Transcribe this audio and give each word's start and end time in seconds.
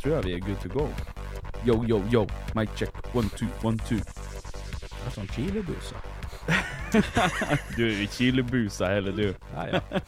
Tror 0.00 0.14
jeg 0.16 0.24
vi 0.24 0.34
er 0.34 0.40
good 0.40 0.60
to 0.62 0.68
go. 0.72 0.86
Yo, 1.66 1.84
yo, 1.84 2.02
yo. 2.12 2.26
Mic 2.56 2.70
check. 2.76 2.94
One, 3.14 3.28
two, 3.36 3.48
one, 3.62 3.78
two. 3.84 4.00
Det 4.00 5.06
er 5.06 5.14
sånn 5.16 5.28
chilebuser. 5.34 6.00
Du 7.76 7.84
er 7.86 8.00
i 8.02 8.06
kilebusa 8.10 8.88
hele 8.90 9.12
du. 9.14 9.26
Ja, 9.54 9.66
ja. 9.76 10.00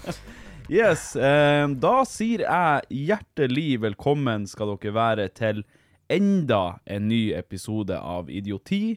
Yes, 0.72 1.12
eh, 1.18 1.66
da 1.82 1.94
sier 2.08 2.44
jeg 2.46 3.02
hjertelig 3.10 3.82
velkommen 3.82 4.46
skal 4.50 4.72
dere 4.76 4.94
være 4.96 5.28
til 5.36 5.62
enda 6.10 6.78
en 6.86 7.08
ny 7.10 7.32
episode 7.36 7.98
av 7.98 8.30
Idioti. 8.32 8.96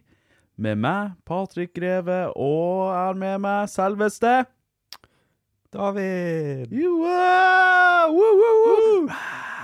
Med 0.55 0.79
meg, 0.79 1.17
Patrick 1.27 1.73
Greve, 1.75 2.29
og 2.31 2.87
jeg 2.87 3.01
har 3.01 3.17
med 3.19 3.41
meg 3.43 3.67
selveste 3.73 4.37
David! 5.75 6.71
Joa! 6.71 8.07
Woo, 8.13 8.31
woo, 8.39 8.55
woo! 8.63 9.54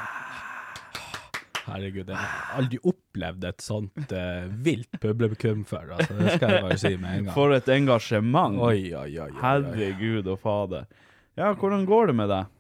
Herregud, 1.72 2.10
jeg 2.12 2.20
har 2.20 2.56
aldri 2.60 2.80
opplevd 2.92 3.46
et 3.48 3.64
sånt 3.64 4.16
uh, 4.16 4.48
vilt 4.66 5.00
publikum 5.04 5.66
før. 5.68 5.96
Altså, 5.98 6.18
det 6.20 6.36
skal 6.36 6.56
jeg 6.56 6.66
bare 6.68 6.80
si 6.82 6.94
med 6.96 7.12
en 7.12 7.30
gang. 7.30 7.36
For 7.36 7.56
et 7.56 7.70
engasjement. 7.76 8.58
Oi, 8.68 8.92
oi, 8.98 9.12
oi. 9.24 9.30
Herregud 9.42 10.28
og 10.28 10.42
fader. 10.44 10.90
Ja, 11.40 11.54
hvordan 11.56 11.86
går 11.88 12.12
det 12.12 12.18
med 12.20 12.34
deg? 12.34 12.58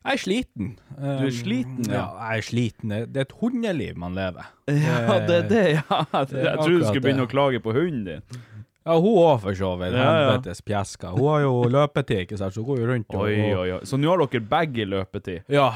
Jeg 0.00 0.16
er 0.16 0.20
sliten. 0.22 0.68
Du 0.96 1.26
er 1.26 1.34
sliten, 1.36 1.84
ja. 1.84 1.98
ja. 1.98 2.04
Jeg 2.30 2.40
er 2.40 2.44
sliten. 2.46 2.94
Det 3.12 3.20
er 3.20 3.26
et 3.26 3.34
hundeliv 3.36 3.98
man 4.00 4.14
lever. 4.16 4.46
Ja, 4.70 5.18
det 5.28 5.34
er 5.42 5.48
det, 5.50 5.64
ja. 5.74 5.98
Jeg, 6.14 6.30
jeg 6.40 6.54
trodde 6.56 6.78
du 6.78 6.86
skulle 6.86 7.04
begynne 7.04 7.26
å 7.26 7.30
klage 7.30 7.60
på 7.60 7.74
hunden 7.76 8.06
din. 8.08 8.40
Ja, 8.86 8.94
hun 8.96 9.12
òg, 9.20 9.40
for 9.42 9.52
så 9.56 9.74
vidt. 9.76 9.92
Ja, 9.92 10.04
ja. 10.08 10.20
Helvetes 10.30 10.62
pjeska. 10.64 11.10
Hun 11.12 11.26
har 11.28 11.42
jo 11.44 11.54
løpetid, 11.68 12.22
ikke 12.24 12.38
sant, 12.40 12.54
så 12.56 12.62
hun 12.62 12.68
går 12.70 12.78
jo 12.80 12.86
rundt 12.88 13.10
og 13.12 13.24
Oi, 13.26 13.34
oi, 13.52 13.72
oi. 13.76 13.80
Så 13.86 13.98
nå 14.00 14.08
har 14.08 14.22
dere 14.24 14.40
begge 14.48 14.86
løpetid? 14.88 15.42
Ja. 15.52 15.66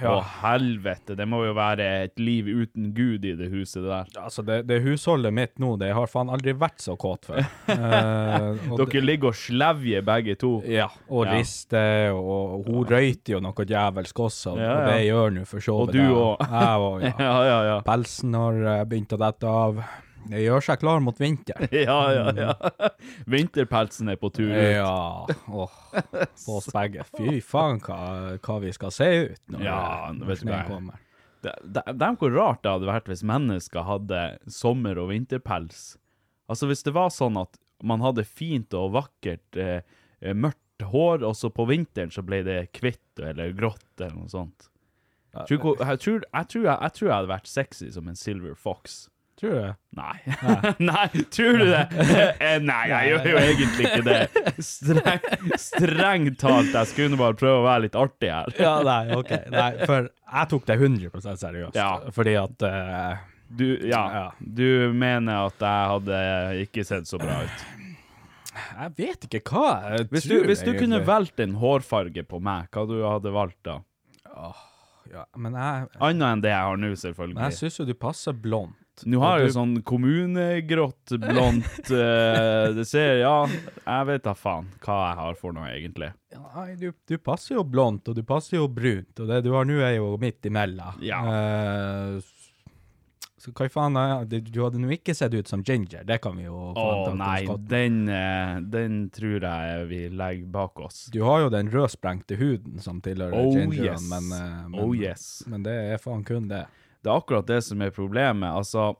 ja. 0.00 0.14
Å, 0.14 0.22
helvete. 0.40 1.12
Det 1.18 1.26
må 1.28 1.42
jo 1.44 1.52
være 1.58 1.88
et 2.06 2.22
liv 2.24 2.48
uten 2.48 2.88
Gud 2.96 3.26
i 3.28 3.34
det 3.36 3.50
huset 3.52 3.84
der. 3.84 4.08
Altså, 4.16 4.42
det, 4.48 4.62
det 4.70 4.78
husholdet 4.86 5.34
mitt 5.36 5.52
nå, 5.60 5.74
det 5.82 5.90
har 5.94 6.08
faen 6.08 6.32
aldri 6.32 6.54
vært 6.56 6.80
så 6.86 6.96
kåt 7.00 7.28
før. 7.30 7.44
Eh, 7.74 8.64
Dere 8.78 9.00
ligger 9.04 9.30
og 9.32 9.36
slevjer 9.38 10.02
begge 10.06 10.34
to. 10.40 10.54
Ja, 10.68 10.86
og 11.12 11.26
Ja. 11.28 11.34
rister, 11.36 12.14
og 12.16 12.64
hun 12.68 12.86
røyter 12.88 13.34
jo 13.36 13.40
noe 13.44 13.66
djevelsk 13.68 14.20
også, 14.24 14.54
og 14.54 14.88
det 14.88 14.98
gjør 15.04 15.34
nå 15.36 15.44
for 15.48 15.64
så 15.64 15.76
vidt 15.82 15.88
Og 15.88 15.92
du 15.92 16.16
òg. 16.16 16.48
Jeg 16.48 16.88
òg, 16.88 17.04
ja. 17.04 17.12
Ja, 17.28 17.36
ja, 17.50 17.60
ja. 17.68 17.76
Pelsen 17.86 18.34
har 18.40 18.58
eh, 18.78 18.82
begynt 18.88 19.12
å 19.16 19.20
dette 19.20 19.52
av. 19.52 19.84
Det 20.30 20.40
gjør 20.40 20.64
seg 20.64 20.80
klar 20.80 21.02
mot 21.04 21.18
vinter. 21.20 21.66
Ja, 21.84 21.98
ja, 22.14 22.26
ja. 22.38 22.90
Vinterpelsen 23.30 24.08
er 24.12 24.18
på 24.20 24.30
tur 24.34 24.50
ut. 24.50 24.56
Ja, 24.56 25.26
åh, 25.48 25.74
på 26.44 26.58
oss 26.58 26.68
begge. 26.72 27.04
Fy 27.16 27.40
faen 27.44 27.80
hva, 27.84 27.98
hva 28.40 28.58
vi 28.64 28.72
skal 28.76 28.94
se 28.94 29.10
ut 29.26 29.42
når, 29.52 29.66
Ja, 29.66 29.80
når 30.16 30.40
snøen 30.40 30.70
kommer. 30.70 31.00
Er 31.44 32.16
hvor 32.16 32.32
rart 32.32 32.62
det 32.64 32.72
hadde 32.72 32.88
vært 32.88 33.10
hvis 33.10 33.24
mennesker 33.26 33.84
hadde 33.84 34.22
sommer- 34.48 35.00
og 35.02 35.10
vinterpels. 35.12 35.94
Altså 36.48 36.68
hvis 36.70 36.84
det 36.86 36.94
var 36.96 37.12
sånn 37.12 37.36
at 37.40 37.58
man 37.84 38.04
hadde 38.04 38.24
fint 38.24 38.72
og 38.76 38.94
vakkert 38.94 39.58
eh, 39.60 39.82
eh, 40.24 40.36
mørkt 40.36 40.60
hår, 40.88 41.24
og 41.26 41.36
så 41.36 41.50
på 41.52 41.66
vinteren 41.68 42.12
så 42.12 42.24
ble 42.24 42.40
det 42.46 42.58
hvitt 42.78 43.20
eller 43.20 43.52
grått 43.56 44.00
eller 44.00 44.16
noe 44.16 44.32
sånt. 44.32 44.70
Jeg 45.34 45.58
tror, 45.58 45.80
jeg, 45.80 45.98
tror, 45.98 46.24
jeg, 46.30 46.46
tror 46.52 46.64
jeg, 46.64 46.76
jeg 46.78 46.94
tror 46.94 47.08
jeg 47.08 47.14
hadde 47.16 47.32
vært 47.32 47.50
sexy 47.50 47.88
som 47.90 48.08
en 48.10 48.18
silver 48.18 48.54
fox. 48.54 49.08
Tror 49.40 49.50
du 49.50 49.56
det? 49.58 49.70
Nei. 49.98 50.16
Nei, 50.78 51.08
tror 51.34 51.58
du 51.58 51.64
det? 51.66 51.80
Eh, 52.38 52.58
Nei, 52.62 52.82
jeg 52.92 53.08
gjør 53.10 53.28
jo 53.32 53.40
egentlig 53.42 53.86
ikke 53.88 54.04
det. 54.06 54.62
Streng, 54.62 55.24
strengt 55.58 56.38
talt, 56.40 56.70
jeg 56.70 56.90
skulle 56.92 57.18
bare 57.18 57.34
prøve 57.38 57.58
å 57.62 57.64
være 57.66 57.86
litt 57.88 57.98
artig 57.98 58.30
her. 58.30 58.52
Ja, 58.62 58.76
nei, 58.86 59.00
ok. 59.18 59.32
Nei, 59.50 59.70
for 59.82 60.06
jeg 60.06 60.50
tok 60.54 60.66
det 60.70 60.76
100 60.78 61.38
seriøst. 61.42 61.78
Ja. 61.78 61.90
Fordi 62.14 62.36
at 62.40 62.66
uh, 62.68 63.24
Du, 63.50 63.66
ja, 63.90 64.02
Ja. 64.14 64.24
du 64.38 64.92
mener 64.94 65.48
at 65.50 65.58
jeg 65.66 65.90
hadde 65.94 66.20
ikke 66.64 66.86
sett 66.86 67.10
så 67.10 67.18
bra 67.22 67.40
ut. 67.44 67.66
Jeg 68.54 68.94
vet 69.00 69.26
ikke 69.26 69.40
hva 69.50 69.66
jeg 69.96 70.06
Hvis 70.12 70.28
du, 70.28 70.36
tror, 70.36 70.44
hvis 70.46 70.62
du 70.62 70.72
kunne 70.78 71.00
valgt 71.06 71.40
en 71.42 71.56
hårfarge 71.58 72.22
på 72.30 72.38
meg, 72.42 72.70
hva 72.70 72.86
du 72.86 73.00
hadde 73.02 73.32
valgt 73.34 73.58
da? 73.66 73.80
ja, 75.10 75.24
Men 75.34 75.58
jeg, 75.58 75.88
Annet 75.98 76.28
enn 76.28 76.42
det 76.46 76.52
jeg 76.54 76.68
har 76.70 76.78
nå, 76.78 76.92
selvfølgelig. 77.02 77.34
men 77.34 77.50
jeg 77.50 77.58
syns 77.64 77.80
jo 77.82 77.86
du 77.90 77.94
passer 77.98 78.34
blond. 78.46 78.74
Nå 79.02 79.18
har 79.18 79.40
jeg 79.40 79.50
jo 79.50 79.54
sånn 79.56 79.72
kommunegrått, 79.86 81.16
blondt 81.18 81.90
eh, 81.90 82.68
Det 82.76 82.84
ser 82.86 83.18
Ja, 83.24 83.40
jeg 83.48 84.06
vet 84.10 84.26
da 84.26 84.36
faen 84.38 84.70
hva 84.84 84.98
jeg 85.08 85.18
har 85.18 85.40
for 85.40 85.56
noe, 85.56 85.66
egentlig. 85.72 86.12
Nei, 86.34 86.68
du, 86.78 86.92
du 86.94 87.16
passer 87.18 87.56
jo 87.56 87.64
blondt, 87.66 88.08
og 88.10 88.16
du 88.18 88.22
passer 88.26 88.60
jo 88.60 88.68
brunt, 88.70 89.18
og 89.18 89.30
det 89.30 89.42
du 89.46 89.50
har 89.56 89.66
nå 89.66 89.80
er 89.82 89.96
jo 89.98 90.14
midt 90.22 90.46
imellom. 90.50 91.02
Ja. 91.02 91.20
Eh, 91.26 92.32
så 93.44 93.52
hva 93.52 93.66
faen, 93.68 93.98
du, 94.30 94.60
hadde 94.62 94.78
nå 94.80 94.88
ikke 94.94 95.12
sett 95.12 95.34
ut 95.36 95.50
som 95.50 95.60
Ginger, 95.66 96.06
det 96.08 96.16
kan 96.24 96.38
vi 96.38 96.46
jo 96.46 96.70
Å 96.80 97.10
nei, 97.12 97.42
den, 97.68 97.98
eh, 98.08 98.54
den 98.72 99.02
tror 99.12 99.44
jeg 99.44 99.82
vi 99.90 99.98
legger 100.08 100.46
bak 100.54 100.80
oss. 100.86 101.02
Du 101.12 101.20
har 101.26 101.42
jo 101.42 101.50
den 101.52 101.68
rødsprengte 101.72 102.38
huden 102.40 102.80
som 102.80 103.02
tilhører 103.04 103.36
Oh 103.36 103.52
Gingeren, 103.52 104.00
yes. 104.00 104.08
men, 104.08 104.32
eh, 104.32 104.62
men, 104.70 104.80
Oh 104.80 104.96
yes. 104.96 105.26
men 105.50 105.66
det 105.66 105.76
er 105.90 106.00
faen 106.00 106.24
kun 106.24 106.48
det. 106.48 106.62
Det 107.04 107.12
er 107.12 107.20
akkurat 107.20 107.48
det 107.48 107.60
som 107.66 107.82
er 107.84 107.92
problemet. 107.94 108.48
Altså, 108.48 108.94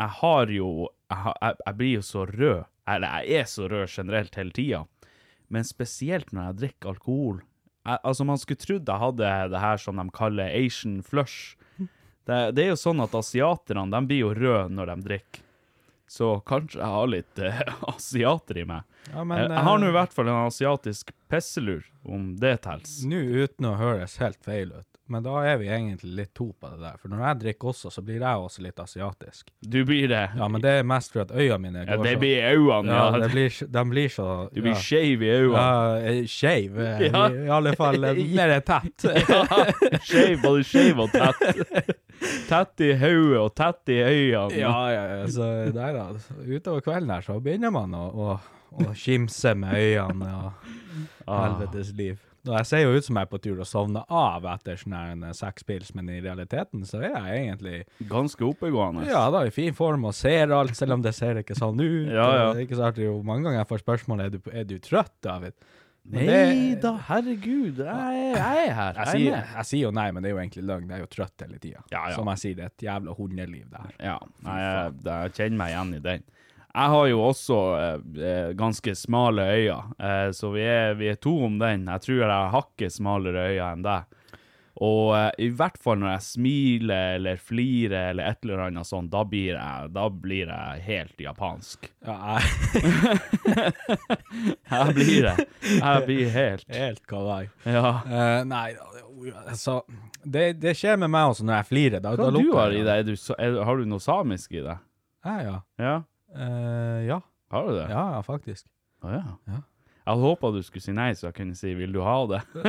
jeg 0.00 0.16
har 0.20 0.50
jo 0.50 0.90
Jeg, 1.10 1.18
har, 1.20 1.34
jeg, 1.42 1.56
jeg 1.66 1.76
blir 1.76 1.92
jo 1.92 2.02
så 2.02 2.26
rød. 2.26 2.64
Eller 2.88 3.20
jeg 3.22 3.40
er 3.40 3.44
så 3.44 3.68
rød 3.68 3.88
generelt 3.88 4.34
hele 4.34 4.50
tida. 4.56 4.84
Men 5.52 5.64
spesielt 5.64 6.32
når 6.32 6.48
jeg 6.48 6.58
drikker 6.62 6.94
alkohol. 6.94 7.42
Jeg, 7.84 7.98
altså, 8.02 8.24
man 8.24 8.40
skulle 8.40 8.64
trodd 8.64 8.88
jeg 8.88 9.02
hadde 9.02 9.32
det 9.52 9.60
her 9.60 9.76
som 9.76 10.00
de 10.00 10.08
kaller 10.16 10.48
Asian 10.48 11.02
flush. 11.04 11.54
Det, 12.24 12.38
det 12.56 12.64
er 12.64 12.70
jo 12.72 12.80
sånn 12.80 13.04
at 13.04 13.14
asiaterne 13.14 13.84
de 13.92 14.00
blir 14.08 14.24
jo 14.24 14.32
røde 14.34 14.72
når 14.72 14.94
de 14.94 15.08
drikker. 15.10 15.44
Så 16.08 16.38
kanskje 16.46 16.78
jeg 16.78 16.92
har 16.94 17.08
litt 17.10 17.40
eh, 17.42 17.60
asiater 17.94 18.60
i 18.60 18.64
meg. 18.68 18.88
Ja, 19.10 19.24
men, 19.24 19.40
jeg, 19.40 19.62
har 19.68 19.78
nå 19.80 19.88
i 19.88 19.90
eh, 19.90 19.96
hvert 19.96 20.16
fall 20.16 20.30
en 20.30 20.46
asiatisk 20.46 21.12
pisselur, 21.32 21.84
om 22.04 22.34
det 22.40 22.56
tels. 22.64 23.00
Nå 23.08 23.20
uten 23.44 23.68
å 23.68 23.76
høres 23.80 24.18
helt 24.22 24.40
feil 24.44 24.72
ut, 24.72 24.93
men 25.06 25.22
da 25.22 25.34
er 25.44 25.58
vi 25.60 25.66
egentlig 25.68 26.14
litt 26.16 26.30
to 26.34 26.46
på 26.56 26.68
det 26.72 26.78
der. 26.80 26.94
For 27.02 27.12
når 27.12 27.20
jeg 27.26 27.38
drikker 27.42 27.68
også, 27.74 27.90
så 27.92 28.00
blir 28.04 28.22
jeg 28.24 28.40
også 28.46 28.62
litt 28.64 28.78
asiatisk. 28.80 29.50
Du 29.60 29.80
blir 29.84 30.08
det. 30.08 30.22
Ja, 30.38 30.48
men 30.48 30.62
det 30.64 30.70
er 30.78 30.86
mest 30.88 31.12
fordi 31.12 31.34
øynene 31.44 31.58
mine 31.60 31.82
går 31.84 31.92
Ja, 31.92 32.02
det 32.06 32.14
blir 32.22 32.46
øynene. 32.54 32.88
Ja, 32.94 33.02
Ja, 33.10 33.18
det 33.24 33.28
blir, 33.34 33.58
de 33.76 33.84
blir 33.90 34.08
så 34.14 34.28
Du 34.54 34.60
blir 34.62 34.72
ja. 34.72 34.80
skeiv 34.80 35.22
i 35.26 35.30
øynene. 35.34 35.58
Ja, 35.60 35.96
eh, 36.14 36.22
skeiv. 36.26 36.78
eh, 36.80 37.04
Ja. 37.10 37.26
I, 37.28 37.44
I 37.44 37.52
alle 37.58 37.74
fall 37.76 38.04
eh, 38.04 38.22
mer 38.38 38.54
tett. 38.60 39.04
Ja, 39.04 39.44
skeiv, 40.08 40.40
både 40.42 40.64
skeiv 40.64 41.04
og 41.04 41.12
tett. 41.12 41.94
Tett 42.48 42.80
i 42.80 42.92
hodet 42.96 43.38
og 43.42 43.50
tett 43.58 43.90
i 43.92 43.96
øynene. 44.00 44.56
ja, 44.56 44.74
ja, 44.94 45.02
ja, 45.18 45.26
så 45.28 45.48
nei 45.74 45.90
da. 45.92 46.06
Utover 46.46 46.80
kvelden 46.86 47.10
her 47.10 47.20
så 47.26 47.36
begynner 47.42 47.72
man 47.74 47.92
å, 47.98 48.04
å, 48.08 48.36
å 48.80 48.94
kimse 48.96 49.52
med 49.58 49.74
øynene 49.76 50.30
og 50.46 50.70
helvetes 51.28 51.90
liv. 51.98 52.16
Jeg 52.44 52.66
ser 52.68 52.82
jo 52.84 52.90
ut 52.96 53.04
som 53.06 53.16
jeg 53.16 53.24
er 53.24 53.30
på 53.30 53.38
tur 53.40 53.60
å 53.62 53.66
sovne 53.68 54.02
av 54.12 54.44
etter 54.52 54.76
sånn 54.76 54.92
en 54.98 55.22
seks 55.36 55.64
pils, 55.64 55.94
men 55.96 56.10
i 56.12 56.18
realiteten 56.20 56.82
så 56.84 57.00
er 57.00 57.14
jeg 57.14 57.46
egentlig 57.46 57.84
Ganske 58.10 58.44
oppegående. 58.44 59.06
ja, 59.08 59.30
da 59.32 59.44
i 59.48 59.50
fin 59.54 59.72
form 59.72 60.04
og 60.04 60.12
ser 60.14 60.52
alt, 60.52 60.76
selv 60.76 60.92
om 60.98 61.02
det 61.02 61.14
ser 61.16 61.40
ikke 61.40 61.56
sånn 61.56 61.80
ut. 61.80 62.10
Ja, 62.12 62.26
ja. 62.36 62.52
Det 62.52 62.60
er 62.60 62.66
ikke 62.68 62.76
så 62.82 62.90
artig. 62.90 63.08
Mange 63.24 63.44
ganger 63.48 63.62
jeg 63.62 63.70
får 63.72 63.82
spørsmål 63.86 64.20
er 64.26 64.30
du, 64.36 64.38
er 64.52 64.64
du 64.68 64.76
trøtt, 64.78 65.12
David. 65.24 65.54
Men 66.04 66.26
Nei 66.28 66.34
det- 66.74 66.82
da, 66.82 66.90
herregud. 67.08 67.78
Jeg, 67.80 68.34
jeg 68.36 68.66
er 68.68 68.74
her. 68.76 68.92
Jeg 68.92 68.94
Jeg 68.94 69.06
er 69.06 69.12
sier, 69.16 69.54
jeg 69.56 69.64
sier 69.70 69.80
jo 69.86 69.90
nei, 69.96 70.10
men 70.12 70.22
det 70.22 70.28
er 70.30 70.34
jo 70.36 70.40
egentlig 70.42 70.64
løgn. 70.68 70.88
Jeg 70.90 70.98
er 70.98 71.00
jo 71.06 71.06
trøtt 71.16 71.40
hele 71.46 71.58
tida. 71.58 71.80
Ja, 71.90 72.08
ja. 72.10 72.14
Som 72.14 72.26
jeg 72.28 72.38
sier, 72.42 72.54
det 72.58 72.64
er 72.66 72.72
et 72.74 72.84
jævla 72.90 73.14
hundeliv 73.16 73.72
her. 73.72 73.94
Ja, 74.04 74.18
nei, 74.44 74.58
jeg, 74.60 74.92
jeg 75.08 75.32
kjenner 75.38 75.56
meg 75.62 75.72
igjen 75.72 75.94
i 75.96 76.00
den. 76.04 76.26
Jeg 76.74 76.90
har 76.90 77.06
jo 77.06 77.20
også 77.22 77.56
eh, 77.78 78.00
eh, 78.18 78.50
ganske 78.58 78.96
smale 78.98 79.46
øyne, 79.46 79.94
eh, 79.98 80.30
så 80.34 80.50
vi 80.50 80.64
er, 80.66 80.96
vi 80.98 81.12
er 81.12 81.20
to 81.22 81.36
om 81.46 81.60
den. 81.60 81.86
Jeg 81.86 82.02
tror 82.02 82.16
jeg 82.18 82.30
har 82.32 82.50
hakket 82.50 82.94
smalere 82.96 83.44
øyne 83.52 83.68
enn 83.76 83.84
deg. 83.86 84.14
Og 84.82 85.12
eh, 85.14 85.28
i 85.46 85.48
hvert 85.54 85.76
fall 85.78 86.00
når 86.02 86.16
jeg 86.16 86.24
smiler 86.26 87.18
eller 87.20 87.38
flirer 87.38 88.08
eller 88.10 88.32
et 88.32 88.40
eller 88.42 88.64
annet 88.64 88.88
sånt, 88.88 89.12
da 89.12 89.22
blir 89.28 89.52
jeg, 89.54 89.90
da 89.94 90.08
blir 90.10 90.50
jeg 90.50 90.82
helt 90.88 91.22
japansk. 91.22 91.86
Ja, 92.06 92.40
jeg 92.40 92.42
Jeg 94.74 94.94
blir 94.96 95.28
det. 95.28 95.34
Jeg 95.62 96.02
blir 96.08 96.32
helt 96.34 96.66
helt 96.74 97.04
kawaii. 97.06 97.46
Ja. 97.70 97.92
Uh, 98.08 98.40
nei, 98.50 98.72
altså 99.44 99.84
det, 100.24 100.56
det 100.58 100.74
skjer 100.78 100.98
med 100.98 101.12
meg 101.14 101.30
også 101.30 101.46
når 101.46 101.60
jeg 101.60 101.68
flirer. 101.70 102.02
Da, 102.02 102.16
Hva 102.18 102.32
da 102.32 102.34
du 102.34 102.50
har 102.56 102.74
jeg 102.74 102.82
i 102.82 102.88
deg? 102.88 103.12
Du, 103.12 103.14
er, 103.38 103.60
har 103.68 103.78
du 103.78 103.86
noe 103.86 104.02
samisk 104.02 104.58
i 104.58 104.64
deg? 104.64 104.82
Ja, 105.24 105.36
ja. 105.44 105.56
Ja? 105.80 105.94
Eh, 106.34 107.06
ja. 107.08 107.20
Har 107.50 107.68
du 107.68 107.76
det? 107.76 107.86
Ja, 107.90 108.04
ja, 108.16 108.22
faktisk. 108.26 108.66
Å 109.04 109.12
ja. 109.14 109.22
Ja. 109.46 109.60
Jeg 110.04 110.12
hadde 110.12 110.26
håpa 110.26 110.50
du 110.52 110.58
skulle 110.60 110.84
si 110.84 110.92
nei, 110.92 111.12
så 111.16 111.30
jeg 111.30 111.34
kunne 111.38 111.54
si 111.56 111.70
'vil 111.72 111.94
du 111.94 112.02
ha 112.04 112.16
det'? 112.28 112.42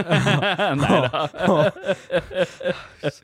nei 0.80 1.00
da. 1.04 1.24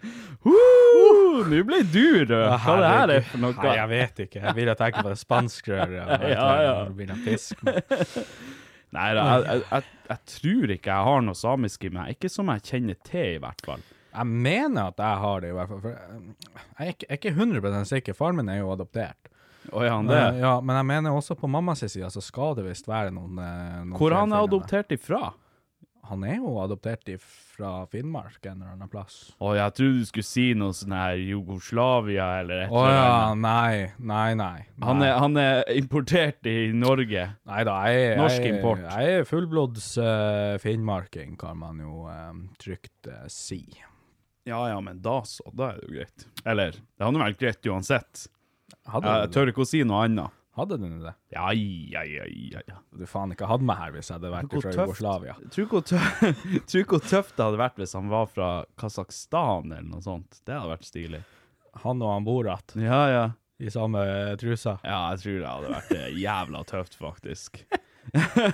Woo! 0.44 1.46
Nå 1.48 1.62
ble 1.64 1.80
du 1.88 2.26
rød. 2.26 2.50
Hva 2.66 2.76
det 2.82 2.90
her 2.92 3.14
er 3.16 3.24
for 3.30 3.40
noe? 3.46 3.56
Nei, 3.56 3.76
jeg 3.78 3.90
vet 3.94 4.20
ikke. 4.26 4.42
Jeg 4.44 4.58
vil 4.58 4.74
at 4.74 4.82
tenke 4.84 5.06
på 5.06 5.14
det 5.14 5.22
spanskrøret. 5.22 5.96
Ja, 6.28 6.50
ja. 6.66 6.76
Nei 8.92 9.08
da, 9.16 9.24
jeg, 9.24 9.46
jeg, 9.48 9.64
jeg, 9.72 9.84
jeg 10.10 10.20
tror 10.34 10.76
ikke 10.76 10.92
jeg 10.92 11.08
har 11.08 11.22
noe 11.24 11.40
samisk 11.40 11.88
i 11.88 11.96
meg. 11.96 12.18
Ikke 12.18 12.32
som 12.32 12.52
jeg 12.52 12.68
kjenner 12.68 13.00
til, 13.08 13.38
i 13.38 13.42
hvert 13.46 13.64
fall. 13.64 13.86
Jeg 14.12 14.28
mener 14.28 14.90
at 14.92 15.00
jeg 15.00 15.24
har 15.24 15.40
det, 15.40 15.54
i 15.54 15.56
hvert 15.56 15.72
fall. 15.72 15.84
For 15.86 15.96
eh, 15.96 16.24
jeg 16.52 16.88
er 16.90 16.96
ikke, 16.98 17.06
jeg 17.08 17.16
er 17.16 17.22
ikke 17.22 17.36
100 17.38 17.86
sikker. 17.94 18.18
Faren 18.18 18.42
min 18.42 18.52
er 18.52 18.60
jo 18.60 18.74
adoptert. 18.74 19.31
Ja, 19.72 20.02
det? 20.04 20.20
Eh, 20.20 20.42
ja, 20.44 20.56
men 20.62 20.76
jeg 20.82 20.90
mener 20.90 21.16
også 21.16 21.38
på 21.40 21.50
mammas 21.52 21.84
side 21.86 22.10
så 22.12 22.24
skal 22.24 22.58
det 22.60 22.68
visst 22.68 22.90
være 22.92 23.14
noen, 23.16 23.40
eh, 23.40 23.80
noen 23.86 23.96
Hvor 24.00 24.18
han 24.18 24.36
er 24.36 24.50
adoptert 24.50 24.92
ifra? 24.96 25.32
Han 26.12 26.26
er 26.28 26.42
jo 26.42 26.58
adoptert 26.60 27.08
fra 27.22 27.86
Finnmark 27.88 28.44
en 28.50 28.58
eller 28.58 28.74
annen 28.74 28.90
plass. 28.92 29.30
Å, 29.38 29.54
jeg 29.56 29.76
trodde 29.78 30.00
du 30.02 30.08
skulle 30.10 30.28
si 30.28 30.46
noe 30.58 30.76
sånn 30.76 30.96
her 30.98 31.20
Jugoslavia 31.22 32.26
eller 32.42 32.66
et 32.66 32.74
oh, 32.74 32.82
eller 32.84 32.98
ja, 32.98 33.30
nei, 33.38 33.76
nei, 33.96 34.34
nei, 34.34 34.34
nei. 34.42 34.88
Han 34.88 35.06
er, 35.06 35.14
han 35.22 35.40
er 35.40 35.62
importert 35.78 36.50
i 36.50 36.74
Norge. 36.76 37.28
Nei 37.48 37.62
da, 37.70 37.78
jeg, 37.88 38.18
Norsk 38.20 38.44
jeg, 38.44 38.58
import. 38.58 38.84
Jeg 38.90 39.22
er 39.22 39.30
fullblods 39.30 39.88
uh, 40.02 40.58
finnmarking, 40.64 41.38
kan 41.40 41.62
man 41.62 41.80
jo 41.86 42.10
uh, 42.10 42.34
trygt 42.60 43.08
uh, 43.08 43.24
si. 43.32 43.64
Ja 44.50 44.66
ja, 44.68 44.82
men 44.84 45.00
da 45.06 45.22
så. 45.24 45.46
Da 45.54 45.70
er 45.70 45.80
det 45.80 45.88
jo 45.88 45.96
greit. 46.00 46.30
Eller, 46.44 46.76
det 46.82 47.08
hadde 47.08 47.24
vært 47.24 47.40
greit 47.46 47.72
uansett. 47.72 48.28
Hadde, 48.92 49.16
Jeg 49.26 49.32
tør 49.36 49.52
ikke 49.52 49.64
å 49.66 49.68
si 49.68 49.84
noe 49.84 50.06
annet. 50.06 50.32
hadde 50.58 50.78
du 50.82 50.86
det? 51.04 51.14
Ja, 51.34 51.52
ja, 51.56 52.02
ja, 52.04 52.26
ja, 52.28 52.60
ja. 52.68 52.78
Du 52.98 53.06
faen 53.08 53.32
ikke 53.32 53.48
hatt 53.48 53.62
meg 53.66 53.78
her 53.80 53.92
hvis 53.96 54.10
jeg 54.12 54.20
hadde 54.20 54.32
vært 54.34 54.52
fra. 54.52 54.72
Jugoslavia. 54.86 55.36
Tror 55.52 55.68
ikke 55.68 56.98
hvor 56.98 57.06
tøft 57.08 57.36
det 57.38 57.46
hadde 57.46 57.62
vært 57.62 57.78
hvis 57.82 57.94
han 57.98 58.10
var 58.12 58.26
fra 58.32 58.50
Kasakhstan 58.82 59.72
eller 59.72 59.88
noe 59.90 60.02
sånt. 60.06 60.42
Det 60.46 60.56
hadde 60.58 60.74
vært 60.76 60.88
stilig. 60.90 61.22
Han 61.86 62.02
og 62.04 62.12
han 62.14 62.26
Borat 62.28 62.74
Ja, 62.76 63.02
ja. 63.10 63.24
i 63.64 63.70
samme 63.72 64.02
eh, 64.04 64.36
trusa. 64.42 64.78
Ja, 64.84 65.12
jeg 65.14 65.24
tror 65.24 65.40
det 65.40 65.52
hadde 65.54 65.74
vært 65.78 65.92
eh, 65.96 66.10
jævla 66.20 66.64
tøft, 66.68 66.98
faktisk. 67.00 67.62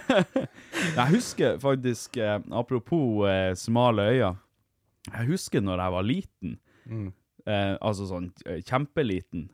jeg 0.98 1.08
husker 1.14 1.58
faktisk, 1.62 2.18
eh, 2.22 2.40
apropos 2.52 3.26
eh, 3.30 3.54
smale 3.58 4.06
øyne, 4.12 4.36
jeg 5.08 5.30
husker 5.32 5.64
når 5.64 5.84
jeg 5.86 5.96
var 5.98 6.04
liten, 6.08 6.58
Mm. 6.88 7.10
eh, 7.46 7.74
altså 7.84 8.06
sånn 8.08 8.30
kjempeliten, 8.64 9.50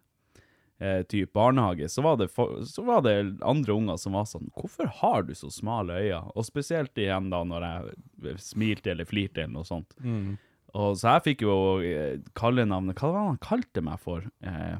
eh, 0.84 1.02
typ 1.10 1.34
barnehage, 1.34 1.90
så 1.90 2.04
var, 2.06 2.18
det 2.20 2.30
for, 2.34 2.62
så 2.68 2.84
var 2.88 3.04
det 3.06 3.16
andre 3.42 3.76
unger 3.76 4.00
som 4.02 4.18
var 4.18 4.28
sånn, 4.30 4.52
hvorfor 4.58 4.90
har 5.02 5.28
du 5.28 5.34
så 5.38 5.52
smale 5.54 6.00
øyne? 6.02 6.24
Og 6.36 6.48
spesielt 6.48 6.98
igjen 7.00 7.32
da 7.34 7.44
når 7.48 7.68
jeg 7.68 8.40
smilte 8.44 8.94
eller 8.94 9.08
flirte 9.10 9.46
eller 9.46 9.56
noe 9.60 9.68
sånt. 9.68 9.96
Mm. 10.04 10.36
Og 10.74 10.98
så 10.98 11.18
jeg 11.18 11.28
fikk 11.28 11.46
jo 11.46 11.56
eh, 11.86 12.18
kallenavnet, 12.38 12.98
hva 12.98 13.12
var 13.14 13.22
det 13.22 13.32
han 13.34 13.46
kalte 13.46 13.86
meg 13.86 14.02
for? 14.02 14.26
Eh, 14.44 14.80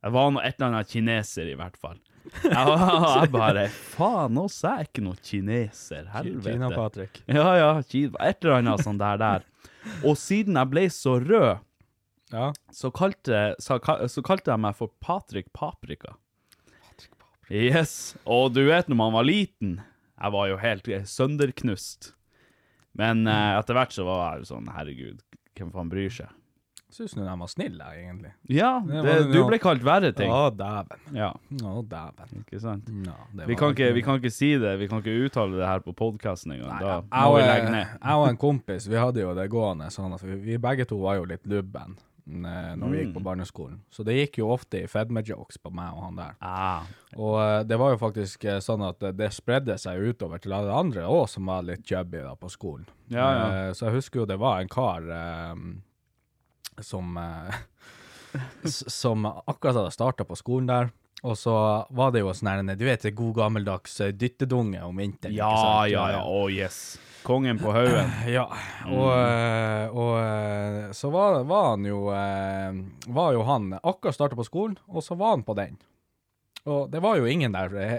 jeg 0.00 0.16
var 0.16 0.30
noe, 0.32 0.44
et 0.46 0.56
eller 0.56 0.70
annet 0.70 0.94
kineser 0.94 1.50
i 1.50 1.58
hvert 1.58 1.76
fall. 1.80 1.98
Jeg, 2.44 2.52
jeg 2.52 3.30
bare, 3.32 3.64
faen 3.72 4.38
også, 4.38 4.68
jeg 4.68 4.84
er 4.84 4.88
ikke 4.90 5.04
noe 5.04 5.18
kineser, 5.24 6.06
helvete. 6.14 6.52
Kina-Patrick. 6.54 7.22
Ja, 7.26 7.48
ja, 7.58 7.70
et 7.80 8.44
eller 8.44 8.60
annet 8.60 8.84
sånn 8.84 9.00
der 9.00 9.20
der. 9.20 9.46
Og 10.04 10.16
siden 10.20 10.58
jeg 10.60 10.70
ble 10.72 10.86
så 10.92 11.16
rød, 11.20 11.64
Ja. 12.30 12.52
så 12.70 12.90
kalte, 12.94 13.54
så, 13.58 13.78
så 14.08 14.22
kalte 14.22 14.52
jeg 14.52 14.62
meg 14.62 14.76
for 14.78 14.92
Patrick 15.02 15.48
Paprika. 15.56 16.14
Yes, 17.50 18.14
og 18.30 18.52
du 18.54 18.62
vet 18.68 18.86
når 18.90 18.98
man 19.00 19.14
var 19.16 19.26
liten, 19.26 19.80
jeg 20.20 20.34
var 20.36 20.50
jo 20.52 20.58
helt 20.62 20.90
sønderknust. 21.10 22.12
Men 22.94 23.24
eh, 23.30 23.56
etter 23.58 23.74
hvert 23.74 23.94
så 23.94 24.04
var 24.06 24.36
jeg 24.38 24.50
sånn, 24.50 24.68
herregud, 24.74 25.24
hvem 25.58 25.72
faen 25.74 25.90
bryr 25.90 26.12
seg? 26.14 26.30
Syns 26.90 27.12
du 27.14 27.20
de 27.22 27.32
var 27.38 27.46
snille, 27.50 27.86
egentlig? 27.94 28.32
Ja, 28.50 28.70
Det 28.82 29.02
det, 29.06 29.12
du 29.30 29.44
ble 29.46 29.60
kalt 29.62 29.82
verre 29.86 30.10
ting. 30.14 30.30
Å, 30.34 30.48
dæven. 30.50 31.04
Ja, 31.14 31.28
Å, 31.70 31.82
dæven. 31.86 32.40
ikke 32.42 32.58
sant? 32.62 32.88
Ja, 33.06 33.14
Vi 33.46 33.54
kan, 33.58 33.76
ikke, 33.76 33.92
vi 33.94 34.02
kan 34.02 34.18
ikke 34.18 34.32
si 34.34 34.48
det, 34.58 34.72
vi 34.80 34.88
kan 34.90 34.98
ikke 35.02 35.14
uttale 35.28 35.60
det 35.60 35.68
her 35.70 35.84
på 35.86 35.94
podcasten 35.94 36.56
engang. 36.56 36.82
Da 36.82 36.96
må 37.06 37.36
vi 37.36 37.44
legge 37.46 37.70
ned. 37.76 37.92
jeg 37.94 38.22
og 38.22 38.26
en 38.26 38.40
kompis, 38.42 38.88
vi 38.90 38.98
hadde 38.98 39.22
jo 39.22 39.34
det 39.38 39.46
gående 39.54 39.86
sånn 39.94 40.16
at 40.18 40.24
vi, 40.26 40.38
vi 40.48 40.58
begge 40.62 40.86
to 40.90 40.98
var 41.02 41.20
jo 41.20 41.28
litt 41.30 41.46
lubben 41.50 41.94
når 42.26 42.90
vi 42.90 42.98
gikk 43.00 43.08
Mm. 43.10 43.14
på 43.14 43.22
barneskolen. 43.24 43.80
Så 43.90 44.04
det 44.04 44.14
gikk 44.18 44.38
jo 44.38 44.50
ofte 44.52 44.82
i 44.82 44.86
fedme-jokes 44.86 45.58
på 45.62 45.70
meg 45.72 45.92
og 45.94 46.02
han 46.04 46.16
der. 46.16 46.34
Ah, 46.40 46.82
Og 47.16 47.40
eh, 47.40 47.62
det 47.64 47.78
var 47.78 47.90
jo 47.94 47.98
faktisk 47.98 48.44
eh, 48.44 48.58
sånn 48.60 48.82
at 48.88 48.98
det, 49.00 49.16
det 49.16 49.32
spredde 49.32 49.76
seg 49.78 49.98
utover 50.12 50.38
til 50.38 50.52
alle 50.52 50.72
andre 50.72 51.02
òg 51.08 51.28
som 51.28 51.46
var 51.46 51.62
litt 51.62 51.84
chubby 51.86 52.18
da 52.22 52.34
på 52.36 52.48
skolen. 52.50 52.86
Ja, 53.08 53.28
ja. 53.32 53.46
Eh, 53.68 53.72
så 53.72 53.86
jeg 53.88 53.94
husker 54.00 54.20
jo 54.20 54.26
det 54.26 54.38
var 54.38 54.60
en 54.60 54.68
kar 54.68 55.02
eh, 55.10 55.54
som 56.80 57.16
eh, 57.18 57.54
Som 58.70 59.24
akkurat 59.26 59.74
hadde 59.74 59.90
starta 59.90 60.24
på 60.24 60.36
skolen 60.38 60.66
der. 60.70 60.90
Og 61.26 61.34
så 61.36 61.52
var 61.90 62.12
det 62.14 62.20
jo 62.22 62.30
sånn 62.32 62.48
her, 62.48 62.76
du 62.78 62.84
vet, 62.86 63.02
god 63.14 63.34
gammeldags 63.36 63.98
eh, 64.00 64.12
dyttedunge 64.16 64.80
om 64.86 64.96
vinteren. 64.96 65.34
ja, 65.34 65.84
ja, 65.90 66.04
ja, 66.14 66.22
oh 66.24 66.46
yes. 66.48 66.98
Kongen 67.22 67.58
på 67.60 67.72
haugen. 67.74 68.10
Ja, 68.32 68.46
og, 68.88 69.10
eh, 69.12 69.86
og 69.92 70.12
eh, 70.20 70.90
så 70.96 71.10
var, 71.12 71.42
var 71.48 71.70
han 71.74 71.84
jo 71.88 72.06
eh, 72.14 72.80
Var 73.12 73.36
jo 73.36 73.42
han 73.48 73.74
akkurat 73.76 74.16
starta 74.16 74.38
på 74.38 74.46
skolen, 74.48 74.78
og 74.88 75.04
så 75.04 75.18
var 75.20 75.36
han 75.36 75.44
på 75.46 75.56
den. 75.58 75.76
Og 76.68 76.90
det 76.92 77.00
var 77.00 77.16
jo 77.16 77.28
ingen 77.28 77.54
der 77.56 77.76
eh, 77.80 77.92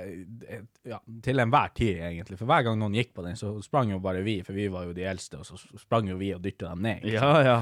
eh, 0.47 0.65
ja, 0.89 0.99
til 1.25 1.41
enhver 1.41 1.73
tid, 1.77 2.01
egentlig. 2.05 2.37
For 2.39 2.49
hver 2.49 2.65
gang 2.67 2.77
noen 2.81 2.97
gikk 2.97 3.13
på 3.17 3.25
den, 3.25 3.37
så 3.37 3.55
sprang 3.65 3.93
jo 3.93 4.01
bare 4.03 4.21
vi, 4.25 4.39
for 4.45 4.57
vi 4.57 4.67
var 4.73 4.85
jo 4.89 4.97
de 4.97 5.05
eldste, 5.09 5.41
og 5.41 5.47
så 5.49 5.57
sprang 5.81 6.09
jo 6.11 6.19
vi 6.21 6.33
og 6.35 6.43
dytta 6.45 6.73
dem 6.73 6.85
ned. 6.85 7.07
Ja, 7.09 7.31
ja. 7.45 7.57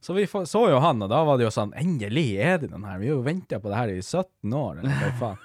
Så 0.00 0.14
vi 0.14 0.28
så 0.30 0.62
jo 0.70 0.78
han, 0.80 1.02
og 1.02 1.10
da 1.10 1.24
var 1.26 1.40
det 1.40 1.48
jo 1.48 1.50
sånn 1.50 1.72
Endelig 1.74 2.28
er 2.38 2.60
det 2.62 2.68
den 2.70 2.84
her! 2.86 3.00
Vi 3.00 3.08
har 3.10 3.16
jo 3.16 3.24
venta 3.26 3.58
på 3.58 3.72
det 3.72 3.80
her 3.80 3.90
i 3.90 4.02
17 4.02 4.54
år, 4.54 4.78
eller 4.78 5.00
hva 5.02 5.14
faen. 5.18 5.40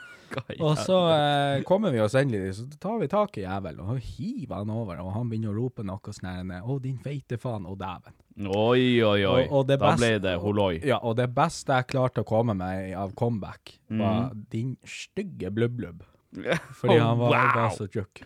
Og 0.59 0.77
så 0.77 0.97
eh, 1.13 1.63
kommer 1.67 1.91
vi 1.91 1.99
oss 2.03 2.15
endelig, 2.19 2.55
så 2.57 2.65
tar 2.79 2.99
vi 3.01 3.07
tak 3.11 3.37
i 3.37 3.43
jævelen 3.45 3.79
og 3.83 3.99
hiver 3.99 4.55
han 4.61 4.69
over, 4.73 4.99
og 5.03 5.13
han 5.13 5.29
begynner 5.29 5.53
å 5.53 5.57
rope 5.61 5.83
noe 5.85 6.13
sånn 6.15 6.29
her 6.51 6.61
Å, 6.63 6.77
din 6.81 6.97
feite 7.03 7.37
faen, 7.41 7.65
å 7.69 7.75
dæven. 7.77 8.13
Oi, 8.49 9.01
oi, 9.05 9.25
oi. 9.25 9.43
Og- 9.45 9.51
og 9.59 9.67
det 9.67 9.79
da 9.79 9.95
ble 9.95 10.11
det 10.19 10.37
holoi. 10.41 10.79
Ja, 10.83 10.97
og 11.03 11.15
det 11.17 11.27
beste 11.35 11.73
jeg 11.77 11.87
klarte 11.93 12.23
å 12.23 12.25
komme 12.25 12.55
med 12.57 12.95
av 12.97 13.13
comeback, 13.15 13.77
var 13.89 14.31
Mm. 14.31 14.45
din 14.49 14.77
stygge 14.83 15.51
blubb-blubb. 15.53 16.01
Fordi 16.79 16.97
han 16.97 17.17
var, 17.19 17.29
Wow. 17.29 17.53
bare 17.53 17.71
så 17.77 17.87
tjukk. 17.87 18.23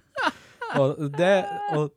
Og 0.79 1.11
det 1.17 1.45
Og 1.75 1.91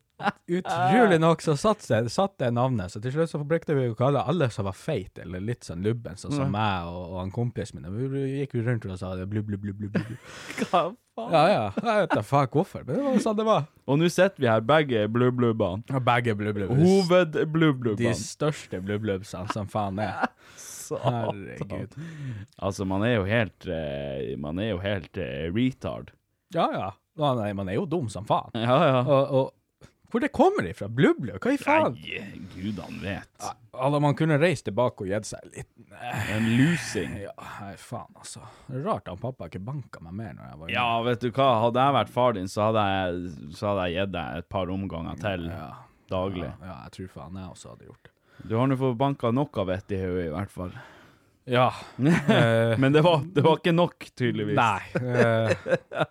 utrolig 0.61 1.19
nok 1.23 1.43
så 1.45 1.55
satt 1.59 1.85
det, 1.89 2.00
satt 2.12 2.37
det 2.43 2.50
navnet, 2.57 2.93
så 2.93 3.03
til 3.03 3.15
slutt 3.15 3.33
så 3.33 3.41
brukte 3.45 3.77
vi 3.77 3.89
å 3.91 3.97
kalle 3.99 4.23
alle 4.29 4.50
som 4.53 4.69
var 4.69 4.77
feit, 4.77 5.19
eller 5.23 5.43
litt 5.45 5.67
sånn 5.67 5.85
lubben, 5.87 6.19
sånn 6.21 6.35
som 6.37 6.50
meg 6.55 6.89
og, 6.91 7.03
og 7.12 7.21
han 7.23 7.35
kompisen 7.35 7.81
min. 7.81 8.11
Vi 8.12 8.25
gikk 8.41 8.59
jo 8.59 8.65
rundt 8.67 8.89
og 8.89 8.99
sa 9.00 9.15
det 9.19 9.29
blubb, 9.31 9.50
blubb, 9.50 9.62
blubb, 9.67 9.81
blubb. 9.81 10.17
Hva 10.61 10.67
faen? 10.71 10.99
Ja, 11.35 11.43
ja. 11.50 11.65
Jeg 11.77 12.05
vet 12.05 12.15
da 12.17 12.23
faen 12.25 12.50
hvorfor, 12.55 12.85
men 12.87 12.97
det 12.97 13.05
var 13.05 13.19
sånn 13.27 13.39
det 13.41 13.47
var. 13.49 13.67
Og 13.91 14.00
nå 14.00 14.09
sitter 14.12 14.41
vi 14.45 14.49
her, 14.50 14.65
begge 14.65 15.05
blubblubbene. 15.12 15.85
Og 15.97 16.05
begge 16.07 16.37
blubb, 16.39 16.62
blubb. 17.53 17.97
De 18.00 18.15
største 18.17 18.81
blubb-blubbsene 18.85 19.53
som 19.55 19.69
faen 19.71 20.00
er. 20.03 20.31
Herregud. 20.91 21.93
Altså, 22.59 22.87
man 22.89 23.05
er 23.07 23.12
jo 23.15 23.27
helt 23.29 23.67
eh, 23.71 24.33
Man 24.43 24.59
er 24.59 24.73
jo 24.73 24.81
helt 24.83 25.21
eh, 25.23 25.47
retard. 25.55 26.11
Ja, 26.55 26.67
ja. 26.75 26.89
Ja, 27.21 27.33
Nei, 27.37 27.50
man 27.55 27.69
er 27.69 27.77
jo 27.77 27.87
dum 27.91 28.09
som 28.11 28.25
faen. 28.27 28.55
Ja, 28.57 28.77
ja. 28.87 29.00
Og, 29.05 29.35
og 29.39 29.50
Hvor 30.11 30.21
det 30.25 30.29
kommer 30.35 30.67
ifra? 30.67 30.88
Blubb-blubb? 30.90 31.38
Hva 31.45 31.52
i 31.55 31.59
faen? 31.61 31.95
Nei, 31.95 32.40
gudene 32.55 32.99
vet. 33.02 33.49
Hadde 33.81 34.00
man 34.02 34.17
kunne 34.19 34.37
reist 34.43 34.64
tilbake 34.67 35.05
og 35.07 35.11
gitt 35.12 35.29
seg 35.29 35.45
litt 35.55 35.69
En 36.35 36.49
lusing. 36.59 37.12
Ja, 37.23 37.35
nei, 37.61 37.75
faen, 37.79 38.11
altså. 38.19 38.43
Rart 38.85 39.09
at 39.12 39.21
pappa 39.23 39.47
ikke 39.50 39.62
banka 39.62 40.02
meg 40.02 40.17
mer 40.19 40.33
når 40.35 40.49
jeg 40.50 40.61
var 40.64 40.73
Ja, 40.75 40.87
vet 41.07 41.23
du 41.23 41.29
hva, 41.31 41.49
hadde 41.67 41.85
jeg 41.87 41.97
vært 42.00 42.12
far 42.17 42.35
din, 42.38 42.49
så 42.50 42.67
hadde 42.71 42.85
jeg, 42.90 43.35
så 43.59 43.71
hadde 43.71 43.87
jeg 43.88 43.99
gitt 44.00 44.14
deg 44.19 44.40
et 44.43 44.49
par 44.57 44.73
omganger 44.75 45.21
til 45.23 45.47
Ja. 45.52 45.69
daglig. 46.11 46.49
Ja, 46.50 46.71
ja, 46.73 46.79
jeg 46.88 46.97
tror 46.99 47.12
faen 47.19 47.38
jeg 47.38 47.50
også 47.55 47.75
hadde 47.76 47.87
gjort 47.90 48.09
det. 48.09 48.17
Du 48.50 48.57
har 48.57 48.67
nå 48.71 48.76
fått 48.81 48.97
banka 48.99 49.31
nok 49.37 49.59
av 49.62 49.69
vett 49.71 49.93
i 49.95 50.00
hodet, 50.00 50.26
i 50.26 50.33
hvert 50.35 50.50
fall. 50.55 50.73
Ja. 51.50 51.69
eh, 51.99 52.75
Men 52.79 52.93
det 52.93 53.02
var, 53.07 53.23
det 53.25 53.43
var 53.47 53.59
ikke 53.61 53.73
nok, 53.76 54.11
tydeligvis. 54.17 54.59
nei. 54.59 54.81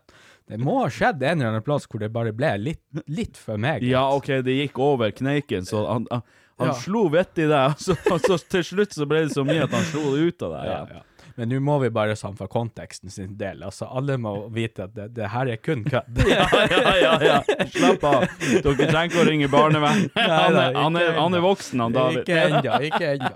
det 0.49 0.57
må 0.59 0.79
ha 0.81 0.89
skjedd 0.89 1.21
en 1.23 1.37
eller 1.39 1.51
annen 1.53 1.65
plass 1.65 1.85
hvor 1.87 2.01
det 2.01 2.09
bare 2.15 2.33
ble 2.33 2.49
litt, 2.57 2.81
litt 3.07 3.37
for 3.37 3.61
meg. 3.61 3.83
Ja, 3.85 4.07
OK, 4.17 4.31
det 4.45 4.55
gikk 4.57 4.79
over 4.81 5.11
kneiken, 5.13 5.67
så 5.69 5.83
han, 5.85 6.07
han, 6.09 6.23
han 6.59 6.71
Ja. 6.73 6.77
slo 6.81 7.05
vettet 7.13 7.45
i 7.45 7.49
deg, 7.51 7.71
og 7.75 7.83
så, 7.85 7.95
og 8.09 8.23
så 8.25 8.39
til 8.49 8.65
slutt 8.65 8.97
så 8.97 9.05
ble 9.09 9.21
det 9.27 9.35
så 9.35 9.45
mye 9.47 9.67
at 9.67 9.75
han 9.77 9.85
slo 9.91 10.15
det 10.15 10.25
ut 10.33 10.47
av 10.49 10.55
deg. 10.57 10.65
Ja, 10.73 10.79
ja. 10.97 11.03
Men 11.39 11.47
nå 11.53 11.59
må 11.63 11.77
vi 11.79 11.87
bare 11.95 12.17
sånn 12.19 12.35
for 12.35 12.51
konteksten 12.51 13.11
sin 13.13 13.37
del. 13.39 13.61
Altså, 13.63 13.87
alle 13.95 14.17
må 14.19 14.33
vite 14.51 14.83
at 14.89 14.95
det, 14.97 15.05
det 15.15 15.29
her 15.31 15.51
er 15.53 15.61
kun 15.63 15.85
kødd. 15.87 16.19
Ja, 16.29 16.45
ja, 16.67 16.91
ja, 16.99 17.13
ja. 17.23 17.65
Slapp 17.71 18.03
av. 18.07 18.25
Dere 18.39 18.87
trenger 18.89 19.07
ikke 19.07 19.21
å 19.21 19.27
ringe 19.29 19.47
barnevern. 19.51 20.05
Han 20.19 20.57
er, 20.59 20.75
han 20.75 20.97
er, 20.99 21.13
han 21.15 21.37
er 21.37 21.43
voksen, 21.43 21.79
han 21.83 21.95
David. 21.95 22.19
Ikke 22.21 22.41
ennå, 22.43 22.79
ikke 22.89 23.11
ennå. 23.15 23.31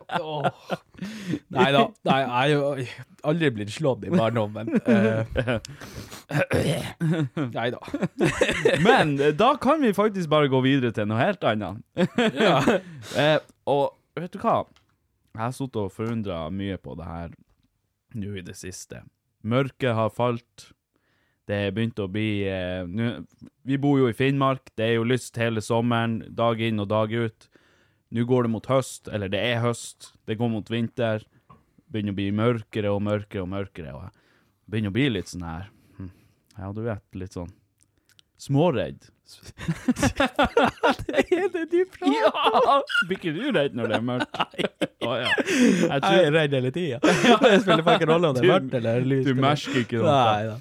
Nei 1.55 1.69
da. 1.75 1.83
Nei, 2.09 2.17
jeg 2.19 2.29
har 2.33 2.51
jo 2.51 2.61
aldri 3.31 3.51
blitt 3.55 3.71
slått 3.73 4.03
i 4.07 4.11
barndommen. 4.13 4.71
Uh, 4.83 5.23
nei 7.55 7.67
da. 7.73 7.81
Men 8.83 9.15
eh, 9.19 9.33
da 9.37 9.53
kan 9.61 9.81
vi 9.83 9.93
faktisk 9.95 10.31
bare 10.31 10.51
gå 10.51 10.59
videre 10.65 10.91
til 10.95 11.07
noe 11.09 11.21
helt 11.21 11.43
annet. 11.47 11.83
eh, 13.15 13.37
og 13.69 13.85
vet 14.19 14.35
du 14.35 14.39
hva? 14.43 14.63
Jeg 15.33 15.41
har 15.41 15.55
sittet 15.55 15.79
og 15.81 15.93
forundra 15.95 16.43
mye 16.53 16.77
på 16.81 16.93
det 16.99 17.07
her 17.09 17.31
nå 18.17 18.35
i 18.37 18.45
det 18.45 18.55
siste. 18.59 19.03
Mørket 19.43 19.95
har 19.97 20.13
falt. 20.13 20.69
Det 21.47 21.57
er 21.59 21.73
begynt 21.75 21.99
å 21.99 22.07
bli 22.07 22.45
eh, 22.47 22.85
nu, 22.87 23.25
Vi 23.67 23.79
bor 23.81 23.99
jo 23.99 24.07
i 24.07 24.15
Finnmark. 24.15 24.71
Det 24.79 24.85
er 24.85 24.93
jo 24.95 25.07
lyst 25.07 25.39
hele 25.39 25.63
sommeren, 25.63 26.21
dag 26.31 26.61
inn 26.63 26.79
og 26.79 26.89
dag 26.93 27.11
ut. 27.11 27.49
Nå 28.13 28.23
går 28.29 28.45
det 28.45 28.53
mot 28.53 28.69
høst, 28.69 29.09
eller 29.09 29.31
det 29.33 29.41
er 29.41 29.63
høst. 29.63 30.13
Det 30.29 30.37
går 30.39 30.51
mot 30.53 30.69
vinter. 30.69 31.25
Begynner 31.91 32.15
å 32.15 32.19
bli 32.21 32.29
mørkere 32.35 32.93
og 32.93 33.01
mørkere 33.03 33.43
og 33.43 33.51
mørkere. 33.51 33.97
Og 33.97 34.69
begynner 34.69 34.93
å 34.93 34.95
bli 34.95 35.09
litt 35.11 35.33
sånn 35.33 35.45
her 35.47 35.67
hm, 35.97 36.13
Ja, 36.59 36.71
du 36.71 36.81
vet, 36.85 37.05
litt 37.17 37.35
sånn 37.35 37.51
småredd. 38.43 39.09
Er 41.33 41.47
det 41.53 41.63
du 41.71 41.79
prater 41.89 42.13
Ja! 42.13 42.73
Blir 43.07 43.17
ikke 43.17 43.31
du 43.33 43.45
redd 43.55 43.73
når 43.77 43.87
det 43.89 43.95
er 43.97 44.03
mørkt? 44.05 44.35
Oh, 45.03 45.17
ja. 45.19 45.27
Jeg 45.43 45.99
Jeg 45.99 46.27
er 46.29 46.31
redd 46.31 46.53
hele 46.55 46.69
tida. 46.71 46.99
Det 47.43 47.57
spiller 47.65 47.89
ingen 47.91 48.07
rolle 48.13 48.29
om 48.31 48.35
det 48.37 48.43
er 48.45 48.51
mørkt 48.53 48.75
eller 48.79 49.01
lyst. 49.03 49.25
du 49.27 49.33
merker 49.43 49.79
ikke 49.81 49.97
noe. 49.99 50.13
Nei 50.13 50.43
jeg, 50.45 50.59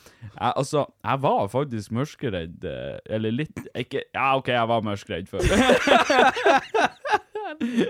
altså, 0.48 0.82
jeg 1.06 1.22
var 1.22 1.44
faktisk 1.52 1.92
mørkeredd. 1.94 2.64
eh, 2.66 2.96
Eller 3.14 3.30
litt 3.36 3.60
ikke, 3.78 4.02
Ja, 4.16 4.32
OK, 4.40 4.48
jeg 4.50 4.68
var 4.72 4.82
mørkredd 4.82 5.30
før. 5.30 5.46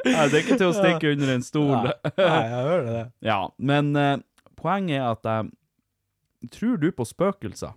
ja, 0.05 0.27
det 0.29 0.35
er 0.35 0.43
ikke 0.43 0.59
til 0.61 0.69
å 0.69 0.75
stikke 0.77 1.13
under 1.15 1.33
en 1.39 1.45
stol. 1.47 1.73
Nei, 1.89 1.95
jeg 2.19 2.67
hører 2.67 2.85
det. 2.91 3.05
Ja, 3.25 3.39
men 3.59 3.93
uh, 3.97 4.17
poenget 4.61 4.99
er 5.01 5.09
at 5.15 5.25
jeg 5.31 6.51
Tror 6.53 6.77
du 6.83 6.89
på 6.93 7.05
spøkelser? 7.07 7.73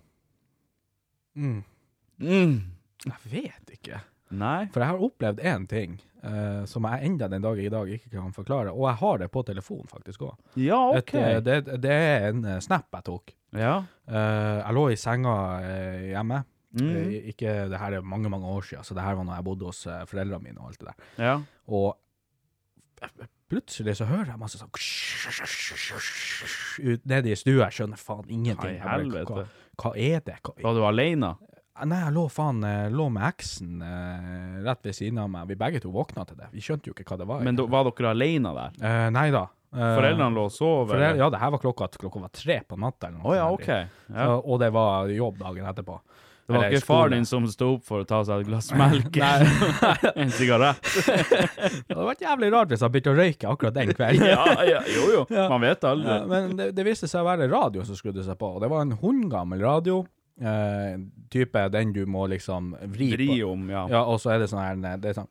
Mm. 1.38 1.60
Mm. 2.22 2.58
Jeg 3.06 3.30
vet 3.30 3.72
ikke. 3.76 4.02
Nei? 4.36 4.66
For 4.74 4.82
jeg 4.82 4.90
har 4.90 5.06
opplevd 5.06 5.42
én 5.46 5.66
ting 5.70 6.00
uh, 6.24 6.64
som 6.66 6.88
jeg 6.90 7.06
enda 7.06 7.28
den 7.30 7.44
dag 7.44 7.60
i 7.62 7.70
dag 7.70 7.92
ikke 7.94 8.10
kan 8.16 8.34
forklare, 8.34 8.72
og 8.74 8.88
jeg 8.88 9.00
har 9.02 9.22
det 9.22 9.30
på 9.34 9.44
telefon 9.46 9.86
faktisk 9.90 10.26
òg. 10.26 10.34
Ja, 10.58 10.80
OK. 10.96 11.14
det, 11.46 11.60
det 11.84 11.94
er 11.94 12.28
en 12.32 12.42
eh, 12.44 12.58
snap 12.64 12.90
jeg 12.98 13.06
tok. 13.06 13.36
Ja. 13.54 13.78
Uh, 14.10 14.58
jeg 14.64 14.76
lå 14.76 14.84
i 14.90 14.98
senga 15.00 15.36
uh, 15.62 16.04
hjemme. 16.10 16.42
Mm. 16.76 16.88
Eh, 16.96 17.30
ikke, 17.32 17.52
det 17.70 17.78
her 17.80 17.96
er 17.96 18.04
mange 18.04 18.28
mange 18.30 18.46
år 18.46 18.66
siden, 18.68 18.84
så 18.84 18.94
det 18.94 19.02
her 19.02 19.14
var 19.16 19.24
når 19.24 19.38
jeg 19.38 19.44
bodde 19.44 19.70
hos 19.70 19.86
eh, 19.86 20.02
foreldrene 20.10 20.44
mine 20.44 20.60
og 20.60 20.72
alt 20.72 20.80
det 20.80 20.90
der. 20.90 21.06
ja. 21.24 21.36
Og 21.66 21.96
plutselig 23.50 23.96
så 23.98 24.06
hører 24.08 24.32
jeg 24.32 24.40
masse 24.40 24.58
sånn 24.58 24.70
ut 26.82 27.04
nede 27.06 27.30
i 27.30 27.36
stua. 27.38 27.66
Jeg 27.68 27.76
skjønner 27.76 28.00
faen 28.00 28.30
ingenting. 28.32 28.78
Hva? 28.80 28.96
Hva, 29.28 29.44
hva 29.82 29.92
er 29.94 30.24
det? 30.26 30.38
Hva, 30.42 30.54
Var 30.64 30.74
du 30.74 30.82
alene? 30.88 31.34
Nei, 31.84 31.98
jeg 32.06 32.14
lå 32.16 32.22
faen 32.32 32.62
eh, 32.64 32.86
lå 32.94 33.08
med 33.12 33.26
eksen 33.28 33.82
eh, 33.84 34.62
rett 34.64 34.80
ved 34.88 34.94
siden 34.96 35.18
av 35.20 35.28
meg. 35.30 35.48
Vi 35.50 35.58
begge 35.60 35.82
to 35.84 35.90
våkna 35.92 36.24
til 36.26 36.38
det. 36.40 36.48
Vi 36.54 36.62
skjønte 36.64 36.88
jo 36.88 36.94
ikke 36.96 37.04
hva 37.10 37.18
det 37.20 37.26
var. 37.28 37.44
Men 37.44 37.58
da, 37.58 37.66
var 37.68 37.84
dere 37.90 38.14
alene 38.14 38.54
der? 38.56 38.78
Eh, 38.80 39.08
nei 39.12 39.26
da. 39.34 39.44
Eh, 39.76 39.92
Foreldrene 39.98 40.32
lå 40.32 40.46
og 40.48 40.52
sov? 40.54 40.86
foreldre- 40.88 41.18
Ja, 41.20 41.28
det 41.30 41.40
her 41.42 41.50
var 41.52 41.58
klokka, 41.60 41.88
klokka 42.00 42.20
var 42.22 42.32
tre 42.32 42.60
på 42.68 42.78
natta. 42.80 43.08
eller 43.10 43.18
noe 43.20 43.32
Å 43.32 43.36
ja, 43.36 43.50
okay. 43.52 43.82
OK. 43.84 44.14
Ja. 44.14 44.24
Så- 44.30 44.42
og 44.46 44.60
det 44.64 44.70
var 44.72 45.08
jobb 45.12 45.38
dagen 45.42 45.66
etterpå. 45.66 45.98
Det 46.46 46.54
var 46.54 46.62
Eller 46.62 46.76
ikke 46.78 46.86
far 46.86 47.08
din 47.10 47.24
som 47.26 47.46
sto 47.50 47.72
opp 47.74 47.82
for 47.84 48.04
å 48.04 48.06
ta 48.06 48.20
seg 48.24 48.40
et 48.44 48.46
glass 48.46 48.68
melk? 48.78 49.16
en 50.22 50.30
sigarett? 50.30 50.78
Det 50.80 51.90
hadde 51.90 52.06
vært 52.06 52.22
jævlig 52.22 52.50
rart 52.54 52.68
hvis 52.70 52.84
han 52.86 52.92
begynte 52.94 53.10
å 53.12 53.18
røyke 53.18 53.48
akkurat 53.50 53.74
den 53.74 53.90
kvelden. 53.92 54.28
ja, 54.30 54.44
ja, 54.62 54.82
jo 54.94 55.08
jo. 55.12 55.24
Man 55.50 55.60
vet 55.66 55.82
aldri. 55.90 56.06
Ja, 56.14 56.20
men 56.30 56.54
det, 56.56 56.68
det 56.78 56.84
viste 56.86 57.08
seg 57.10 57.24
å 57.24 57.26
være 57.26 57.50
radio 57.50 57.82
som 57.84 57.98
skrudde 57.98 58.22
seg 58.24 58.38
på, 58.38 58.46
og 58.56 58.62
det 58.62 58.70
var 58.70 58.86
en 58.86 58.94
hundgammel 59.02 59.60
radio. 59.66 60.04
Eh, 60.40 60.98
type 61.32 61.62
den 61.72 61.92
du 61.96 62.02
må 62.06 62.26
liksom 62.28 62.74
vri, 62.92 63.10
Vri 63.14 63.26
på. 63.40 63.52
om, 63.52 63.68
ja. 63.72 63.86
Ja, 63.88 64.02
og 64.04 64.18
så 64.20 64.34
er 64.34 64.38
det 64.42 64.50
sånn 64.52 64.60
her 64.84 64.96
det 65.00 65.10
er 65.14 65.16
sånn, 65.22 65.28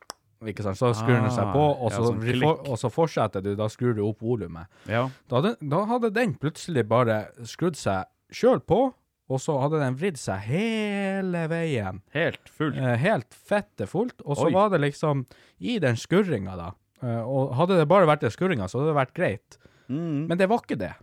ikke 0.50 0.64
sant? 0.66 0.78
Så 0.80 0.90
skrur 0.98 1.20
den 1.22 1.30
seg 1.32 1.52
på, 1.54 1.62
og 1.78 1.92
Ah, 1.92 1.96
så, 1.96 2.02
ja, 2.02 2.10
sånn 2.10 2.42
for, 2.42 2.70
og 2.74 2.78
så 2.82 2.90
fortsetter 2.94 3.44
du, 3.46 3.56
da 3.56 3.68
skrur 3.70 3.94
du 3.96 4.02
opp 4.08 4.20
volumet. 4.26 4.66
ja. 4.90 5.08
Da, 5.30 5.56
da 5.62 5.86
hadde 5.86 6.10
den 6.14 6.34
plutselig 6.42 6.88
bare 6.90 7.28
skrudd 7.46 7.78
seg 7.78 8.06
sjøl 8.34 8.60
på, 8.66 8.94
og 9.30 9.40
så 9.42 9.56
hadde 9.62 9.80
den 9.82 9.96
vridd 9.98 10.18
seg 10.22 10.38
hele 10.50 11.48
veien. 11.50 12.02
Helt 12.14 12.50
fullt. 12.50 12.78
Eh, 12.78 12.96
helt 13.02 13.34
fette 13.34 13.88
fullt. 13.90 14.20
Og 14.26 14.38
så 14.38 14.50
Oi. 14.50 14.54
var 14.54 14.70
det 14.70 14.82
liksom 14.84 15.26
i 15.60 15.80
den 15.82 15.96
skurringa, 15.98 16.54
da. 16.58 16.72
Eh, 17.02 17.22
og 17.26 17.54
hadde 17.58 17.78
det 17.80 17.88
bare 17.90 18.06
vært 18.06 18.22
den 18.22 18.34
skurringa, 18.34 18.68
så 18.70 18.80
hadde 18.82 18.92
det 18.94 19.00
vært 19.00 19.14
greit. 19.18 19.58
Mm. 19.90 20.28
Men 20.30 20.38
det 20.38 20.50
var 20.50 20.62
ikke 20.62 20.78
det. 20.78 20.94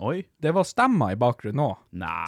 Oi. 0.00 0.22
Det 0.40 0.52
var 0.56 0.64
stemmer 0.64 1.12
i 1.12 1.16
bakgrunnen 1.20 1.60
òg, 1.60 1.80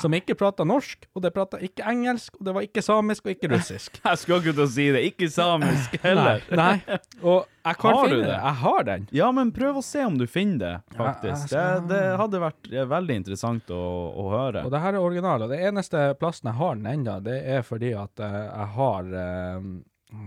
som 0.02 0.12
ikke 0.12 0.34
prata 0.36 0.64
norsk, 0.68 1.06
og 1.16 1.22
det 1.24 1.30
prata 1.32 1.56
ikke 1.64 1.86
engelsk, 1.88 2.34
og 2.36 2.44
det 2.44 2.52
var 2.58 2.66
ikke 2.66 2.82
samisk 2.84 3.24
og 3.24 3.32
ikke 3.32 3.48
russisk. 3.54 3.96
Jeg 4.04 4.20
skal 4.20 4.42
ikke 4.42 4.52
til 4.58 4.64
å 4.66 4.68
si 4.74 4.86
det. 4.92 5.00
Ikke 5.08 5.28
samisk 5.32 5.96
heller. 6.04 6.44
Nei. 6.52 6.74
Nei. 6.90 6.98
Og 7.22 7.46
jeg 7.62 7.78
kan 7.78 7.94
Har 7.94 8.08
du 8.10 8.16
finne 8.16 8.26
det? 8.26 8.34
Jeg 8.42 8.58
har 8.64 8.84
den. 8.88 9.06
Ja, 9.14 9.28
men 9.32 9.52
prøv 9.54 9.76
å 9.78 9.84
se 9.86 10.02
om 10.04 10.16
du 10.18 10.24
finner 10.26 10.58
det, 10.58 10.72
faktisk. 10.98 11.44
Ja, 11.54 11.62
skal- 11.78 11.86
Det, 11.86 12.00
det 12.02 12.16
hadde 12.20 12.40
vært 12.42 12.68
eh, 12.72 12.88
veldig 12.90 13.16
interessant 13.22 13.70
å, 13.72 13.82
å 14.18 14.24
høre. 14.34 14.64
Og 14.66 14.72
det 14.74 14.80
her 14.82 14.98
er 14.98 15.06
original. 15.06 15.44
Og 15.46 15.52
det 15.54 15.60
eneste 15.70 16.02
plassen 16.20 16.50
jeg 16.50 16.58
har 16.58 16.74
den 16.76 16.90
ennå, 16.92 17.16
det 17.24 17.38
er 17.56 17.62
fordi 17.64 17.92
at 17.96 18.20
eh, 18.20 18.36
jeg 18.50 18.68
har 18.76 19.12
eh, 19.22 19.70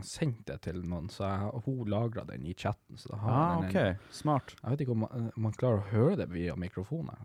sendt 0.06 0.46
det 0.50 0.60
til 0.66 0.82
noen, 0.84 1.08
så 1.14 1.28
jeg, 1.30 1.62
hun 1.66 1.88
lagra 1.92 2.24
den 2.26 2.46
i 2.46 2.54
chatten. 2.58 2.98
Så 2.98 3.12
da 3.14 3.18
har 3.22 3.32
Ah, 3.36 3.62
den 3.62 3.70
ennå. 3.70 3.96
OK. 3.96 4.14
Smart. 4.16 4.56
Jeg 4.62 4.72
vet 4.76 4.82
ikke 4.86 4.96
om 4.96 5.04
man, 5.06 5.32
man 5.48 5.54
klarer 5.58 5.82
å 5.84 5.90
høre 5.92 6.16
det 6.24 6.30
via 6.34 6.56
mikrofonen. 6.60 7.16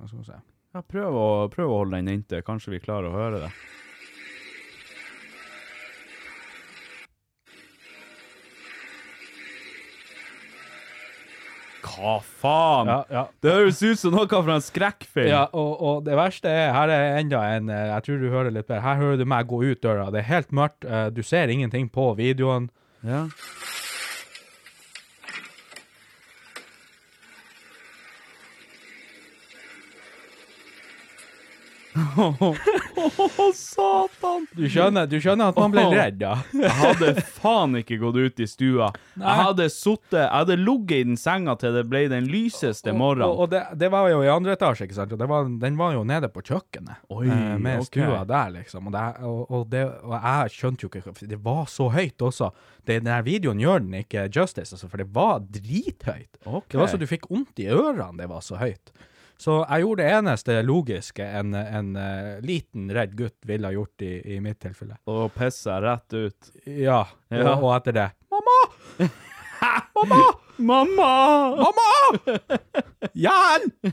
Ja, 0.74 0.82
prøv, 0.86 1.16
å, 1.18 1.28
prøv 1.50 1.72
å 1.72 1.78
holde 1.82 1.98
den 1.98 2.12
inntil. 2.12 2.42
Kanskje 2.46 2.76
vi 2.76 2.82
klarer 2.84 3.10
å 3.10 3.16
høre 3.16 3.40
det. 3.46 3.52
Hva 11.90 12.16
faen? 12.42 12.90
Ja, 12.90 12.98
ja. 13.10 13.24
Det 13.42 13.54
høres 13.54 13.80
ut 13.82 14.00
som 14.00 14.14
noe 14.14 14.28
fra 14.30 14.56
en 14.56 14.64
skrekkfilm. 14.64 15.30
Ja, 15.30 15.44
og, 15.52 15.72
og 15.80 16.04
det 16.06 16.18
verste 16.18 16.52
er, 16.52 16.72
her 16.76 16.92
er 16.94 17.18
enda 17.20 17.42
en, 17.56 17.70
eh, 17.72 17.86
jeg 17.94 18.06
tror 18.06 18.20
du 18.22 18.28
hører 18.30 18.54
litt 18.54 18.68
bedre, 18.68 18.82
her 18.84 19.00
hører 19.00 19.20
du 19.20 19.26
meg 19.28 19.48
gå 19.50 19.62
ut 19.64 19.82
døra, 19.84 20.10
det 20.14 20.22
er 20.22 20.30
helt 20.30 20.54
mørkt, 20.56 20.86
eh, 20.86 21.08
du 21.14 21.22
ser 21.26 21.52
ingenting 21.52 21.90
på 21.92 22.12
videoen. 22.18 22.70
Ja. 23.06 23.26
Å, 32.10 33.46
satan! 33.56 34.46
Du 34.56 34.64
skjønner, 34.70 35.06
du 35.10 35.16
skjønner 35.22 35.52
at 35.52 35.58
man 35.60 35.72
ble 35.72 35.84
redd, 35.92 36.20
ja. 36.22 36.34
Jeg 36.56 36.72
hadde 36.80 37.12
faen 37.40 37.78
ikke 37.80 37.98
gått 38.00 38.18
ut 38.18 38.42
i 38.42 38.48
stua. 38.50 38.90
Jeg 39.14 39.36
hadde 39.40 39.66
suttet 39.72 40.18
Jeg 40.20 40.32
hadde 40.32 40.56
ligget 40.60 41.02
i 41.02 41.06
den 41.10 41.20
senga 41.20 41.54
til 41.60 41.74
det 41.76 41.84
ble 41.90 42.02
den 42.10 42.28
lyseste 42.30 42.92
Og, 42.94 43.20
og, 43.20 43.42
og 43.44 43.50
det, 43.52 43.62
det 43.80 43.90
var 43.92 44.08
jo 44.12 44.22
i 44.24 44.30
andre 44.32 44.56
etasje, 44.56 44.88
ikke 44.88 44.98
sant? 44.98 45.14
Og 45.14 45.20
det 45.20 45.28
var, 45.30 45.48
den 45.62 45.78
var 45.80 45.94
jo 45.96 46.04
nede 46.08 46.30
på 46.32 46.44
kjøkkenet, 46.46 47.04
Oi, 47.12 47.26
eh, 47.28 47.54
med 47.60 47.82
okay. 47.82 47.90
stua 47.92 48.24
der, 48.28 48.54
liksom. 48.58 48.90
Og, 48.90 48.96
det, 48.96 49.04
og, 49.28 49.42
og, 49.48 49.68
det, 49.72 49.84
og 50.06 50.16
jeg 50.16 50.56
skjønte 50.56 50.86
jo 50.86 50.92
ikke, 50.92 51.28
det 51.30 51.40
var 51.44 51.64
så 51.70 51.90
høyt 51.92 52.26
også. 52.30 52.50
Det, 52.84 53.00
den 53.04 53.12
her 53.12 53.24
videoen 53.26 53.62
gjør 53.62 53.84
den 53.84 54.00
ikke 54.02 54.26
justice, 54.28 54.74
altså, 54.74 54.88
for 54.90 55.02
det 55.02 55.08
var 55.14 55.44
drithøyt. 55.44 56.40
Okay. 56.44 56.74
Det 56.74 56.82
var 56.82 56.92
så 56.92 57.00
du 57.00 57.08
fikk 57.10 57.30
vondt 57.30 57.62
i 57.62 57.70
ørene, 57.70 58.16
det 58.20 58.28
var 58.30 58.44
så 58.44 58.60
høyt. 58.60 58.92
Så 59.40 59.54
jeg 59.62 59.84
gjorde 59.86 60.04
det 60.04 60.12
eneste 60.18 60.56
logiske 60.68 61.24
en, 61.40 61.54
en 61.56 61.94
uh, 61.96 62.40
liten 62.44 62.90
redd 62.92 63.14
gutt 63.16 63.38
ville 63.48 63.70
ha 63.70 63.72
gjort 63.72 64.04
i, 64.04 64.10
i 64.34 64.40
mitt 64.44 64.58
tilfelle. 64.60 64.98
Og 65.08 65.30
pissa 65.32 65.78
rett 65.80 66.12
ut. 66.12 66.50
Ja, 66.66 67.06
Ja. 67.32 67.54
Og, 67.54 67.64
og 67.64 67.72
etter 67.78 67.96
det 67.96 68.08
Mamma! 68.30 68.58
Mamma! 69.96 70.20
Mamma! 70.70 71.12
Mamma! 71.56 71.88
Hjelp! 73.24 73.88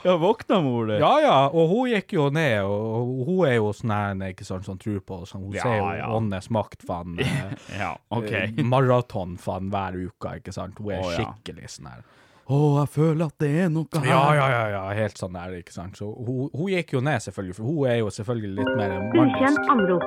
Ja, 0.03 0.15
våkna 0.17 0.59
mor 0.65 0.87
di? 0.89 0.97
Ja, 1.01 1.13
ja, 1.23 1.37
og 1.47 1.69
hun 1.71 1.89
gikk 1.91 2.13
jo 2.17 2.27
ned, 2.33 2.61
og 2.65 3.23
hun 3.27 3.41
er 3.47 3.57
jo 3.59 3.71
sånn 3.77 3.93
her, 3.93 4.15
ikke 4.31 4.45
sant, 4.47 4.65
som 4.67 4.77
tror 4.81 4.99
på 5.05 5.21
sånn, 5.29 5.45
hun 5.47 5.57
Ja, 5.57 5.63
ser 5.65 5.77
jo 5.79 5.89
ja. 5.99 6.11
åndenes 6.17 6.49
makt, 6.53 6.85
faen. 6.87 7.17
eh, 7.23 7.55
Ja, 7.79 7.93
okay. 8.13 8.49
eh, 8.53 8.63
Maraton, 8.65 9.37
faen, 9.41 9.69
hver 9.73 9.97
uke, 10.07 10.37
ikke 10.41 10.53
sant? 10.55 10.79
Hun 10.81 10.93
er 10.95 11.03
oh, 11.03 11.11
ja. 11.13 11.27
skikkelig 11.27 11.69
sånn 11.77 11.91
her. 11.93 12.05
Å, 12.47 12.57
jeg 12.79 12.87
føler 12.93 13.25
at 13.27 13.33
det 13.43 13.47
er 13.65 13.71
noe 13.75 13.99
her. 13.99 14.05
Ja, 14.07 14.21
ja, 14.37 14.45
ja, 14.53 14.61
ja, 14.71 14.83
helt 14.95 15.17
sånn 15.19 15.35
der, 15.35 15.57
ikke 15.59 15.73
sant? 15.75 15.97
Så 15.99 16.07
hun, 16.15 16.45
hun 16.55 16.69
gikk 16.71 16.93
jo 16.95 17.01
ned, 17.03 17.19
selvfølgelig, 17.25 17.57
for 17.57 17.67
hun 17.67 17.89
er 17.91 17.97
jo 17.99 18.11
selvfølgelig 18.17 18.53
litt 18.61 18.73
mer 18.79 18.93
Ukjent 18.95 19.33
mannisk. 19.35 19.71
anrop. 19.73 20.05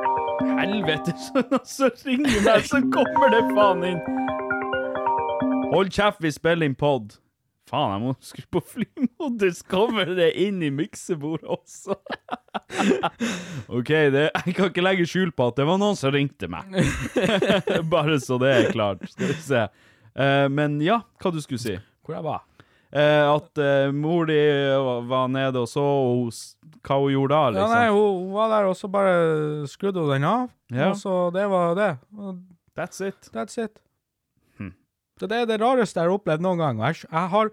Helvete, 0.56 1.12
så 1.76 1.90
ringer 2.06 2.38
meg, 2.46 2.64
så 2.64 2.80
kommer 2.94 3.34
det 3.34 3.42
faen 3.52 3.84
inn. 3.90 4.00
Hold 5.74 5.92
kjeft, 5.94 6.24
vi 6.24 6.32
spiller 6.34 6.66
inn 6.66 6.74
pod. 6.80 7.18
Faen, 7.70 7.92
jeg 7.94 8.02
må 8.02 8.12
skru 8.26 8.42
på 8.56 8.60
flymodus. 8.72 9.60
Kommer 9.70 10.08
det 10.18 10.32
inn 10.42 10.58
i 10.66 10.72
miksebordet 10.74 11.46
også? 11.54 11.94
OK, 13.78 13.90
det, 14.10 14.24
jeg 14.34 14.54
kan 14.56 14.70
ikke 14.70 14.82
legge 14.84 15.06
skjul 15.08 15.30
på 15.36 15.46
at 15.52 15.58
det 15.60 15.66
var 15.68 15.78
noen 15.80 15.98
som 15.98 16.10
ringte 16.14 16.48
meg. 16.50 16.66
Bare 17.92 18.18
så 18.22 18.38
det 18.42 18.50
er 18.56 18.70
klart. 18.74 19.04
Skal 19.12 19.30
vi 19.30 19.36
se. 19.44 19.64
Eh, 20.18 20.46
men 20.50 20.80
ja, 20.82 21.00
hva 21.22 21.32
du 21.34 21.38
skulle 21.44 21.62
si? 21.62 21.76
Hvor 22.06 22.16
jeg 22.16 22.26
var? 22.26 22.42
Eh, 22.90 23.22
at 23.30 23.60
eh, 23.62 23.92
mor 23.94 24.26
di 24.26 24.38
var 25.12 25.28
nede 25.30 25.60
og 25.62 25.68
så, 25.70 25.84
og 25.84 26.24
hun, 26.24 26.40
hva 26.82 26.96
hun 27.04 27.12
gjorde 27.14 27.36
da, 27.36 27.42
Ja, 27.44 27.52
liksom? 27.54 27.74
nei, 27.76 27.84
hun, 27.94 28.24
hun 28.24 28.32
var 28.34 28.50
der, 28.56 28.70
og 28.72 28.74
så 28.80 28.90
bare 28.90 29.14
skrudde 29.70 30.02
hun 30.02 30.10
den 30.16 30.26
av, 30.26 30.48
Ja. 30.74 30.88
og 30.90 30.98
så 30.98 31.20
det 31.36 31.46
var 31.52 31.76
det. 31.78 31.92
Og 32.18 32.40
That's 32.78 32.98
it. 33.06 33.30
That's 33.34 33.58
it. 33.62 33.78
Så 35.20 35.28
det 35.28 35.42
er 35.42 35.46
det 35.50 35.60
rareste 35.60 36.00
jeg 36.00 36.08
har 36.08 36.16
opplevd 36.16 36.40
noen 36.46 36.58
gang. 36.62 36.78
Jeg, 36.88 37.02
jeg 37.10 37.28
har 37.34 37.50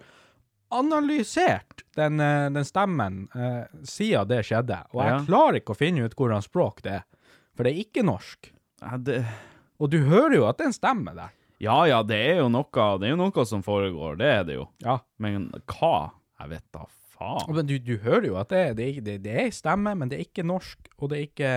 analysert 0.71 1.83
den, 1.95 2.19
eh, 2.19 2.49
den 2.55 2.65
stemmen 2.67 3.27
eh, 3.35 3.65
siden 3.87 4.27
det 4.29 4.41
skjedde, 4.47 4.81
og 4.93 5.01
jeg 5.03 5.13
Ja. 5.13 5.23
klarer 5.27 5.59
ikke 5.61 5.75
å 5.75 5.79
finne 5.79 6.05
ut 6.05 6.15
hvordan 6.15 6.43
språk 6.43 6.81
det 6.83 6.91
er. 7.01 7.03
For 7.55 7.63
det 7.63 7.73
er 7.73 7.83
ikke 7.83 8.03
norsk. 8.07 8.51
Ja, 8.81 8.97
det... 8.97 9.25
Og 9.79 9.89
du 9.93 9.99
hører 10.09 10.35
jo 10.35 10.45
at 10.49 10.57
det 10.57 10.65
er 10.65 10.71
en 10.71 10.73
stemme 10.79 11.13
der. 11.15 11.33
Ja, 11.61 11.77
ja, 11.89 12.03
det 12.05 12.17
er 12.17 12.39
jo 12.43 12.49
noe, 12.53 12.69
det 12.99 13.07
er 13.07 13.13
jo 13.15 13.19
noe 13.19 13.45
som 13.49 13.63
foregår, 13.65 14.17
det 14.19 14.27
er 14.29 14.43
det 14.45 14.55
jo. 14.59 14.67
Ja. 14.85 14.99
Men 15.19 15.49
hva? 15.65 16.11
Jeg 16.39 16.49
vet 16.51 16.65
da 16.73 16.83
faen. 17.17 17.53
Men 17.57 17.69
du, 17.69 17.75
du 17.81 17.95
hører 18.03 18.29
jo 18.29 18.37
at 18.39 18.51
det, 18.53 18.63
det, 18.79 18.87
det, 19.05 19.17
det 19.25 19.35
er 19.43 19.51
stemme, 19.55 19.95
men 19.97 20.11
det 20.11 20.19
er 20.19 20.25
ikke 20.27 20.45
norsk, 20.47 20.89
og 20.97 21.11
det 21.11 21.19
er 21.19 21.25
ikke, 21.27 21.51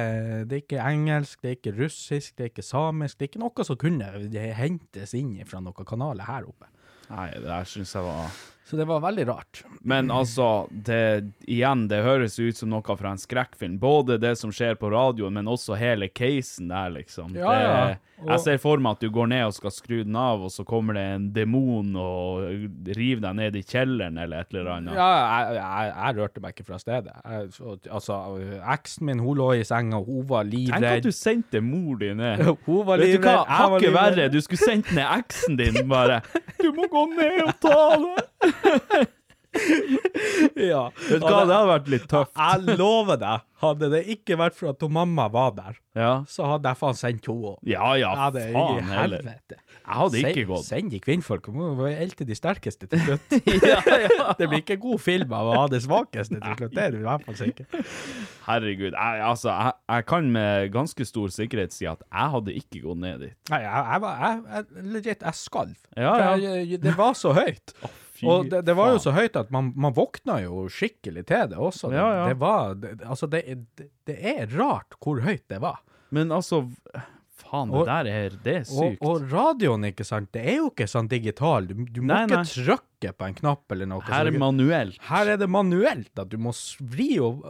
det 0.50 0.56
er 0.58 0.64
ikke 0.64 0.86
engelsk, 0.90 1.40
det 1.42 1.52
er 1.52 1.58
ikke 1.58 1.76
russisk, 1.78 2.36
det 2.36 2.46
er 2.46 2.52
ikke 2.52 2.66
samisk. 2.66 3.18
Det 3.18 3.26
er 3.26 3.32
ikke 3.32 3.44
noe 3.44 3.66
som 3.68 3.80
kunne 3.80 4.10
hentes 4.58 5.16
inn 5.18 5.36
fra 5.48 5.62
noen 5.64 5.88
kanaler 5.88 6.28
her 6.28 6.48
oppe. 6.48 6.70
Nei, 7.10 7.28
det 7.34 7.46
der 7.48 7.66
syns 7.66 7.94
jeg 7.96 8.06
var 8.06 8.40
Så 8.70 8.76
det 8.78 8.84
var 8.86 9.00
veldig 9.02 9.26
rart. 9.26 9.64
Men 9.80 10.10
altså, 10.20 10.68
det, 10.70 11.32
igjen, 11.50 11.88
det 11.90 12.04
høres 12.06 12.38
ut 12.38 12.56
som 12.60 12.70
noe 12.70 12.96
fra 12.96 13.16
en 13.16 13.18
skrekkfilm. 13.18 13.80
Både 13.82 14.18
det 14.22 14.36
som 14.38 14.52
skjer 14.54 14.78
på 14.78 14.92
radioen, 14.94 15.34
men 15.34 15.50
også 15.50 15.74
hele 15.80 16.06
casen 16.08 16.70
der, 16.70 16.94
liksom. 17.00 17.34
Ja, 17.34 17.56
ja. 17.58 17.74
Og- 17.90 18.06
jeg 18.20 18.40
ser 18.44 18.58
for 18.60 18.76
meg 18.82 18.98
at 18.98 19.00
du 19.00 19.08
går 19.12 19.30
ned 19.32 19.46
og 19.46 19.54
skal 19.56 19.72
skru 19.72 20.02
den 20.04 20.16
av, 20.18 20.42
og 20.44 20.50
så 20.52 20.60
kommer 20.68 20.96
det 20.98 21.04
en 21.14 21.28
demon 21.32 21.94
og 21.96 22.42
river 22.96 23.22
deg 23.24 23.38
ned 23.38 23.56
i 23.56 23.62
kjelleren 23.64 24.18
eller 24.20 24.44
et 24.44 24.52
eller 24.52 24.68
annet. 24.74 24.98
Ja, 24.98 25.06
jeg, 25.14 25.54
jeg, 25.56 25.92
jeg 25.94 26.16
rørte 26.18 26.42
meg 26.44 26.52
ikke 26.52 26.66
fra 26.68 26.80
stedet. 26.82 27.14
Jeg, 27.24 27.48
så, 27.56 27.76
altså, 27.88 28.18
eksen 28.74 29.08
min, 29.08 29.22
hun 29.24 29.40
lå 29.40 29.48
i 29.56 29.64
senga, 29.64 30.02
hun 30.04 30.28
var 30.28 30.44
Tenk 30.50 30.84
at 30.90 31.06
du 31.06 31.12
sendte 31.16 31.62
mor 31.64 31.96
di 32.00 32.12
ned. 32.16 32.44
Hun 32.66 32.84
var 32.86 33.00
Vet 33.00 33.16
du 33.16 33.24
hva, 33.24 33.40
hakket 33.48 33.92
verre. 33.94 34.26
Du 34.32 34.36
skulle 34.44 34.60
sendt 34.60 34.90
ned 34.92 35.06
eksen 35.06 35.56
din, 35.58 35.80
bare. 35.88 36.20
Du 36.60 36.68
må 36.76 36.84
gå 36.92 37.06
ned 37.14 37.38
og 37.46 37.54
ta 37.62 37.76
det. 37.96 38.50
Ja. 40.60 40.84
Vet 40.94 41.18
du 41.18 41.24
hva, 41.26 41.40
det 41.42 41.54
hadde 41.56 41.68
vært 41.73 41.88
litt 41.90 42.04
tøft. 42.10 42.36
Jeg 42.38 42.76
lover 42.78 43.16
deg, 43.18 43.40
hadde 43.64 43.88
det 43.90 44.00
ikke 44.14 44.36
vært 44.38 44.54
for 44.54 44.70
at 44.70 44.84
mamma 44.94 45.25
var 45.32 45.50
der, 45.56 45.78
Ja, 45.99 46.10
så 46.30 46.46
hadde 46.52 46.70
jeg 46.70 46.78
faen 46.78 46.94
sendt 46.99 47.26
henne 47.26 47.50
òg. 47.50 47.56
ja, 47.66 47.88
ja 47.99 48.12
i 48.30 48.44
faen 48.54 48.86
heller. 48.92 49.25
helvete. 49.25 49.58
Jeg 49.80 49.96
hadde 49.99 50.20
ikke 50.23 50.44
gått. 50.52 50.64
Send 50.68 50.92
de 50.94 51.00
kvinnfolk, 51.02 51.49
hun 51.50 51.75
må 51.80 51.88
elte 51.90 52.26
de 52.28 52.36
sterkeste 52.38 52.86
til 52.92 53.02
slutt. 53.08 53.34
Ja, 53.73 53.80
ja. 53.90 54.28
Det 54.38 54.46
blir 54.52 54.62
ikke 54.62 54.76
god 54.84 55.02
film 55.02 55.34
av 55.34 55.50
å 55.50 55.56
ha 55.58 55.64
det 55.73 55.80
svakeste 55.82 56.38
til 56.38 56.54
slutt, 56.60 56.76
det 56.76 56.84
er 56.86 56.94
du 56.94 57.00
i 57.00 57.06
hvert 57.08 57.26
fall 57.26 57.38
sikker 57.40 57.66
Herregud. 58.46 58.94
Jeg, 58.94 59.23
altså, 59.32 59.50
jeg, 59.50 59.75
jeg 59.96 60.06
kan 60.12 60.30
med 60.36 60.70
ganske 60.75 61.06
stor 61.10 61.32
sikkerhet 61.34 61.75
si 61.75 61.88
at 61.90 62.04
jeg 62.06 62.34
hadde 62.36 62.54
ikke 62.60 62.84
gått 62.86 63.02
ned 63.02 63.18
dit. 63.26 63.34
Nei, 63.50 63.64
jeg, 63.66 63.82
jeg, 63.90 64.04
var- 64.06 64.23
jeg, 64.28 64.44
jeg, 64.54 64.86
legit, 64.94 65.26
jeg 65.26 65.40
skalv. 65.42 65.75
Ja, 65.99 66.14
ja. 66.38 66.78
Det 66.86 66.94
var 66.99 67.18
så 67.18 67.34
høyt. 67.36 67.75
Fy 68.21 68.26
Og 68.28 68.50
det, 68.52 68.65
det 68.69 68.75
var 68.76 68.93
jo 68.95 68.99
så 69.02 69.13
høyt 69.17 69.37
at 69.41 69.50
man, 69.50 69.73
man 69.76 69.95
våkna 69.97 70.41
jo 70.45 70.67
skikkelig 70.69 71.26
til 71.30 71.49
det 71.54 71.59
også. 71.59 71.89
Det, 71.91 71.97
Ja, 72.00 72.09
ja. 72.21 72.26
det 72.28 72.39
var 72.41 72.75
det, 72.75 72.97
Altså, 73.06 73.26
det, 73.30 73.45
det, 73.76 73.89
det 74.06 74.19
er 74.37 74.47
rart 74.59 74.99
hvor 75.00 75.23
høyt 75.25 75.47
det 75.49 75.61
var. 75.65 75.80
Men 76.11 76.28
altså 76.35 76.67
Faen, 77.41 77.71
det 77.73 77.78
Og- 77.80 77.87
der 77.89 78.06
er 78.06 78.30
Det 78.45 78.54
er 78.61 78.65
sykt. 78.69 79.00
og 79.02 79.25
radioen, 79.33 79.83
ikke 79.89 80.04
sant, 80.04 80.28
det 80.33 80.43
er 80.47 80.56
jo 80.61 80.69
ikke 80.71 80.87
sånn 80.87 81.09
digital. 81.09 81.67
Du, 81.67 81.75
du 81.89 82.00
må 82.02 82.13
Nei, 82.13 82.19
ikke 82.26 82.37
nei. 82.37 82.45
trykke 82.45 83.13
på 83.17 83.26
en 83.26 83.35
knapp 83.35 83.73
eller 83.73 83.87
noe. 83.91 84.02
Her 84.06 84.26
er 84.26 84.30
det 84.30 84.39
manuelt. 84.39 84.99
her 85.09 85.26
er 85.33 85.37
det 85.41 85.49
manuelt, 85.49 86.13
at 86.21 86.28
du 86.28 86.37
må 86.39 86.52
vri 86.93 87.19
og 87.19 87.41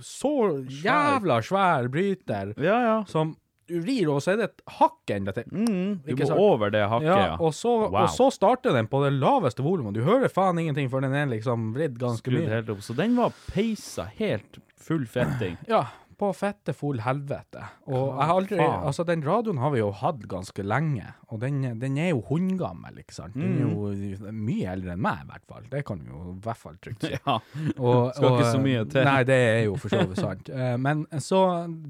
Så 0.00 0.64
jævla 0.84 1.40
svær 1.44 1.88
bryter 1.92 2.54
Ja, 2.56 2.78
ja. 2.86 3.04
som 3.10 3.34
du 3.68 3.78
rir, 3.80 4.08
og 4.12 4.20
så 4.24 4.32
er 4.34 4.36
det 4.42 4.48
et 4.50 4.62
hakk 4.78 5.10
enda 5.16 5.32
til. 5.32 5.44
Mm, 5.50 6.02
du 6.04 6.14
må 6.20 6.38
over 6.38 6.70
det 6.74 6.84
hakket, 6.90 7.06
Ja, 7.08 7.18
ja. 7.26 7.36
og 7.40 7.52
så, 7.56 7.74
Wow. 7.88 8.02
og 8.04 8.08
så 8.12 8.30
starter 8.32 8.72
den 8.76 8.86
på 8.92 9.02
det 9.04 9.12
laveste 9.16 9.62
volumet. 9.64 9.94
Du 9.94 10.02
hører 10.04 10.28
faen 10.28 10.58
ingenting 10.58 10.90
før 10.92 11.00
den 11.06 11.14
er 11.14 11.26
liksom 11.32 11.72
vridd 11.74 11.98
ganske 11.98 12.24
Skrudd 12.24 12.44
mye. 12.44 12.54
helt 12.58 12.68
opp. 12.70 12.80
Så 12.84 12.94
den 12.96 13.16
var 13.16 13.32
peisa 13.52 14.04
helt 14.18 14.58
full 14.76 15.06
fetting. 15.06 15.56
Ja, 15.68 15.86
på 16.14 16.28
fette 16.36 16.70
full 16.72 17.00
helvete. 17.02 17.64
Og 17.90 18.20
aldri? 18.22 18.58
Altså, 18.60 19.02
den 19.04 19.24
radioen 19.26 19.58
har 19.58 19.70
vi 19.74 19.80
jo 19.80 19.88
hatt 19.90 20.20
ganske 20.30 20.62
lenge, 20.62 21.08
og 21.32 21.40
den, 21.42 21.62
den 21.80 21.96
er 21.98 22.10
jo 22.12 22.20
hundgammel, 22.28 23.00
ikke 23.02 23.16
sant. 23.16 23.34
Den 23.34 23.56
er 23.56 23.64
jo 23.64 23.88
Mm. 24.30 24.44
mye 24.44 24.68
eldre 24.76 24.92
enn 24.94 25.00
meg, 25.02 25.24
i 25.24 25.26
hvert 25.32 25.46
fall. 25.48 25.62
Det 25.72 25.84
kan 25.88 25.98
vi 25.98 26.10
jo 26.12 26.36
i 26.36 26.40
hvert 26.44 26.56
fall 26.60 26.76
trygt 26.80 27.02
si. 27.02 27.10
Ja. 27.26 27.38
Og, 27.78 28.12
Skal 28.14 28.28
og, 28.28 28.38
ikke 28.38 28.52
så 28.52 28.60
mye 28.62 28.84
til. 28.92 29.04
Nei, 29.04 29.22
det 29.24 29.40
er 29.40 29.64
jo 29.64 29.74
for 29.76 29.88
så 29.88 30.04
vidt 30.06 30.20
sant. 30.22 30.48
Eh, 30.54 30.76
Men 30.76 31.06
så 31.18 31.40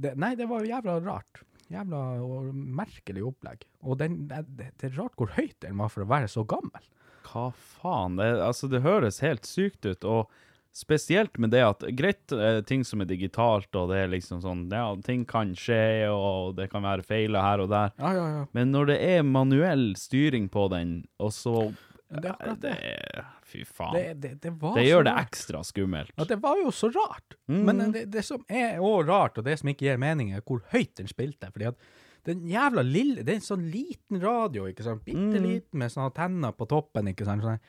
det, 0.01 0.17
Nei, 0.17 0.35
det 0.37 0.49
var 0.49 0.63
jo 0.65 0.71
jævla 0.73 0.97
rart. 1.05 1.43
Jævla 1.75 2.01
merkelig 2.55 3.25
opplegg. 3.27 3.67
Og 3.83 3.99
den, 4.01 4.25
det, 4.31 4.45
det 4.81 4.91
er 4.93 4.99
rart 5.01 5.17
hvor 5.19 5.33
høyt 5.37 5.57
den 5.65 5.79
var 5.83 5.91
for 5.93 6.07
å 6.07 6.11
være 6.11 6.31
så 6.31 6.47
gammel. 6.49 6.87
Hva 7.29 7.49
faen? 7.57 8.19
Det, 8.21 8.31
altså, 8.45 8.69
det 8.71 8.83
høres 8.85 9.23
helt 9.25 9.47
sykt 9.49 9.87
ut, 9.89 10.05
og 10.05 10.29
spesielt 10.75 11.39
med 11.39 11.53
det 11.55 11.63
at 11.63 11.85
greit, 11.95 12.33
eh, 12.35 12.59
ting 12.67 12.83
som 12.87 13.01
er 13.05 13.07
digitalt, 13.07 13.71
og 13.79 13.93
det 13.93 14.01
er 14.03 14.09
liksom 14.11 14.41
sånn, 14.43 14.65
ja, 14.75 14.89
ting 15.07 15.23
kan 15.31 15.53
skje, 15.55 16.09
og 16.11 16.57
det 16.59 16.67
kan 16.73 16.83
være 16.83 17.05
feiler 17.07 17.45
her 17.47 17.63
og 17.63 17.71
der, 17.71 17.93
Ja, 18.03 18.11
ja, 18.17 18.25
ja. 18.41 18.45
men 18.59 18.73
når 18.75 18.91
det 18.91 18.97
er 19.07 19.23
manuell 19.23 19.93
styring 19.99 20.49
på 20.51 20.67
den, 20.75 20.97
og 21.23 21.31
så 21.37 21.69
Det 22.21 22.29
er 22.31 22.33
akkurat 22.35 22.61
det, 22.63 22.75
det. 22.79 23.25
Fy 23.51 23.65
faen. 23.65 23.95
Det, 23.95 24.05
Det, 24.21 24.31
det, 24.43 24.53
det 24.77 24.87
gjør 24.87 25.05
det 25.09 25.15
ekstra 25.25 25.61
skummelt. 25.65 26.15
Ja, 26.19 26.25
det 26.25 26.39
var 26.43 26.57
jo 26.63 26.71
så 26.75 26.91
rart. 26.95 27.37
Mm. 27.49 27.61
Men 27.69 27.85
det, 27.93 28.07
det 28.15 28.25
som 28.25 28.45
er 28.49 28.79
òg 28.81 29.07
rart, 29.09 29.39
og 29.39 29.45
det 29.45 29.59
som 29.61 29.69
ikke 29.73 29.87
gir 29.89 30.01
mening, 30.01 30.33
er 30.35 30.43
hvor 30.47 30.63
høyt 30.73 30.95
den 31.01 31.07
spilte. 31.11 31.51
Fordi 31.53 31.71
at 31.73 31.77
den 32.25 32.47
jævla 32.49 32.81
lille 32.81 33.21
Det 33.21 33.35
er 33.35 33.37
en 33.37 33.45
sånn 33.45 33.67
liten 33.69 34.21
radio, 34.23 34.65
ikke 34.71 34.83
sant? 34.87 35.03
Bitte 35.05 35.19
Mm. 35.41 35.45
liten 35.45 35.79
med 35.79 35.93
sånne 35.93 36.15
tenner 36.17 36.53
på 36.57 36.67
toppen, 36.71 37.09
ikke 37.13 37.27
sant? 37.29 37.43
Sånn 37.45 37.61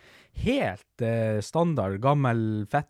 helt 0.45 1.01
eh, 1.03 1.41
standard, 1.43 1.99
gammel 2.03 2.65
fett 2.71 2.87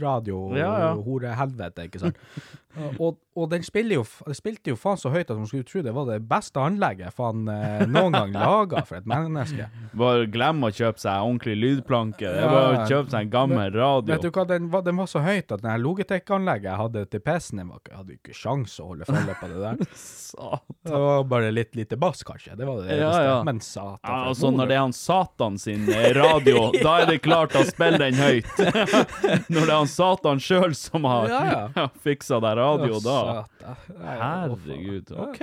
radio 0.00 0.54
Ja, 0.56 0.68
ja. 0.80 0.90
hore 1.02 1.32
helvete, 1.36 1.88
ikke 1.88 1.98
sant? 2.00 2.16
og, 2.98 3.18
og 3.34 3.48
den 3.50 3.64
jo, 3.90 4.04
spilte 4.36 4.70
jo 4.70 4.76
faen 4.78 4.98
så 5.00 5.10
høyt 5.10 5.30
at 5.30 5.38
man 5.38 5.48
skulle 5.50 5.66
tro 5.66 5.82
det 5.82 5.94
var 5.94 6.06
det 6.06 6.20
beste 6.30 6.60
anlegget 6.62 7.14
faen 7.16 7.48
eh, 7.50 7.82
noen 7.90 8.14
gang 8.14 8.34
laga 8.34 8.84
for 8.86 9.00
et 9.00 9.08
menneske. 9.10 9.66
Bare 9.98 10.28
glem 10.30 10.62
å 10.66 10.70
kjøpe 10.70 11.02
seg 11.02 11.24
ordentlig 11.24 11.56
lydplanke, 11.58 12.26
det 12.30 12.44
er 12.44 12.52
bare 12.52 12.84
å 12.84 12.88
kjøpe 12.90 13.14
seg 13.14 13.26
en 13.26 13.32
gammel 13.32 13.74
radio. 13.74 14.14
Vet 14.14 14.26
du 14.26 14.30
hva, 14.30 14.46
den 14.48 14.70
var, 14.72 14.84
den 14.86 15.00
var 15.00 15.10
så 15.10 15.24
høyt 15.24 15.54
at 15.56 15.66
her 15.66 15.82
Logitech-anlegget 15.82 16.70
jeg 16.70 16.80
hadde 16.84 17.04
til 17.10 17.24
PC-en, 17.26 17.64
jeg 17.90 17.96
hadde 17.98 18.16
ikke 18.18 18.36
sjans 18.36 18.76
å 18.82 18.90
holde 18.92 19.08
følge 19.08 19.36
på 19.40 19.50
det 19.50 19.60
der. 19.64 19.84
Satan. 20.30 20.76
Det 20.86 21.00
var 21.02 21.24
bare 21.28 21.50
litt 21.54 21.74
lite 21.76 21.98
bass, 22.00 22.22
kanskje. 22.26 22.54
Det 22.58 22.68
var 22.68 22.82
det 22.86 22.98
Ja, 23.00 23.10
ja. 23.24 23.36
Men 23.44 23.60
satan. 23.60 23.98
Ja, 24.04 24.28
altså 24.30 24.50
Når 24.54 24.70
det 24.70 24.76
er 24.76 24.80
han 24.84 24.94
Satan 24.96 25.58
sin 25.58 25.88
eh, 25.90 26.10
radio, 26.16 26.68
da 26.84 27.00
er 27.02 27.10
det 27.10 27.18
klart 27.24 27.56
å 27.58 27.64
spille 27.68 27.98
den 28.00 28.18
høyt. 28.20 28.50
når 29.52 29.58
det 29.58 29.66
er 29.66 29.74
han 29.74 29.90
Satan 29.90 30.42
sjøl 30.42 30.74
som 30.78 31.06
har 31.08 31.30
Ja, 31.30 31.42
ja. 31.74 31.88
fiksa 32.04 32.40
deg 32.42 32.59
radio, 32.60 33.00
Å, 33.00 33.02
da. 33.04 33.74
Herregud. 34.04 35.10
OK. 35.16 35.42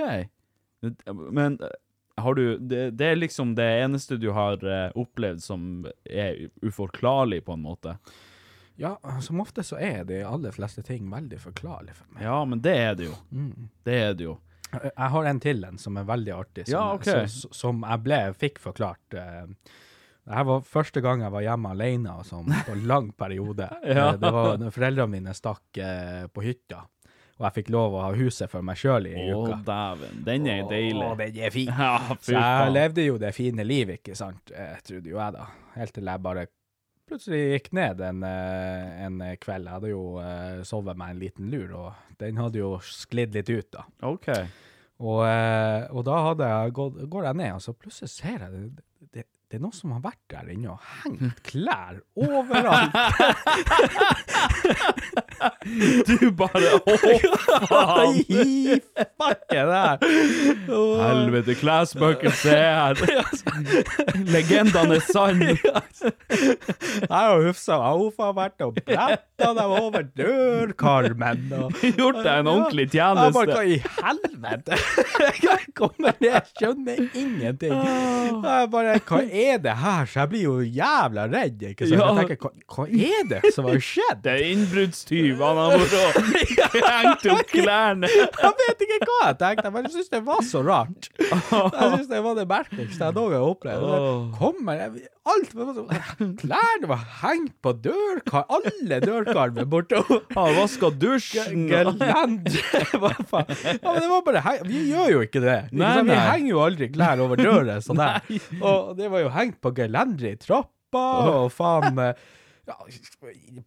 Men 1.30 1.58
eh, 1.60 1.76
Har 2.22 2.34
du 2.34 2.58
det, 2.58 2.90
det 2.98 3.06
er 3.12 3.16
liksom 3.20 3.52
det 3.58 3.66
eneste 3.84 4.16
du 4.18 4.30
har 4.34 4.58
eh, 4.66 4.88
opplevd 4.98 5.42
som 5.42 5.86
er 6.04 6.48
uforklarlig, 6.66 7.44
på 7.46 7.54
en 7.54 7.62
måte? 7.66 7.96
Ja, 8.78 8.96
som 9.22 9.40
ofte 9.42 9.62
så 9.66 9.78
er 9.82 10.04
de 10.06 10.20
aller 10.26 10.54
fleste 10.54 10.82
ting 10.86 11.08
veldig 11.10 11.38
forklarlig 11.42 11.96
for 11.98 12.06
meg. 12.14 12.22
Ja, 12.28 12.36
men 12.46 12.60
det 12.62 12.74
er 12.78 12.94
det 12.98 13.08
jo. 13.08 13.16
Det 13.86 13.96
er 14.04 14.12
det 14.18 14.26
jo. 14.28 14.36
Jeg 14.70 15.08
har 15.14 15.26
en 15.30 15.40
til 15.42 15.64
en 15.64 15.78
som 15.80 15.96
er 15.98 16.04
veldig 16.06 16.34
artig, 16.36 16.66
som, 16.68 16.74
Ja, 16.76 16.82
okay. 16.94 17.24
som, 17.32 17.54
som 17.56 17.82
jeg 17.88 18.02
ble, 18.04 18.18
fikk 18.38 18.58
forklart. 18.62 19.14
eh, 19.18 19.46
Det 20.28 20.36
her 20.36 20.44
var 20.44 20.60
første 20.68 21.00
gang 21.02 21.22
jeg 21.24 21.32
var 21.32 21.42
hjemme 21.46 21.70
alene 21.74 22.14
sånn, 22.28 22.50
på 22.66 22.74
en 22.76 22.84
lang 22.90 23.08
periode. 23.18 23.66
Ja. 23.88 24.10
Eh, 24.12 24.18
Det 24.20 24.32
var 24.34 24.58
når 24.62 24.74
foreldrene 24.76 25.14
mine 25.16 25.34
stakk 25.34 25.80
eh, 25.82 26.26
på 26.30 26.44
hytta, 26.44 26.82
og 27.38 27.46
jeg 27.46 27.54
fikk 27.60 27.68
lov 27.70 27.94
å 27.94 28.02
ha 28.02 28.12
huset 28.18 28.50
for 28.50 28.66
meg 28.66 28.78
sjøl 28.80 29.06
i 29.06 29.14
ei 29.14 29.26
Å, 29.30 29.40
uke. 29.46 29.58
dæven. 29.66 30.22
Den 30.26 30.46
er 30.50 30.64
deilig. 30.66 31.06
Å, 31.06 31.16
den 31.20 31.36
er 31.46 31.54
fin. 31.54 31.72
Ja, 31.78 32.16
Så 32.18 32.34
jeg 32.34 32.72
levde 32.74 33.04
jo 33.06 33.18
det 33.22 33.30
fine 33.36 33.66
livet, 33.66 34.00
ikke 34.02 34.16
sant, 34.18 34.50
jeg 34.54 34.82
trodde 34.88 35.12
jo 35.12 35.20
jeg 35.20 35.36
da. 35.38 35.46
Helt 35.78 35.94
til 35.94 36.10
jeg 36.10 36.24
bare 36.26 36.48
plutselig 37.08 37.42
gikk 37.54 37.70
ned 37.78 38.02
en, 38.04 38.24
eh, 38.26 39.04
en 39.06 39.22
kveld. 39.40 39.64
Jeg 39.68 39.76
hadde 39.78 39.92
jo 39.94 40.02
uh, 40.20 40.64
sovet 40.66 40.98
meg 40.98 41.14
en 41.14 41.22
liten 41.22 41.46
lur, 41.52 41.70
og 41.78 42.18
den 42.20 42.40
hadde 42.42 42.60
jo 42.60 42.74
sklidd 42.84 43.38
litt 43.38 43.48
ut 43.48 43.70
da. 43.78 43.86
OK. 44.10 44.28
Og, 44.98 45.22
eh, 45.28 45.86
og 45.94 46.02
da 46.08 46.18
hadde 46.26 46.50
jeg 46.50 46.74
gått, 46.74 46.98
går 47.10 47.28
jeg 47.30 47.38
ned, 47.38 47.52
og 47.54 47.62
så 47.62 47.74
plutselig 47.78 48.10
ser 48.12 48.42
jeg 48.42 48.50
det, 48.50 48.84
det, 49.14 49.24
det 49.48 49.56
er 49.56 49.62
noen 49.64 49.72
som 49.72 49.94
har 49.94 50.02
vært 50.04 50.20
der 50.28 50.50
inne 50.52 50.74
og 50.74 50.80
hengt 51.00 51.38
klær 51.48 52.02
overalt. 52.20 52.92
Du 56.08 56.30
bare 56.34 56.78
Å, 56.78 56.80
faen! 57.68 58.16
I 58.28 58.80
bakken 59.20 59.68
der. 59.70 59.98
Helvete, 60.68 61.54
klesspøkelset 61.60 62.54
er 62.54 62.72
her. 62.72 62.94
Legendene 64.34 64.94
er 64.98 65.04
sann. 65.06 65.42
Jeg 65.44 65.58
har 67.08 67.42
hufsa 67.46 67.74
meg. 67.78 67.84
opp, 68.08 68.18
har 68.24 68.34
vært 68.38 68.60
og 68.66 68.72
bretta 68.80 69.48
dem 69.58 69.70
over 69.78 70.02
dørkarmen. 70.18 71.40
Og, 71.60 71.68
Gjort 71.98 72.18
deg 72.24 72.34
en 72.34 72.48
ordentlig 72.54 72.86
tjeneste. 72.90 73.26
Jeg 73.28 73.34
bare, 73.38 73.52
hva 73.54 73.62
i 73.62 73.64
helvete? 74.02 74.72
Jeg 75.44 75.60
kommer 75.78 76.12
ned, 76.18 76.28
jeg 76.28 76.42
skjønner 76.54 76.98
ingenting. 77.12 77.74
Jeg 77.78 78.64
bare, 78.74 78.92
hva 79.06 79.18
er 79.22 79.28
det 79.64 79.74
her? 79.80 80.06
Så 80.10 80.20
jeg 80.22 80.30
blir 80.32 80.42
jo 80.44 80.54
jævla 80.62 81.26
redd, 81.32 81.62
ikke 81.72 81.88
sant? 81.88 81.98
Ja. 82.00 82.08
Jeg 82.08 82.28
tenker, 82.28 82.38
hva, 82.42 82.52
hva 82.76 82.86
er 82.88 83.28
det 83.32 83.52
som 83.54 83.68
har 83.68 83.80
skjedd? 83.88 84.22
Det 84.24 84.32
er 84.34 84.44
innbruddstyv. 84.52 85.42
Han 85.44 85.60
har 85.62 85.76
vært 85.82 86.78
hengt 86.88 87.28
opp 87.34 87.52
klærne. 87.52 88.10
Jeg 88.12 88.54
vet 88.62 88.86
ikke 88.88 89.00
hva 89.08 89.20
jeg 89.30 89.38
tenkte, 89.44 89.72
men 89.74 89.88
jeg 89.88 89.96
synes 89.98 90.10
det 90.16 90.22
var 90.28 90.42
så 90.46 90.64
rart. 90.66 91.10
Jeg 91.78 91.88
synes 91.94 92.08
det 92.10 92.20
var 92.24 92.34
det 92.38 92.44
merkeligste 92.48 93.04
jeg 93.08 93.14
noen 93.16 93.30
gang 93.32 93.42
har 93.42 93.52
opplevd. 93.52 94.34
Kommer, 94.38 94.78
jeg, 94.78 95.08
alt 95.28 95.50
klærne 96.40 96.88
var 96.90 97.02
hengt 97.22 97.52
på 97.64 97.72
dørkar, 97.84 98.44
alle 98.52 98.98
dørkarmer 99.04 99.66
borte. 99.70 100.00
Han 100.36 100.56
vaska 100.56 100.90
dusjen. 101.00 101.66
Gelende. 101.70 102.08
hva 103.00 103.12
faen? 103.28 103.52
Ja, 103.82 103.92
men 103.92 104.00
det 104.04 104.10
var 104.12 104.22
bare, 104.26 104.42
heng- 104.46 104.64
vi 104.68 104.82
gjør 104.92 105.12
jo 105.16 105.22
ikke 105.26 105.42
det. 105.44 105.56
Nei, 105.72 105.92
sant? 105.98 106.10
Vi 106.10 106.18
henger 106.18 106.50
jo 106.52 106.62
aldri 106.64 106.88
klær 106.94 107.22
over 107.24 107.40
døra 107.40 107.78
sånn 107.84 108.00
der. 108.00 108.24
Og 108.60 108.92
det 108.98 109.10
var 109.12 109.24
jo 109.24 109.27
hengt 109.34 109.60
på 109.64 109.72
gelenderet 109.76 110.38
i 110.38 110.46
trappa, 110.48 111.04
og 111.42 111.52
faen 111.54 111.98
eh, 112.02 112.28
ja, 112.68 112.76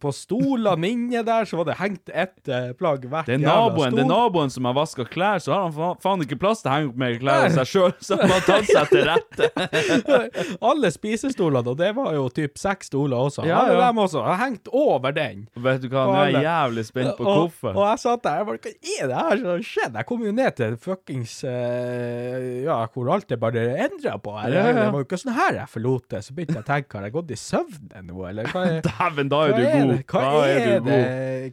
På 0.00 0.12
stolene 0.14 0.76
mine 0.78 1.22
der 1.26 1.44
så 1.50 1.58
var 1.58 1.66
det 1.68 1.74
hengt 1.80 2.08
ett 2.14 2.48
eh, 2.48 2.68
plagg 2.78 3.02
hvert 3.10 3.26
Det 3.26 3.34
er 3.36 3.42
naboen, 3.42 3.96
det 3.96 4.04
er 4.04 4.08
naboen 4.10 4.52
som 4.54 4.68
har 4.68 4.76
vaska 4.78 5.04
klær, 5.10 5.42
så 5.42 5.52
har 5.56 5.64
han 5.66 5.74
fa- 5.74 5.96
faen 6.04 6.22
ikke 6.22 6.38
plass 6.40 6.62
til 6.62 6.70
å 6.70 6.76
henge 6.76 6.90
opp 6.92 7.00
mer 7.02 7.16
klær 7.20 7.48
enn 7.48 7.56
seg 7.58 7.70
sjøl, 7.72 7.92
så 7.98 8.18
han 8.20 8.30
har 8.30 8.44
tatt 8.46 8.70
seg 8.70 8.92
til 8.92 9.04
rette. 9.10 9.50
Alle 10.70 10.90
spisestolene, 10.94 11.72
og 11.74 11.78
det 11.80 11.90
var 11.96 12.12
jo 12.16 12.28
typ 12.34 12.58
seks 12.60 12.90
stoler 12.92 13.18
også. 13.26 13.44
Ja, 13.48 13.64
ja. 13.72 13.78
dem 13.88 13.98
også, 14.04 14.22
har 14.26 14.38
hengt 14.44 14.70
over 14.70 15.14
den. 15.16 15.44
Vet 15.66 15.82
du 15.84 15.88
hva, 15.92 16.04
nå 16.08 16.16
er 16.22 16.30
jeg 16.36 16.46
jævlig 16.46 16.84
spent 16.88 17.12
på 17.18 17.26
og, 17.26 17.40
hvorfor. 17.42 17.74
og 17.74 17.84
jeg 17.90 18.02
satt 18.04 18.24
der, 18.26 18.38
jeg 18.42 18.48
bare, 18.52 18.62
hva 18.62 18.72
er 19.02 19.10
det 19.12 19.18
her 19.18 19.42
som 19.42 19.50
har 19.52 19.66
skjedd? 19.72 19.98
Jeg 20.00 20.08
kom 20.12 20.24
jo 20.28 20.32
ned 20.38 20.56
til 20.62 20.76
fuckings, 20.86 21.34
eh, 21.50 22.48
ja, 22.66 22.78
hvor 22.94 23.12
alt 23.16 23.28
det 23.32 23.38
bare 23.42 23.66
endra 23.86 24.16
på 24.22 24.34
Eller, 24.38 24.58
Ja, 24.62 24.66
ja. 24.68 24.78
Det 24.82 24.88
var 24.94 25.02
jo 25.02 25.06
ikke 25.08 25.20
sånn 25.22 25.36
her 25.36 25.58
jeg 25.62 25.70
forlot 25.72 26.06
det, 26.14 26.22
så 26.26 26.34
begynte 26.36 26.58
jeg 26.58 26.64
å 26.64 26.68
tenke, 26.70 26.98
har 26.98 27.08
jeg 27.08 27.14
gått 27.18 27.32
i 27.34 27.38
søvne 27.40 28.02
nå, 28.06 28.18
eller 28.30 28.50
hva 28.52 28.64
er, 28.68 28.80
Dæven, 28.92 29.28
da 29.32 29.40
er 29.48 29.52
du 29.56 29.62
god. 29.62 29.92
Hva 30.12 30.44
er 30.46 30.80
det, 30.84 30.98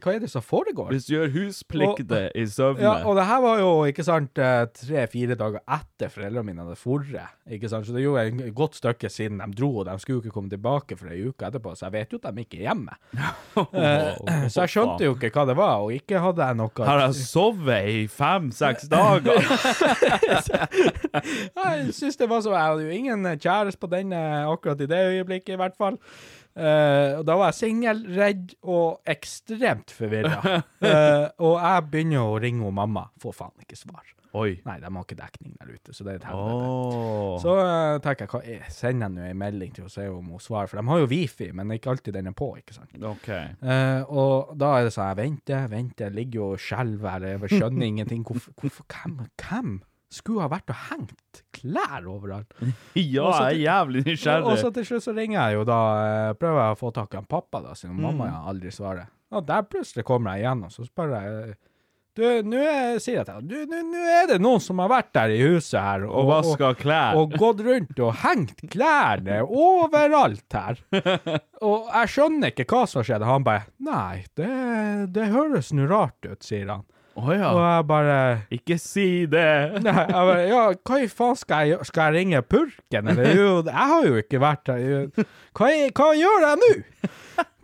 hva 0.04 0.14
er 0.14 0.22
det 0.22 0.30
som 0.32 0.44
foregår? 0.44 0.90
Hvis 0.94 1.08
du 1.08 1.14
gjør 1.16 1.32
husplikter 1.34 2.28
i 2.38 2.44
søvne 2.50 2.84
Ja, 2.84 2.92
og 3.08 3.16
det 3.18 3.26
her 3.28 3.40
var 3.44 3.60
jo, 3.62 3.70
ikke 3.90 4.04
sant, 4.06 4.38
eh, 4.38 4.64
tre-fire 4.76 5.36
dager 5.40 5.62
etter 5.76 6.12
foreldrene 6.12 6.46
mine 6.50 6.64
hadde 6.66 6.78
forret, 6.80 7.34
ikke 7.50 7.70
sant, 7.72 7.86
så 7.88 7.94
det 7.96 8.02
er 8.02 8.06
jo 8.06 8.16
et 8.20 8.54
godt 8.56 8.78
stykke 8.78 9.10
siden 9.10 9.40
de 9.42 9.48
dro, 9.58 9.70
og 9.82 9.88
de 9.88 9.96
skulle 10.02 10.20
jo 10.20 10.24
ikke 10.24 10.34
komme 10.36 10.52
tilbake 10.52 10.96
for 11.00 11.10
en 11.10 11.30
uke 11.30 11.48
etterpå, 11.48 11.74
så 11.78 11.88
jeg 11.88 11.96
vet 11.98 12.14
jo 12.14 12.20
at 12.22 12.30
de 12.36 12.46
ikke 12.46 12.60
er 12.62 12.68
hjemme. 12.70 12.98
Eh, 13.80 14.48
så 14.50 14.64
jeg 14.64 14.70
skjønte 14.72 15.04
jo 15.06 15.14
ikke 15.14 15.30
hva 15.34 15.44
det 15.48 15.54
var, 15.58 15.82
og 15.84 15.92
ikke 15.94 16.20
hadde 16.22 16.46
jeg 16.46 16.56
noe... 16.58 16.84
Har 16.86 17.00
jeg 17.04 17.14
sovet 17.18 17.88
i 17.90 18.00
fem-seks 18.10 18.88
dager? 18.90 19.38
Jeg 21.10 21.94
synes 21.94 22.16
det 22.16 22.28
var 22.30 22.40
så, 22.44 22.52
jeg 22.54 22.62
hadde 22.62 22.84
jo 22.86 22.90
ingen 22.94 23.26
kjæreste 23.40 23.80
på 23.80 23.88
den 23.90 24.12
eh, 24.16 24.46
akkurat 24.48 24.80
i 24.80 24.88
det 24.90 25.00
øyeblikket 25.14 25.54
i 25.54 25.60
hvert 25.60 25.76
fall. 25.78 25.98
Eh, 26.58 27.18
og 27.18 27.26
da 27.28 27.36
var 27.38 27.52
jeg 27.52 27.60
singel, 27.60 28.04
redd 28.16 28.54
og 28.66 29.00
ekstremt 29.08 29.92
forvirret. 29.94 30.64
Uh, 30.82 31.28
og 31.46 31.58
jeg 31.60 31.90
begynner 31.92 32.24
å 32.24 32.40
ringe 32.42 32.64
henne 32.64 32.78
mamma, 32.80 33.06
får 33.22 33.36
faen 33.38 33.66
ikke 33.66 33.78
svar. 33.78 34.02
Oi. 34.38 34.60
Nei, 34.62 34.76
de 34.78 34.86
har 34.86 35.02
ikke 35.02 35.18
dekning 35.18 35.56
der 35.58 35.72
ute, 35.74 35.94
så 35.94 36.04
det 36.06 36.12
er 36.12 36.18
et 36.20 36.26
helvete. 36.28 36.66
Oh. 36.70 37.32
Så 37.42 37.54
uh, 37.58 37.96
tenker 38.02 38.26
jeg, 38.26 38.30
hva 38.30 38.40
er, 38.46 38.68
sender 38.70 39.08
jeg 39.08 39.16
nå 39.16 39.24
en 39.26 39.40
melding 39.40 39.74
til 39.74 39.88
å 39.88 39.90
se 39.90 40.06
om 40.10 40.28
hun 40.30 40.42
svarer, 40.42 40.70
for 40.70 40.78
de 40.78 40.86
har 40.86 41.02
jo 41.02 41.08
wifi, 41.10 41.50
men 41.56 41.74
ikke 41.74 41.90
alltid 41.94 42.14
den 42.14 42.30
er 42.30 42.36
på, 42.38 42.52
ikke 42.60 42.76
sant? 42.76 42.94
Okay. 43.14 43.56
Uh, 43.64 44.06
og 44.06 44.52
da 44.60 44.76
er 44.76 44.86
det 44.86 44.94
sånn, 44.94 45.10
jeg 45.10 45.20
venter, 45.24 45.66
venter, 45.72 46.14
ligger 46.14 46.42
jo 46.42 46.50
og 46.54 46.62
skjelver 46.62 47.26
jeg 47.26 47.54
skjønner 47.56 47.88
ingenting. 47.90 48.22
Hvorfor, 48.26 48.54
hvorfor 48.62 48.86
hvem, 48.94 49.18
hvem 49.42 49.78
skulle 50.10 50.42
ha 50.42 50.48
vært 50.50 50.70
og 50.74 50.78
hengt 50.90 51.42
klær 51.54 52.06
overalt? 52.10 52.52
Ja, 52.98 53.24
Og 53.28 53.40
jeg 53.40 53.60
er 53.60 53.62
jævlig 53.64 54.04
nysgjerrig. 54.08 54.50
Og 54.52 54.58
så 54.58 54.72
til 54.74 54.84
slutt 54.88 55.06
så 55.06 55.14
ringer 55.16 55.38
jeg 55.40 55.58
jo 55.60 55.64
da, 55.68 55.80
eh, 56.04 56.34
prøver 56.40 56.62
jeg 56.64 56.76
å 56.76 56.80
få 56.82 56.92
tak 56.96 57.14
i 57.14 57.20
en 57.22 57.30
pappa 57.30 57.62
da, 57.64 57.74
siden 57.78 57.96
mamma 58.00 58.26
Mm. 58.30 58.46
aldri 58.52 58.70
svarer. 58.74 59.08
Og 59.32 59.44
der 59.46 59.62
plutselig 59.70 60.04
kommer 60.04 60.34
jeg 60.34 60.42
igjennom, 60.44 60.70
så 60.74 60.82
spør 60.88 61.12
jeg, 61.14 61.54
du, 62.18 62.24
nå 62.42 62.58
er- 62.58 62.98
sier 62.98 63.20
jeg 63.20 63.26
til 63.28 63.44
du, 63.46 63.54
nå 63.70 64.00
er 64.10 64.26
det 64.26 64.40
noen 64.42 64.60
som 64.60 64.80
har 64.82 64.88
vært 64.90 65.12
der 65.14 65.30
i 65.30 65.38
huset 65.46 65.78
her, 65.80 66.02
Og 66.10 66.26
vaska 66.26 66.72
klær. 66.76 67.14
og 67.16 67.30
gått 67.38 67.62
rundt 67.64 68.00
og 68.02 68.14
hengt 68.24 68.64
klærne 68.68 69.38
overalt 69.46 70.52
her. 70.52 70.80
Og 71.62 71.86
jeg 71.92 72.08
skjønner 72.10 72.50
ikke 72.50 72.66
hva 72.72 72.82
som 72.88 73.04
skjedde. 73.06 73.28
Han 73.28 73.44
bare 73.46 73.66
Nei, 73.78 74.24
det, 74.34 74.50
det 75.14 75.28
høres 75.30 75.70
nå 75.76 75.86
rart 75.90 76.26
ut, 76.26 76.42
sier 76.42 76.66
han. 76.72 76.82
Å 77.18 77.34
ja. 77.34 77.50
Og 77.50 77.60
jeg 77.60 77.86
bare 77.90 78.18
Ikke 78.54 78.76
si 78.80 79.08
det. 79.30 79.48
Nei, 79.84 79.96
jeg 80.06 80.28
bare, 80.30 80.46
ja, 80.50 80.62
hva 80.86 81.00
i 81.02 81.10
faen 81.10 81.38
skal 81.38 81.64
jeg 81.64 81.74
gjøre? 81.74 81.88
Skal 81.90 82.06
jeg 82.06 82.20
ringe 82.20 82.42
purken, 82.46 83.12
eller? 83.12 83.34
Jo, 83.36 83.50
jeg 83.66 83.90
har 83.92 84.06
jo 84.06 84.22
ikke 84.22 84.42
vært 84.42 84.70
der. 84.70 85.28
Hva, 85.56 85.70
hva 85.98 86.08
gjør 86.16 86.46
jeg 86.46 86.62
nå? 86.62 86.72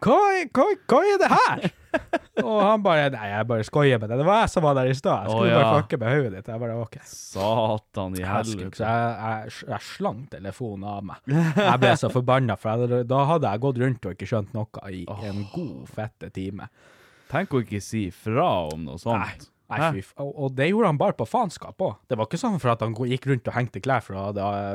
Hva, 0.04 0.20
hva, 0.52 0.64
hva 0.90 1.02
er 1.08 1.20
det 1.22 1.32
her? 1.32 1.68
Og 2.42 2.58
han 2.60 2.82
bare 2.84 3.08
Nei, 3.14 3.28
jeg 3.30 3.48
bare 3.48 3.66
skoier 3.66 4.00
med 4.00 4.10
det. 4.12 4.18
Det 4.20 4.26
var 4.28 4.42
jeg 4.42 4.50
som 4.52 4.64
var 4.66 4.76
der 4.76 4.90
i 4.90 4.96
stad. 4.96 5.24
Jeg 5.24 5.32
skulle 5.32 5.46
oh, 5.46 5.52
ja. 5.52 5.60
bare 5.62 5.78
fucke 5.80 6.00
med 6.02 6.12
hodet 6.12 6.32
ditt. 6.34 6.50
Jeg 6.52 6.62
bare 6.62 6.76
OK. 6.82 6.98
Satan 7.08 8.18
i 8.18 8.26
helvete. 8.26 8.76
Så 8.76 8.84
jeg, 8.84 9.14
jeg, 9.22 9.54
jeg 9.70 9.86
slang 9.88 10.20
telefonen 10.32 10.90
av 10.90 11.06
meg. 11.12 11.22
Jeg 11.30 11.78
ble 11.82 11.94
så 12.02 12.10
forbanna, 12.12 12.58
for 12.60 12.84
jeg, 12.84 13.06
da 13.08 13.22
hadde 13.32 13.54
jeg 13.54 13.64
gått 13.64 13.80
rundt 13.84 14.10
og 14.10 14.18
ikke 14.18 14.28
skjønt 14.28 14.52
noe 14.56 14.92
i 14.92 15.06
en 15.30 15.42
god, 15.54 15.80
fette 15.96 16.30
time. 16.36 16.68
Tenk 17.32 17.54
å 17.54 17.62
ikke 17.64 17.80
si 17.82 18.06
fra 18.14 18.48
om 18.70 18.84
noe 18.86 18.98
sånt. 19.02 19.18
Nei, 19.22 19.52
Nei, 19.66 19.86
fy 19.96 20.02
og, 20.22 20.28
og 20.46 20.52
det 20.54 20.68
gjorde 20.68 20.92
han 20.92 20.98
bare 21.00 21.16
på 21.18 21.26
faenskap 21.26 21.82
òg. 21.82 21.96
Det 22.06 22.14
var 22.20 22.28
ikke 22.28 22.38
sånn 22.38 22.60
for 22.62 22.70
at 22.70 22.84
han 22.84 22.92
gikk 22.94 23.26
rundt 23.32 23.48
og 23.50 23.56
hengte 23.56 23.82
klær 23.82 24.04
for, 24.06 24.14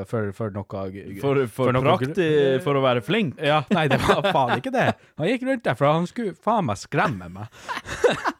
for, 0.09 0.31
for 0.35 0.51
noe 0.51 0.65
For, 0.67 0.91
For, 1.21 1.45
for, 1.55 1.71
noe 1.77 1.95
gr- 2.01 2.59
for 2.65 2.75
å 2.75 2.83
være 2.83 3.03
flink. 3.05 3.39
Ja, 3.39 3.61
nei, 3.71 3.85
det 3.87 4.01
var 4.03 4.27
faen 4.33 4.57
ikke 4.59 4.73
det. 4.75 4.89
Han 5.21 5.31
gikk 5.31 5.47
rundt 5.47 5.63
der 5.69 5.79
for 5.79 5.87
han 5.87 6.09
skulle 6.11 6.35
faen 6.35 6.67
meg 6.67 6.81
skremme 6.83 7.31
meg. 7.31 7.47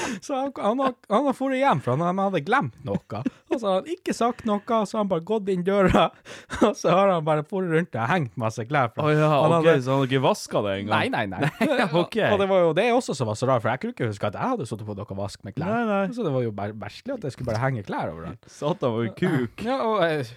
Så 0.26 0.34
han, 0.36 0.50
han, 0.56 0.80
har, 0.82 0.94
han 1.12 1.26
har 1.28 1.36
dratt 1.36 1.58
hjem, 1.58 1.80
for 1.84 1.96
han, 1.96 2.18
hadde 2.22 2.40
glemt 2.46 2.76
noe. 2.86 3.20
Og 3.52 3.56
så 3.60 3.66
har 3.68 3.74
han 3.80 3.88
ikke 3.92 4.14
sagt 4.16 4.44
noe, 4.48 4.60
så 4.64 4.96
har 4.98 5.02
han 5.02 5.10
bare 5.10 5.24
gått 5.28 5.50
inn 5.52 5.64
døra, 5.66 6.04
og 6.66 6.76
så 6.78 6.92
har 6.94 7.12
han 7.14 7.24
bare 7.26 7.44
dratt 7.48 7.68
rundt 7.72 7.96
og 7.98 8.08
hengt 8.12 8.36
masse 8.40 8.64
klær. 8.68 8.92
Å 8.96 9.02
Oh, 9.02 9.10
ja, 9.12 9.28
han 9.32 9.56
okay, 9.58 9.72
hadde- 9.72 9.84
så 9.84 9.92
han 9.94 10.02
hadde 10.02 10.10
ikke 10.12 10.24
vaska 10.28 10.62
det 10.66 10.76
engang? 10.82 10.92
Nei, 10.94 11.08
nei, 11.12 11.24
nei. 11.32 11.80
ok. 12.02 12.18
Og 12.30 12.38
det 12.42 12.48
var 12.52 12.64
jo 12.68 12.72
det 12.78 12.86
også 12.94 13.16
som 13.18 13.28
var 13.30 13.38
så 13.40 13.48
rart, 13.50 13.64
for 13.64 13.72
jeg 13.74 13.82
kunne 13.82 13.96
ikke 13.96 14.10
huske 14.12 14.30
at 14.30 14.38
jeg 14.38 14.54
hadde 14.54 14.68
sittet 14.70 14.88
på 14.88 14.96
noe 15.00 15.18
vask 15.18 15.42
med 15.48 15.56
klær. 15.58 15.72
Nei, 15.74 15.82
nei. 15.90 16.04
Så 16.16 16.24
det 16.26 16.32
var 16.34 16.46
jo 16.46 16.54
merkelig 16.56 17.16
at 17.18 17.26
jeg 17.28 17.34
skulle 17.36 17.50
bare 17.52 17.62
henge 17.66 17.84
klær 17.88 18.12
overalt. 18.14 18.48
Satan 18.52 18.96
var 18.96 19.06
jo 19.08 19.14
kuk. 19.18 19.66
Ja, 19.66 19.80
og 19.88 20.02
eh, 20.06 20.32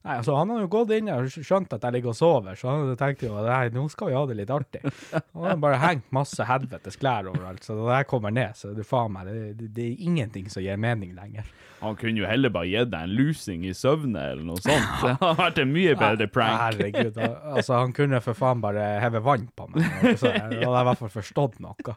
Nei, 0.00 0.14
altså, 0.16 0.32
han 0.38 0.48
har 0.48 0.62
jo 0.62 0.68
gått 0.72 0.94
inn 0.96 1.10
og 1.12 1.26
skjønt 1.28 1.74
at 1.76 1.82
jeg 1.84 1.92
ligger 1.98 2.14
og 2.14 2.16
sover, 2.16 2.54
så 2.56 2.70
han 2.72 2.92
tenkte 2.96 3.26
jo 3.26 3.40
nei, 3.44 3.66
nå 3.74 3.82
skal 3.92 4.08
vi 4.08 4.14
ha 4.16 4.22
det 4.30 4.36
litt 4.38 4.52
artig. 4.54 4.80
Han 5.36 5.44
har 5.44 5.58
bare 5.60 5.80
hengt 5.82 6.06
masse 6.16 6.44
helvetes 6.48 6.96
klær 7.00 7.28
overalt, 7.28 7.60
så 7.66 7.76
når 7.76 7.90
jeg 7.98 8.08
kommer 8.08 8.32
ned, 8.32 8.56
så 8.56 8.70
er 8.70 8.78
det 8.78 8.86
faen 8.88 9.12
meg, 9.12 9.28
det, 9.28 9.42
det, 9.58 9.68
det 9.76 9.84
er 9.90 10.06
ingenting 10.08 10.48
som 10.52 10.64
gir 10.64 10.80
mening 10.80 11.12
lenger. 11.18 11.50
Han 11.82 11.98
kunne 12.00 12.20
jo 12.20 12.28
heller 12.28 12.52
bare 12.52 12.68
gitt 12.68 12.90
deg 12.92 13.04
en 13.10 13.12
lusing 13.16 13.66
i 13.68 13.74
søvne, 13.76 14.24
eller 14.32 14.48
noe 14.48 14.60
sånt. 14.64 14.88
Det 15.04 15.12
hadde 15.20 15.36
vært 15.42 15.60
en 15.62 15.70
mye 15.76 15.94
bedre 16.00 16.30
prank. 16.32 16.56
Herregud, 16.64 17.20
altså, 17.20 17.76
han 17.82 17.94
kunne 17.96 18.22
for 18.24 18.40
faen 18.40 18.64
bare 18.64 18.88
heve 19.04 19.20
vann 19.24 19.46
på 19.56 19.68
meg, 19.74 19.84
så 20.20 20.32
jeg 20.32 20.62
i 20.64 20.64
hvert 20.64 21.04
fall 21.04 21.12
forstått 21.12 21.60
noe. 21.60 21.96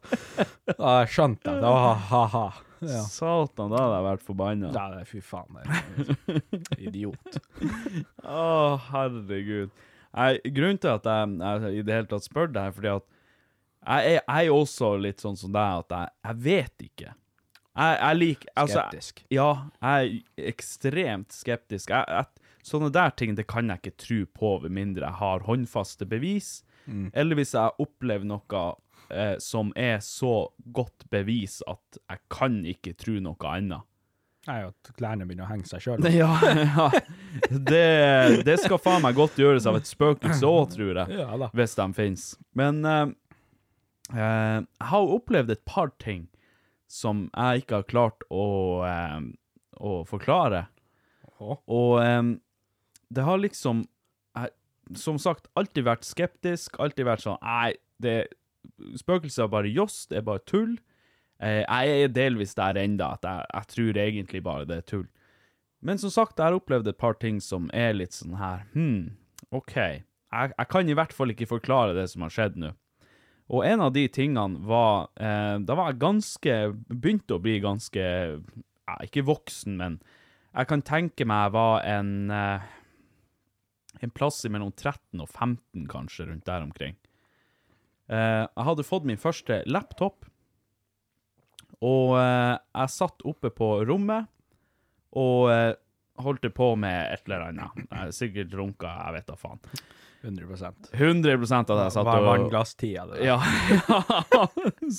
Da 0.76 1.00
jeg 1.00 1.16
skjønte 1.16 1.56
det, 1.56 1.60
da 1.64 1.96
ha-ha. 2.12 2.46
Ja. 2.90 3.02
Satan, 3.10 3.72
da 3.72 3.80
hadde 3.82 3.96
jeg 3.98 4.06
vært 4.10 4.28
forbanna. 4.28 4.70
Ja, 4.76 4.86
det 4.94 5.02
er 5.04 5.10
fy 5.10 5.22
faen, 5.24 5.58
det 5.58 6.68
er 6.76 6.84
idiot. 6.90 7.40
Å, 8.24 8.44
herregud. 8.90 9.74
Jeg, 10.14 10.54
grunnen 10.54 10.80
til 10.82 10.94
at 10.94 11.10
jeg, 11.10 11.34
jeg 11.42 11.74
i 11.80 11.84
det 11.88 11.98
hele 11.98 12.10
tatt 12.12 12.28
spør 12.28 12.52
deg, 12.54 12.76
fordi 12.76 12.92
at 12.94 13.10
jeg 13.84 14.16
er, 14.16 14.24
er 14.32 14.54
også 14.54 14.94
litt 15.02 15.24
sånn 15.24 15.40
som 15.40 15.54
deg, 15.56 15.84
at 15.84 15.96
jeg, 15.98 16.14
jeg 16.30 16.42
vet 16.46 16.86
ikke. 16.88 17.16
Jeg, 17.74 17.98
jeg 17.98 18.20
liker 18.20 18.52
altså, 18.62 18.84
Skeptisk. 18.84 19.24
Ja, 19.34 19.50
jeg 19.82 20.22
er 20.38 20.52
ekstremt 20.54 21.34
skeptisk. 21.34 21.94
Sånne 22.64 22.92
der 22.94 23.16
ting 23.18 23.34
det 23.36 23.48
kan 23.50 23.72
jeg 23.72 23.82
ikke 23.82 23.98
tro 24.06 24.20
på, 24.38 24.52
ved 24.64 24.76
mindre 24.78 25.10
jeg 25.10 25.20
har 25.24 25.48
håndfaste 25.50 26.08
bevis. 26.10 26.60
Eller 27.16 27.40
hvis 27.40 27.54
jeg 27.56 27.76
opplever 27.82 28.28
noe 28.28 28.64
eh, 29.10 29.36
som 29.44 29.72
er 29.76 30.00
så 30.06 30.50
godt 30.76 31.08
bevis 31.14 31.62
at 31.68 32.00
jeg 32.00 32.22
kan 32.34 32.62
ikke 32.70 32.96
tro 33.00 33.18
noe 33.24 33.50
annet. 33.52 33.88
Nei, 34.44 34.58
at 34.68 34.90
klærne 35.00 35.24
begynner 35.24 35.46
å 35.48 35.52
henge 35.54 35.68
seg 35.70 35.86
sjøl. 35.86 36.04
Ja, 36.12 36.34
ja. 36.44 36.90
Det, 37.48 38.44
det 38.44 38.58
skal 38.60 38.82
faen 38.82 39.04
meg 39.06 39.16
godt 39.16 39.38
gjøres 39.40 39.68
av 39.70 39.78
et 39.80 39.88
spøkelse 39.88 40.50
òg, 40.50 40.74
tror 40.74 41.00
jeg. 41.00 41.20
Ja 41.22 41.30
da. 41.40 41.48
Hvis 41.56 41.78
de 41.80 41.86
finnes. 41.96 42.26
Men 42.60 42.82
eh, 42.84 43.06
eh, 44.12 44.60
jeg 44.60 44.90
har 44.92 45.16
opplevd 45.16 45.56
et 45.56 45.64
par 45.70 45.94
ting 46.04 46.28
som 46.92 47.28
jeg 47.32 47.64
ikke 47.64 47.80
har 47.80 47.88
klart 47.90 48.28
å, 48.30 48.46
eh, 48.86 49.24
å 49.80 49.96
forklare. 50.10 50.66
Og 51.40 51.96
eh, 52.04 52.22
det 53.14 53.26
har 53.28 53.40
liksom 53.42 53.84
jeg, 54.38 54.52
Som 55.00 55.18
sagt, 55.20 55.48
alltid 55.60 55.88
vært 55.88 56.06
skeptisk. 56.08 56.78
Alltid 56.84 57.08
vært 57.08 57.24
sånn 57.24 57.40
Nei, 57.44 57.74
det 58.04 58.18
spøkelser 59.00 59.46
er 59.46 59.54
bare 59.54 59.72
joss, 59.72 60.06
det 60.10 60.20
er 60.22 60.28
bare 60.28 60.44
tull. 60.50 60.78
Eh, 61.44 61.64
jeg 61.64 62.04
er 62.04 62.14
delvis 62.14 62.56
der 62.56 62.80
enda, 62.80 63.14
at 63.18 63.28
jeg, 63.28 63.46
jeg 63.54 63.70
tror 63.74 64.00
egentlig 64.06 64.44
bare 64.46 64.70
det 64.70 64.78
er 64.78 64.88
tull. 64.88 65.08
Men 65.84 66.00
som 66.00 66.14
sagt, 66.14 66.38
jeg 66.40 66.48
har 66.48 66.56
opplevd 66.56 66.88
et 66.88 67.00
par 67.00 67.18
ting 67.20 67.42
som 67.44 67.68
er 67.76 67.92
litt 67.98 68.16
sånn 68.16 68.38
her 68.40 68.64
Hm, 68.72 69.18
OK. 69.52 69.76
Jeg, 69.76 70.54
jeg 70.56 70.70
kan 70.72 70.90
i 70.90 70.96
hvert 70.96 71.14
fall 71.14 71.34
ikke 71.34 71.50
forklare 71.50 71.96
det 71.98 72.08
som 72.14 72.24
har 72.24 72.32
skjedd 72.34 72.56
nå. 72.62 72.72
Og 73.52 73.66
en 73.68 73.84
av 73.84 73.92
de 73.94 74.06
tingene 74.08 74.62
var 74.66 75.10
eh, 75.20 75.58
Da 75.60 75.76
var 75.76 75.92
jeg 75.92 76.00
ganske 76.00 76.54
Begynte 76.88 77.36
å 77.36 77.42
bli 77.44 77.58
ganske 77.60 78.00
ja, 78.00 78.96
Ikke 79.04 79.26
voksen, 79.28 79.76
men 79.82 80.00
jeg 80.54 80.70
kan 80.70 80.84
tenke 80.86 81.26
meg 81.28 81.48
jeg 81.48 81.54
var 81.58 81.84
en 81.90 82.32
eh, 82.32 82.72
En 84.06 84.14
plass 84.16 84.40
mellom 84.48 84.72
13 84.72 85.20
og 85.20 85.28
15, 85.28 85.86
kanskje, 85.92 86.30
rundt 86.30 86.48
der 86.48 86.64
omkring. 86.66 86.96
Eh, 88.12 88.44
jeg 88.44 88.68
hadde 88.68 88.86
fått 88.88 89.08
min 89.08 89.20
første 89.20 89.62
laptop, 89.70 90.26
og 91.84 92.16
eh, 92.20 92.56
jeg 92.56 92.94
satt 92.94 93.24
oppe 93.28 93.52
på 93.54 93.76
rommet 93.88 94.30
og 95.20 95.50
eh, 95.54 95.74
holdt 96.24 96.48
på 96.56 96.74
med 96.80 97.14
et 97.14 97.28
eller 97.28 97.50
annet. 97.50 97.84
Jeg 97.90 98.16
sikkert 98.18 98.56
runka, 98.60 98.92
jeg 99.08 99.18
vet 99.18 99.30
da 99.32 99.38
faen. 99.40 99.62
100% 100.24 100.94
100 100.96 101.34
av 101.36 101.66
det 101.68 101.84
jeg 101.84 101.94
satt 101.98 102.08
og 102.08 102.26
vannglasstida? 102.30 103.02
det 103.10 103.18
der? 103.18 103.26
Ja. 103.34 104.46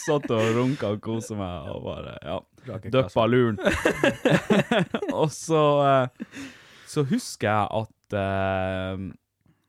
satt 0.02 0.26
og 0.36 0.50
runka 0.58 0.90
og 0.92 1.00
kosa 1.04 1.38
meg 1.38 1.70
og 1.72 1.86
bare 1.86 2.18
ja, 2.20 2.36
døppa 2.92 3.24
luren. 3.32 3.56
og 5.20 5.32
så 5.32 5.64
så 6.84 7.06
husker 7.08 7.48
jeg 7.48 7.64
at 7.80 8.18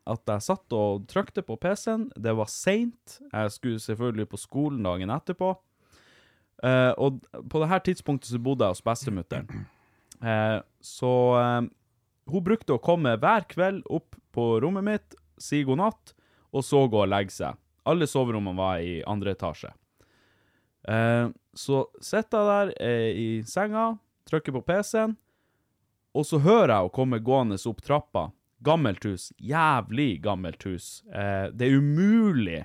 at 0.06 0.30
jeg 0.30 0.46
satt 0.46 0.76
og 0.78 1.06
trykte 1.10 1.42
på 1.46 1.58
PC-en. 1.58 2.10
Det 2.14 2.34
var 2.38 2.50
seint. 2.52 3.20
Jeg 3.32 3.54
skulle 3.54 3.82
selvfølgelig 3.82 4.28
på 4.32 4.40
skolen 4.42 4.86
dagen 4.86 5.14
etterpå. 5.14 5.56
Eh, 6.64 6.92
og 7.02 7.24
på 7.50 7.62
det 7.62 7.70
her 7.72 7.82
tidspunktet 7.86 8.30
så 8.32 8.42
bodde 8.42 8.68
jeg 8.68 8.78
hos 8.78 8.86
bestemutteren. 8.86 9.66
Eh, 10.22 10.60
så 10.86 11.14
eh, 11.42 11.66
hun 12.32 12.46
brukte 12.46 12.78
å 12.78 12.82
komme 12.82 13.18
hver 13.22 13.48
kveld 13.50 13.84
opp 13.94 14.16
på 14.36 14.46
rommet 14.64 14.86
mitt, 14.86 15.18
si 15.42 15.64
god 15.68 15.82
natt, 15.82 16.14
og 16.56 16.64
så 16.64 16.86
gå 16.88 17.02
og 17.04 17.12
legge 17.12 17.36
seg. 17.36 17.58
Alle 17.86 18.08
soverommene 18.10 18.58
var 18.58 18.80
i 18.82 19.02
andre 19.06 19.36
etasje. 19.36 19.74
Eh, 20.88 21.28
så 21.58 21.84
sitter 22.04 22.40
jeg 22.40 22.50
der 22.52 22.74
eh, 22.80 23.12
i 23.12 23.30
senga, 23.48 23.92
trykker 24.30 24.56
på 24.56 24.64
PC-en, 24.70 25.16
og 26.16 26.26
så 26.26 26.40
hører 26.40 26.72
jeg 26.72 26.80
henne 26.86 26.96
komme 26.96 27.20
gående 27.26 27.60
opp 27.68 27.82
trappa. 27.84 28.30
Gammelt 28.66 29.06
hus. 29.06 29.30
Jævlig 29.38 30.22
gammelt 30.26 30.64
hus. 30.66 31.04
Eh, 31.14 31.52
det 31.54 31.70
er 31.70 31.78
umulig 31.80 32.64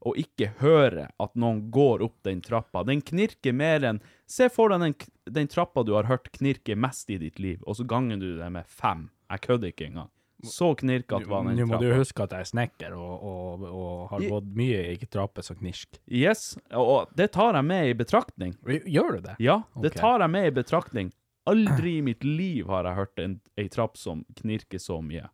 å 0.00 0.14
ikke 0.16 0.54
høre 0.60 1.08
at 1.20 1.34
noen 1.38 1.66
går 1.72 2.04
opp 2.06 2.22
den 2.26 2.40
trappa. 2.44 2.82
Den 2.88 3.02
knirker 3.04 3.52
mer 3.56 3.84
enn 3.84 4.00
Se 4.30 4.46
for 4.52 4.72
deg 4.72 4.84
den, 4.84 4.94
den 5.26 5.50
trappa 5.50 5.82
du 5.84 5.92
har 5.96 6.08
hørt 6.08 6.30
knirke 6.36 6.76
mest 6.78 7.10
i 7.10 7.18
ditt 7.20 7.40
liv, 7.42 7.58
og 7.66 7.76
så 7.80 7.84
ganger 7.88 8.20
du 8.20 8.28
det 8.38 8.48
med 8.54 8.68
fem. 8.70 9.08
Jeg 9.30 9.42
kødder 9.46 9.72
ikke 9.72 9.88
engang. 9.90 10.10
Så 10.46 10.70
knirkete 10.78 11.28
var 11.28 11.44
den 11.44 11.58
Nå 11.58 11.66
må 11.68 11.80
du 11.80 11.88
trappa. 11.88 11.98
huske 12.00 12.24
at 12.24 12.34
jeg 12.36 12.46
er 12.46 12.48
snekker 12.48 12.94
og, 12.96 13.24
og, 13.28 13.64
og 13.68 14.12
har 14.14 14.26
gått 14.32 14.52
mye 14.56 14.84
i 14.94 15.08
trapper 15.10 15.44
som 15.44 15.58
knirk. 15.58 15.98
Yes, 16.06 16.54
og 16.72 17.10
det 17.18 17.32
tar 17.36 17.58
jeg 17.58 17.68
med 17.68 17.90
i 17.90 17.96
betraktning. 17.98 18.54
Gjør 18.64 19.18
du 19.18 19.26
det? 19.26 19.34
Ja, 19.42 19.60
det 19.76 19.92
okay. 19.92 20.00
tar 20.00 20.24
jeg 20.24 20.32
med 20.32 20.48
i 20.48 20.54
betraktning. 20.62 21.12
Aldri 21.50 21.96
i 21.98 22.04
mitt 22.06 22.24
liv 22.24 22.68
har 22.70 22.86
jeg 22.88 22.98
hørt 22.98 23.22
en, 23.22 23.40
ei 23.58 23.68
trapp 23.72 23.98
som 23.98 24.24
knirker 24.40 24.82
så 24.82 25.00
mye. 25.04 25.28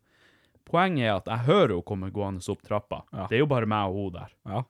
Poenget 0.66 1.07
er 1.07 1.12
at 1.14 1.29
jeg 1.31 1.46
hører 1.46 1.76
hun 1.76 1.85
komme 1.87 2.11
gående 2.14 2.42
opp 2.50 2.64
trappa. 2.66 3.05
Ja. 3.12 3.29
Det 3.31 3.38
er 3.38 3.44
jo 3.44 3.50
bare 3.50 3.68
meg 3.70 3.92
og 3.92 4.00
hun 4.00 4.16
der. 4.16 4.33
Ja. 4.48 4.64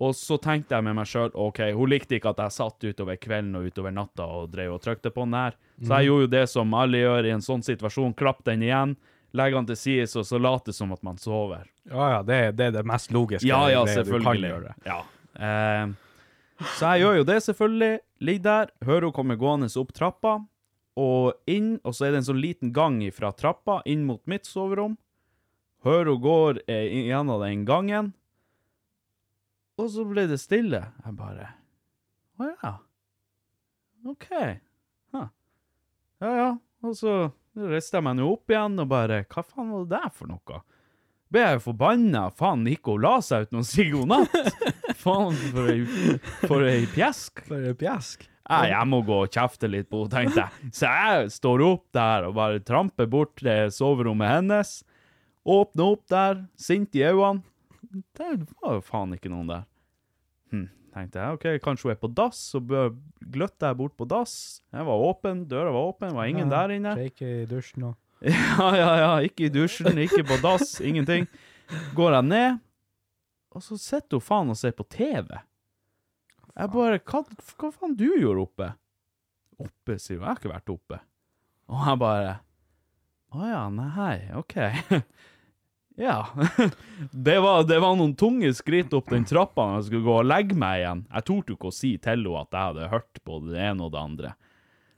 Og 0.00 0.14
så 0.16 0.38
tenkte 0.40 0.76
jeg 0.76 0.84
med 0.86 0.96
meg 0.96 1.08
sjøl 1.08 1.32
OK, 1.36 1.60
hun 1.76 1.90
likte 1.92 2.16
ikke 2.16 2.32
at 2.32 2.38
jeg 2.40 2.56
satt 2.56 2.84
utover 2.88 3.18
kvelden 3.20 3.56
og 3.58 3.66
utover 3.68 3.92
natta 3.92 4.24
og 4.24 4.52
drev 4.52 4.78
og 4.78 4.82
trykte 4.84 5.12
på 5.12 5.26
den 5.26 5.36
der, 5.36 5.56
Så 5.84 5.98
jeg 5.98 6.08
gjorde 6.08 6.24
jo 6.24 6.30
det 6.36 6.44
som 6.48 6.74
alle 6.74 7.02
gjør 7.02 7.28
i 7.28 7.32
en 7.34 7.44
sånn 7.44 7.64
situasjon. 7.64 8.14
Klapp 8.16 8.40
den 8.44 8.64
igjen, 8.64 8.96
legg 9.36 9.56
den 9.56 9.68
til 9.68 9.76
side 9.76 10.08
og 10.16 10.26
så 10.28 10.40
late 10.40 10.72
som 10.72 10.92
at 10.96 11.02
man 11.04 11.20
sover. 11.20 11.68
Ja, 11.84 12.06
ja, 12.16 12.22
det, 12.22 12.56
det 12.56 12.70
er 12.70 12.78
det 12.78 12.86
mest 12.88 13.12
logiske 13.12 13.48
Ja, 13.48 13.66
ja, 13.72 13.84
det 13.84 14.06
du 14.08 14.16
kan 14.16 14.40
gjøre 14.40 14.48
gjøre. 14.48 14.74
Ja. 14.88 15.02
Eh, 15.36 15.92
så 16.76 16.94
jeg 16.94 17.04
gjør 17.04 17.20
jo 17.20 17.26
det, 17.28 17.38
selvfølgelig. 17.46 17.92
Ligger 18.20 18.44
der, 18.46 18.72
hører 18.84 19.08
hun 19.08 19.16
komme 19.16 19.36
gående 19.40 19.70
opp 19.80 19.92
trappa, 19.96 20.38
og 21.00 21.32
inn, 21.48 21.78
og 21.86 21.94
så 21.96 22.06
er 22.06 22.12
det 22.12 22.22
en 22.22 22.28
sånn 22.32 22.42
liten 22.42 22.72
gang 22.76 22.98
fra 23.16 23.30
trappa 23.32 23.80
inn 23.88 24.04
mot 24.08 24.20
mitt 24.28 24.48
soverom. 24.48 24.98
Hører 25.86 26.12
hun 26.12 26.24
går 26.24 26.60
eh, 26.68 27.08
gjennom 27.08 27.40
den 27.44 27.64
gangen, 27.68 28.12
og 29.80 29.88
så 29.88 30.04
ble 30.04 30.26
det 30.28 30.36
stille. 30.42 30.82
Jeg 31.06 31.16
bare 31.16 31.54
Å 32.40 32.48
ja. 32.50 32.72
OK. 34.10 34.26
Huh. 35.16 35.30
Ja 36.20 36.32
ja. 36.36 36.50
Og 36.84 36.96
så 36.96 37.14
reiste 37.56 37.96
jeg 37.96 38.04
meg 38.04 38.18
nå 38.18 38.28
opp 38.32 38.52
igjen 38.52 38.80
og 38.80 38.88
bare 38.88 39.22
Hva 39.28 39.42
faen 39.44 39.72
var 39.72 39.84
det 39.84 39.96
der 39.96 40.12
for 40.16 40.28
noe? 40.28 40.60
ble 41.30 41.44
jeg 41.44 41.62
forbanna. 41.64 42.24
Faen, 42.34 42.66
gikk 42.66 42.90
hun 42.90 43.04
la 43.04 43.16
seg 43.24 43.46
uten 43.46 43.62
å 43.62 43.66
si 43.66 43.86
god 43.92 44.10
natt? 44.10 44.76
Faen, 45.00 45.36
for 45.54 45.70
ei, 45.72 45.80
for 46.46 46.66
ei 46.68 46.84
pjask. 46.92 47.42
For 47.48 47.64
ei 47.70 47.76
pjask. 47.78 48.26
Nei, 48.50 48.64
jeg 48.72 48.86
må 48.90 48.98
gå 49.06 49.16
og 49.24 49.30
kjefte 49.30 49.68
litt 49.70 49.86
på 49.92 50.00
henne, 50.02 50.10
tenkte 50.10 50.42
jeg. 50.42 50.70
Så 50.74 50.88
jeg 50.90 51.30
står 51.36 51.62
opp 51.68 51.84
der 51.94 52.26
og 52.26 52.34
bare 52.38 52.62
tramper 52.66 53.06
bort 53.10 53.36
til 53.38 53.70
soverommet 53.74 54.32
hennes. 54.32 54.72
Åpner 55.46 55.92
opp 55.94 56.02
der, 56.10 56.40
sint 56.58 56.96
i 56.98 57.04
øynene. 57.06 57.44
Det 58.18 58.32
var 58.60 58.76
jo 58.76 58.82
faen 58.86 59.14
ikke 59.16 59.30
noen 59.32 59.48
der. 59.50 59.62
Hm, 60.52 60.66
tenkte 60.94 61.22
jeg. 61.22 61.38
OK, 61.38 61.46
kanskje 61.64 61.88
hun 61.88 61.94
er 61.94 62.00
på 62.02 62.10
dass, 62.18 62.42
så 62.52 62.60
gløtter 62.60 63.70
jeg 63.70 63.78
bort 63.80 63.94
på 63.98 64.06
dass. 64.10 64.34
Jeg 64.74 64.86
var 64.86 65.06
åpen, 65.08 65.44
døra 65.50 65.72
var 65.74 65.92
åpen, 65.94 66.14
var 66.18 66.28
ingen 66.30 66.50
der 66.52 66.74
inne. 66.74 66.96
Ikke 67.06 67.30
i 67.42 67.46
dusjen 67.50 67.92
òg. 67.92 67.98
Ja, 68.26 68.66
ja, 68.76 68.90
ja. 69.00 69.12
Ikke 69.24 69.46
i 69.46 69.52
dusjen, 69.54 69.96
ikke 70.02 70.26
på 70.28 70.36
dass, 70.42 70.74
ingenting. 70.84 71.24
Går 71.96 72.18
jeg 72.18 72.26
ned, 72.28 72.58
og 73.50 73.64
så 73.64 73.78
sitter 73.80 74.20
hun 74.20 74.24
faen 74.24 74.52
og 74.52 74.58
ser 74.58 74.74
på 74.76 74.86
TV. 74.90 75.32
Jeg 76.54 76.72
bare 76.74 77.00
Hva, 77.06 77.24
hva 77.58 77.70
faen 77.74 77.96
du 77.98 78.06
gjorde 78.08 78.44
oppe? 78.44 78.70
Oppe, 79.60 79.98
sier 79.98 80.18
hun. 80.18 80.24
Jeg 80.24 80.28
har 80.28 80.40
ikke 80.40 80.52
vært 80.54 80.72
oppe. 80.74 81.00
Og 81.70 81.84
jeg 81.86 82.00
bare 82.00 82.32
Å 83.30 83.46
ja, 83.46 83.60
nei, 83.70 84.16
OK. 84.38 84.56
ja. 86.06 86.16
det, 87.28 87.36
var, 87.42 87.62
det 87.68 87.78
var 87.82 87.94
noen 87.98 88.16
tunge 88.18 88.50
skritt 88.58 88.94
opp 88.96 89.12
den 89.12 89.26
trappa 89.28 89.68
når 89.68 89.78
jeg 89.78 89.88
skulle 89.90 90.08
gå 90.08 90.16
og 90.22 90.26
legge 90.30 90.58
meg 90.58 90.82
igjen. 90.82 91.04
Jeg 91.12 91.28
torde 91.30 91.54
ikke 91.54 91.70
å 91.70 91.76
si 91.76 91.94
til 91.98 92.16
henne 92.16 92.42
at 92.42 92.56
jeg 92.56 92.72
hadde 92.72 92.90
hørt 92.94 93.22
både 93.26 93.54
det 93.54 93.62
ene 93.70 93.86
og 93.86 93.94
det 93.94 94.02
andre. 94.02 94.34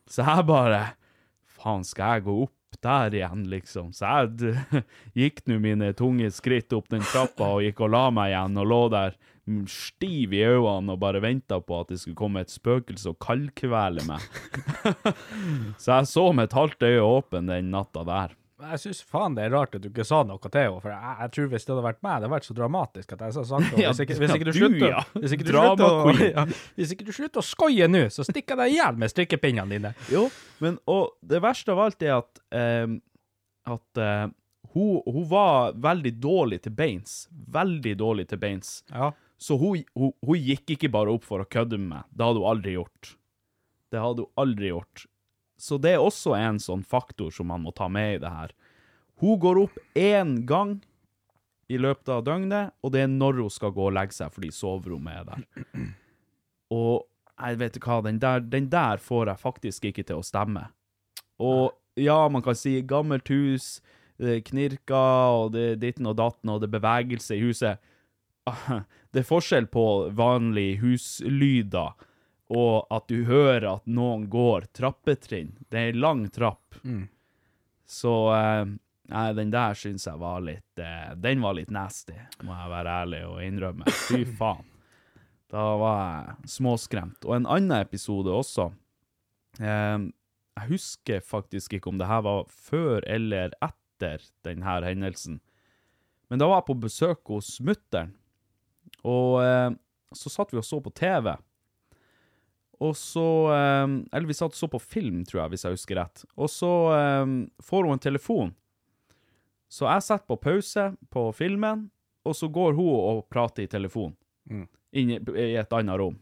Så 0.08 0.24
jeg 0.26 0.48
bare 0.48 0.82
Faen, 1.62 1.84
skal 1.86 2.16
jeg 2.16 2.24
gå 2.26 2.32
opp 2.42 2.56
der 2.85 3.14
igjen, 3.14 3.45
liksom. 3.51 3.92
Så 3.97 4.09
jeg 4.09 4.83
gikk 5.23 5.45
nå 5.51 5.59
mine 5.62 5.92
tunge 5.99 6.31
skritt 6.35 6.73
opp 6.77 6.90
den 6.92 7.05
trappa 7.07 7.55
og 7.57 7.62
gikk 7.66 7.85
og 7.87 7.95
la 7.95 8.07
meg 8.14 8.33
igjen, 8.33 8.59
og 8.62 8.71
lå 8.73 8.83
der 8.92 9.18
stiv 9.66 10.35
i 10.37 10.45
øynene 10.47 10.95
og 10.95 11.01
bare 11.03 11.23
venta 11.23 11.59
på 11.59 11.81
at 11.81 11.90
det 11.90 11.99
skulle 12.03 12.18
komme 12.18 12.45
et 12.45 12.53
spøkelse 12.53 13.11
og 13.11 13.18
kaldkvele 13.23 14.05
meg. 14.07 14.23
så 15.83 15.99
jeg 15.99 16.11
så 16.12 16.29
med 16.31 16.51
et 16.51 16.59
halvt 16.59 16.87
øye 16.87 17.03
åpen 17.03 17.51
den 17.51 17.73
natta 17.75 18.07
der. 18.07 18.37
Jeg 18.62 18.81
syns 18.83 19.03
faen 19.09 19.37
det 19.37 19.46
er 19.46 19.55
rart 19.55 19.75
at 19.77 19.83
du 19.83 19.88
ikke 19.90 20.07
sa 20.07 20.22
noe 20.27 20.38
til 20.42 20.61
henne, 20.61 20.81
for 20.85 20.92
jeg, 20.92 21.14
jeg 21.20 21.35
tror 21.37 21.48
hvis 21.53 21.66
det 21.66 21.72
hadde 21.75 21.87
vært 21.87 22.01
meg, 22.01 22.12
det 22.12 22.27
hadde 22.27 22.33
vært 22.35 22.48
så 22.48 22.57
dramatisk 22.57 23.14
at 23.16 23.25
jeg 23.27 23.37
sa 23.37 23.44
sagt 23.48 23.70
noe. 23.72 23.87
Hvis 23.88 24.03
ikke, 24.05 24.18
hvis 24.22 24.35
ikke 24.37 24.48
du 24.48 24.53
slutter 24.57 24.98
hvis 25.22 25.37
ikke 25.37 25.46
du 25.48 25.55
ja, 27.12 27.16
slutter 27.18 27.42
å 27.42 27.46
skoie 27.46 27.88
nå, 27.90 28.05
så 28.14 28.27
stikker 28.29 28.55
jeg 28.55 28.61
deg 28.62 28.75
i 28.75 28.79
hjel 28.79 29.01
med 29.03 29.12
strikkepinnene 29.12 29.77
dine. 29.77 29.94
Jo, 30.12 30.27
men 30.62 30.79
og 30.90 31.16
det 31.27 31.42
verste 31.44 31.75
av 31.75 31.83
alt 31.87 32.07
er 32.07 32.18
at 32.20 32.44
eh, 32.55 33.01
at 33.64 33.98
eh, 34.03 34.29
hun, 34.72 35.03
hun 35.07 35.29
var 35.29 35.72
veldig 35.72 36.12
dårlig 36.20 36.62
til 36.64 36.75
beins. 36.77 37.27
Veldig 37.31 37.96
dårlig 38.01 38.29
til 38.31 38.40
beins. 38.42 38.81
Ja. 38.90 39.12
Så 39.38 39.59
hun, 39.61 39.83
hun, 39.98 40.12
hun 40.25 40.38
gikk 40.38 40.77
ikke 40.77 40.90
bare 40.92 41.12
opp 41.12 41.27
for 41.29 41.42
å 41.42 41.48
kødde 41.48 41.79
med 41.81 41.90
meg. 41.96 42.09
Det 42.11 42.27
hadde 42.27 42.42
hun 42.42 42.51
aldri 42.53 42.77
gjort. 42.77 43.14
Det 43.92 44.01
hadde 44.01 44.25
hun 44.25 44.42
aldri 44.42 44.70
gjort. 44.70 45.07
Så 45.62 45.79
det 45.79 45.94
er 45.94 46.03
også 46.03 46.35
en 46.35 46.59
sånn 46.59 46.83
faktor 46.83 47.31
som 47.35 47.53
man 47.53 47.62
må 47.62 47.70
ta 47.77 47.87
med 47.92 48.16
i 48.16 48.22
det 48.25 48.33
her. 48.35 48.55
Hun 49.22 49.38
går 49.38 49.61
opp 49.62 49.77
én 49.94 50.40
gang 50.48 50.81
i 51.70 51.79
løpet 51.79 52.11
av 52.11 52.25
døgnet, 52.27 52.75
og 52.83 52.92
det 52.92 53.05
er 53.05 53.12
når 53.12 53.44
hun 53.44 53.53
skal 53.53 53.70
gå 53.77 53.87
og 53.87 53.94
legge 53.94 54.16
seg 54.16 54.33
fordi 54.35 54.51
soverommet 54.53 55.20
er 55.20 55.29
der. 55.29 55.44
Og 56.75 57.07
jeg 57.37 57.61
vet 57.61 57.79
hva, 57.85 58.01
den 58.03 58.18
der, 58.22 58.42
den 58.42 58.66
der 58.72 58.98
får 59.03 59.31
jeg 59.31 59.42
faktisk 59.44 59.87
ikke 59.92 60.07
til 60.09 60.18
å 60.18 60.27
stemme. 60.27 60.66
Og 61.42 61.70
ja, 62.01 62.18
man 62.33 62.42
kan 62.42 62.59
si 62.59 62.81
gammelt 62.83 63.31
hus, 63.31 63.77
det 64.18 64.42
knirker, 64.51 65.38
og 65.44 65.55
det 65.55 65.64
er 65.70 65.81
ditten 65.81 66.11
og 66.11 66.18
datten, 66.18 66.51
og 66.51 66.62
det 66.62 66.70
er 66.70 66.79
bevegelse 66.79 67.38
i 67.38 67.42
huset. 67.46 67.92
Det 69.12 69.22
er 69.22 69.29
forskjell 69.29 69.68
på 69.70 69.85
vanlige 70.18 70.81
huslyder 70.83 71.94
og 72.52 72.86
at 72.92 73.06
du 73.08 73.22
hører 73.24 73.64
at 73.70 73.86
noen 73.88 74.26
går 74.30 74.68
trappetrinn. 74.76 75.54
Det 75.72 75.78
er 75.80 75.92
en 75.92 76.02
lang 76.02 76.24
trapp. 76.32 76.76
Så 77.88 78.12
eh, 78.36 78.64
nei, 79.12 79.24
den 79.38 79.52
der 79.54 79.76
syns 79.78 80.04
jeg 80.08 80.20
var 80.20 80.42
litt 80.44 80.80
eh, 80.80 81.14
Den 81.20 81.40
var 81.44 81.56
litt 81.56 81.72
nasty, 81.72 82.16
må 82.44 82.52
jeg 82.56 82.72
være 82.72 82.96
ærlig 83.04 83.22
og 83.28 83.40
innrømme. 83.44 83.96
Fy 84.08 84.24
faen. 84.40 84.68
Da 85.52 85.64
var 85.80 86.02
jeg 86.02 86.52
småskremt. 86.58 87.24
Og 87.28 87.36
en 87.36 87.48
annen 87.48 87.76
episode 87.80 88.32
også. 88.32 88.70
Jeg 89.60 90.68
husker 90.68 91.20
faktisk 91.24 91.74
ikke 91.76 91.90
om 91.92 91.98
det 92.00 92.08
her 92.08 92.22
var 92.24 92.46
før 92.48 93.04
eller 93.04 93.52
etter 93.64 94.24
denne 94.46 94.78
hendelsen. 94.84 95.40
Men 96.32 96.40
da 96.40 96.48
var 96.48 96.62
jeg 96.62 96.68
på 96.70 96.78
besøk 96.86 97.28
hos 97.28 97.58
mutter'n, 97.60 98.14
og 99.04 99.34
eh, 99.44 99.74
så 100.16 100.30
satt 100.32 100.54
vi 100.54 100.60
og 100.60 100.64
så 100.64 100.78
på 100.80 100.92
TV. 100.96 101.34
Og 102.83 102.97
så 102.99 103.25
eh, 103.55 103.87
Eller 104.11 104.27
vi 104.27 104.35
satt 104.37 104.57
så 104.59 104.68
på 104.71 104.81
film, 104.83 105.23
tror 105.29 105.45
jeg, 105.45 105.55
hvis 105.55 105.64
jeg 105.66 105.77
husker 105.77 106.01
rett. 106.01 106.25
Og 106.35 106.51
så 106.51 106.73
eh, 106.97 107.35
får 107.62 107.87
hun 107.87 107.97
en 107.97 108.03
telefon. 108.03 108.53
Så 109.73 109.87
jeg 109.88 110.05
setter 110.05 110.29
på 110.29 110.40
pause 110.42 110.90
på 111.12 111.29
filmen, 111.37 111.87
og 112.29 112.37
så 112.37 112.49
går 112.53 112.75
hun 112.77 112.90
og 112.92 113.23
prater 113.33 113.64
i 113.64 113.71
telefon. 113.71 114.12
Inn 114.51 115.14
i, 115.14 115.16
i 115.16 115.55
et 115.57 115.73
annet 115.73 115.97
rom. 116.01 116.18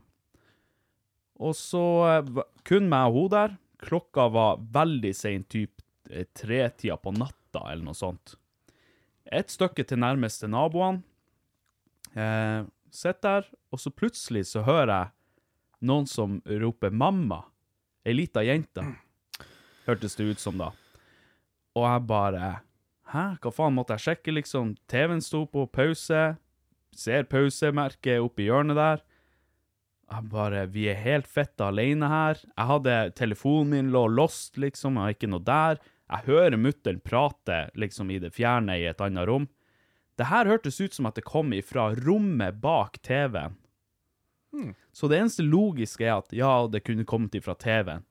Og 1.41 1.57
så 1.57 1.85
eh, 2.11 2.43
kun 2.69 2.91
meg 2.93 3.09
og 3.11 3.17
hun 3.17 3.33
der. 3.35 3.57
Klokka 3.81 4.29
var 4.29 4.61
veldig 4.75 5.15
sein, 5.17 5.47
typ 5.49 5.81
eh, 6.11 6.29
tretida 6.37 6.99
på 7.01 7.15
natta, 7.17 7.65
eller 7.73 7.87
noe 7.89 7.97
sånt. 7.97 8.37
Et 9.25 9.51
stykke 9.51 9.87
til 9.87 10.03
nærmeste 10.03 10.51
naboene. 10.51 11.03
Eh, 12.13 12.69
Sitter 12.91 13.23
der, 13.23 13.45
og 13.71 13.79
så 13.79 13.93
plutselig 13.95 14.49
så 14.51 14.65
hører 14.67 14.91
jeg 14.91 15.11
noen 15.81 16.07
som 16.07 16.41
roper 16.47 16.91
'mamma'. 16.91 17.45
Ei 18.05 18.15
lita 18.15 18.43
jente. 18.43 18.85
Hørtes 19.87 20.17
det 20.17 20.25
ut 20.25 20.41
som 20.41 20.59
da. 20.59 20.73
Og 21.77 21.85
jeg 21.85 22.07
bare 22.07 22.61
Hæ, 23.11 23.41
hva 23.43 23.51
faen 23.51 23.75
måtte 23.75 23.97
jeg 23.97 24.05
sjekke, 24.05 24.33
liksom? 24.37 24.77
TV-en 24.87 25.21
sto 25.21 25.43
på 25.45 25.65
pause. 25.67 26.37
Ser 26.95 27.25
pausemerket 27.27 28.23
oppi 28.23 28.47
hjørnet 28.47 28.79
der. 28.79 29.01
Jeg 30.11 30.29
bare 30.31 30.67
Vi 30.71 30.87
er 30.91 30.95
helt 30.95 31.27
fette 31.27 31.67
alene 31.67 32.07
her. 32.07 32.39
Jeg 32.39 32.67
hadde 32.67 33.13
Telefonen 33.19 33.71
min 33.71 33.91
lå 33.91 34.07
lost, 34.07 34.57
liksom. 34.59 34.95
Jeg 34.95 35.03
har 35.03 35.17
ikke 35.17 35.31
noe 35.31 35.43
der. 35.43 35.81
Jeg 36.11 36.27
hører 36.27 36.57
mutter'n 36.57 37.03
prate 37.03 37.71
liksom 37.75 38.11
i 38.11 38.19
det 38.19 38.33
fjerne 38.35 38.79
i 38.79 38.87
et 38.91 39.01
annet 39.01 39.27
rom. 39.27 39.49
Det 40.19 40.27
her 40.27 40.47
hørtes 40.47 40.81
ut 40.81 40.95
som 40.95 41.07
at 41.07 41.15
det 41.19 41.25
kom 41.25 41.53
ifra 41.55 41.91
rommet 41.95 42.61
bak 42.61 42.99
TV-en. 43.03 43.55
Så 44.93 45.09
det 45.09 45.19
eneste 45.21 45.45
logiske 45.47 46.05
er 46.07 46.17
at 46.19 46.33
ja, 46.35 46.67
det 46.71 46.83
kunne 46.87 47.07
kommet 47.09 47.35
ifra 47.39 47.55
TV-en. 47.55 48.05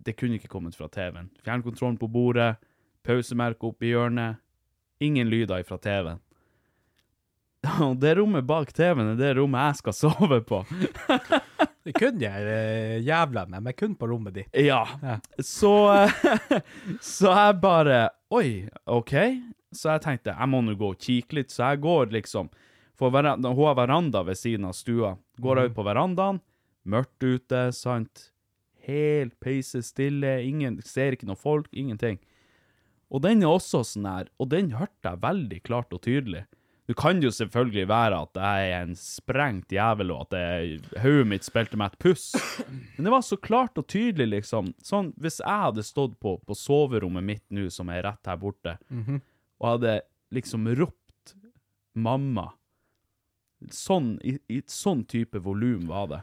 Det 0.00 0.16
kunne 0.16 0.38
ikke 0.38 0.48
kommet 0.52 0.76
fra 0.76 0.88
TV-en. 0.92 1.30
Fjernkontrollen 1.44 1.98
på 2.00 2.08
bordet, 2.08 2.54
pausemerket 3.04 3.64
oppi 3.68 3.92
hjørnet. 3.92 4.40
Ingen 5.00 5.28
lyder 5.32 5.62
ifra 5.64 5.78
TV-en. 5.80 6.20
Og 7.84 7.96
det 8.00 8.14
rommet 8.16 8.46
bak 8.48 8.72
TV-en 8.76 9.14
er 9.14 9.20
det 9.20 9.34
rommet 9.36 9.70
jeg 9.70 9.80
skal 9.82 9.98
sove 10.04 10.42
på. 10.48 10.64
Det 11.80 11.94
kunne 11.96 12.20
jeg 12.20 12.44
eh, 12.44 12.98
jævla 13.06 13.46
med, 13.48 13.62
men 13.64 13.72
kun 13.72 13.94
på 13.96 14.10
rommet 14.10 14.34
ditt. 14.36 14.50
Ja. 14.52 14.82
Ja. 15.00 15.14
Så 15.40 15.70
eh, 15.94 16.58
Så 17.00 17.32
jeg 17.32 17.54
bare 17.62 18.02
Oi, 18.36 18.66
OK. 18.84 19.14
Så 19.72 19.94
jeg 19.94 20.02
tenkte 20.04 20.34
jeg 20.34 20.50
må 20.52 20.60
nå 20.60 20.74
gå 20.76 20.90
og 20.92 21.00
kikke 21.00 21.38
litt, 21.38 21.54
så 21.54 21.70
jeg 21.70 21.80
går 21.80 22.12
liksom 22.12 22.50
For 23.00 23.14
hun 23.14 23.44
har 23.48 23.78
veranda 23.78 24.20
ved 24.26 24.36
siden 24.36 24.68
av 24.68 24.76
stua. 24.76 25.14
Går 25.40 25.56
mm. 25.56 25.64
ut 25.64 25.76
på 25.78 25.86
verandaen, 25.86 26.40
mørkt 26.84 27.24
ute, 27.24 27.70
sant. 27.72 28.26
Helt 28.84 29.38
peise 29.40 29.80
stille, 29.84 30.40
ingen 30.44 30.76
ser 30.84 31.16
ikke 31.16 31.28
noe 31.28 31.40
folk, 31.40 31.70
ingenting. 31.72 32.20
Og 33.10 33.24
den 33.24 33.42
er 33.42 33.50
også 33.50 33.82
sånn 33.86 34.06
her, 34.06 34.28
og 34.38 34.52
den 34.52 34.74
hørte 34.76 35.14
jeg 35.14 35.22
veldig 35.24 35.62
klart 35.64 35.96
og 35.96 36.02
tydelig. 36.04 36.44
Det 36.90 36.96
kan 36.98 37.20
jo 37.22 37.30
selvfølgelig 37.30 37.84
være 37.86 38.16
at 38.26 38.38
jeg 38.42 38.70
er 38.74 38.84
en 38.84 38.96
sprengt 38.98 39.72
jævel, 39.72 40.10
og 40.10 40.26
at 40.26 40.30
det- 40.34 41.00
hodet 41.00 41.26
mitt 41.26 41.46
spilte 41.46 41.78
meg 41.78 41.92
et 41.92 41.98
puss. 42.02 42.34
Men 42.96 43.04
det 43.06 43.12
var 43.14 43.22
så 43.22 43.36
klart 43.40 43.78
og 43.78 43.86
tydelig, 43.86 44.28
liksom. 44.42 44.74
Sånn, 44.82 45.12
hvis 45.16 45.38
jeg 45.38 45.64
hadde 45.64 45.86
stått 45.86 46.18
på, 46.20 46.36
på 46.44 46.56
soverommet 46.58 47.24
mitt 47.24 47.44
nå, 47.48 47.70
som 47.70 47.88
er 47.88 48.02
rett 48.02 48.26
her 48.26 48.36
borte, 48.36 48.76
og 49.60 49.68
hadde 49.68 50.00
liksom 50.34 50.66
ropt 50.76 51.36
'mamma' 51.94 52.50
Sånn, 53.68 54.14
i, 54.24 54.38
i 54.48 54.62
sånn 54.70 55.04
type 55.04 55.42
volum 55.44 55.88
var 55.90 56.06
det. 56.10 56.20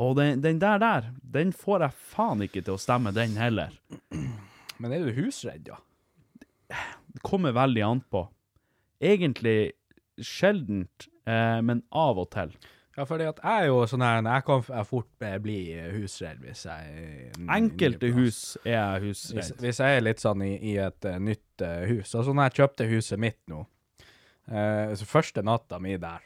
Og 0.00 0.16
den, 0.16 0.40
den 0.40 0.60
der 0.60 0.80
der, 0.80 1.12
den 1.20 1.52
får 1.52 1.86
jeg 1.86 1.98
faen 2.14 2.44
ikke 2.46 2.62
til 2.64 2.78
å 2.78 2.80
stemme, 2.80 3.12
den 3.12 3.36
heller. 3.36 3.74
Men 4.80 4.94
er 4.94 5.04
du 5.04 5.12
husredd, 5.20 5.68
ja? 5.68 5.76
Det 7.12 7.20
kommer 7.26 7.52
veldig 7.52 7.82
an 7.84 8.00
på. 8.10 8.24
Egentlig 9.02 9.74
sjeldent, 10.22 11.10
eh, 11.28 11.60
men 11.60 11.82
av 11.90 12.22
og 12.22 12.30
til. 12.32 12.54
Ja, 12.96 13.04
fordi 13.08 13.24
at 13.24 13.38
jeg 13.40 13.64
er 13.64 13.70
jo 13.70 13.76
sånn 13.88 14.02
her 14.04 14.18
Jeg 14.20 14.44
kan 14.44 14.64
fort 14.84 15.24
eh, 15.24 15.38
bli 15.40 15.58
husredd 15.94 16.42
hvis 16.44 16.66
jeg 16.68 17.30
Enkelte 17.48 18.10
hus 18.12 18.40
er 18.66 18.74
jeg 18.74 19.06
husredd. 19.06 19.54
hvis 19.64 19.80
jeg 19.80 19.96
er 19.96 20.04
litt 20.04 20.20
sånn 20.20 20.44
i, 20.44 20.50
i 20.60 20.74
et 20.76 21.08
uh, 21.08 21.16
nytt 21.16 21.64
uh, 21.64 21.86
hus 21.88 22.12
Altså 22.12 22.34
når 22.36 22.50
jeg 22.50 22.58
kjøpte 22.58 22.88
huset 22.90 23.22
mitt 23.24 23.40
nå 23.48 23.62
eh, 24.50 24.92
så 24.98 25.06
Første 25.08 25.42
natta 25.46 25.78
mi 25.82 25.96
der 26.00 26.22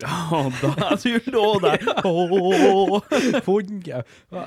Ja, 0.00 0.44
da 0.62 0.94
du 1.02 1.18
lå 1.34 1.46
der. 1.64 1.82
Åh. 2.06 3.00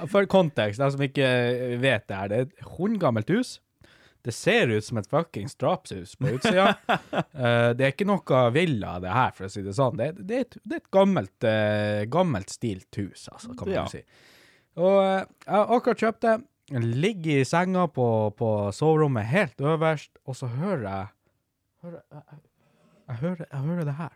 For 0.08 0.26
kontekst, 0.32 0.80
de 0.80 0.88
som 0.94 1.04
ikke 1.04 1.28
vet 1.84 2.06
det 2.08 2.16
her, 2.16 2.30
det 2.32 2.38
er 2.38 2.46
et 2.48 2.70
hundgammelt 2.78 3.28
hus. 3.34 3.58
Det 4.24 4.32
ser 4.32 4.72
ut 4.72 4.86
som 4.88 5.02
et 5.02 5.10
fuckings 5.12 5.58
drapshus 5.60 6.14
på 6.20 6.32
utsida. 6.38 6.70
Eh, 7.34 7.74
det 7.76 7.84
er 7.84 7.92
ikke 7.92 8.06
noe 8.08 8.40
villa, 8.54 8.94
det 9.04 9.12
her, 9.12 9.32
for 9.36 9.48
å 9.48 9.52
si 9.52 9.64
det 9.66 9.74
sånn. 9.76 9.98
Det, 10.00 10.12
det, 10.22 10.38
er, 10.38 10.46
et, 10.46 10.56
det 10.64 10.78
er 10.78 10.82
et 10.84 10.92
gammelt, 10.94 11.46
uh, 11.50 12.04
gammelt 12.14 12.54
stilt 12.54 13.00
hus, 13.02 13.26
altså, 13.34 13.52
kan 13.58 13.68
man 13.68 13.76
Ja. 13.76 13.84
si. 13.90 14.00
Og 14.80 14.96
eh, 15.02 15.26
jeg 15.44 15.52
har 15.58 15.74
akkurat 15.76 16.04
kjøpt 16.06 16.24
det. 16.24 16.36
Ligger 17.04 17.42
i 17.42 17.48
senga 17.50 17.88
på, 17.92 18.06
på 18.40 18.50
soverommet 18.74 19.28
helt 19.34 19.60
øverst, 19.60 20.14
og 20.24 20.38
så 20.40 20.48
hører 20.54 20.86
jeg 20.88 21.10
hører, 21.84 22.00
jeg, 22.16 22.40
jeg, 23.14 23.22
jeg, 23.22 23.22
hører, 23.22 23.46
jeg 23.52 23.62
hører 23.70 23.86
det 23.86 23.96
her. 24.00 24.14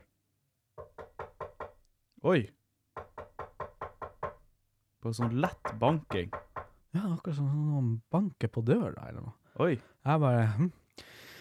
Oi. 2.28 2.40
På 5.04 5.14
sånn 5.14 5.38
lett 5.42 5.72
banking. 5.80 6.32
Ja, 6.96 7.04
akkurat 7.14 7.38
som 7.38 7.48
noen 7.52 7.94
banker 8.12 8.50
på 8.52 8.64
døra 8.66 9.08
eller 9.10 9.22
noe. 9.22 9.36
Oi. 9.62 9.76
Jeg 9.78 10.22
bare 10.24 10.48
hm. 10.58 10.72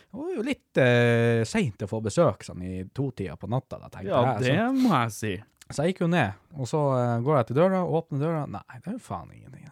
Det 0.07 0.20
var 0.22 0.28
jo 0.32 0.42
litt 0.46 0.78
eh, 0.80 1.42
seint 1.44 1.82
å 1.84 1.88
få 1.90 1.98
besøk 2.04 2.44
sånn 2.46 2.62
i 2.64 2.74
totida 2.94 3.34
på 3.36 3.48
natta, 3.52 3.76
da, 3.82 3.88
tenkte 3.92 4.12
Ja, 4.12 4.20
jeg. 4.38 4.44
det 4.46 4.68
må 4.78 4.92
jeg 4.94 5.12
si. 5.12 5.32
Så, 5.66 5.82
jeg 5.82 5.92
gikk 5.92 6.04
jo 6.04 6.09
ned, 6.09 6.38
og 6.57 6.68
så 6.70 6.80
eh, 6.96 7.16
går 7.26 7.40
jeg 7.40 7.48
til 7.50 7.59
døra, 7.59 7.80
åpner 7.98 8.22
døra. 8.22 8.44
Nei, 8.48 8.78
det 8.78 8.92
er 8.92 8.94
jo 8.96 9.02
faen 9.02 9.32
ingenting. 9.34 9.66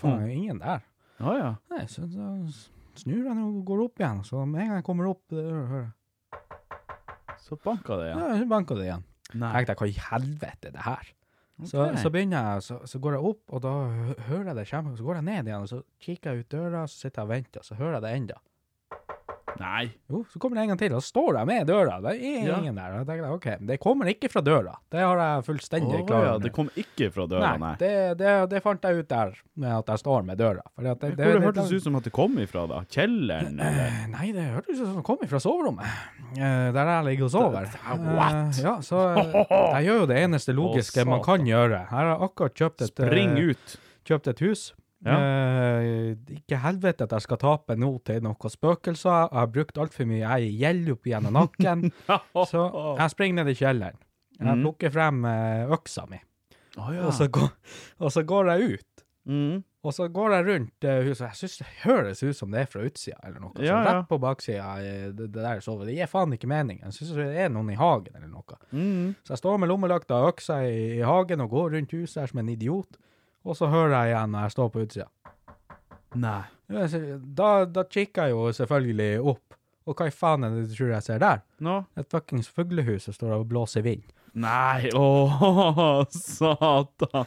Faen, 0.00 0.22
ingen 0.30 0.62
der. 0.62 0.84
Ja, 1.18 1.34
ja. 1.36 1.50
Nei, 1.74 1.82
så, 1.90 2.06
så 2.08 2.28
snur 3.02 3.26
han 3.26 3.42
og 3.42 3.58
går 3.68 3.82
opp 3.88 4.00
igjen. 4.00 4.22
Så 4.24 4.46
med 4.46 4.62
en 4.62 4.70
gang 4.70 4.80
jeg 4.80 4.86
kommer 4.86 5.10
opp, 5.10 5.22
det 5.34 5.44
hører 5.44 5.82
jeg. 5.82 5.92
Så 7.42 7.58
banka 7.62 7.96
det 7.98 8.10
Ja, 8.12 8.20
igjen. 8.28 8.44
så 8.44 8.48
banker 8.52 8.78
det 8.78 8.86
igjen. 8.86 9.04
Nei. 9.34 9.50
Jeg 9.56 9.66
tenkte, 9.66 9.82
hva 9.82 9.88
i 9.90 9.98
helvete 10.10 10.68
er 10.70 10.74
det 10.76 10.86
her? 10.86 11.10
Så, 11.68 11.84
så 12.00 12.10
begynner 12.10 12.46
jeg, 12.54 12.62
så, 12.66 12.76
så 12.90 12.98
går 13.02 13.14
jeg 13.18 13.22
opp, 13.28 13.42
og 13.54 13.60
da 13.62 13.72
hører 14.28 14.48
jeg 14.50 14.56
det 14.56 14.64
kommer, 14.70 14.96
så 14.98 15.04
går 15.06 15.18
jeg 15.20 15.26
ned 15.28 15.50
igjen, 15.50 15.62
og 15.66 15.68
så 15.70 15.78
kikker 16.02 16.32
jeg 16.32 16.44
ut 16.46 16.48
døra, 16.54 16.80
så 16.90 16.96
sitter 17.04 17.20
jeg 17.22 17.28
og 17.28 17.32
venter, 17.34 17.60
og 17.62 17.68
så 17.68 17.76
hører 17.78 17.92
jeg 17.98 18.02
det 18.06 18.12
enda. 18.18 18.38
Nei. 19.62 19.84
Jo, 20.10 20.24
så 20.32 20.40
kommer 20.42 20.58
det 20.58 20.64
en 20.66 20.72
gang 20.72 20.80
til, 20.80 20.94
og 20.98 21.02
så 21.04 21.12
står 21.12 21.38
jeg 21.38 21.48
med 21.52 21.66
døra. 21.70 22.00
Det 22.02 22.12
er 22.18 22.46
Ja. 22.48 22.56
ingen 22.58 22.74
der. 22.80 22.92
Og 22.92 22.98
jeg 23.02 23.06
tenker, 23.08 23.30
ok, 23.36 23.46
det 23.68 23.76
kommer 23.80 24.10
ikke 24.10 24.28
fra 24.32 24.42
døra. 24.42 24.74
Det 24.90 25.00
har 25.00 25.20
jeg 25.22 25.44
fullstendig 25.46 26.00
oh, 26.00 26.06
klart. 26.08 26.26
ja, 26.26 26.32
det 26.42 26.52
kom 26.56 26.70
ikke 26.76 27.08
fra 27.14 27.26
døra, 27.30 27.52
Nei, 27.52 27.58
nei. 27.62 27.72
det, 27.80 27.92
det, 28.18 28.32
det 28.50 28.62
fant 28.64 28.82
jeg 28.88 28.98
ut 29.04 29.08
der, 29.12 29.32
med 29.62 29.76
at 29.78 29.92
jeg 29.94 30.02
står 30.02 30.26
med 30.26 30.38
døra. 30.42 30.64
Fordi 30.74 30.94
det, 30.98 31.14
Hvor 31.22 31.38
det 31.38 31.46
hørtes 31.46 31.72
ut 31.72 31.86
som 31.86 31.96
at 32.00 32.04
det 32.10 32.12
kom 32.18 32.36
ifra, 32.42 32.66
da? 32.66 32.82
Kjelleren, 32.90 33.56
eller? 33.68 33.96
Nei, 34.16 34.32
det 34.36 34.48
hørtes 34.56 34.80
ut 34.82 34.86
som 34.86 34.98
det 34.98 35.06
kom 35.06 35.22
ifra 35.24 35.40
soverommet, 35.46 35.86
eh, 36.36 36.68
der 36.74 36.92
jeg 36.96 37.04
ligger 37.12 37.30
og 37.30 37.34
sover. 37.38 37.70
What? 38.02 38.58
Eh, 38.58 38.62
ja, 38.66 38.76
så 38.82 39.06
jeg 39.78 39.88
gjør 39.88 40.02
jo 40.04 40.10
det 40.12 40.20
eneste 40.26 40.52
logiske 40.56 41.06
oh, 41.06 41.10
man 41.14 41.22
kan 41.24 41.46
gjøre. 41.46 41.84
Her 41.92 42.02
har 42.02 42.12
jeg 42.16 42.22
akkurat 42.28 42.54
kjøpt 42.62 42.82
et, 42.88 42.92
Spring 42.96 43.38
eh, 43.38 43.52
ut. 43.54 43.76
kjøpt 44.08 44.28
et 44.34 44.40
hus. 44.48 44.62
Ja. 45.04 45.16
Uh, 45.18 46.12
ikke 46.36 46.58
helvete 46.62 47.04
at 47.08 47.12
jeg 47.16 47.24
skal 47.24 47.40
tape 47.42 47.74
nå 47.80 47.88
til 48.06 48.20
noen 48.22 48.52
spøkelser. 48.54 49.28
Jeg 49.32 49.38
har 49.40 49.50
brukt 49.50 49.80
altfor 49.82 50.06
mye. 50.06 50.20
Jeg 50.22 50.30
er 50.30 50.46
i 50.46 50.52
gjeld 50.60 50.92
opp 50.94 51.08
gjennom 51.10 51.34
nakken. 51.40 51.88
så 52.52 52.66
jeg 53.00 53.10
springer 53.14 53.42
ned 53.42 53.50
i 53.54 53.58
kjelleren. 53.58 53.98
Jeg 54.38 54.46
Mhm. 54.48 54.62
plukker 54.64 54.90
frem 54.94 55.24
uh, 55.24 55.74
øksa 55.76 56.06
mi, 56.10 56.18
Oh, 56.78 56.88
ja. 56.94 57.02
og, 57.06 57.12
så 57.12 57.26
går, 57.28 57.50
og 58.00 58.10
så 58.14 58.22
går 58.24 58.48
jeg 58.54 58.78
ut. 58.78 59.02
Mm. 59.28 59.58
Og 59.84 59.92
så 59.94 60.06
går 60.10 60.32
jeg 60.34 60.46
rundt 60.46 60.84
uh, 60.88 61.02
huset. 61.04 61.26
Jeg 61.28 61.36
syns 61.42 61.58
det 61.60 61.66
høres 61.82 62.22
ut 62.22 62.36
som 62.38 62.50
det 62.54 62.60
er 62.62 62.70
fra 62.70 62.82
utsida 62.86 63.18
eller 63.26 63.42
noe. 63.42 63.52
Ja, 63.62 63.76
rett 63.86 64.08
på 64.10 64.18
baksida, 64.22 64.70
det, 65.12 65.28
det 65.34 65.42
der 65.44 65.60
sover. 65.62 65.84
Det 65.86 65.94
gir 65.98 66.06
faen 66.10 66.32
ikke 66.34 66.48
mening. 66.50 66.80
Jeg 66.82 66.94
syns 66.96 67.12
det 67.18 67.26
er 67.44 67.50
noen 67.52 67.70
i 67.74 67.78
hagen 67.78 68.14
eller 68.18 68.30
noe. 68.30 68.56
Mm. 68.72 69.12
Så 69.26 69.34
jeg 69.34 69.42
står 69.42 69.58
med 69.62 69.70
lommelykta 69.70 70.22
og 70.22 70.32
øksa 70.32 70.62
i, 70.66 70.96
i 70.96 71.02
hagen 71.06 71.42
og 71.44 71.50
går 71.54 71.74
rundt 71.76 71.94
huset 71.98 72.22
her 72.22 72.30
som 72.32 72.40
en 72.42 72.48
idiot. 72.54 72.98
Og 73.42 73.58
så 73.58 73.68
hører 73.72 73.94
jeg 73.96 74.12
igjen 74.12 74.34
når 74.34 74.46
jeg 74.46 74.54
står 74.56 74.70
på 74.72 74.84
utsida. 74.86 75.08
Nei. 76.22 76.42
Da, 76.72 77.48
da 77.68 77.84
kikker 77.88 78.28
jeg 78.28 78.36
jo 78.36 78.46
selvfølgelig 78.56 79.10
opp. 79.34 79.56
Og 79.88 79.98
hva 79.98 80.06
i 80.06 80.14
faen 80.14 80.46
er 80.46 80.54
det 80.54 80.68
du 80.70 80.76
tror 80.76 80.92
jeg 80.94 81.06
ser 81.08 81.22
der? 81.22 81.40
Nå? 81.64 81.80
Et 81.98 82.08
fuckings 82.12 82.48
fuglehus 82.48 83.08
som 83.08 83.16
står 83.16 83.34
og 83.40 83.48
blåser 83.50 83.82
vind. 83.84 84.04
Nei, 84.34 84.88
åh, 84.96 86.06
satan. 86.08 87.26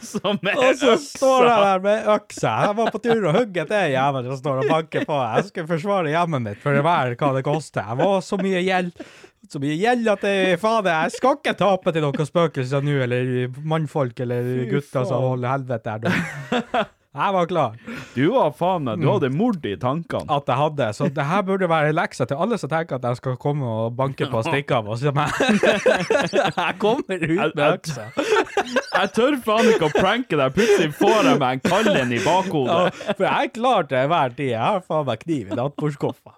Som 0.00 0.38
med 0.40 0.56
Og 0.56 0.70
så 0.80 0.94
øksa. 0.94 1.18
står 1.18 1.44
jeg 1.44 1.64
der 1.66 1.82
med 1.84 2.06
øksa. 2.14 2.52
Jeg 2.64 2.76
var 2.78 2.92
på 2.94 3.00
tur 3.04 3.26
å 3.28 3.34
hugge 3.36 3.64
til 3.68 3.92
jævelen 3.92 4.30
som 4.32 4.38
står 4.40 4.62
og 4.62 4.70
banker 4.72 5.04
på. 5.08 5.18
Jeg 5.34 5.50
skulle 5.50 5.68
forsvare 5.74 6.14
hjemmet 6.14 6.46
mitt 6.46 6.62
for 6.62 6.80
hver 6.80 7.12
hva 7.20 7.32
det 7.36 7.42
koster. 7.44 7.84
Jeg 7.84 8.00
var 8.00 8.24
så 8.24 8.38
mye 8.40 8.62
gjeld. 8.64 9.04
Så 9.50 9.60
mye 9.60 9.76
gjeld 9.80 10.08
at 10.12 10.24
det, 10.24 10.34
faen, 10.62 10.86
jeg 10.88 11.12
skal 11.18 11.36
ikke 11.40 11.56
tape 11.58 11.92
til 11.96 12.04
noen 12.06 12.28
spøkelser 12.28 12.84
nå, 12.86 12.96
eller 13.04 13.30
mannfolk 13.66 14.20
eller 14.24 14.50
gutter 14.70 15.04
som 15.08 15.24
holder 15.26 15.56
helvete 15.58 15.96
her. 15.96 16.88
Jeg 17.10 17.34
var 17.34 17.46
klar. 17.50 17.72
Du 18.14 18.20
var 18.36 18.52
faen 18.54 18.84
meg, 18.86 19.00
du 19.02 19.08
hadde 19.10 19.32
mord 19.34 19.64
i 19.66 19.72
tankene. 19.82 20.30
at 20.30 20.46
jeg 20.46 20.56
hadde. 20.60 20.86
Så 20.94 21.08
det 21.10 21.24
her 21.26 21.40
burde 21.42 21.66
være 21.68 21.90
leksa 21.92 22.24
til 22.30 22.38
alle 22.38 22.58
som 22.58 22.70
tenker 22.70 23.00
at 23.00 23.06
jeg 23.08 23.18
skal 23.18 23.34
komme 23.42 23.66
og 23.66 23.96
banke 23.98 24.28
på 24.30 24.38
og 24.38 24.46
stikke 24.46 24.76
av. 24.78 24.86
Og 24.86 24.98
så 25.00 25.10
jeg, 25.10 26.76
kommer 26.78 27.18
ut 27.18 27.56
med 27.56 27.64
øksa. 27.66 28.06
Jeg 28.14 29.10
tør 29.16 29.38
faen 29.42 29.72
ikke 29.72 29.88
å 29.88 29.94
pranke 29.96 30.38
deg. 30.38 30.54
Plutselig 30.54 30.92
får 31.00 31.32
jeg 31.32 31.40
meg 31.42 31.58
en 31.58 31.64
kallen 31.66 32.14
i 32.14 32.20
Ja, 32.20 32.26
bakhodet. 32.28 33.02
for 33.16 33.26
jeg 33.26 33.50
er 33.50 33.52
klar 33.58 33.90
til 33.90 33.98
enhver 34.04 34.36
tid. 34.38 34.52
Jeg 34.54 34.62
har 34.68 34.86
faen 34.86 35.10
meg 35.10 35.26
kniv 35.26 35.50
i 35.50 35.58
nattbordskuffa. 35.58 36.36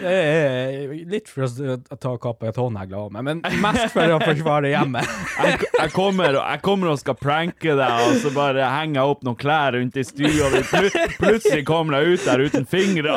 Litt 0.00 1.28
for 1.28 1.44
å 1.44 1.76
ta 2.00 2.12
kappa 2.20 2.48
i 2.48 2.54
tånegler 2.56 2.96
av 2.96 3.12
meg, 3.12 3.26
men 3.26 3.42
mest 3.60 3.92
for 3.92 4.14
å 4.14 4.20
forsvare 4.22 4.72
hjemmet. 4.72 5.08
Jeg, 5.42 5.58
jeg, 5.74 5.90
kommer, 5.94 6.36
jeg 6.36 6.60
kommer 6.62 6.92
og 6.92 6.98
skal 7.00 7.16
pranke 7.18 7.74
deg, 7.74 8.02
og 8.06 8.18
så 8.22 8.30
bare 8.34 8.66
henger 8.68 9.00
jeg 9.00 9.14
opp 9.14 9.24
noen 9.26 9.38
klær 9.40 9.74
rundt 9.74 9.96
i 9.98 10.04
stua. 10.06 10.46
og 10.46 10.68
Plut, 10.68 10.98
plutselig 11.18 11.64
kommer 11.66 11.98
jeg 11.98 12.14
ut 12.14 12.26
der 12.28 12.44
uten 12.46 12.68
fingre. 12.68 13.16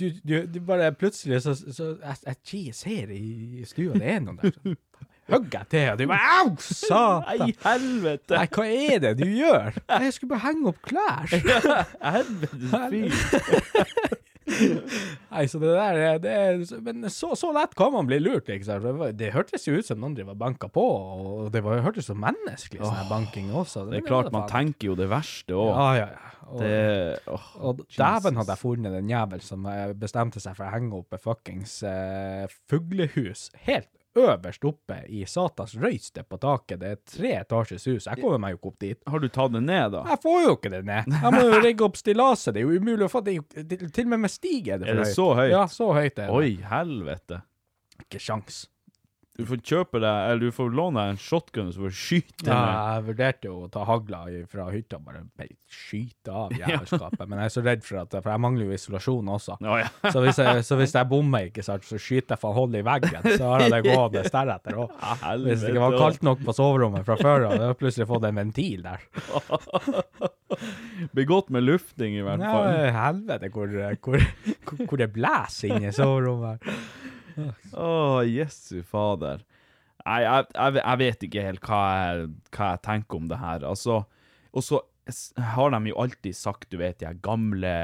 Du, 0.00 0.06
du, 0.26 0.34
du 0.50 0.58
bare 0.66 0.90
plutselig 0.96 1.42
så, 1.44 1.54
så 1.54 1.92
jeg, 1.94 2.18
jeg, 2.26 2.74
ser 2.74 3.14
i 3.14 3.62
stua 3.68 4.00
det 4.00 4.16
er 4.16 4.24
noen 4.24 4.40
der. 4.42 4.76
Hugger 5.30 5.58
jeg 5.58 5.70
til, 5.70 5.88
og 5.90 5.98
du 5.98 6.06
bare 6.06 6.20
Au, 6.40 6.52
Nei, 7.26 7.48
helvete. 7.64 8.36
Nei, 8.36 8.46
hva 8.54 8.66
er 8.66 9.00
det 9.02 9.14
du 9.18 9.26
gjør? 9.26 9.80
Jeg 9.90 10.12
skulle 10.14 10.36
bare 10.36 10.44
henge 10.46 10.70
opp 10.70 10.78
klær. 10.86 11.26
Helvete 12.14 12.86
fy. 12.90 14.20
Nei, 15.32 15.42
så 15.50 15.58
det 15.60 15.72
der 15.74 15.98
er- 16.00 16.20
det 16.22 16.32
er, 16.32 16.80
Men 16.86 17.08
så, 17.12 17.32
så 17.38 17.50
lett 17.54 17.74
kan 17.78 17.92
man 17.92 18.06
bli 18.08 18.18
lurt, 18.22 18.48
ikke 18.52 18.64
sant? 18.68 18.84
Det, 18.86 19.10
det 19.18 19.32
hørtes 19.34 19.66
jo 19.66 19.74
ut 19.78 19.86
som 19.88 19.98
noen 20.00 20.14
driver 20.16 20.38
banka 20.38 20.68
på, 20.72 20.84
og 20.86 21.50
det 21.54 21.64
var, 21.66 21.82
hørtes 21.84 22.06
så 22.10 22.14
menneskelig 22.18 22.80
sånn 22.84 22.94
her 23.00 23.10
banking 23.10 23.50
også. 23.52 23.86
Det 23.90 24.00
er 24.00 24.06
klart, 24.06 24.30
man 24.34 24.46
tenker 24.50 24.92
jo 24.92 24.96
det 24.98 25.08
verste 25.10 25.56
òg. 25.56 25.72
Ja, 25.74 25.88
ja, 25.98 26.08
ja. 26.14 26.32
Og, 26.46 26.60
Det 26.62 27.18
oh, 27.34 27.46
og 27.58 27.80
dæven 27.96 28.36
hadde 28.38 28.54
jeg 28.54 28.60
funnet 28.62 28.92
den 28.94 29.08
jævel 29.10 29.40
som 29.42 29.64
eh, 29.66 29.88
bestemte 29.98 30.38
seg 30.38 30.54
for 30.54 30.68
å 30.68 30.70
henge 30.76 30.94
opp 31.00 31.16
et 31.16 31.24
fuckings 31.24 31.80
eh, 31.82 32.44
fuglehus 32.70 33.48
helt 33.66 33.90
øverst 34.16 34.64
oppe 34.68 34.96
i 35.12 35.24
Satans 35.28 35.74
røyste 35.80 36.22
på 36.26 36.38
taket. 36.42 36.80
Det 36.80 36.90
er 36.94 37.00
tre 37.12 37.32
etasjes 37.42 37.84
hus. 37.90 38.06
Jeg 38.08 38.20
kommer 38.22 38.38
meg 38.42 38.54
jo 38.54 38.60
ikke 38.60 38.70
opp 38.72 38.78
dit. 38.84 39.00
Har 39.12 39.22
du 39.22 39.28
tatt 39.28 39.52
det 39.56 39.62
ned, 39.66 39.92
da? 39.96 40.04
Jeg 40.12 40.22
får 40.24 40.38
jo 40.46 40.54
ikke 40.56 40.72
det 40.76 40.82
ned. 40.88 41.10
Jeg 41.22 41.32
må 41.36 41.42
jo 41.50 41.60
rigge 41.64 41.84
opp 41.88 41.96
stillaset. 42.00 42.54
Det 42.56 42.62
er 42.62 42.68
jo 42.70 42.80
umulig 42.80 43.06
å 43.08 43.12
få 43.12 43.22
det. 43.26 43.36
Til 43.56 44.06
og 44.06 44.12
med 44.14 44.24
med 44.26 44.32
stig 44.32 44.68
er 44.72 44.78
det 44.82 44.88
Er 44.92 45.00
det 45.02 45.06
høyt. 45.10 45.14
så 45.18 45.28
høyt? 45.38 45.50
Ja, 45.52 45.64
så 45.70 45.90
høyt 45.96 46.18
er 46.18 46.24
det. 46.26 46.30
Oi, 46.34 46.56
helvete. 46.70 47.42
Ikke 48.06 48.20
sjans. 48.22 48.64
Du 49.36 49.42
får 49.44 49.60
kjøpe 49.68 50.00
deg, 50.00 50.30
eller 50.30 50.48
du 50.48 50.54
får 50.56 50.70
låne 50.72 51.02
deg 51.02 51.10
en 51.12 51.18
shotgun 51.20 51.66
så 51.74 51.82
får 51.82 51.90
du 51.92 51.96
skyte 52.00 52.46
Ja, 52.48 52.60
jeg 52.96 53.02
vurderte 53.10 53.50
jo 53.50 53.56
å 53.66 53.68
ta 53.72 53.82
hagla 53.84 54.22
fra 54.48 54.64
hytta, 54.72 54.96
bare 55.04 55.20
bare 55.36 55.50
skyte 55.68 56.32
av 56.32 56.54
jævelskapet. 56.60 57.26
Men 57.28 57.42
jeg 57.42 57.50
er 57.50 57.54
så 57.56 57.64
redd 57.66 57.84
for 57.84 58.00
at 58.00 58.16
For 58.16 58.30
jeg 58.32 58.42
mangler 58.46 58.70
jo 58.70 58.76
isolasjon 58.78 59.28
også. 59.34 59.58
Oh, 59.60 59.76
ja. 59.76 59.90
Så 60.14 60.22
hvis 60.24 60.40
jeg, 60.40 60.62
så 60.64 60.78
hvis 60.80 60.94
jeg 60.96 61.08
bommer, 61.10 61.50
ikke 61.50 61.64
sant, 61.66 61.84
så 61.84 61.98
skyter 62.00 62.32
jeg 62.36 62.42
faen 62.46 62.56
hull 62.56 62.78
i 62.80 62.82
veggen, 62.86 63.28
så 63.36 63.50
har 63.52 63.66
jeg 63.66 63.74
det 63.74 63.82
gående 63.90 64.22
deretter 64.38 64.80
òg. 64.86 64.96
Hvis 65.44 65.64
det 65.66 65.74
ikke 65.74 65.84
var 65.84 65.98
kaldt 66.00 66.24
nok 66.30 66.44
på 66.46 66.54
soverommet 66.56 67.04
fra 67.08 67.18
før 67.20 67.46
av, 67.50 67.58
har 67.66 67.76
plutselig 67.80 68.08
fått 68.08 68.24
en 68.30 68.40
ventil 68.40 68.86
der. 68.86 69.04
Begått 71.16 71.50
med 71.52 71.66
lufting, 71.66 72.16
i 72.16 72.24
hvert 72.24 72.40
Ja, 72.40 72.52
fall. 72.54 72.78
helvete 72.96 73.50
hvor, 73.52 73.68
hvor, 74.00 74.24
hvor, 74.64 74.86
hvor 74.88 75.00
det 75.02 75.10
blåser 75.14 75.74
inne 75.76 75.90
i 75.92 75.94
soverommet. 75.96 76.64
Å, 77.86 78.22
jesu 78.26 78.80
fader. 78.86 79.44
Nei, 80.06 80.20
jeg, 80.22 80.46
jeg, 80.54 80.76
jeg 80.78 81.00
vet 81.02 81.24
ikke 81.26 81.46
helt 81.48 81.64
hva 81.66 81.80
jeg, 81.98 82.28
hva 82.54 82.70
jeg 82.74 82.84
tenker 82.86 83.18
om 83.18 83.26
det 83.30 83.40
her. 83.40 83.66
Altså, 83.66 84.04
og 84.52 84.66
så 84.66 84.82
har 85.54 85.74
de 85.74 85.92
jo 85.92 85.98
alltid 86.02 86.36
sagt, 86.38 86.70
du 86.70 86.78
vet, 86.80 86.98
de 87.02 87.10
gamle 87.22 87.74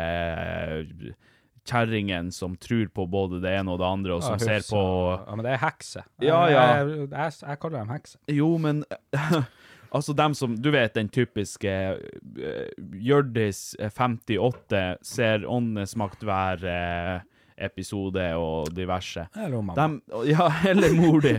kjerringene 1.68 2.34
som 2.34 2.57
tror 2.59 2.88
på 2.94 3.07
både 3.11 3.38
det 3.42 3.53
ene 3.61 3.74
og 3.74 3.78
det 3.82 3.86
andre, 3.86 4.16
og 4.16 4.24
som 4.24 4.34
Ja, 4.34 4.42
ser 4.42 4.64
på 4.66 4.82
Ja, 4.82 5.36
men 5.36 5.44
det 5.46 5.53
er 5.55 5.61
hekse. 5.62 6.03
Ja, 6.22 6.40
ja. 6.50 6.64
Jeg, 6.80 7.11
jeg, 7.12 7.36
jeg 7.42 7.61
kaller 7.62 7.78
dem 7.82 7.92
hekse. 7.94 8.18
Jo, 8.30 8.57
men 8.62 8.82
Altså, 9.92 10.14
dem 10.16 10.34
som 10.34 10.55
Du 10.57 10.70
vet 10.72 10.94
den 10.96 11.11
typiske 11.12 11.72
uh, 11.98 12.68
Hjørdis 12.96 13.74
eh, 13.78 13.92
58 13.92 14.82
ser 15.05 15.44
Åndenes 15.44 15.92
makt 16.00 16.24
hver 16.24 16.64
eh, 16.64 17.26
episode 17.62 18.28
og 18.38 18.70
diverse. 18.74 19.26
Eller 19.36 19.62
mamma. 19.62 19.76
De, 19.78 20.22
ja, 20.32 20.48
eller 20.70 20.94
mor 20.98 21.22
di. 21.24 21.36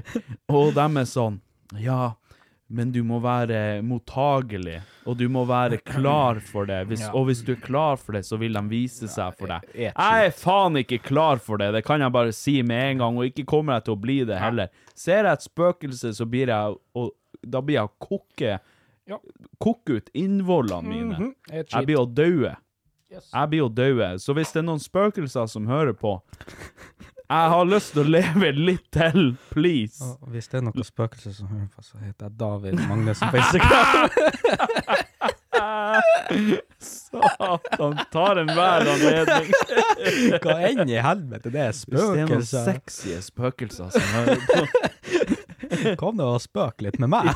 Og 0.54 0.74
dem 0.76 1.02
er 1.02 1.10
sånn 1.10 1.40
Ja, 1.82 2.14
men 2.74 2.92
du 2.94 3.04
må 3.06 3.20
være 3.22 3.84
mottagelig, 3.86 4.80
og 5.06 5.18
du 5.20 5.28
må 5.32 5.44
være 5.46 5.78
klar 5.86 6.40
for 6.42 6.66
det. 6.70 6.80
Hvis. 6.90 7.04
Og 7.14 7.28
hvis 7.28 7.44
du 7.46 7.52
er 7.54 7.62
klar 7.62 8.00
for 8.02 8.18
det, 8.18 8.24
så 8.26 8.40
vil 8.42 8.56
de 8.58 8.64
vise 8.72 9.10
seg 9.12 9.36
for 9.38 9.52
deg. 9.52 9.68
Jeg 9.78 9.94
er 9.94 10.34
faen 10.38 10.80
ikke 10.82 11.02
klar 11.06 11.42
for 11.44 11.62
det, 11.62 11.70
det 11.76 11.84
kan 11.86 12.02
jeg 12.02 12.16
bare 12.16 12.34
si 12.34 12.56
med 12.66 12.96
en 12.96 13.04
gang, 13.04 13.20
og 13.20 13.30
ikke 13.30 13.46
kommer 13.50 13.78
jeg 13.78 13.88
til 13.90 13.98
å 13.98 14.02
bli 14.08 14.18
det 14.30 14.40
heller. 14.42 14.72
Ser 14.98 15.28
jeg 15.28 15.38
et 15.38 15.46
spøkelse, 15.46 16.16
så 16.18 16.30
blir 16.30 16.54
jeg 16.54 16.80
og 16.98 17.12
Da 17.44 17.60
blir 17.60 17.76
jeg 17.76 17.90
å 17.90 17.94
koke 18.00 18.60
Ja. 19.10 19.18
Koke 19.60 19.98
ut 20.00 20.10
innvollene 20.16 20.88
mine. 20.88 21.18
Mm 21.18 21.34
-hmm. 21.34 21.66
Jeg 21.70 21.86
blir 21.86 22.00
å 22.00 22.06
daue. 22.06 22.56
Yes. 23.14 23.28
Jeg 23.30 23.50
blir 23.52 23.60
jo 23.64 23.70
daue. 23.70 24.08
Så 24.20 24.34
hvis 24.38 24.52
det 24.56 24.64
er 24.64 24.68
noen 24.68 24.82
spøkelser 24.82 25.46
som 25.52 25.68
hører 25.70 25.94
på 25.94 26.16
Jeg 27.30 27.50
har 27.54 27.66
lyst 27.66 27.94
til 27.94 28.02
å 28.04 28.10
leve 28.10 28.50
litt 28.58 28.88
til, 28.94 29.32
please. 29.54 30.02
Og 30.22 30.34
hvis 30.34 30.50
det 30.52 30.60
er 30.60 30.66
noen 30.68 30.86
spøkelser 30.86 31.34
som 31.38 31.48
hører 31.54 31.70
på, 31.74 31.82
så 31.86 32.02
heter 32.02 32.28
jeg 32.28 32.38
David 32.42 32.82
Magnusson 32.90 33.30
på 33.34 33.38
Instagram. 33.42 34.10
Satan, 36.80 38.00
tar 38.12 38.36
enhver 38.42 38.88
anledning. 38.94 39.52
Hva 40.44 40.56
enn 40.68 40.90
i 40.90 40.98
helvete 41.04 41.52
det 41.54 41.62
er 41.70 41.76
spøkelser. 41.78 41.94
Hvis 41.94 42.18
det 42.18 42.22
er 42.24 42.28
noen 42.34 42.46
sexy 42.50 43.18
spøkelser 43.30 43.94
som 43.94 44.02
hører 44.18 44.40
på, 44.50 44.60
Kom 45.98 46.20
nå 46.20 46.26
og 46.36 46.42
spøk 46.44 46.84
litt 46.86 47.00
med 47.02 47.10
meg. 47.10 47.30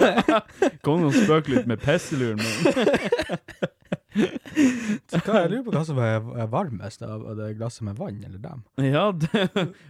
kom 0.86 1.02
nå 1.02 1.10
og 1.10 1.16
spøk 1.18 1.48
litt 1.52 1.66
med 1.70 1.82
pisseluren 1.82 2.38
min. 2.38 3.77
Hva, 4.18 5.42
jeg 5.44 5.52
lurer 5.52 5.64
på 5.66 5.74
hva 5.76 5.84
som 5.88 6.00
er, 6.02 6.22
varmest, 6.52 7.04
av 7.06 7.26
det 7.38 7.52
glasset 7.60 7.86
med 7.88 7.98
vann 8.00 8.20
eller 8.26 8.42
dem. 8.42 8.64
Ja, 8.84 9.06
det, 9.12 9.44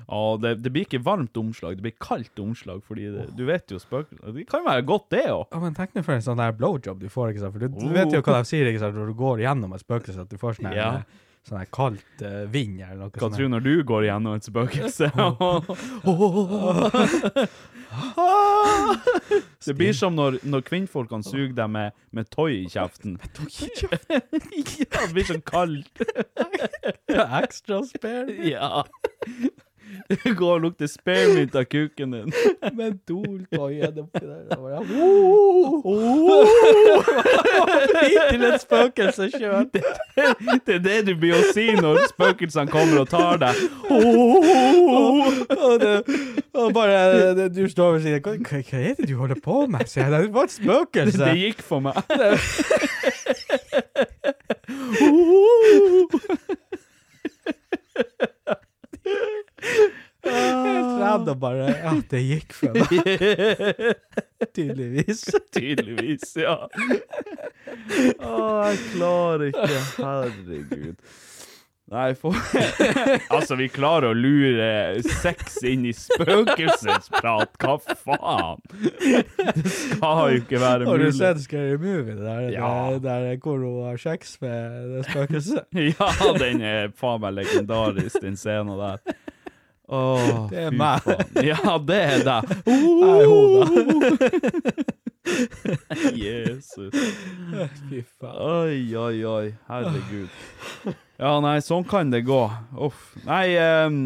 å, 0.08 0.22
det, 0.42 0.56
det 0.64 0.72
blir 0.74 0.88
ikke 0.88 1.02
varmt 1.06 1.38
omslag, 1.40 1.78
det 1.80 1.86
blir 1.86 1.96
kaldt 2.04 2.42
omslag, 2.44 2.82
fordi 2.88 3.10
det, 3.14 3.28
du 3.38 3.46
vet 3.48 3.72
jo 3.74 3.80
spøkelser 3.82 4.34
Det 4.36 4.48
kan 4.50 4.64
jo 4.64 4.70
være 4.70 4.88
godt, 4.88 5.08
det 5.14 5.26
òg. 5.34 5.46
Ja, 5.54 5.62
men 5.64 5.78
tenk 5.78 5.96
nå 5.96 6.04
for 6.06 6.18
en 6.18 6.26
sånn 6.26 6.42
der 6.42 6.56
blowjob 6.58 7.00
du 7.04 7.08
får, 7.12 7.34
ikke 7.34 7.46
sant? 7.46 7.56
For 7.56 7.64
du, 7.66 7.80
du 7.80 7.96
vet 7.96 8.14
jo 8.14 8.24
hva 8.26 8.42
de 8.42 8.50
sier, 8.50 8.70
ikke 8.72 8.84
sant? 8.84 8.98
Når 8.98 9.14
du 9.14 9.18
går 9.20 9.46
gjennom 9.46 9.76
et 9.78 9.86
spøkelse, 9.86 10.28
at 10.28 10.34
du 10.34 10.42
får 10.42 10.60
sånn 10.60 10.76
Ja. 10.78 10.92
Sånn 11.48 11.60
her 11.62 11.70
kaldt 11.74 12.24
uh, 12.24 12.44
vind 12.52 12.82
eller 12.82 13.06
noe 13.06 13.12
Hva 13.14 13.20
sånt. 13.26 13.38
tror 13.38 13.48
du 13.48 13.54
når 13.56 13.64
du 13.66 13.74
går 13.88 14.02
gjennom 14.10 14.38
et 14.38 14.48
spøkelse? 14.48 15.08
Det 19.66 19.76
blir 19.78 19.94
som 19.96 20.16
når, 20.16 20.40
når 20.48 20.64
kvinnfolkene 20.68 21.26
suger 21.26 21.54
deg 21.58 21.72
med, 21.72 21.96
med 22.16 22.30
tøy 22.34 22.64
i 22.64 22.68
kjeften. 22.72 23.18
Ja, 23.48 24.00
det 24.08 25.12
blir 25.16 25.28
sånn 25.28 25.44
kaldt. 25.48 26.04
Ekstra 27.08 27.82
spare 27.88 28.38
Ja. 28.48 28.84
Går 30.40 30.54
og 30.54 30.62
lukte 30.62 30.88
spearmint 30.88 31.56
av 31.56 31.64
kuken 31.64 32.12
din. 32.12 32.34
med 32.80 32.92
doltøyen 33.08 34.00
oppi 34.04 34.24
der. 34.24 34.44
Og 34.58 34.62
bare, 34.64 34.84
Til 38.32 38.44
et 38.48 38.62
spøkelse 38.62 39.30
sjøl. 39.34 39.68
Det 39.74 40.76
er 40.76 40.80
det 40.84 40.98
du 41.08 41.14
blir 41.20 41.36
å 41.38 41.44
si 41.56 41.68
når 41.78 41.94
spøkelsene 42.14 42.72
kommer 42.72 43.04
og 43.04 43.10
tar 43.12 43.42
deg. 43.42 43.54
Og, 43.88 45.74
det, 45.82 45.96
og 46.54 46.74
bare 46.76 47.34
det, 47.38 47.48
Du 47.56 47.64
står 47.72 47.98
og 47.98 48.02
sier 48.06 48.20
hva, 48.24 48.32
hva, 48.38 48.62
er 48.80 48.96
det 48.98 49.10
du 49.10 49.16
holder 49.20 49.40
på 49.44 49.66
med? 49.72 49.88
sier 49.88 50.08
jeg. 50.08 50.12
Det 50.28 50.34
var 50.34 50.44
et 50.48 50.58
spøkelse. 50.58 51.18
Det 51.24 51.38
gikk 51.42 51.62
for 51.66 51.80
meg. 51.84 51.96
Helt 60.28 60.92
random 61.02 61.40
bare 61.42 61.70
Ja, 61.78 61.94
det 62.12 62.22
gikk 62.28 62.54
for 62.58 62.76
meg. 62.76 62.88
Tydeligvis. 64.58 65.24
Tydeligvis, 65.56 66.36
ja. 66.42 66.58
Å, 68.20 68.36
jeg 68.68 68.84
klarer 68.94 69.48
ikke. 69.52 69.82
Herregud. 70.02 71.00
Nei, 71.88 72.10
for 72.20 72.36
Altså, 73.36 73.56
vi 73.56 73.70
klarer 73.72 74.10
å 74.12 74.16
lure 74.18 75.00
sex 75.22 75.56
inn 75.64 75.86
i 75.88 75.94
spøkelsesprat. 75.96 77.54
Hva 77.64 77.78
faen? 77.80 78.60
Det 78.76 79.72
skal 79.72 80.34
jo 80.34 80.42
ikke 80.42 80.60
være 80.60 80.84
mulig. 80.84 80.90
Har 80.92 81.00
du 81.06 81.16
sett 81.16 81.40
Scary 81.46 81.78
Movie? 81.80 82.18
Der, 82.20 82.50
Ja. 82.58 82.74
der, 83.00 83.30
der 83.30 83.40
hvor 83.40 83.64
hun 83.64 83.86
har 83.88 84.02
sex 84.04 84.36
med 84.44 84.92
det 84.98 85.06
spøkelset? 85.08 85.64
Ja, 85.94 86.12
den 86.42 86.60
er 86.68 86.92
faen 87.00 87.24
meg 87.24 87.38
legendarisk, 87.40 88.20
den 88.26 88.36
scenen 88.36 88.76
der. 88.84 89.16
Åh, 89.88 90.50
Det 90.52 90.66
er 90.68 90.72
meg. 90.76 91.02
Ja, 91.48 91.78
det 91.80 92.02
er 92.04 92.24
deg. 92.28 92.44
Da. 95.28 96.04
Jesus. 96.16 96.94
Fy 97.90 98.04
faen. 98.20 98.38
Oi, 98.40 98.96
oi, 98.96 99.26
oi. 99.28 99.48
Herregud. 99.68 100.30
Ja, 101.18 101.34
nei, 101.44 101.58
sånn 101.66 101.86
kan 101.88 102.12
det 102.14 102.24
gå. 102.28 102.44
Uff. 102.88 103.10
Nei 103.28 103.58
um, 103.58 104.00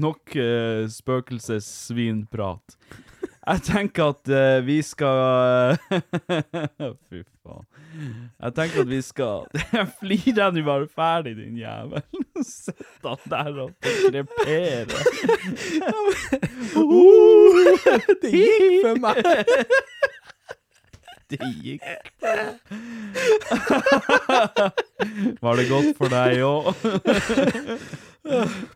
Nok 0.00 0.34
uh, 0.36 0.86
spøkelsessvinprat. 0.90 2.76
Jeg 3.50 3.62
tenker 3.66 4.04
at 4.12 4.28
uh, 4.30 4.60
vi 4.66 4.82
skal 4.82 5.76
Fy 7.10 7.22
faen. 7.42 7.64
Jeg 8.42 8.52
tenker 8.54 8.80
at 8.84 8.90
vi 8.90 9.00
skal 9.02 9.44
Flirer 9.98 10.38
jeg 10.38 10.52
nå 10.54 10.62
bare 10.68 10.86
ferdig, 10.86 11.36
din 11.40 11.56
jævel? 11.58 12.02
Sitt 12.46 13.02
han 13.02 13.18
der 13.32 13.58
og 13.64 13.70
kreperer. 13.82 14.86
Det 18.22 18.30
gikk 18.30 18.84
for 18.84 18.94
meg! 19.02 19.16
Det 21.30 21.38
gikk 21.62 21.82
Var 25.42 25.54
det 25.58 25.66
godt 25.70 25.90
for 25.98 26.08
deg 26.12 26.42
òg? 26.46 26.64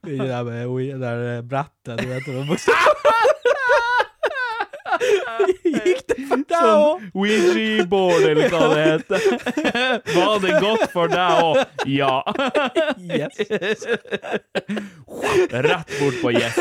Det 0.03 0.15
jeg 0.19 0.45
med 0.49 0.63
det 0.67 0.99
der 1.03 1.19
brettet, 1.47 1.99
du 2.01 2.07
vet 2.11 2.27
det. 2.27 2.35
Gikk 5.65 6.03
det 6.09 6.19
for 6.29 6.43
deg 6.49 6.65
òg? 6.65 7.01
Sånn 7.05 7.11
Ouija-board, 7.15 8.23
eller 8.31 8.47
hva 8.53 8.63
det 8.73 8.83
heter. 8.85 9.21
Var 10.17 10.37
det 10.45 10.53
godt 10.63 10.85
for 10.93 11.07
deg 11.13 11.31
òg? 11.45 11.57
Ja. 11.91 12.23
Yes. 13.05 13.37
Rett 15.51 15.91
bort 16.01 16.19
på 16.23 16.33
yes. 16.35 16.59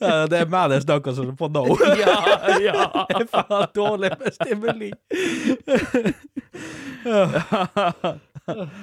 Ja, 0.00 0.26
det 0.30 0.38
er 0.42 0.48
meg 0.50 0.70
det 0.74 0.82
snakker 0.84 1.12
som 1.16 1.36
på 1.36 1.48
no. 1.52 1.64
Ja, 2.00 2.16
ja. 2.62 3.06
Det 3.10 3.22
er 3.22 3.28
faen 3.32 3.66
dårlig 3.76 4.10
med 4.20 4.30
stimuli. 4.36 4.90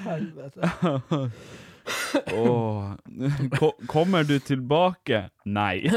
Helvete. 0.08 0.62
Åh. 2.34 2.94
Ko- 3.58 3.76
Kommer 3.88 4.24
du 4.28 4.40
tilbake? 4.44 5.22
Nei. 5.48 5.82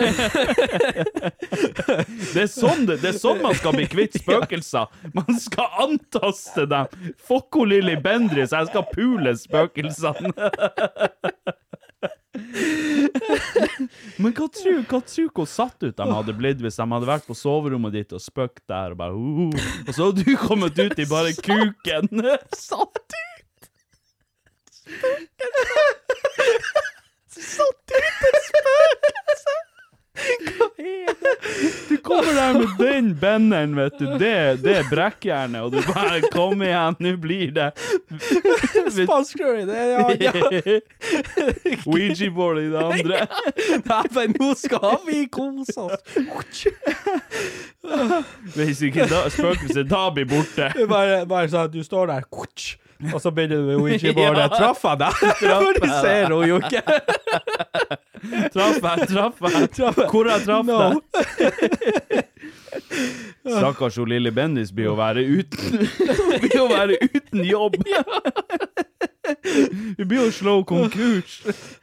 Det 2.31 2.43
er 2.45 2.51
sånn 2.51 2.85
det, 2.87 3.01
det 3.03 3.09
er 3.11 3.17
sånn 3.19 3.41
man 3.43 3.55
skal 3.59 3.75
bli 3.75 3.87
kvitt 3.91 4.15
spøkelser. 4.21 4.87
Man 5.17 5.39
skal 5.43 5.67
antaste 5.89 6.67
dem. 6.71 6.87
Fokko 7.27 7.65
Lilly 7.67 7.97
Bendriss, 8.01 8.53
jeg 8.55 8.71
skal 8.71 8.87
pule 8.95 9.33
spøkelsene. 9.41 10.31
Men 14.21 14.33
hva 14.37 14.47
tror 14.55 14.79
hva 14.89 15.01
tror 15.03 15.31
hvor 15.35 15.49
satt 15.51 15.83
ut 15.83 15.97
de 15.99 16.07
hadde 16.15 16.35
blitt 16.39 16.61
hvis 16.63 16.79
de 16.79 16.87
hadde 16.93 17.09
vært 17.11 17.27
på 17.29 17.35
soverommet 17.37 17.93
ditt 17.99 18.15
og 18.17 18.23
spøkt 18.23 18.63
der 18.71 18.95
og 18.95 19.01
bare 19.01 19.17
uh, 19.19 19.51
Og 19.89 19.93
så 19.97 20.07
hadde 20.09 20.25
du 20.25 20.35
kommet 20.41 20.79
ut 20.79 20.95
i 21.03 21.09
bare 21.11 21.35
kuken. 21.37 22.09
Satt 22.57 23.03
ut! 23.03 23.17
Satt 27.31 27.97
ut 27.97 28.25
et 28.31 28.41
spøkelse! 28.51 29.59
Hva 30.21 30.67
er 30.77 31.15
det? 31.17 31.35
Du 31.89 31.95
kommer 32.05 32.35
der 32.35 32.53
med 32.59 32.69
den 32.79 33.07
benderen, 33.21 33.77
vet 33.79 33.95
du. 33.99 34.05
Det, 34.21 34.33
det 34.65 34.75
er 34.81 34.89
brekkjernet, 34.91 35.63
og 35.63 35.73
du 35.73 35.79
bare 35.87 36.21
Kom 36.35 36.61
igjen, 36.67 36.97
nå 37.01 37.13
blir 37.23 37.55
det 37.57 37.71
Spansk 38.91 39.39
curry, 39.39 39.65
det, 39.69 39.79
ja. 39.95 40.03
ja. 40.21 40.33
Ouija-board 41.87 42.61
i 42.61 42.69
det 42.73 42.85
andre. 42.85 43.23
Nei, 43.87 44.27
nå 44.35 44.51
skal 44.59 44.99
vi 45.07 45.25
kose 45.33 45.87
oss. 45.87 46.01
Hvis 48.57 48.83
ikke 48.91 49.09
da, 49.11 49.25
spøkelset 49.33 49.89
da 49.91 50.05
blir 50.15 50.29
borte. 50.31 50.71
Er 50.75 50.91
Bare, 50.91 51.23
bare 51.31 51.49
sånn 51.53 51.69
at 51.71 51.75
du 51.75 51.81
står 51.87 52.11
der, 52.13 52.27
og 53.15 53.21
så 53.23 53.31
begynner 53.33 53.57
du 53.57 53.63
med 53.71 53.77
Ouija-boardet. 53.81 54.41
Ja. 54.51 54.57
Traff 54.57 54.83
jeg 54.85 54.99
deg? 55.01 55.13
For 55.41 55.73
du 55.81 55.87
ser 56.03 56.25
hun 56.35 56.49
jo 56.49 56.57
ikke. 56.61 56.83
Traff 58.55 58.83
jeg, 58.85 59.09
traff 59.09 59.39
jeg. 59.41 59.69
Hvor 60.11 60.29
jeg 60.29 60.41
traff 60.45 60.67
No. 60.69 60.77
deg? 60.81 60.97
Stakkars 63.51 63.97
hun 63.99 64.09
lille 64.13 64.31
Bendis 64.37 64.71
blir 64.77 64.91
å 64.93 64.97
være 64.99 65.23
uten 65.25 65.87
Blir 66.43 66.61
å 66.61 66.67
være 66.71 66.99
uten 67.07 67.41
jobb. 67.49 67.75
Vi 69.97 70.05
blir 70.05 70.23
å 70.27 70.31
slå 70.35 70.55
konkurs. 70.69 71.39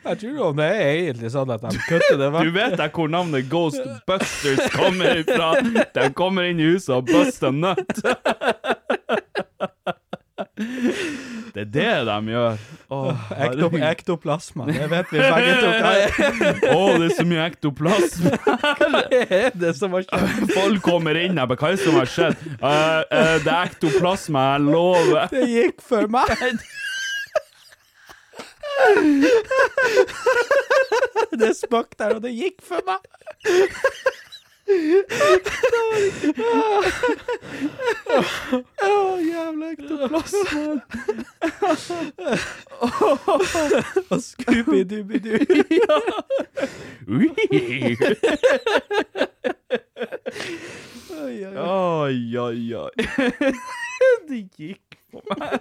Jeg 0.06 0.20
tror 0.22 0.38
jo 0.38 0.52
det 0.58 0.68
er 0.68 0.88
egentlig 1.08 1.32
sånn 1.34 1.52
at 1.56 1.64
de 1.66 1.82
kutter 1.88 2.18
det 2.22 2.30
Du 2.46 2.52
vet 2.56 2.78
jeg 2.82 2.94
hvor 2.98 3.12
navnet 3.14 3.50
Ghostbusters 3.52 4.68
kommer 4.76 5.22
ifra? 5.24 5.50
De 5.98 6.08
kommer 6.18 6.50
inn 6.52 6.62
i 6.62 6.70
huset 6.76 6.94
og 7.00 7.10
buster 7.10 7.52
nut. 7.56 8.04
Det 10.58 11.62
er 11.62 11.70
det 11.74 11.92
de 12.08 12.32
gjør. 12.34 12.58
Oh, 12.94 13.32
Ekto, 13.34 13.68
ektoplasma, 13.90 14.66
det 14.70 14.88
vet 14.92 15.10
vi 15.12 15.20
begge 15.22 15.54
to 15.60 15.70
hva 15.70 15.92
er. 16.00 16.12
Å, 16.72 16.82
det 16.98 17.08
er 17.08 17.14
så 17.18 17.26
mye 17.28 17.46
ektoplasma. 17.50 18.32
Hva 18.78 19.02
er 19.12 19.58
det 19.58 19.74
som 19.78 19.96
har 19.98 20.06
skjedd? 20.06 20.52
Folk 20.54 20.82
kommer 20.86 21.18
inn 21.20 21.38
her, 21.38 21.50
hva 21.50 21.72
er 21.72 21.76
det 21.76 21.84
som 21.84 21.98
har 21.98 22.10
skjedd? 22.12 22.44
Uh, 22.62 22.70
uh, 22.70 23.38
det 23.44 23.54
er 23.54 23.72
ektoplasma, 23.72 24.46
jeg 24.54 24.66
lover. 24.68 25.28
Det 25.34 25.46
gikk 25.52 25.82
for 25.86 26.10
meg. 26.14 26.26
Det 31.38 31.52
spøk 31.58 31.98
der, 32.00 32.18
og 32.18 32.24
det 32.24 32.34
gikk 32.38 32.62
for 32.66 32.86
meg. 32.88 33.02
Å, 38.84 38.92
jævla 39.24 39.70
ektoplasma. 39.74 40.64
Og 44.12 44.20
Scooby-Dooby-Doo. 44.26 45.40
Oi, 51.18 51.46
oi, 51.46 51.56
Oi, 51.58 52.38
oi, 52.38 52.74
oi. 52.76 52.92
Det 54.28 54.42
gikk 54.60 54.98
på 55.12 55.24
meg. 55.32 55.52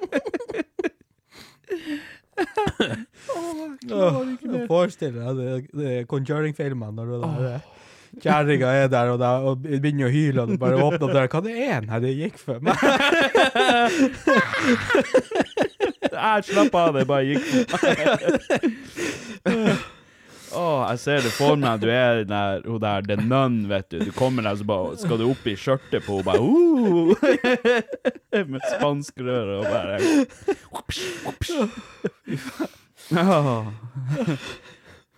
Åh, 2.36 3.60
jeg 3.62 3.78
klarer 3.88 4.32
ikke 4.34 4.50
mer. 4.52 4.66
Forestill 4.68 5.14
deg 5.16 5.30
det- 5.40 5.70
det 5.72 5.86
er 6.00 6.04
Conjuring-filmen 6.10 6.94
når 6.98 7.04
du 7.06 7.14
er 7.14 7.20
der 7.46 7.60
kjerringa 8.22 8.68
er 8.82 8.88
der 8.92 9.10
og, 9.12 9.18
der, 9.20 9.44
og 9.50 9.58
begynner 9.64 10.08
å 10.08 10.12
hyle, 10.12 10.42
og 10.42 10.48
du 10.52 10.56
bare 10.60 10.78
åpner 10.80 11.06
opp 11.08 11.14
der. 11.16 11.28
Hva 11.32 11.40
det 11.44 11.54
er? 11.66 11.80
Nei, 11.86 11.98
det 12.04 12.12
gikk 12.16 12.38
for 12.40 12.58
meg. 12.64 12.76
Jeg 16.16 16.44
slapp 16.48 16.74
av, 16.78 16.96
det 16.96 17.04
bare 17.08 17.24
gikk. 17.28 17.44
Åh, 20.56 20.90
jeg 20.90 20.98
ser 21.02 21.24
det 21.26 21.32
for 21.36 21.58
meg. 21.60 21.80
Du 21.82 21.90
er 21.92 22.22
den 22.22 22.30
der, 22.32 22.62
hun 22.64 22.80
der 22.80 23.02
the 23.04 23.16
nun, 23.20 23.68
vet 23.68 23.90
du. 23.90 23.98
Du 24.06 24.12
kommer 24.16 24.42
der, 24.46 24.56
så 24.56 24.64
bare 24.64 24.96
skal 24.96 25.18
du 25.20 25.26
opp 25.28 25.46
i 25.46 25.56
skjørtet 25.58 26.06
på 26.06 26.20
henne, 26.20 26.30
bare 26.30 26.40
uh, 26.40 27.12
Med 28.52 28.62
spanskrør 28.70 29.46
og 29.58 29.64
bare 29.68 29.98
Åh. 33.16 33.66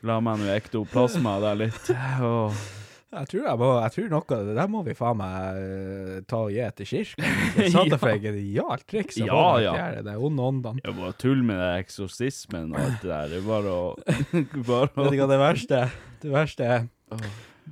La 0.06 0.18
meg 0.22 0.42
nå 0.42 0.50
ektoplasma 0.54 1.38
der 1.42 1.62
litt. 1.66 1.94
Åh. 1.94 2.77
Jeg 3.08 3.28
tror, 3.30 3.44
jeg, 3.46 3.56
må, 3.56 3.68
jeg 3.80 3.92
tror 3.94 4.08
noe 4.12 4.36
av 4.36 4.48
det 4.50 4.54
der 4.58 4.66
må 4.68 4.80
vi 4.84 4.94
faen 4.96 5.16
meg 5.16 5.60
eh, 5.62 6.16
ta 6.28 6.42
og 6.44 6.50
gi 6.52 6.66
til 6.76 6.88
kirken. 6.90 7.24
Det 7.56 7.68
satte 7.72 7.98
for 8.02 8.12
et 8.12 8.20
genialt 8.20 8.84
triks. 8.84 9.16
Ja, 9.22 9.44
ja. 9.64 9.72
fjerde, 9.78 10.02
Det 10.04 10.12
er 10.12 10.24
onde 10.28 10.48
åndene. 10.50 10.82
Jeg 10.84 10.96
bare 10.98 11.16
tull 11.24 11.40
med 11.40 11.56
det 11.56 11.70
eksorsismen 11.86 12.74
og 12.74 12.82
alt 12.82 12.98
det 13.00 13.08
der. 13.08 13.30
Det 13.32 13.38
er 13.38 13.46
bare 13.48 13.72
å 13.72 13.96
bare 14.68 14.90
Vet 14.92 15.08
du 15.14 15.16
hva 15.22 15.28
det 15.30 15.38
verste 15.40 15.80
Det 16.20 16.32
verste 16.34 16.68
er? 16.68 16.88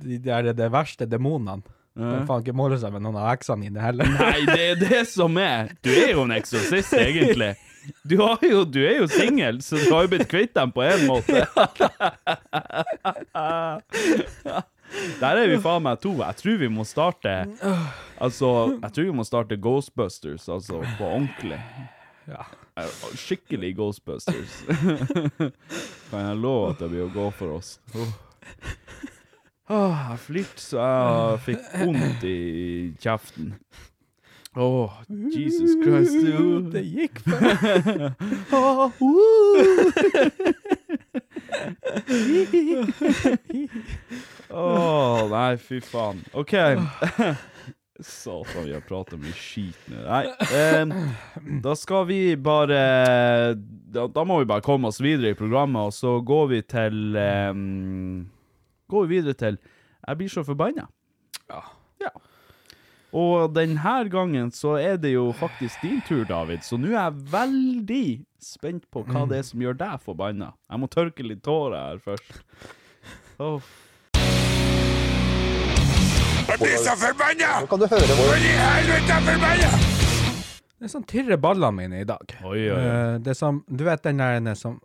De 0.01 0.17
der, 0.25 0.49
det 0.57 0.69
verste 0.73 1.05
demonene. 1.09 1.61
De 1.97 2.25
faen 2.29 2.41
ikke 2.41 2.57
måle 2.57 2.77
seg 2.81 2.93
med 2.93 3.05
noen 3.05 3.17
av 3.21 3.29
eksene 3.35 3.69
dine 3.69 3.81
heller. 3.81 4.09
Nei, 4.17 4.41
det 4.49 4.65
er 4.71 4.81
det 4.81 5.03
som 5.09 5.37
er. 5.41 5.71
Du 5.85 5.89
er 5.93 6.11
jo 6.13 6.25
en 6.25 6.33
eksorsist, 6.35 6.93
egentlig. 6.97 7.53
Du, 8.05 8.17
har 8.21 8.41
jo, 8.45 8.65
du 8.65 8.81
er 8.83 8.99
jo 8.99 9.07
singel, 9.09 9.61
så 9.65 9.79
du 9.81 9.87
har 9.93 10.05
jo 10.05 10.11
blitt 10.13 10.29
kvitt 10.29 10.53
dem 10.57 10.73
på 10.75 10.83
en 10.85 11.05
måte. 11.09 11.45
Der 15.19 15.41
er 15.41 15.49
vi 15.51 15.57
faen 15.61 15.83
meg 15.85 15.99
to. 16.03 16.13
Jeg 16.21 16.39
tror 16.41 16.57
vi 16.61 16.69
må 16.71 16.85
starte 16.87 17.33
Altså, 18.17 18.51
jeg 18.81 18.93
tror 18.95 19.09
vi 19.09 19.15
må 19.19 19.25
starte 19.27 19.57
Ghostbusters, 19.61 20.47
altså 20.49 20.81
på 20.97 21.05
ordentlig. 21.05 21.59
Ja. 22.27 22.45
Skikkelig 23.15 23.75
Ghostbusters. 23.77 24.63
kan 26.09 26.25
jeg 26.25 26.37
love 26.37 26.71
at 26.71 26.81
det 26.81 26.89
blir 26.91 27.05
å 27.05 27.13
gå 27.13 27.27
for 27.37 27.57
oss. 27.59 27.77
Åh. 27.95 28.15
Åh, 29.67 30.03
jeg 30.11 30.19
flirte 30.23 30.63
så 30.63 30.79
jeg 30.79 31.39
fikk 31.49 31.63
vondt 31.81 32.23
i 32.23 32.37
kjeften. 33.03 33.53
Åh, 34.57 34.91
Jesus 35.35 35.75
Christ. 35.83 36.15
du. 36.23 36.71
Det 36.71 36.81
gikk 36.87 37.19
for 37.25 37.35
Åh, 38.57 38.91
nei, 45.31 45.57
fy 45.61 45.81
faen. 45.83 46.23
OK. 46.37 46.53
Satan, 47.99 48.65
vi 48.67 48.73
har 48.75 48.83
pratet 48.85 49.17
mye 49.21 49.33
skit 49.33 49.87
nå. 49.89 50.03
Nei, 50.05 50.27
eh, 50.53 50.83
da 51.63 51.73
skal 51.77 52.05
vi 52.09 52.19
bare 52.37 52.81
da, 53.57 54.05
da 54.05 54.25
må 54.27 54.37
vi 54.43 54.49
bare 54.49 54.61
komme 54.65 54.91
oss 54.91 55.01
videre 55.01 55.33
i 55.33 55.37
programmet, 55.37 55.89
og 55.89 55.95
så 55.95 56.19
går 56.21 56.45
vi 56.51 56.61
til 56.69 57.17
eh, 57.17 57.49
Går 58.87 59.07
vi 59.07 59.17
videre 59.17 59.35
til 59.35 59.57
Jeg 59.57 60.19
blir 60.19 60.31
så 60.31 60.45
forbanna. 60.45 60.85
Ja. 61.49 61.63
Ja. 62.03 62.13
Og 63.17 63.49
denne 63.55 63.97
gangen 64.13 64.51
så 64.53 64.75
er 64.77 65.01
det 65.01 65.15
jo 65.15 65.31
faktisk 65.35 65.81
din 65.81 66.01
tur, 66.05 66.23
David, 66.29 66.61
så 66.67 66.77
nå 66.77 66.91
er 66.91 66.99
jeg 66.99 67.25
veldig 67.33 68.05
spent 68.43 68.85
på 68.93 69.01
hva 69.07 69.25
det 69.27 69.41
er 69.41 69.47
som 69.47 69.63
gjør 69.63 69.79
deg 69.79 70.03
forbanna. 70.05 70.51
Jeg 70.69 70.83
må 70.83 70.89
tørke 70.91 71.25
litt 71.25 71.41
tårer 71.47 71.79
her 71.79 72.03
først. 72.03 72.43
Åh, 73.41 73.73
Jeg 76.47 76.59
blir 76.61 76.77
så 76.79 76.93
forbanna! 76.99 77.49
For 77.67 78.37
i 78.39 78.53
helvete 78.61 79.17
forbanna! 79.27 79.69
Det 80.77 80.85
er 80.85 80.91
sånn 80.93 81.05
tirrer 81.09 81.39
ballene 81.41 81.73
mine 81.73 82.01
i 82.03 82.05
dag. 82.07 82.33
Oi, 82.45 82.59
oi, 82.69 82.73
oi. 82.75 82.81
Eh, 82.81 83.13
det 83.25 83.31
er 83.33 83.37
som 83.39 83.63
Du 83.67 83.81
vet 83.87 84.03
den 84.05 84.19
der 84.21 84.35
den 84.37 84.47
er 84.51 84.57
som 84.59 84.75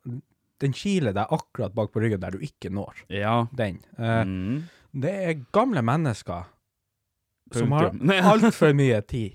Den 0.62 0.72
kiler 0.78 1.12
deg 1.12 1.26
akkurat 1.34 1.74
bak 1.76 1.90
på 1.92 2.00
ryggen 2.00 2.20
der 2.22 2.30
du 2.32 2.38
ikke 2.46 2.70
når. 2.72 2.94
Ja. 3.12 3.46
Den. 3.52 3.80
Eh, 3.98 4.22
Mm. 4.24 4.62
Det 4.92 5.10
er 5.28 5.38
gamle 5.56 5.80
mennesker 5.82 6.44
som 7.52 7.72
har 7.72 7.90
Punktum. 7.90 8.10
altfor 8.32 8.72
mye 8.76 9.00
tid. 9.08 9.32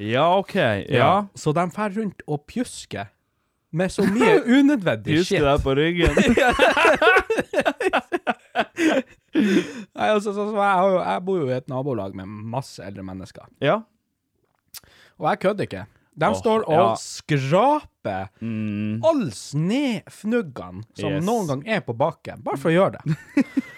Ja, 0.00 0.28
OK. 0.38 0.54
Ja. 0.88 1.26
Så 1.36 1.52
de 1.56 1.66
fer 1.74 1.90
rundt 1.96 2.22
og 2.26 2.46
pjusker 2.48 3.06
med 3.72 3.88
så 3.92 4.02
mye 4.08 4.40
unødvendig 4.58 5.18
Husker 5.20 5.36
shit. 5.36 5.44
deg 5.44 5.60
på 5.64 5.74
ryggen. 5.76 6.14
Nei, 9.96 10.08
altså, 10.12 10.32
så, 10.36 10.48
så 10.50 10.56
jeg, 10.60 10.92
jeg 11.06 11.24
bor 11.24 11.38
jo 11.40 11.48
i 11.48 11.56
et 11.56 11.68
nabolag 11.72 12.14
med 12.18 12.26
masse 12.28 12.82
eldre 12.84 13.02
mennesker. 13.06 13.48
ja. 13.64 13.80
Og 15.20 15.28
jeg 15.28 15.38
kødder 15.44 15.66
ikke. 15.68 15.82
De 16.18 16.26
oh, 16.28 16.34
står 16.34 16.64
og 16.66 16.80
ja. 16.80 16.86
skraper 16.98 18.30
Mm. 18.42 18.98
all 19.06 19.28
snefnuggene 19.32 20.82
som 20.98 21.12
Yes. 21.14 21.24
noen 21.24 21.46
gang 21.46 21.62
er 21.76 21.80
på 21.86 21.94
bakken, 21.96 22.42
bare 22.42 22.58
for 22.58 22.72
å 22.72 22.74
gjøre 22.74 22.98
det. 22.98 23.44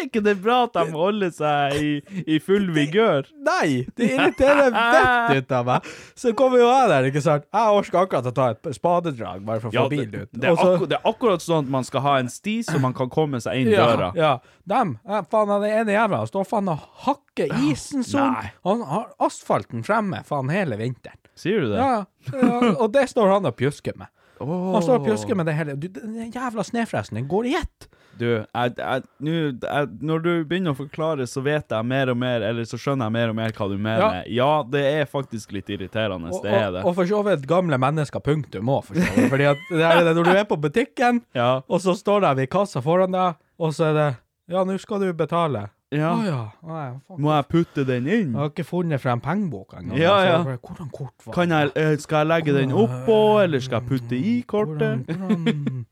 Er 0.00 0.06
ikke 0.08 0.22
det 0.24 0.34
bra 0.40 0.62
at 0.64 0.72
de 0.78 0.84
holder 0.94 1.32
seg 1.36 1.74
i, 1.76 1.88
i 2.24 2.38
full 2.40 2.70
vigør? 2.72 3.26
Nei! 3.44 3.82
Det 3.96 4.06
irriterer 4.14 4.70
vettet 4.72 5.42
ut 5.44 5.52
av 5.58 5.66
meg. 5.68 5.88
Så 6.16 6.32
kommer 6.38 6.62
jo 6.62 6.68
jeg 6.70 6.88
der, 6.92 7.08
ikke 7.10 7.22
sant. 7.24 7.44
Jeg 7.52 7.74
orker 7.80 8.00
akkurat 8.00 8.28
å 8.30 8.32
ta 8.36 8.46
et 8.54 8.70
spadedrag, 8.78 9.42
bare 9.44 9.60
for 9.60 9.68
å 9.68 9.74
Ja, 9.76 9.84
få 9.84 9.92
bilen 9.92 10.14
ut. 10.24 10.30
det, 10.32 10.48
er 10.48 10.54
Og 10.56 10.62
akkur, 10.64 10.86
det 10.90 10.98
er 10.98 11.08
akkurat 11.12 11.44
sånn 11.44 11.66
at 11.66 11.72
man 11.76 11.84
skal 11.88 12.04
ha 12.06 12.14
en 12.22 12.30
sti 12.32 12.56
så 12.70 12.80
man 12.80 12.96
kan 12.96 13.12
komme 13.12 13.40
seg 13.44 13.60
inn 13.64 13.72
ja, 13.74 13.86
døra. 13.92 14.10
ja. 14.16 14.32
Dem, 14.70 14.96
ja, 15.08 15.20
faen, 15.28 15.50
den 15.64 15.76
ene 15.82 15.94
jævla 15.98 16.22
står 16.30 16.48
faen 16.48 16.68
og 16.72 16.82
hakker 17.04 17.52
isen 17.68 18.04
sånn. 18.06 18.36
Han 18.64 18.84
har 18.88 19.10
asfalten 19.26 19.84
fremme 19.86 20.22
faen 20.28 20.48
hele 20.52 20.78
vinteren. 20.80 21.18
Sier 21.40 21.62
du 21.64 21.70
det? 21.72 21.78
Ja, 21.80 22.00
ja, 22.36 22.74
og 22.80 22.90
det 22.96 23.06
står 23.12 23.30
han 23.36 23.48
og 23.48 23.56
pjusker 23.58 23.96
med. 23.98 24.08
Oh. 24.40 24.70
Han 24.74 24.82
står 24.84 25.00
og 25.02 25.06
pjusker 25.08 25.36
med 25.36 25.48
det 25.48 25.54
hele. 25.58 25.74
Du, 25.80 25.88
den 25.92 26.30
jævla 26.32 26.64
snøfresen, 26.64 27.18
den 27.20 27.26
går 27.28 27.48
i 27.50 27.54
ett. 27.60 27.88
Du, 28.20 28.26
jeg, 28.28 28.72
jeg, 28.76 29.02
nu, 29.24 29.32
jeg, 29.64 29.88
når 30.04 30.22
du 30.26 30.30
begynner 30.50 30.74
å 30.74 30.78
forklare, 30.78 31.24
så 31.30 31.40
vet 31.46 31.72
jeg 31.72 31.86
mer 31.88 32.12
og 32.12 32.18
mer, 32.20 32.44
eller 32.50 32.68
så 32.68 32.76
skjønner 32.80 33.08
jeg 33.08 33.16
mer 33.16 33.32
og 33.32 33.38
mer 33.40 33.54
hva 33.56 33.68
du 33.72 33.76
mener. 33.80 34.20
Ja, 34.28 34.50
det 34.68 34.82
er 35.00 35.08
faktisk 35.08 35.54
litt 35.56 35.72
irriterende, 35.72 36.28
Og, 36.34 36.44
det 36.44 36.52
er 36.52 36.68
det. 36.76 36.82
og, 36.84 36.92
og 36.92 36.98
for 37.00 37.08
så 37.08 37.22
vidt 37.30 37.48
gamle 37.50 37.78
mennesker, 37.80 38.20
punktum 38.24 38.68
òg, 38.76 38.84
for 38.90 39.00
så 39.00 39.08
vidt. 39.16 39.30
Fordi 39.32 39.48
at 39.54 39.66
det 39.72 39.86
er 39.88 40.04
det 40.10 40.14
når 40.20 40.28
du 40.30 40.32
er 40.36 40.46
på 40.52 40.60
butikken, 40.60 41.22
Ja. 41.40 41.50
og 41.66 41.80
så 41.80 41.96
står 41.96 42.28
de 42.28 42.44
i 42.44 42.50
kassa 42.52 42.82
foran 42.84 43.16
deg, 43.16 43.40
og 43.60 43.72
så 43.76 43.90
er 43.90 43.98
det 44.02 44.08
Ja, 44.50 44.64
nå 44.66 44.76
skal 44.82 45.00
du 45.04 45.12
betale. 45.14 45.68
ja. 45.94 46.10
Å 46.14 46.24
ja. 46.26 46.40
Nei. 46.66 46.88
Må 47.18 47.32
jeg 47.34 47.46
putte 47.50 47.84
den 47.86 48.06
inn? 48.06 48.32
Jeg 48.34 48.38
har 48.38 48.50
ikke 48.52 48.64
funnet 48.68 49.00
frem 49.02 49.20
pengeboka 49.24 49.78
engang. 49.80 49.98
Ja, 49.98 50.12
Så 50.18 50.26
jeg 50.26 50.32
ja. 50.34 50.58
Hvordan 50.68 50.90
kort 50.94 51.24
var 51.26 51.34
Kan 51.34 51.54
jeg, 51.56 51.70
eh, 51.74 51.96
skal 52.02 52.18
jeg 52.24 52.30
legge 52.30 52.54
den 52.60 52.72
oppå, 52.72 53.16
eller 53.42 53.62
skal 53.64 53.80
jeg 53.80 53.88
putte 53.90 54.18
i 54.18 54.34
kortet? 54.46 55.06
Hvordan, 55.06 55.30
hvordan, 55.46 55.86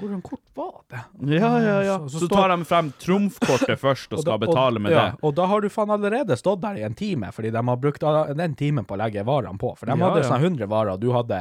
hvordan 0.00 0.22
kort 0.22 0.40
var 0.56 0.72
det? 0.90 1.00
Ja, 1.40 1.50
ja, 1.60 1.76
ja. 1.86 1.98
Så- 2.08 2.08
så 2.08 2.18
Så 2.24 2.28
tar 2.32 2.48
de 2.56 2.64
frem 2.64 2.92
trumfkortet 2.98 3.78
først 3.78 4.12
og 4.12 4.18
Og 4.20 4.24
da- 4.24 4.30
skal 4.32 4.38
betale 4.46 4.78
med 4.80 4.92
ja, 4.92 5.04
det. 5.10 5.20
Og 5.22 5.34
da 5.34 5.46
har 5.46 5.60
du 5.60 5.68
faen 5.68 5.90
allerede 5.90 6.36
stått 6.36 6.60
der 6.62 6.74
i 6.80 6.82
en 6.88 6.94
time, 6.94 7.30
fordi 7.32 7.50
de 7.52 7.62
har 7.68 7.76
brukt 7.76 8.00
den 8.36 8.54
timen 8.54 8.84
på 8.84 8.94
å 8.96 9.02
legge 9.04 9.24
varene 9.24 9.58
på. 9.58 9.76
For 9.78 9.86
de 9.86 9.96
Ja, 9.98 10.08
hadde 10.10 10.22
ja. 10.24 10.28
sånn 10.30 10.40
100 10.58 10.66
varer, 10.68 10.92
og 10.92 11.00
du 11.00 11.10
hadde 11.12 11.40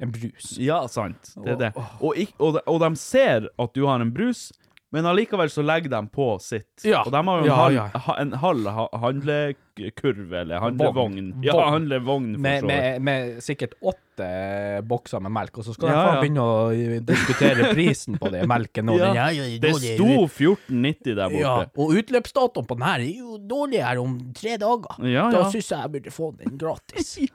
en 0.00 0.10
brus. 0.12 0.56
Ja, 0.58 0.86
sant. 0.86 1.34
Det 1.44 1.52
er 1.52 1.56
det. 1.56 1.72
Og, 2.00 2.14
og, 2.38 2.54
de, 2.54 2.60
og 2.66 2.80
de 2.80 2.94
ser 2.96 3.48
at 3.58 3.72
du 3.74 3.86
har 3.86 4.00
en 4.00 4.12
brus, 4.14 4.52
men 4.92 5.04
allikevel 5.04 5.50
så 5.52 5.60
legger 5.66 5.90
de 5.90 5.98
på 6.08 6.40
sitt. 6.40 6.84
Ja. 6.84 7.02
Og 7.04 7.10
de 7.12 7.20
har 7.26 7.38
jo 7.38 7.44
en 7.44 7.46
Ja, 7.50 7.56
halv, 7.56 7.74
ja. 7.74 7.88
ha, 8.06 8.14
en 8.22 8.32
halv 8.32 8.68
handlekurv, 9.02 10.32
eller 10.32 10.60
handlevogn. 10.62 10.94
Vogn. 10.94 11.42
Ja, 11.44 11.52
Vogn. 11.52 11.72
handlevogn, 11.72 12.34
for 12.36 12.42
så 12.42 12.52
vidt. 12.54 12.64
med, 12.66 13.02
med 13.02 13.42
sikkert 13.44 13.74
åtte 13.82 13.98
bokser 14.88 15.20
med 15.22 15.32
melk, 15.34 15.58
og 15.60 15.64
så 15.66 15.74
skal 15.76 15.88
Ja, 15.88 15.94
de 15.94 16.02
faen 16.02 16.14
ja. 16.14 16.20
begynne 16.22 16.44
å 16.44 17.02
diskutere 17.08 17.68
prisen 17.74 18.18
på 18.18 18.30
det 18.34 18.42
melken. 18.50 18.90
Og 18.90 18.98
Ja. 19.02 19.28
den 19.30 19.60
Det 19.62 19.72
sto 19.76 20.08
1490 20.26 21.14
der 21.14 21.36
ja, 21.38 21.54
borte. 21.64 21.78
og 21.78 21.94
utløpsdatoen 22.00 22.66
på 22.68 22.78
den 22.78 22.86
her 22.88 23.00
er 23.04 23.12
jo 23.20 23.38
dårlig 23.38 23.82
her 23.84 24.00
om 24.02 24.18
tre 24.34 24.56
dager. 24.60 24.98
Ja, 25.06 25.28
Da 25.30 25.44
ja. 25.44 25.50
syns 25.52 25.68
jeg 25.70 25.78
jeg 25.80 25.92
burde 25.96 26.10
få 26.14 26.32
den 26.38 26.58
gratis. 26.58 27.14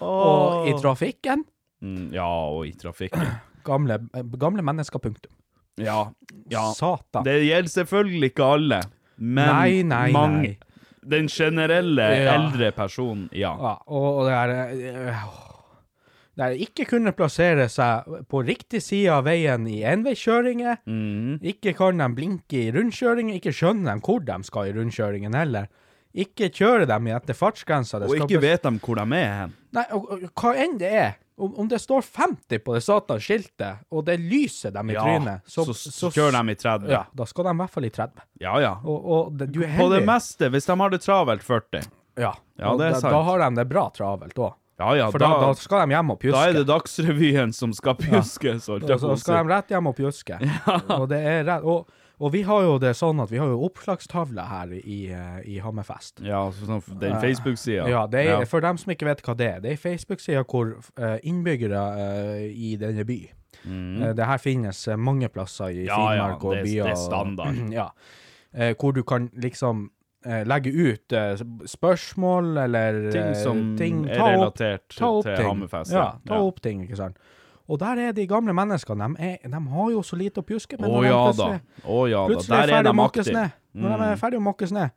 Åh. 0.00 0.06
Og 0.06 0.68
i 0.70 0.76
trafikken 0.80 1.44
Mm, 1.80 2.10
Ja, 2.12 2.26
og 2.28 2.66
i 2.68 2.72
trafikken. 2.76 3.22
gamle, 3.64 3.96
gamle 4.36 4.60
mennesker, 4.62 5.00
punktum. 5.00 5.32
Ja. 5.80 6.10
ja. 6.52 6.66
Satan. 6.76 7.24
Det 7.24 7.38
gjelder 7.46 7.72
selvfølgelig 7.72 8.28
ikke 8.34 8.44
alle, 8.56 8.80
men 9.16 9.48
Nei, 9.48 9.82
nei, 9.88 10.10
mange. 10.12 10.42
nei. 10.42 10.58
Den 11.02 11.28
generelle 11.32 12.02
Ja. 12.02 12.34
eldre 12.34 12.72
personen, 12.76 13.28
ja. 13.32 13.54
Ja, 13.56 13.76
og, 13.86 14.18
og 14.18 14.26
det 14.26 14.34
er 14.34 14.50
øh, 15.08 15.22
Det 16.36 16.44
er 16.46 16.50
ikke 16.64 16.84
kunne 16.88 17.12
plassere 17.12 17.68
seg 17.68 18.04
på 18.28 18.42
riktig 18.46 18.82
side 18.82 19.10
av 19.12 19.24
veien 19.24 19.66
i 19.68 19.82
enveiskjøringer. 19.84 20.78
Mm. 20.86 21.40
Ikke 21.42 21.74
kan 21.76 21.98
de 22.00 22.08
blinke 22.16 22.62
i 22.66 22.70
rundkjøringer, 22.72 23.34
ikke 23.40 23.52
skjønner 23.52 23.94
de 23.98 24.04
hvor 24.06 24.20
de 24.24 24.38
skal 24.46 24.70
i 24.70 24.72
rundkjøringen 24.76 25.34
heller. 25.36 25.66
Ikke 26.14 26.48
kjører 26.50 26.86
dem 26.90 27.06
i 27.06 27.14
etter 27.14 27.36
fartsgrensa. 27.38 28.00
Og 28.06 28.16
ikke 28.16 28.40
vet 28.42 28.64
de 28.64 28.72
hvor 28.82 28.98
de 28.98 29.18
er 29.18 29.34
hen. 29.42 29.52
Nei, 29.76 29.84
og, 29.94 30.08
og, 30.10 30.24
hva 30.40 30.54
enn 30.58 30.78
det 30.80 30.90
er. 30.90 31.12
Om, 31.40 31.54
om 31.62 31.68
det 31.70 31.78
står 31.80 32.02
50 32.04 32.58
på 32.64 32.74
det 32.76 32.82
satans 32.84 33.24
skiltet, 33.24 33.80
og 33.90 34.04
det 34.06 34.18
lyser 34.20 34.74
dem 34.74 34.92
i 34.92 34.96
Ja, 34.96 35.04
trynet, 35.06 35.46
så, 35.48 35.64
så, 35.72 36.10
kjører 36.12 36.36
de 36.36 36.52
i 36.52 36.58
30. 36.60 36.90
Ja, 36.92 37.04
da 37.16 37.26
skal 37.28 37.48
de 37.48 37.54
i 37.56 37.60
hvert 37.62 37.74
fall 37.76 37.88
i 37.88 37.92
30. 37.96 38.24
ja. 38.44 38.54
ja. 38.60 38.74
Og, 38.84 39.10
og 39.16 39.32
det, 39.40 39.50
du 39.54 39.62
er 39.64 39.76
På 39.78 39.88
det 39.92 40.02
meste, 40.08 40.50
hvis 40.52 40.68
de 40.68 40.76
har 40.82 40.92
det 40.92 41.00
travelt, 41.06 41.46
40. 41.46 41.86
Ja, 42.20 42.34
Ja, 42.60 42.74
det 42.76 42.90
er 42.90 42.96
da, 42.96 43.00
sant. 43.00 43.14
da 43.14 43.22
har 43.24 43.44
de 43.46 43.54
det 43.56 43.68
bra 43.70 43.86
travelt 43.96 44.36
òg. 44.36 44.56
Ja, 44.80 44.94
ja, 44.96 45.06
For 45.12 45.20
da, 45.20 45.28
da, 45.42 45.48
skal 45.60 45.82
de 45.84 45.92
hjem 45.92 46.12
og 46.14 46.20
pjuske. 46.22 46.36
da 46.38 46.48
er 46.48 46.54
det 46.56 46.66
Dagsrevyen 46.68 47.50
som 47.52 47.72
skal 47.76 47.98
pjuskes. 48.00 48.68
holdt 48.72 48.86
Da 48.88 48.96
så 49.00 49.12
skal 49.20 49.42
de 49.42 49.52
rett 49.52 49.74
hjem 49.74 49.90
og 49.90 49.96
pjuske. 49.98 50.38
Og, 51.00 51.04
det 51.10 51.18
er 51.20 51.42
rett, 51.44 51.66
og, 51.68 51.90
og 52.20 52.32
vi 52.34 52.42
har 52.44 52.64
jo 52.66 52.76
det 52.82 52.92
sånn 52.98 53.20
at 53.22 53.30
vi 53.32 53.38
har 53.40 53.48
jo 53.48 53.62
oppslagstavle 53.64 54.44
her 54.50 54.72
i, 54.76 54.98
eh, 55.08 55.40
i 55.48 55.58
Hammerfest. 55.64 56.20
Ja, 56.24 56.42
sånn, 56.52 56.82
den 57.00 57.16
Facebook-sida. 57.22 57.86
Ja, 57.88 58.06
det 58.10 58.26
er, 58.28 58.44
For 58.50 58.60
dem 58.64 58.76
som 58.80 58.92
ikke 58.92 59.08
vet 59.08 59.22
hva 59.24 59.34
det 59.38 59.48
er, 59.48 59.62
det 59.64 59.72
er 59.72 59.80
Facebook-sida 59.80 60.44
hvor 60.44 60.74
eh, 61.00 61.16
innbyggere 61.24 61.84
eh, 62.04 62.42
i 62.52 62.74
denne 62.80 63.06
by 63.08 63.20
mm. 63.64 64.10
Det 64.18 64.26
her 64.28 64.42
finnes 64.42 64.82
eh, 64.88 65.00
mange 65.00 65.30
plasser 65.32 65.72
i. 65.72 65.86
Ja, 65.86 66.02
ja, 66.12 66.26
Finnmark 66.26 66.44
og 66.44 66.58
byer. 66.58 66.74
Ja, 66.74 66.90
det 66.90 66.98
er 66.98 67.00
standard. 67.00 67.64
ja. 67.80 67.88
Eh, 68.52 68.74
hvor 68.76 68.92
du 68.92 69.02
kan 69.06 69.30
liksom 69.40 69.88
eh, 70.26 70.44
legge 70.44 70.70
ut 70.76 71.12
eh, 71.16 71.40
spørsmål 71.66 72.56
eller 72.66 73.02
Ting 73.10 73.28
eh, 73.32 73.42
som 73.42 73.64
ting, 73.78 74.04
er 74.08 74.20
relatert 74.20 75.00
opp 75.00 75.24
til. 75.24 75.44
Hammerfest. 75.46 75.94
Ja, 75.96 76.10
ta 76.26 76.40
opp 76.44 76.60
ting, 76.64 76.84
ikke 76.84 77.00
sant. 77.00 77.20
Og 77.70 77.78
der 77.78 78.00
er 78.08 78.12
de 78.16 78.26
gamle 78.26 78.54
menneskene. 78.56 79.12
De, 79.14 79.28
er, 79.30 79.36
de 79.46 79.60
har 79.74 79.90
jo 79.94 80.02
så 80.02 80.18
lite 80.18 80.42
å 80.42 80.46
pjuske. 80.46 80.78
Men 80.80 80.90
de 80.90 81.04
ja 81.06 81.20
da. 81.30 81.46
plutselig- 81.46 82.10
ja 82.10 82.24
da. 82.26 82.34
Er 82.34 82.42
Der 82.48 82.56
er 82.56 82.74
ferdig 82.74 82.90
de 82.90 83.04
aktive. 83.04 83.44
Når 83.72 83.88
de 83.88 83.94
er 83.94 83.98
ferdige 83.98 84.20
ferdig 84.24 84.40
å 84.40 84.46
måkes 84.48 84.72
ned. 84.74 84.90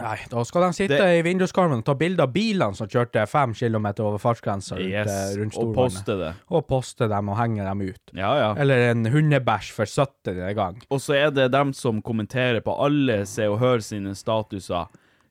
Nei, 0.00 0.16
da 0.30 0.42
skal 0.48 0.62
de 0.62 0.72
sitte 0.72 0.96
Det- 0.96 1.18
i 1.18 1.22
vinduskarmen 1.22 1.78
og 1.78 1.84
ta 1.84 1.94
bilde 1.94 2.22
av 2.22 2.32
bilene 2.32 2.74
som 2.74 2.88
kjørte 2.88 3.26
fem 3.28 3.52
kilometer 3.52 4.02
over 4.02 4.18
fartsgrensa 4.18 4.76
rundt, 4.78 4.88
Yes, 4.88 5.08
eh, 5.08 5.38
rundt 5.40 5.56
og 5.56 5.74
poste 5.74 6.16
det. 6.18 6.34
Og 6.50 6.66
poste 6.66 7.08
dem 7.08 7.28
og 7.28 7.36
henge 7.36 7.62
dem 7.62 7.80
ut. 7.82 8.00
Ja, 8.14 8.34
ja. 8.34 8.54
Eller 8.56 8.90
en 8.90 9.04
hundebæsj 9.04 9.72
for 9.72 9.84
70. 9.84 10.54
gang. 10.54 10.80
Og 10.90 11.00
så 11.00 11.14
er 11.14 11.30
det 11.30 11.52
dem 11.52 11.74
som 11.74 12.00
kommenterer 12.00 12.62
på 12.62 12.82
alle 12.82 13.26
Se 13.26 13.46
og 13.46 13.58
Hør 13.58 13.80
sine 13.80 14.14
statuser. 14.14 14.88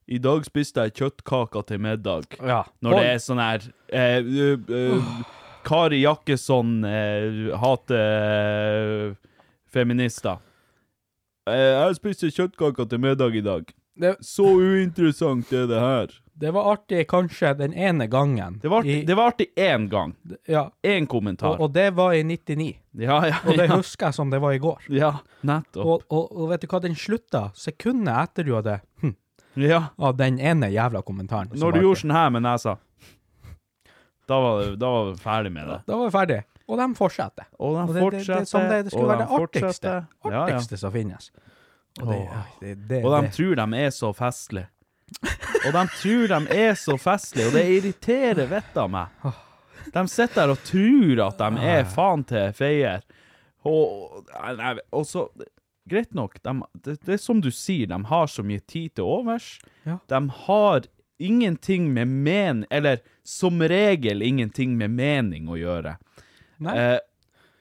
I 0.08 0.18
dag 0.18 0.46
spiste 0.46 0.82
jeg 0.82 0.94
kjøttkaker 0.94 1.66
til 1.66 1.80
middag. 1.80 2.26
Ja. 2.42 2.64
Når 2.82 2.92
det 2.92 3.06
er 3.06 3.18
sånn 3.18 3.40
her 3.40 3.60
eh, 3.92 4.22
uh, 4.22 4.58
øh, 4.70 5.02
Kari 5.70 6.00
Jakkesson 6.02 6.84
eh, 6.88 7.58
hater 7.62 8.00
eh, 8.00 9.16
feminister. 9.70 10.40
Eh, 11.50 11.76
jeg 11.76 12.00
spiste 12.00 12.32
kjøttkaker 12.34 12.90
til 12.90 13.02
middag 13.04 13.36
i 13.38 13.44
dag. 13.46 13.70
det, 14.00 14.16
Så 14.26 14.48
uinteressant 14.58 15.52
er 15.54 15.68
det 15.70 15.80
her. 15.84 16.08
det 16.40 16.54
var 16.56 16.70
artig 16.74 17.04
kanskje 17.12 17.52
den 17.60 17.74
ene 17.74 18.08
gangen. 18.08 18.60
Det 18.62 18.70
var, 18.72 18.82
artig- 18.84 19.02
I, 19.02 19.06
det 19.06 19.16
var 19.18 19.32
artig 19.34 19.48
én 19.58 19.90
gang. 19.92 20.16
ja, 20.48 20.70
Én 20.84 21.06
kommentar. 21.08 21.50
og, 21.58 21.62
og 21.68 21.74
det 21.74 21.90
var 21.94 22.14
i 22.14 22.24
99. 22.24 22.74
ja, 22.96 23.20
ja, 23.28 23.36
Og 23.46 23.58
det 23.58 23.70
husker 23.70 24.08
jeg 24.08 24.14
som 24.14 24.30
det 24.32 24.40
var 24.42 24.54
i 24.54 24.60
går. 24.60 24.78
ja, 24.90 25.18
nettopp. 25.44 25.86
Og, 25.86 26.04
og, 26.10 26.32
og 26.32 26.50
vet 26.50 26.62
du 26.62 26.68
hva, 26.68 26.80
den 26.82 26.96
slutta 26.96 27.52
sekundet 27.54 28.16
etter 28.24 28.44
du 28.48 28.56
hadde 28.56 28.80
hm, 29.04 29.16
Ja. 29.60 29.90
av 30.00 30.16
den 30.18 30.40
ene 30.40 30.72
jævla 30.72 31.02
kommentaren. 31.04 31.50
Når 31.54 31.74
du 31.74 31.82
gjorde 31.82 32.00
sånn 32.06 32.16
her 32.16 32.30
med 32.32 32.42
nesa, 32.48 32.78
da 34.30 34.40
var, 34.44 34.64
det, 34.64 34.80
da 34.82 34.94
var 34.94 35.12
vi 35.12 35.20
ferdig 35.24 35.52
med 35.56 35.70
det. 35.72 35.78
Da 35.90 35.98
var 36.00 36.10
vi 36.10 36.16
ferdig. 36.16 36.40
Og 36.70 36.78
de 36.78 36.88
fortsetter. 36.96 37.48
Og 37.58 37.76
de 37.76 37.82
Og 37.82 37.88
det, 37.88 37.94
det, 37.94 37.94
det, 37.94 38.04
fortsetter, 38.06 38.50
som 38.50 38.68
det, 38.70 38.82
det 38.86 38.94
skulle 38.94 39.10
være 39.10 39.26
det 39.26 39.40
artigste, 39.42 39.94
artigste 40.22 40.76
Ja, 40.76 40.78
ja. 40.78 40.82
som 40.84 40.94
finnes. 40.94 41.32
Og 42.00 42.12
det, 42.62 43.04
Og 43.04 43.16
de 43.16 43.32
tror 43.36 43.56
de 43.60 43.80
er 43.80 43.94
så 43.96 44.12
festlige. 44.14 44.68
Og 45.66 45.74
de 45.74 45.84
tror 45.98 46.28
de 46.36 46.58
er 46.60 46.76
så 46.78 46.98
festlige, 47.02 47.48
og 47.50 47.56
det 47.58 47.64
irriterer 47.78 48.52
vettet 48.52 48.78
av 48.78 48.92
meg. 48.94 49.32
De 49.90 50.04
sitter 50.12 50.44
der 50.44 50.54
og 50.54 50.62
tror 50.68 51.24
at 51.26 51.40
de 51.42 51.70
er 51.74 51.88
faen 51.90 52.24
til 52.30 52.54
feier. 52.54 53.02
Og, 53.68 54.22
nei, 54.60 54.76
og 54.96 55.08
så 55.10 55.28
Greit 55.90 56.12
nok, 56.14 56.36
de, 56.46 56.52
det, 56.86 57.00
det 57.02 57.16
er 57.16 57.22
som 57.22 57.40
du 57.42 57.50
sier, 57.50 57.88
de 57.90 57.98
har 58.12 58.28
så 58.30 58.44
mye 58.46 58.62
tid 58.70 58.92
til 59.00 59.08
overs. 59.10 59.56
Ja. 59.88 59.96
De 60.12 60.20
har 60.46 60.86
ingenting 61.20 61.94
med 61.94 62.08
men... 62.08 62.66
Eller 62.70 63.04
som 63.24 63.62
regel 63.62 64.24
ingenting 64.26 64.78
med 64.78 64.96
mening 64.98 65.50
å 65.52 65.60
gjøre. 65.60 65.98
Eh, 66.60 66.98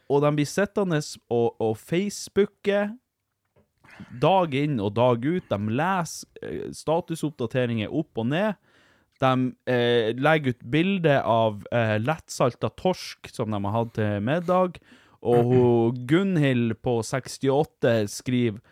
og 0.09 0.23
de 0.25 0.31
blir 0.39 0.49
sittende 0.49 1.03
og, 1.29 1.59
og 1.61 1.77
facebooke 1.77 2.87
dag 4.23 4.55
inn 4.55 4.79
og 4.81 4.95
dag 4.97 5.25
ut. 5.25 5.51
De 5.51 5.77
leser 5.81 6.47
eh, 6.47 6.71
statusoppdateringer 6.75 7.93
opp 7.93 8.23
og 8.23 8.31
ned. 8.33 8.57
De 9.19 9.33
eh, 9.71 10.15
legger 10.15 10.55
ut 10.55 10.65
bilde 10.73 11.19
av 11.21 11.65
eh, 11.75 11.97
lettsalta 12.01 12.71
torsk 12.79 13.31
som 13.33 13.53
de 13.53 13.63
har 13.67 13.77
hatt 13.77 13.95
til 13.99 14.25
middag. 14.25 14.81
Og 15.19 15.97
Gunhild 16.07 16.77
på 16.85 17.01
68 17.03 18.05
skriver 18.13 18.63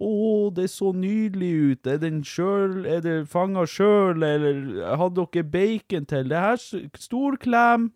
å, 0.00 0.48
det 0.56 0.66
så 0.72 0.90
nydelig 0.96 1.50
ut. 1.72 1.88
Er 1.90 1.98
den 2.00 2.22
sjøl 2.24 2.86
Er 2.88 3.02
det 3.04 3.14
fanga 3.30 3.66
sjøl, 3.68 4.22
eller 4.24 4.96
hadde 5.00 5.26
dere 5.32 5.44
bacon 5.52 6.08
til? 6.08 6.30
Det 6.32 6.40
her 6.40 6.60
stor 6.98 7.36
klem. 7.42 7.90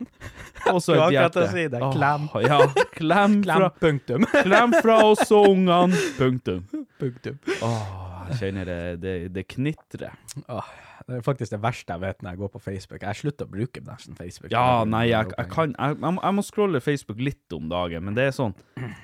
Og 0.70 0.80
så 0.84 0.96
et 0.98 1.16
hjerte. 1.16 1.46
si 1.52 1.66
det, 1.72 1.82
klem. 1.94 2.28
Ja, 2.44 2.60
klem 2.94 3.38
Klem, 3.44 3.58
fra, 3.64 3.70
punktum. 3.80 4.28
klem 4.46 4.76
fra 4.84 5.00
oss 5.08 5.30
og 5.32 5.50
ungene. 5.54 6.00
Punktum. 6.18 6.64
punktum. 7.00 7.40
Åh, 7.64 7.92
jeg 8.30 8.40
kjenner 8.42 8.68
det, 8.68 8.80
det, 9.04 9.14
det 9.34 9.48
knitrer. 9.56 10.16
Åh, 10.48 10.72
det 11.06 11.18
er 11.18 11.24
faktisk 11.26 11.52
det 11.52 11.60
verste 11.60 11.92
jeg 11.92 12.00
vet 12.00 12.22
når 12.24 12.30
jeg 12.34 12.40
går 12.40 12.50
på 12.54 12.60
Facebook. 12.64 13.02
Jeg 13.04 13.18
slutter 13.20 13.44
å 13.48 13.52
bruke 13.52 13.82
nesten 13.84 14.16
Facebook. 14.16 14.50
Ja, 14.54 14.84
nei, 14.88 15.02
jeg, 15.10 15.30
jeg 15.36 15.50
kan 15.52 15.74
jeg, 15.76 15.98
jeg, 16.00 16.34
må- 16.38 16.44
scrolle 16.46 16.80
Facebook 16.80 17.20
litt 17.20 17.52
om 17.56 17.68
dagen, 17.68 18.04
men 18.06 18.16
det 18.16 18.28
er 18.30 18.34
sånn 18.36 18.54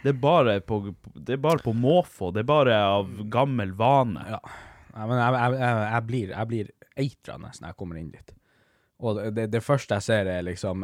Det 0.02 0.14
er 0.14 0.18
bare 0.22 0.58
på, 0.64 0.80
det 1.14 1.36
er 1.36 1.42
bare 1.44 1.60
på 1.64 1.74
måfå. 1.76 2.32
Det 2.32 2.40
er 2.44 2.48
bare 2.48 2.76
av 2.96 3.10
gammel 3.32 3.72
vane. 3.76 4.24
Ja. 4.32 4.40
Nei, 4.96 5.06
men 5.06 5.20
jeg, 5.20 5.34
jeg, 5.40 5.58
jeg, 5.60 5.80
jeg 5.94 6.06
blir, 6.08 6.30
eitra 6.34 6.46
blir 6.50 6.70
eitrende 7.00 7.52
når 7.60 7.68
jeg 7.72 7.76
kommer 7.82 8.00
inn 8.00 8.10
dit. 8.14 8.32
Og 9.00 9.20
det, 9.32 9.46
det, 9.52 9.62
første 9.64 9.96
jeg 9.96 10.04
ser, 10.04 10.28
er 10.28 10.42
liksom 10.44 10.82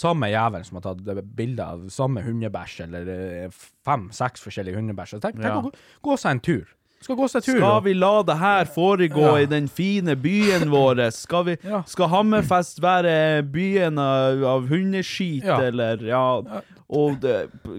samme 0.00 0.28
jævel 0.30 0.62
som 0.66 0.76
har 0.78 0.84
tatt 0.86 1.00
bilde 1.34 1.64
av 1.66 1.86
samme 1.90 2.22
hundebæsj, 2.22 2.76
eller 2.86 3.08
eh, 3.10 3.56
fem-seks 3.86 4.44
forskjellige 4.44 4.78
hundebæsj. 4.78 5.16
Tenk, 5.18 5.40
tenk 5.40 5.48
Ja. 5.48 5.56
å 5.58 5.64
gå, 5.66 5.72
gå 6.06 6.18
seg 6.20 6.36
en 6.36 6.42
tur. 6.46 6.68
Skal 7.00 7.16
gå 7.16 7.28
seg 7.32 7.42
tur. 7.46 7.56
Skal 7.56 7.78
vi 7.86 7.94
la 7.96 8.22
det 8.28 8.34
her 8.38 8.64
foregå 8.74 9.22
Ja. 9.24 9.36
i 9.40 9.46
den 9.48 9.68
fine 9.68 10.16
byen 10.16 10.68
vår? 10.70 11.10
Skal, 11.10 11.44
vi, 11.44 11.56
Ja. 11.64 11.82
skal 11.86 12.08
Hammerfest 12.12 12.82
være 12.82 13.42
byen 13.42 13.98
av, 13.98 14.44
av 14.44 14.68
hundeskit, 14.68 15.44
eller 15.48 15.96
ja 16.04 16.42
Og 16.90 17.20
det, 17.22 17.36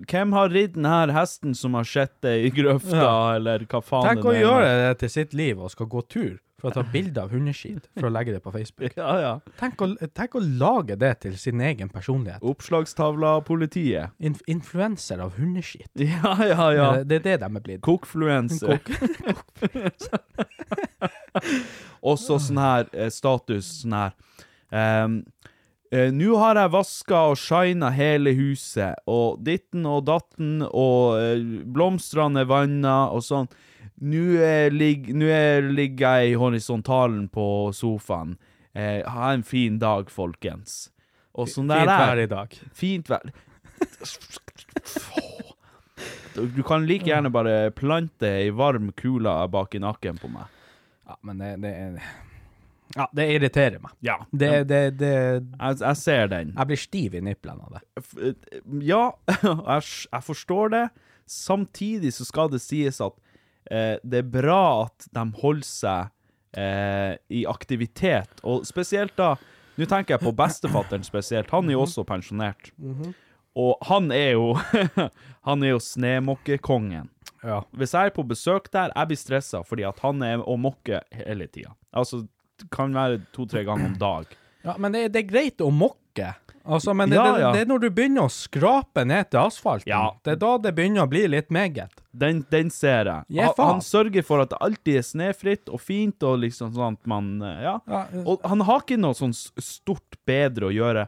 hvem 0.08 0.32
har 0.38 0.48
ridd 0.54 0.78
denne 0.78 1.12
hesten 1.12 1.52
som 1.58 1.74
har 1.76 1.84
sett 1.84 2.14
det 2.24 2.38
i 2.46 2.52
grøfta, 2.56 2.96
Ja. 2.96 3.36
eller 3.36 3.66
hva 3.68 3.82
faen 3.84 4.08
Tenk 4.08 4.24
å 4.24 4.32
det 4.32 4.40
gjøre 4.46 4.70
det 4.86 4.94
til 5.04 5.10
sitt 5.12 5.34
liv 5.36 5.60
og 5.60 5.72
skal 5.74 5.90
gå 5.92 6.02
tur 6.08 6.38
for 6.62 6.70
å 6.70 6.74
ta 6.78 6.84
bilde 6.94 7.18
av 7.18 7.32
hundeskit 7.34 7.88
for 7.98 8.06
å 8.08 8.12
legge 8.14 8.36
det 8.36 8.40
på 8.46 8.52
Facebook. 8.54 8.94
Ja, 9.02 9.16
ja. 9.20 9.32
Tenk 9.60 9.82
å, 9.82 9.90
tenk 10.14 10.36
å 10.38 10.42
lage 10.46 10.96
det 11.02 11.10
til 11.26 11.36
sin 11.42 11.60
egen 11.66 11.90
personlighet. 11.90 12.40
Oppslagstavla 12.46 13.32
av 13.40 13.44
politiet. 13.48 14.14
Inf 14.22 14.40
influenser 14.48 15.20
av 15.26 15.34
hundeskit. 15.42 15.90
Ja, 16.00 16.36
ja, 16.40 16.68
ja. 16.78 16.90
Det, 17.04 17.08
det 17.10 17.18
er 17.18 17.26
det 17.32 17.38
de 17.44 17.50
er 17.60 17.66
blitt. 17.66 17.82
Kokfluenser. 17.82 18.78
Kokfluenser. 18.86 20.22
Også 22.14 22.38
sånn 22.42 22.62
her 22.62 22.88
eh, 22.94 23.10
status, 23.14 23.68
sånn 23.82 23.98
her 23.98 24.14
eh, 24.72 25.08
Nå 25.92 26.36
har 26.40 26.56
jeg 26.56 26.72
vaska 26.72 27.18
og 27.34 27.38
shina 27.42 27.90
hele 27.92 28.32
huset, 28.38 28.96
og 29.12 29.42
ditten 29.44 29.84
og 29.90 30.06
datten, 30.08 30.62
og 30.72 31.18
eh, 31.20 31.42
blomstene 31.68 32.46
er 32.46 32.48
vanna, 32.48 32.94
og 33.12 33.26
sånn. 33.28 33.50
Nå 34.02 34.22
eh, 34.40 34.70
er- 34.72 35.68
ligger 35.68 36.22
jeg 36.22 36.32
i 36.32 36.38
horisontalen 36.40 37.28
på 37.34 37.46
sofaen. 37.76 38.38
Eh, 38.74 39.02
ha 39.04 39.34
en 39.36 39.44
fin 39.44 39.78
dag, 39.84 40.08
folkens. 40.10 40.86
Og 41.36 41.48
sånn 41.52 41.68
der 41.68 41.84
Fint 41.84 41.92
vær 42.00 42.24
i 42.24 42.28
dag. 42.32 42.56
Fint 42.74 43.12
vær. 43.12 43.28
Du 46.36 46.46
du 46.56 46.64
kan 46.64 46.86
like 46.88 47.04
gjerne 47.08 47.30
bare 47.32 47.72
plante 47.76 48.30
ei 48.40 48.50
varm 48.56 48.92
kule 48.96 49.34
bak 49.52 49.76
i 49.76 49.82
nakken 49.84 50.18
på 50.22 50.30
meg. 50.32 50.48
Ja, 51.08 51.18
men 51.28 51.42
det, 51.44 51.58
det 51.64 51.72
er 51.76 51.98
Ja, 52.96 53.08
det 53.16 53.28
irriterer 53.36 53.80
meg. 53.84 53.94
Ja. 54.04 54.18
Det, 54.32 54.52
det, 54.70 54.82
det 55.00 55.12
Jeg, 55.14 55.78
jeg 55.80 56.00
ser 56.02 56.32
den. 56.32 56.54
Jeg 56.58 56.70
blir 56.72 56.82
stiv 56.82 57.16
i 57.16 57.24
niplene 57.24 57.68
av 57.68 57.78
det. 57.78 58.34
Ja, 58.86 59.04
jeg, 59.72 59.86
jeg 60.12 60.26
forstår 60.28 60.74
det. 60.76 60.86
Samtidig 61.32 62.14
så 62.18 62.28
skal 62.28 62.52
det 62.52 62.62
sies 62.64 63.00
at 63.04 63.16
eh, 63.72 63.96
det 64.04 64.24
er 64.24 64.34
bra 64.34 64.64
at 64.88 65.08
de 65.16 65.26
holder 65.42 65.68
seg 65.68 66.12
eh, 66.60 67.16
i 67.32 67.46
aktivitet, 67.48 68.44
og 68.44 68.68
spesielt 68.68 69.16
da 69.20 69.36
Nå 69.80 69.86
tenker 69.88 70.18
jeg 70.18 70.22
på 70.22 70.34
bestefatteren 70.36 71.04
spesielt. 71.08 71.50
Han 71.56 71.70
er 71.70 71.78
jo 71.78 71.86
også 71.86 72.04
pensjonert. 72.06 72.68
Og 73.58 73.80
han 73.88 74.12
er 74.14 74.34
jo 74.36 74.50
Han 75.48 75.64
er 75.64 75.72
jo 75.72 75.80
snemokkekongen. 75.82 77.08
Ja. 77.42 77.62
Hvis 77.74 77.96
jeg 77.96 78.12
er 78.12 78.14
på 78.14 78.26
besøk 78.28 78.68
der, 78.76 78.92
jeg 78.94 79.10
blir 79.10 79.18
stressa 79.18 79.64
fordi 79.66 79.88
at 79.88 80.04
han 80.04 80.22
er 80.28 80.44
og 80.44 80.60
mokker 80.62 81.02
hele 81.16 81.48
tida. 81.50 81.72
Altså, 81.96 82.26
kan 82.72 82.94
være 82.96 83.22
to-tre 83.36 83.64
ganger 83.68 83.92
om 83.94 83.98
dag. 84.02 84.38
Ja, 84.66 84.76
men 84.78 84.94
det, 84.94 85.08
det 85.16 85.24
er 85.24 85.30
greit 85.32 85.62
å 85.66 85.72
mokke. 85.74 86.34
Altså, 86.62 86.94
men 86.94 87.10
det, 87.10 87.16
Ja, 87.18 87.40
ja. 87.40 87.48
det 87.56 87.64
er 87.64 87.70
når 87.72 87.80
du 87.82 87.88
begynner 87.90 88.28
å 88.28 88.30
skrape 88.30 89.02
ned 89.08 89.32
til 89.32 89.40
asfalten. 89.42 89.90
Ja. 89.90 90.12
Det 90.22 90.36
er 90.36 90.42
da 90.44 90.52
det 90.62 90.74
begynner 90.78 91.08
å 91.08 91.10
bli 91.10 91.24
litt 91.32 91.50
meget. 91.50 92.04
Den, 92.14 92.44
den 92.52 92.70
ser 92.70 93.10
jeg. 93.10 93.26
Ja, 93.34 93.48
han, 93.58 93.72
han 93.78 93.82
sørger 93.82 94.22
for 94.28 94.44
at 94.44 94.52
det 94.54 94.60
alltid 94.62 95.00
er 95.00 95.08
snøfritt 95.08 95.72
og 95.74 95.82
fint, 95.82 96.22
og 96.28 96.38
liksom 96.44 96.76
sånn 96.76 97.00
at 97.00 97.10
man 97.10 97.32
eh, 97.42 97.64
Ja. 97.66 97.76
Ja, 97.90 98.04
Og 98.22 98.46
han 98.46 98.62
har 98.68 98.84
ikke 98.86 99.00
noe 99.02 99.18
sånn 99.18 99.34
stort 99.34 100.20
bedre 100.30 100.70
å 100.70 100.76
gjøre. 100.76 101.08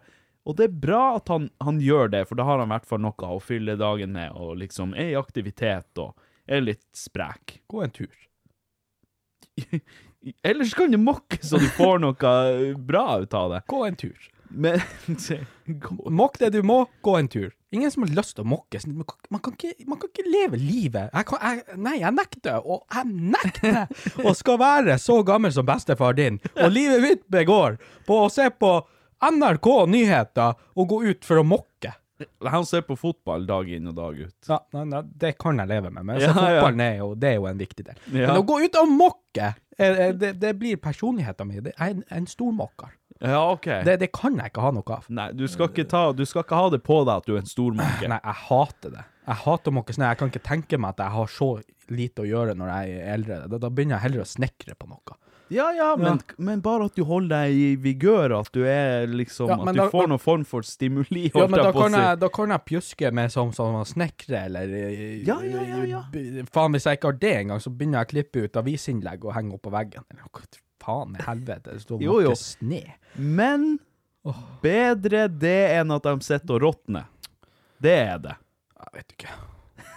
Og 0.50 0.58
det 0.58 0.66
er 0.72 0.74
bra 0.88 1.04
at 1.20 1.30
han, 1.32 1.46
han 1.64 1.78
gjør 1.80 2.10
det, 2.16 2.26
for 2.28 2.36
da 2.40 2.48
har 2.50 2.60
han 2.60 2.68
i 2.72 2.74
hvert 2.74 2.90
fall 2.90 3.04
noe 3.06 3.30
å 3.36 3.40
fylle 3.40 3.78
dagen 3.80 4.12
med, 4.18 4.34
og 4.34 4.58
liksom 4.60 4.96
er 4.98 5.14
i 5.14 5.20
aktivitet 5.20 6.02
og 6.02 6.18
er 6.50 6.66
litt 6.66 6.84
sprek. 6.98 7.60
Gå 7.72 7.86
en 7.86 7.94
tur. 7.94 8.12
Ellers 10.44 10.74
kan 10.74 10.92
du 10.92 10.98
mokke 11.02 11.40
så 11.44 11.60
du 11.60 11.68
får 11.76 12.00
noe 12.04 12.36
bra 12.80 13.08
ut 13.24 13.34
av 13.36 13.52
det. 13.52 13.64
Gå 13.68 13.82
en 13.88 13.98
tur. 14.00 14.30
Men 14.54 14.80
Mokk 16.20 16.38
det 16.40 16.50
du 16.54 16.62
må, 16.66 16.84
gå 17.02 17.16
en 17.18 17.28
tur. 17.28 17.52
Ingen 17.74 17.92
som 17.92 18.04
har 18.06 18.12
lyst 18.14 18.36
til 18.38 18.46
å 18.46 18.50
mokke. 18.52 18.80
Man 18.86 19.08
kan, 19.10 19.18
man 19.34 19.42
kan, 19.42 19.56
ikke, 19.58 19.88
man 19.90 20.00
kan 20.00 20.12
ikke 20.12 20.26
leve 20.30 20.60
livet. 20.62 21.10
Jeg 21.10 21.28
kan, 21.30 21.42
jeg, 21.42 21.78
nei, 21.82 21.96
jeg 22.04 22.14
nekter, 22.14 22.60
og 22.62 22.84
jeg 22.94 23.32
nekter 23.34 23.80
og 24.28 24.36
skal 24.38 24.60
være 24.62 24.98
så 25.02 25.18
gammel 25.26 25.54
som 25.56 25.66
bestefar 25.66 26.14
din, 26.20 26.38
og 26.54 26.70
livet 26.76 27.02
mitt 27.02 27.26
begår 27.34 27.80
på 28.08 28.20
å 28.26 28.30
se 28.32 28.46
på 28.54 28.76
NRK 29.24 29.70
Nyheter 29.90 30.60
og 30.78 30.90
gå 30.92 31.02
ut 31.10 31.26
for 31.26 31.42
å 31.42 31.48
mokke. 31.48 31.96
Han 32.54 32.66
ser 32.68 32.84
på 32.88 32.98
fotball 33.00 33.46
dag 33.50 33.70
inn 33.72 33.90
og 33.92 33.96
dag 33.98 34.18
ut. 34.26 34.36
Ja, 34.50 34.60
nei, 34.76 34.84
nei, 34.92 35.04
det 35.24 35.34
kan 35.42 35.60
jeg 35.62 35.72
leve 35.72 35.92
med, 35.94 36.06
men 36.10 36.22
Ja, 36.22 36.32
fotballen 36.36 36.84
er 36.86 36.98
jo, 37.02 37.12
det 37.20 37.32
er 37.34 37.38
jo 37.40 37.48
en 37.50 37.62
viktig 37.62 37.86
del. 37.88 38.02
Ja. 38.12 38.32
Men 38.32 38.42
å 38.42 38.46
gå 38.48 38.60
ut 38.64 38.80
og 38.82 38.92
mokke, 38.92 39.54
eh, 39.78 39.88
eh, 40.08 40.12
det, 40.18 40.36
det 40.42 40.54
blir 40.60 40.82
personligheten 40.82 41.50
min. 41.50 41.72
Jeg 41.72 41.76
er 41.78 41.96
en, 41.96 42.04
en 42.10 42.30
stormokker. 42.30 42.94
Ja, 43.24 43.40
OK. 43.54 43.70
Det, 43.88 43.98
det 44.02 44.10
kan 44.16 44.36
jeg 44.40 44.52
ikke 44.52 44.64
ha 44.66 44.72
noe 44.76 44.96
av. 44.98 45.06
Nei, 45.14 45.30
du 45.38 45.46
skal, 45.48 45.70
ta, 45.88 46.06
du 46.12 46.26
skal 46.28 46.44
ikke 46.44 46.60
ha 46.60 46.72
det 46.74 46.82
på 46.84 47.00
deg 47.08 47.22
at 47.22 47.28
du 47.30 47.36
er 47.38 47.44
en 47.44 47.50
stormokker. 47.50 48.10
Nei, 48.12 48.20
jeg 48.20 48.40
hater 48.50 48.96
det. 48.98 49.06
Jeg 49.24 49.40
hater 49.46 49.72
å 49.72 49.76
mokke 49.78 49.96
snø. 49.96 50.10
Jeg 50.12 50.20
kan 50.20 50.32
ikke 50.34 50.44
tenke 50.44 50.80
meg 50.82 50.96
at 50.98 51.06
jeg 51.06 51.16
har 51.16 51.32
så 51.32 51.50
lite 51.94 52.24
å 52.24 52.28
gjøre 52.28 52.56
når 52.60 52.74
jeg 52.74 52.98
er 52.98 53.14
eldre. 53.14 53.38
Da, 53.52 53.60
da 53.64 53.70
begynner 53.72 53.98
jeg 53.98 54.08
heller 54.10 54.26
å 54.26 54.28
snekre 54.28 54.76
på 54.80 54.90
noe. 54.92 55.16
Ja, 55.54 55.68
ja, 55.78 55.92
men, 56.00 56.20
men 56.42 56.62
bare 56.66 56.88
at 56.90 56.96
du 56.98 57.04
holder 57.06 57.44
deg 57.46 57.54
i 57.60 57.68
vigør, 57.84 58.34
at 58.40 58.50
du 58.56 58.64
er 58.66 59.06
liksom 59.12 59.52
At 59.54 59.68
du 59.70 59.80
da- 59.80 59.88
får 59.92 60.10
noen 60.10 60.22
form 60.24 60.44
for 60.50 60.66
stimuli, 60.66 61.28
Ja, 61.30 61.46
men 61.48 61.60
da 61.62 61.72
kan, 61.76 61.94
jeg, 62.00 62.20
da 62.24 62.30
kan 62.34 62.54
jeg 62.56 62.66
pjuske 62.72 63.12
med 63.14 63.32
som, 63.34 63.52
som 63.56 63.78
snekre, 63.86 64.46
eller 64.50 64.74
eh, 64.80 65.22
Ja, 65.28 65.38
ja, 65.46 65.62
ja, 65.70 65.84
ja. 65.92 66.04
Faen, 66.54 66.74
hvis 66.76 66.90
jeg 66.90 66.98
ikke 67.00 67.12
har 67.14 67.20
det 67.22 67.34
engang, 67.44 67.62
så 67.64 67.70
begynner 67.74 68.02
jeg 68.02 68.10
å 68.10 68.14
klippe 68.16 68.46
ut 68.48 68.62
avisinnlegg 68.64 69.26
og 69.30 69.36
henge 69.38 69.58
opp 69.60 69.64
på 69.70 69.74
veggen. 69.78 70.06
Eller 70.10 70.26
hva 70.30 70.46
faen 70.84 71.16
i 71.16 71.24
helvete, 71.24 71.78
det 71.78 71.86
står 71.86 72.02
jo. 72.08 72.36
sne. 72.36 72.82
Men 73.16 73.76
bedre 74.64 75.28
det 75.30 75.58
enn 75.78 75.92
at 75.96 76.04
de 76.08 76.16
sitter 76.26 76.58
og 76.58 76.64
råtner. 76.68 77.06
Det 77.84 77.98
er 78.00 78.22
det. 78.24 78.36
Jeg 78.84 78.98
vet 78.98 79.16
ikke. 79.18 79.34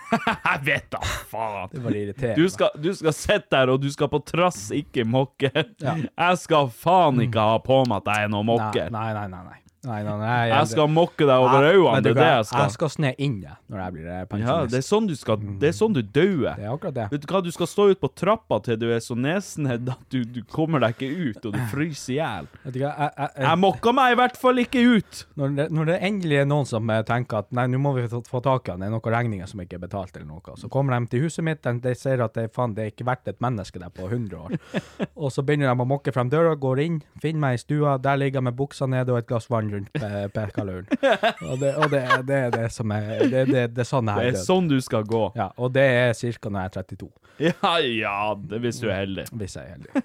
Jeg 0.47 0.63
vet 0.67 0.89
da 0.95 1.03
faen. 1.03 1.69
Det 1.73 1.83
var 1.85 1.99
irriterende. 1.99 2.41
Du 2.43 2.51
skal, 2.53 2.75
du 2.79 2.91
skal 2.95 3.15
sitte 3.17 3.53
der, 3.57 3.75
og 3.75 3.83
du 3.83 3.91
skal 3.93 4.11
på 4.13 4.23
trass 4.27 4.69
ikke 4.75 5.07
mokke. 5.09 5.53
Ja. 5.83 5.97
Jeg 5.99 6.43
skal 6.43 6.71
faen 6.73 7.23
ikke 7.27 7.47
ha 7.51 7.61
på 7.63 7.83
meg 7.91 8.03
at 8.05 8.13
jeg 8.15 8.29
er 8.29 8.35
noe 8.37 8.47
mokker. 8.47 8.91
Nei, 8.95 9.09
nei, 9.17 9.29
nei. 9.33 9.45
nei. 9.51 9.63
Nei, 9.87 10.01
nei, 10.07 10.17
nei 10.21 10.41
Jeg 10.51 10.71
skal 10.73 10.91
mokke 10.93 11.27
deg 11.29 11.47
over 11.47 11.69
øynene, 11.71 12.03
det 12.05 12.13
er 12.13 12.19
det 12.19 12.29
jeg 12.29 12.49
skal. 12.51 12.65
Jeg 12.67 12.77
skal 12.77 12.93
sne 12.97 13.13
inne 13.17 13.57
når 13.71 13.83
jeg 13.83 13.97
blir 13.97 14.11
pensjonist. 14.33 14.51
Ja, 14.51 14.71
det 14.73 14.81
er 14.81 14.87
sånn 14.87 15.11
du 15.11 15.15
skal 15.19 15.47
Det 15.63 15.71
er 15.71 15.77
sånn 15.77 15.97
du 15.97 16.03
dauer. 16.03 16.57
Det 16.59 16.67
er 16.67 16.73
akkurat 16.73 16.97
det. 16.97 17.09
Vet 17.15 17.25
du 17.25 17.29
hva, 17.33 17.43
du 17.47 17.53
skal 17.55 17.71
stå 17.71 17.89
ut 17.93 18.03
på 18.03 18.13
trappa 18.17 18.61
til 18.67 18.81
du 18.81 18.89
er 18.91 19.03
så 19.05 19.17
nesnedd 19.19 19.93
at 19.95 20.05
du, 20.13 20.23
du 20.25 20.43
kommer 20.53 20.83
deg 20.83 20.97
ikke 20.97 21.31
ut, 21.31 21.49
og 21.49 21.57
du 21.57 21.63
fryser 21.73 22.17
i 22.17 22.19
hjel. 22.19 22.51
Jeg, 22.67 22.83
jeg, 22.83 23.11
jeg, 23.17 23.31
Jeg 23.47 23.63
mokka 23.63 23.95
meg 23.97 24.15
i 24.15 24.21
hvert 24.23 24.41
fall 24.41 24.63
ikke 24.63 24.83
ut! 24.97 25.23
når, 25.37 25.55
det, 25.57 25.67
når 25.75 25.89
det 25.91 25.97
endelig 26.09 26.39
er 26.41 26.49
noen 26.49 26.69
som 26.69 26.91
eh, 26.93 27.03
tenker 27.07 27.43
at 27.43 27.53
nei, 27.57 27.67
nå 27.71 27.81
må 27.83 27.93
vi 27.97 28.07
få, 28.09 28.41
tak 28.45 28.69
i 28.69 28.73
han, 28.73 28.83
det 28.83 28.89
er 28.89 28.95
noen 28.95 29.13
regninger 29.17 29.51
som 29.51 29.63
ikke 29.63 29.79
er 29.79 29.85
betalt 29.85 30.17
eller 30.17 30.29
noe, 30.29 30.57
så 30.61 30.71
kommer 30.73 30.97
de 30.97 31.13
til 31.13 31.27
huset 31.27 31.45
mitt, 31.47 31.67
de 31.83 31.95
ser 31.99 32.23
at 32.25 32.37
det, 32.39 32.49
faen, 32.55 32.75
det 32.77 32.85
er 32.85 32.93
ikke 32.93 33.07
verdt 33.09 33.31
et 33.33 33.43
menneske 33.45 33.81
der 33.83 33.93
på 33.95 34.09
100 34.09 34.39
år. 34.39 34.57
og 35.23 35.33
så 35.35 35.45
begynner 35.47 35.71
de 35.71 35.87
å 35.87 35.89
mokke 35.89 36.15
frem 36.15 36.31
døra, 36.33 36.55
går 36.61 36.83
inn, 36.87 37.01
finner 37.23 37.45
meg 37.47 37.59
i 37.59 37.63
stua, 37.63 37.97
der 38.03 38.21
ligger 38.21 38.41
jeg 38.41 38.49
med 38.49 38.59
buksa 38.59 38.89
nede 38.91 39.15
og 39.15 39.21
et 39.21 39.31
glass 39.31 39.51
vann 39.53 39.73
rundt 39.77 40.33
pekaluren. 40.35 40.89
og 41.51 41.61
det, 41.63 41.73
og 41.77 41.93
det, 41.93 42.03
det 42.29 42.41
er 42.49 42.55
det 42.57 42.71
som 42.75 42.95
er, 42.97 43.13
det, 43.23 43.45
det, 43.53 43.67
det 43.77 43.85
er 43.85 43.89
sånn 43.89 44.11
jeg 44.13 44.33
er 44.33 44.39
er 44.39 44.43
sånn 44.49 44.71
du 44.71 44.79
skal 44.85 45.07
gå. 45.09 45.23
Ja, 45.39 45.51
og 45.57 45.75
det 45.77 45.87
er 46.01 46.17
cirka 46.19 46.53
når 46.53 46.67
jeg 46.67 46.73
er 46.73 46.91
32, 46.97 47.13
Ja, 47.51 47.77
ja, 47.85 48.19
det 48.41 48.63
hvis 48.65 48.81
du 48.83 48.89
er 48.91 49.05
heldig. 49.05 49.29
hvis 49.43 49.57
jeg 49.59 49.69
er 49.69 49.79
heldig. 49.79 50.05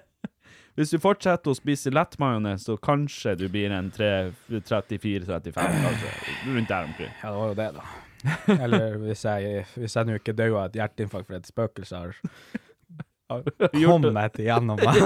Hvis 0.78 0.94
du 0.94 1.00
fortsetter 1.02 1.50
å 1.50 1.56
spise 1.58 1.90
lettmajones, 1.92 2.62
så 2.64 2.76
kanskje 2.80 3.34
du 3.36 3.42
blir 3.52 3.72
en 3.74 3.90
34-35, 3.92 5.50
kanskje. 5.52 6.12
rundt 6.46 6.70
der 6.70 6.86
omkring. 6.86 7.10
Ja, 7.20 7.32
det 7.34 7.36
var 7.36 7.50
jo 7.50 7.56
det, 7.58 7.66
da. 7.76 8.54
Eller 8.54 8.96
hvis 9.02 9.24
jeg, 9.26 9.66
hvis 9.74 9.96
jeg 9.98 10.08
nå 10.08 10.16
ikke 10.20 10.32
dør 10.38 10.56
av 10.62 10.70
et 10.70 10.78
hjerteinfarkt 10.80 11.28
for 11.28 11.36
et 11.36 11.50
spøkelse 11.50 12.00
har 12.00 12.14
Det. 13.30 14.10
meg 14.12 14.32
til 14.34 14.44
gjennom 14.48 14.78
meg. 14.80 14.96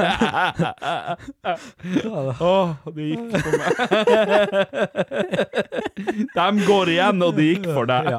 Åh, 2.40 2.70
det 2.96 3.04
gikk 3.10 3.36
for 3.36 3.52
meg. 3.60 3.72
De 6.34 6.48
går 6.64 6.88
igjen, 6.96 7.22
og 7.26 7.32
det 7.36 7.44
gikk 7.50 7.66
for 7.70 7.84
deg. 7.90 8.04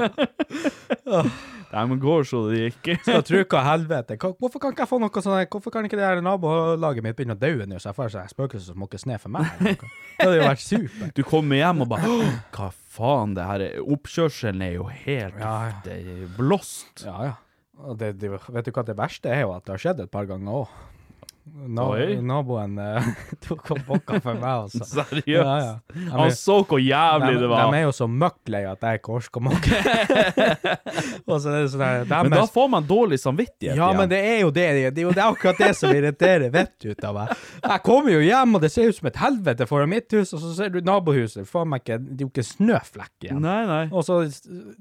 De 1.75 1.81
går 1.99 2.23
så 2.23 2.47
det 2.47 2.59
gikk. 2.61 2.87
Skal 3.03 3.23
tru 3.25 3.41
hva 3.41 3.61
helvete. 3.65 4.15
Hvorfor 4.21 4.59
kan 4.63 4.71
ikke 4.71 4.83
jeg 4.85 4.91
få 4.93 4.99
noe 5.01 5.21
sånn 5.25 5.49
Hvorfor 5.51 5.71
kan 5.73 5.83
ikke 5.87 5.97
det 5.99 6.07
her 6.07 6.21
nabolaget 6.23 7.03
mitt 7.03 7.17
begynne 7.17 7.35
å 7.35 7.41
daue 7.41 7.65
nå, 7.67 7.75
så 7.81 7.87
jeg 7.89 7.97
får 7.97 8.09
seg 8.13 8.29
spøkelser 8.31 8.67
som 8.71 8.79
måker 8.79 8.99
sne 9.01 9.15
for 9.19 9.29
meg? 9.33 9.45
Det 9.59 9.75
hadde 10.21 10.37
jo 10.37 10.45
vært 10.45 10.63
supert. 10.63 11.11
Du 11.17 11.21
kommer 11.27 11.55
hjem 11.59 11.81
og 11.83 11.89
bare 11.91 12.07
Hva 12.55 12.67
faen, 12.95 13.35
det 13.35 13.43
her 13.49 13.59
er 13.65 13.73
Oppkjørselen 13.83 14.61
er 14.63 14.73
jo 14.77 14.85
helt 14.87 15.35
Ja, 15.41 15.55
ja. 15.83 15.95
Blåst. 16.37 17.03
Ja, 17.03 17.17
ja. 17.31 17.35
Det, 17.99 18.13
vet 18.23 18.67
du 18.67 18.71
hva 18.71 18.83
det 18.87 18.95
verste 18.97 19.31
er 19.31 19.43
jo 19.43 19.51
at 19.55 19.65
det 19.65 19.75
har 19.75 19.81
skjedd 19.83 20.03
et 20.05 20.11
par 20.11 20.27
ganger 20.29 20.61
òg. 20.63 20.75
Na, 21.45 21.83
Oi. 21.93 22.15
naboen 22.25 22.79
eh, 22.81 23.05
tok 23.45 23.67
opp 23.75 23.83
bokka 23.85 24.17
for 24.23 24.33
meg, 24.33 24.65
altså. 24.65 24.81
Seriøst. 24.95 25.27
Ja, 25.29 25.57
ja. 25.61 25.73
De 25.93 26.05
Han 26.09 26.23
er- 26.25 26.33
så 26.33 26.55
hvor 26.65 26.79
jævlig 26.81 27.35
de, 27.35 27.41
det 27.43 27.49
var. 27.51 27.69
de 27.69 27.77
er 27.77 27.83
jo 27.85 27.91
så 27.93 28.07
møkklei 28.09 28.63
at 28.65 28.81
jeg. 28.81 29.01
Og 31.29 31.37
så 31.41 31.51
er 31.51 31.59
det 31.65 31.69
sånn 31.73 32.09
Men 32.09 32.33
da 32.33 32.45
får 32.49 32.67
man 32.73 32.87
dårlig 32.89 33.19
samvittighet 33.21 33.75
Ja, 33.77 33.89
igjen. 33.91 33.99
men 33.99 34.09
det 34.11 34.19
er 34.25 34.39
jo 34.41 34.49
det. 34.55 34.65
Det 34.95 35.03
er 35.03 35.05
jo 35.05 35.13
det 35.13 35.21
er 35.21 35.29
akkurat 35.35 35.61
det 35.61 35.69
som 35.77 35.93
irriterer 35.93 36.49
vettet 36.53 36.87
ut 36.95 37.05
av 37.07 37.13
meg. 37.19 37.35
Jeg 37.61 37.83
kommer 37.85 38.15
jo 38.15 38.21
hjem, 38.25 38.57
og 38.57 38.65
det 38.65 38.71
ser 38.73 38.89
ut 38.89 38.97
som 38.99 39.09
et 39.11 39.21
helvete 39.21 39.67
foran 39.69 39.91
mitt 39.93 40.17
hus, 40.17 40.33
og 40.35 40.41
så 40.43 40.53
ser 40.57 40.73
du 40.73 40.79
nabohuset. 40.85 41.45
Faen 41.49 41.69
meg 41.71 41.85
ikke, 41.85 41.99
det 42.01 42.17
er 42.17 42.25
jo 42.25 42.31
ikke 42.33 42.47
snøflekk 42.49 43.27
igjen. 43.29 43.41
Nei, 43.45 43.59
nei. 43.69 43.83
Og 43.93 44.05
så 44.07 44.19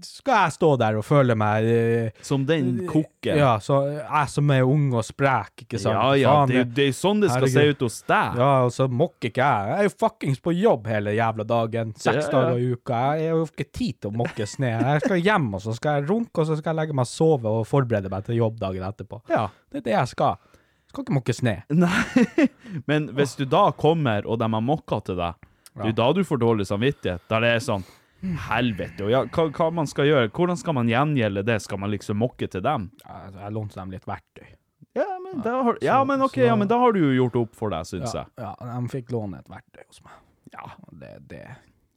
skal 0.05 0.41
jeg 0.47 0.57
stå 0.57 0.73
der 0.81 0.99
og 1.01 1.05
føle 1.07 1.37
meg 1.39 1.69
eh, 1.69 2.25
Som 2.25 2.49
den 2.49 2.73
kokken. 2.89 3.37
Ja, 3.41 3.57
så 3.65 3.83
jeg 4.01 4.33
som 4.33 4.51
er 4.57 4.65
ung 4.69 4.89
og 4.97 5.05
sprek, 5.07 5.67
ikke 5.67 5.81
sant. 5.83 5.97
ja, 6.01 6.13
ja 6.25 6.35
Faen, 6.41 6.54
det, 6.55 6.65
det 6.77 6.87
er 6.89 6.95
sånn 6.97 7.21
det 7.23 7.31
skal 7.33 7.47
se 7.53 7.65
ut 7.71 7.85
hos 7.85 7.99
deg. 8.09 8.39
Ja, 8.41 8.51
og 8.67 8.73
så 8.75 8.87
mokker 8.91 9.31
ikke 9.31 9.45
jeg. 9.45 9.71
Jeg 9.71 9.77
er 9.83 9.89
jo 9.89 9.93
fuckings 10.05 10.43
på 10.45 10.55
jobb 10.57 10.89
hele 10.91 11.15
jævla 11.17 11.47
dagen. 11.49 11.95
Seks 12.01 12.29
dager 12.33 12.61
i 12.61 12.69
uka. 12.75 13.01
Jeg 13.19 13.31
har 13.33 13.41
jo 13.41 13.49
ikke 13.49 13.69
tid 13.69 14.01
til 14.01 14.13
å 14.13 14.19
mokke 14.23 14.49
snø. 14.49 14.73
Jeg 14.73 15.05
skal 15.07 15.23
hjem, 15.23 15.49
og 15.59 15.65
så 15.65 15.77
skal 15.79 15.99
jeg 15.99 16.09
runke, 16.11 16.35
og 16.43 16.51
så 16.51 16.59
skal 16.61 16.73
jeg 16.73 16.81
legge 16.83 16.99
meg 16.99 17.09
og 17.09 17.13
sove 17.13 17.57
og 17.61 17.67
forberede 17.71 18.13
meg 18.13 18.29
til 18.29 18.39
jobb 18.41 18.61
dagen 18.63 18.87
etterpå. 18.89 19.23
Ja. 19.33 19.49
Det 19.73 19.83
er 19.83 19.89
det 19.89 19.97
jeg 19.97 20.13
skal. 20.15 20.39
Jeg 20.85 20.95
skal 20.95 21.07
ikke 21.07 21.19
mokke 21.19 21.35
snø. 21.35 21.57
Nei, 21.75 22.47
men 22.91 23.11
hvis 23.19 23.35
du 23.41 23.45
da 23.51 23.67
kommer, 23.77 24.27
og 24.29 24.39
de 24.43 24.51
har 24.55 24.65
mokka 24.65 25.01
til 25.09 25.19
deg, 25.21 25.51
det 25.75 25.91
er 25.91 25.99
da 25.99 26.09
du 26.15 26.23
får 26.23 26.39
dårlig 26.39 26.67
samvittighet. 26.71 27.25
Da 27.31 27.41
det 27.43 27.57
er 27.57 27.63
sånn 27.65 27.87
Helvete, 28.25 29.05
ja, 29.13 29.19
hva, 29.29 29.51
hva 29.53 29.67
man 29.75 29.89
skal 29.91 30.07
gjøre? 30.09 30.31
Hvordan 30.33 30.57
skal 30.57 30.77
man 30.79 30.89
gjengjelde 30.89 31.43
det? 31.45 31.59
Skal 31.61 31.81
man 31.83 31.91
liksom 31.93 32.17
mokke 32.23 32.49
til 32.49 32.63
dem? 32.65 32.87
Jeg, 33.03 33.35
jeg 33.37 33.53
lånte 33.53 33.77
dem 33.77 33.93
litt 33.93 34.07
verktøy. 34.09 34.47
Ja, 34.95 35.19
men, 35.19 35.41
har, 35.43 35.79
ja, 35.83 35.97
men 36.07 36.23
ok, 36.23 36.37
ja, 36.45 36.55
men 36.57 36.69
da 36.71 36.79
har 36.79 36.93
du 36.95 37.01
jo 37.03 37.13
gjort 37.25 37.39
opp 37.41 37.57
for 37.59 37.73
deg, 37.75 37.87
syns 37.89 38.13
Ja, 38.15 38.23
jeg. 38.23 38.45
ja, 38.47 38.53
de 38.79 38.93
fikk 38.93 39.11
låne 39.15 39.41
et 39.43 39.49
verktøy 39.51 39.83
hos 39.89 40.03
meg. 40.05 40.21
Ja. 40.55 40.69
Det, 40.93 41.13
det, 41.33 41.43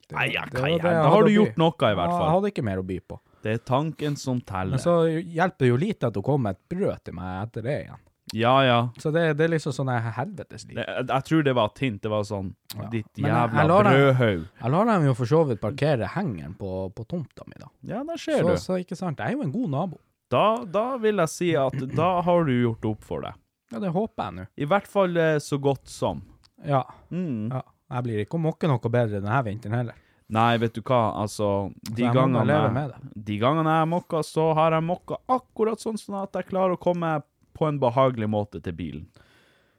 det, 0.08 0.16
Nei, 0.16 0.26
ja, 0.34 0.42
det 0.50 0.58
hva 0.58 0.72
jeg 0.72 0.82
Da 0.82 1.06
har 1.12 1.28
du 1.28 1.30
gjort 1.30 1.60
noe, 1.62 1.76
i 1.78 1.94
hvert 2.00 2.10
Ja, 2.10 2.18
Jeg 2.24 2.34
hadde 2.34 2.50
ikke 2.54 2.66
mer 2.66 2.82
å 2.82 2.86
by 2.88 2.98
på. 3.06 3.20
Det 3.44 3.54
er 3.54 3.62
tanken 3.62 4.16
som 4.18 4.40
teller. 4.42 4.74
Men 4.74 4.82
så 4.82 4.98
hjelper 5.06 5.62
det 5.62 5.70
jo 5.70 5.78
lite 5.78 6.10
at 6.10 6.18
hun 6.18 6.26
kom 6.26 6.42
med 6.48 6.58
et 6.58 6.74
brød 6.74 7.04
til 7.06 7.14
meg 7.14 7.42
etter 7.46 7.66
det 7.68 7.76
igjen. 7.84 8.04
Ja, 8.36 8.54
ja. 8.64 8.78
Så 9.00 9.10
det, 9.14 9.22
det 9.38 9.46
er 9.46 9.52
liksom 9.54 9.72
sånn 9.72 9.88
helvetes 9.88 10.66
liv. 10.68 10.76
Jeg, 10.82 11.06
jeg 11.08 11.24
tror 11.28 11.44
det 11.46 11.54
var 11.56 11.70
et 11.70 11.80
hint. 11.84 12.00
Det 12.04 12.10
var 12.12 12.26
sånn 12.28 12.50
Ditt 12.92 13.08
Men 13.22 13.30
jævla 13.30 13.64
brødhaug. 13.86 14.42
Jeg 14.60 14.72
lar 14.74 14.90
dem 14.90 15.06
jo 15.08 15.14
for 15.16 15.30
så 15.30 15.40
vidt 15.48 15.62
parkere 15.62 16.10
hengeren 16.12 16.52
på, 16.58 16.72
på 16.92 17.06
tomta 17.08 17.46
mi, 17.48 17.56
da. 17.60 17.70
Ja, 17.88 18.02
der 18.04 18.20
ser 18.20 18.42
Så, 18.42 18.50
du. 18.50 18.60
så 18.66 18.78
ikke 18.82 18.98
sant, 18.98 19.22
jeg 19.22 19.32
er 19.32 19.38
jo 19.38 19.46
en 19.46 19.54
god 19.54 19.72
nabo. 19.72 20.00
Da, 20.30 20.64
da 20.64 20.96
vil 21.00 21.16
jeg 21.22 21.32
si 21.32 21.50
at 21.56 21.76
da 21.96 22.08
har 22.26 22.44
du 22.44 22.52
gjort 22.52 22.84
opp 22.90 23.04
for 23.06 23.24
deg. 23.24 23.38
Ja, 23.72 23.78
det 23.84 23.90
håper 23.94 24.24
jeg 24.28 24.34
nå. 24.38 24.44
I 24.56 24.66
hvert 24.68 24.88
fall 24.88 25.16
eh, 25.20 25.38
så 25.44 25.58
godt 25.60 25.88
som. 25.92 26.22
Ja, 26.64 26.84
Mm. 27.10 27.48
ja. 27.52 27.62
Jeg 27.88 28.04
blir 28.04 28.18
ikke 28.20 28.36
å 28.36 28.42
mokke 28.44 28.68
noe 28.68 28.90
bedre 28.92 29.22
denne 29.22 29.38
vinteren 29.46 29.72
heller. 29.78 29.94
Nei, 30.28 30.58
vet 30.60 30.74
du 30.76 30.82
hva, 30.84 31.14
altså 31.22 31.70
De 31.88 32.02
jeg 32.02 32.12
gangene 32.12 32.52
jeg, 32.52 32.98
de 33.24 33.38
gangene 33.40 33.78
jeg 33.78 33.88
mokker, 33.88 34.20
så 34.28 34.50
har 34.58 34.74
jeg 34.76 34.84
mokka 34.84 35.16
akkurat 35.32 35.80
sånn 35.80 35.96
sånn 35.96 36.18
at 36.20 36.36
jeg 36.36 36.50
klarer 36.50 36.76
å 36.76 36.80
komme 36.82 37.14
på 37.56 37.64
en 37.64 37.78
behagelig 37.80 38.28
måte 38.28 38.60
til 38.60 38.76
bilen. 38.76 39.06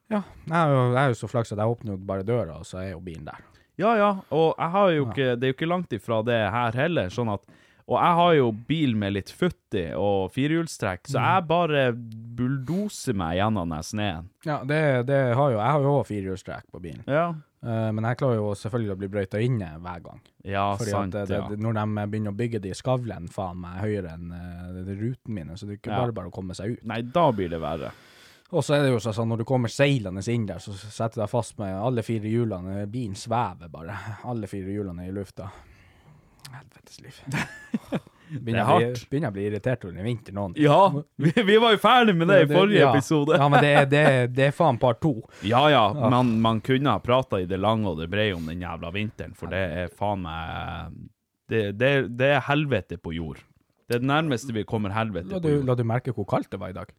Ja, 0.10 0.24
jeg 0.48 0.56
er 0.58 0.74
jo, 0.74 0.80
jeg 0.96 1.04
er 1.04 1.14
jo 1.14 1.20
så 1.20 1.30
flaks 1.30 1.54
at 1.54 1.62
jeg 1.62 1.70
åpner 1.76 1.94
jo 1.94 2.00
bare 2.10 2.26
døra, 2.26 2.56
og 2.58 2.66
så 2.66 2.80
er 2.82 2.90
jo 2.96 3.04
bilen 3.06 3.28
der. 3.30 3.46
Ja, 3.78 3.94
ja, 3.96 4.10
og 4.34 4.56
jeg 4.58 4.70
har 4.74 4.90
jo 4.92 5.06
ikke 5.06 5.28
Det 5.38 5.46
er 5.46 5.52
jo 5.54 5.56
ikke 5.60 5.70
langt 5.70 5.94
ifra 5.96 6.18
det 6.26 6.40
her 6.52 6.74
heller, 6.82 7.14
sånn 7.14 7.30
at 7.32 7.46
Og 7.90 7.96
jeg 7.98 8.18
har 8.20 8.34
jo 8.38 8.50
bil 8.70 8.92
med 9.02 9.16
litt 9.16 9.32
futt 9.34 9.74
i 9.80 9.88
og 9.98 10.30
firehjulstrekk, 10.36 11.08
så 11.10 11.18
jeg 11.24 11.46
bare 11.50 11.88
bulldoser 12.38 13.18
meg 13.18 13.40
gjennom 13.40 13.74
den 13.74 13.86
sneen. 13.86 14.28
Ja, 14.46 14.60
det, 14.68 14.82
det 15.10 15.20
har 15.36 15.54
jo 15.56 15.58
Jeg 15.58 15.72
har 15.74 15.86
jo 15.86 15.94
òg 15.98 16.06
firehjulstrekk 16.10 16.68
på 16.72 16.82
bilen, 16.84 17.06
Ja. 17.10 17.30
Uh, 17.60 17.90
men 17.92 18.06
jeg 18.08 18.16
klarer 18.22 18.38
jo 18.40 18.54
selvfølgelig 18.56 18.94
å 18.94 19.00
bli 19.02 19.08
brøyta 19.12 19.40
inne 19.44 19.74
hver 19.84 20.04
gang. 20.06 20.20
Ja, 20.48 20.78
Fordi 20.80 20.94
sant, 20.94 21.16
at 21.20 21.28
det, 21.28 21.42
det, 21.50 21.58
når 21.60 21.76
de 21.76 22.06
begynner 22.14 22.32
å 22.32 22.38
bygge 22.40 22.62
de 22.64 22.72
skavlene 22.78 23.28
faen 23.34 23.60
meg 23.60 23.82
høyere 23.82 24.14
enn 24.16 24.30
uh, 24.32 24.94
ruten 24.94 25.34
mine, 25.36 25.58
så 25.60 25.68
det 25.68 25.74
er 25.76 25.82
ikke 25.82 25.92
Ja. 25.92 25.98
bare 26.06 26.16
bare 26.16 26.32
å 26.32 26.36
komme 26.38 26.56
seg 26.56 26.78
ut. 26.78 26.86
Nei, 26.88 27.02
da 27.04 27.26
blir 27.36 27.52
det 27.52 27.60
verre. 27.60 27.92
Og 28.56 28.64
så 28.64 28.78
er 28.78 28.86
det 28.86 28.94
jo 28.94 29.02
sånn 29.04 29.28
når 29.30 29.44
du 29.44 29.46
kommer 29.50 29.70
seilende 29.70 30.24
inn 30.32 30.48
der, 30.48 30.64
så 30.64 30.72
setter 30.72 31.20
du 31.20 31.24
deg 31.26 31.34
fast 31.34 31.60
med 31.60 31.76
alle 31.76 32.06
fire 32.08 32.32
hjulene. 32.32 32.86
Bilen 32.90 33.20
svever 33.20 33.68
bare. 33.70 33.98
Alle 34.32 34.48
fire 34.48 34.72
hjulene 34.72 35.10
i 35.10 35.12
lufta. 35.14 35.50
Helvetes 36.56 37.02
liv. 37.02 37.20
Begynner, 38.30 38.60
Det 38.60 38.62
er 38.62 38.68
å 38.70 38.76
bli- 38.78 38.86
hardt. 38.86 39.00
begynner 39.10 39.26
jeg 39.26 39.32
å 39.34 39.36
bli 39.40 39.46
irritert 39.50 39.86
under 39.90 40.06
vinteren 40.06 40.36
nå. 40.38 40.44
Ja, 40.62 40.80
vi, 41.18 41.32
vi 41.48 41.56
var 41.64 41.72
jo 41.74 41.80
ferdig 41.82 42.14
med 42.20 42.30
det 42.30 42.36
i 42.44 42.48
forrige 42.52 42.84
ja. 42.84 42.90
episode. 42.94 43.40
Ja, 43.42 43.48
men 43.50 43.64
det, 43.66 43.72
det, 43.90 44.04
det 44.38 44.44
er 44.52 44.54
faen 44.54 44.78
par 44.78 45.00
to. 45.02 45.16
Ja, 45.50 45.64
ja, 45.74 45.82
man, 46.14 46.36
man 46.44 46.60
kunne 46.62 46.94
ha 46.94 47.02
prata 47.02 47.40
i 47.42 47.48
det 47.50 47.58
lange 47.58 47.90
og 47.90 47.98
det 48.04 48.06
brede 48.14 48.36
om 48.38 48.46
den 48.52 48.62
jævla 48.62 48.92
vinteren, 48.94 49.34
for 49.38 49.50
det 49.50 49.64
er 49.82 49.90
faen 49.98 50.22
meg 50.28 51.00
det, 51.50 51.64
det, 51.82 51.90
det 52.22 52.30
er 52.36 52.44
helvete 52.46 53.00
på 53.02 53.16
jord. 53.18 53.42
Det 53.90 53.98
er 53.98 54.04
det 54.04 54.12
nærmeste 54.12 54.54
vi 54.54 54.62
kommer 54.70 54.94
helvete 54.94 55.32
La 55.32 55.40
på 55.42 55.48
du, 55.48 55.54
jord. 55.56 55.66
la 55.72 55.76
du 55.80 55.86
merke 55.90 56.14
hvor 56.14 56.28
kaldt 56.30 56.52
det 56.54 56.60
var 56.62 56.70
i 56.70 56.78
dag? 56.78 56.92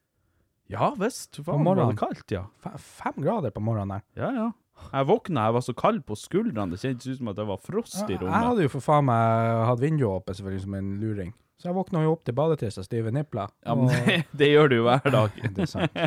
Ja 0.71 0.89
visst, 0.99 1.39
faen 1.47 1.63
var 1.67 1.79
det 1.79 1.87
kaldt, 1.99 2.27
ja. 2.35 2.43
F 2.67 2.91
Fem 3.05 3.23
grader 3.23 3.55
på 3.55 3.63
morgenen 3.63 3.95
der. 4.01 4.03
Ja, 4.19 4.33
ja. 4.35 4.49
Jeg 4.93 5.07
våkna, 5.07 5.45
jeg 5.49 5.55
var 5.57 5.65
så 5.67 5.75
kald 5.79 6.01
på 6.09 6.17
skuldrene, 6.19 6.71
det 6.75 6.81
kjentes 6.83 7.07
ut 7.13 7.19
som 7.21 7.29
at 7.33 7.37
det 7.39 7.47
var 7.49 7.61
frost 7.63 8.01
i 8.11 8.17
rommet. 8.17 8.33
Jeg 8.35 8.49
hadde 8.51 8.63
jo 8.67 8.73
for 8.73 8.81
faen 8.85 9.07
meg 9.11 9.65
hatt 9.71 9.81
vinduet 9.83 10.11
åpent, 10.23 10.37
selvfølgelig 10.41 10.65
som 10.67 10.75
en 10.81 10.91
luring. 11.03 11.33
Så 11.61 11.69
jeg 11.69 11.77
våkna 11.77 12.03
jo 12.07 12.15
opp 12.17 12.23
til 12.25 12.35
badetiss 12.39 12.79
og 12.81 12.87
stive 12.89 13.13
nipler. 13.13 13.51
Ja, 13.67 13.75
men 13.77 13.91
og- 13.91 14.07
det, 14.09 14.21
det 14.41 14.49
gjør 14.55 14.71
du 14.73 14.77
jo 14.81 14.87
hver 14.89 15.11
dag. 15.13 15.31
Det 15.57 15.67
er 15.67 15.71
sant. 15.71 16.01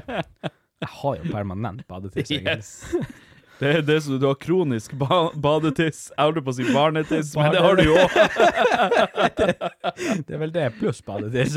Jeg 0.84 0.90
har 1.00 1.20
jo 1.22 1.30
permanent 1.32 1.86
badetiss, 1.88 2.32
egentlig. 2.34 2.58
Yes. 2.58 3.30
Det 3.62 3.70
er 3.78 3.84
det 3.86 4.00
som 4.04 4.18
du 4.20 4.26
har 4.28 4.36
kronisk 4.42 4.96
ba 5.00 5.30
badetiss. 5.40 6.08
Jeg 6.12 6.26
holdt 6.26 6.42
på 6.44 6.52
å 6.52 6.56
si 6.58 6.66
barnetiss, 6.74 7.30
men 7.38 7.54
det 7.54 7.62
har 7.64 7.78
du 7.78 7.84
jo 7.86 7.94
òg. 8.02 8.10
Det 10.28 10.34
er 10.34 10.42
vel 10.42 10.52
det 10.52 10.66
pluss 10.82 11.00
badetiss. 11.06 11.56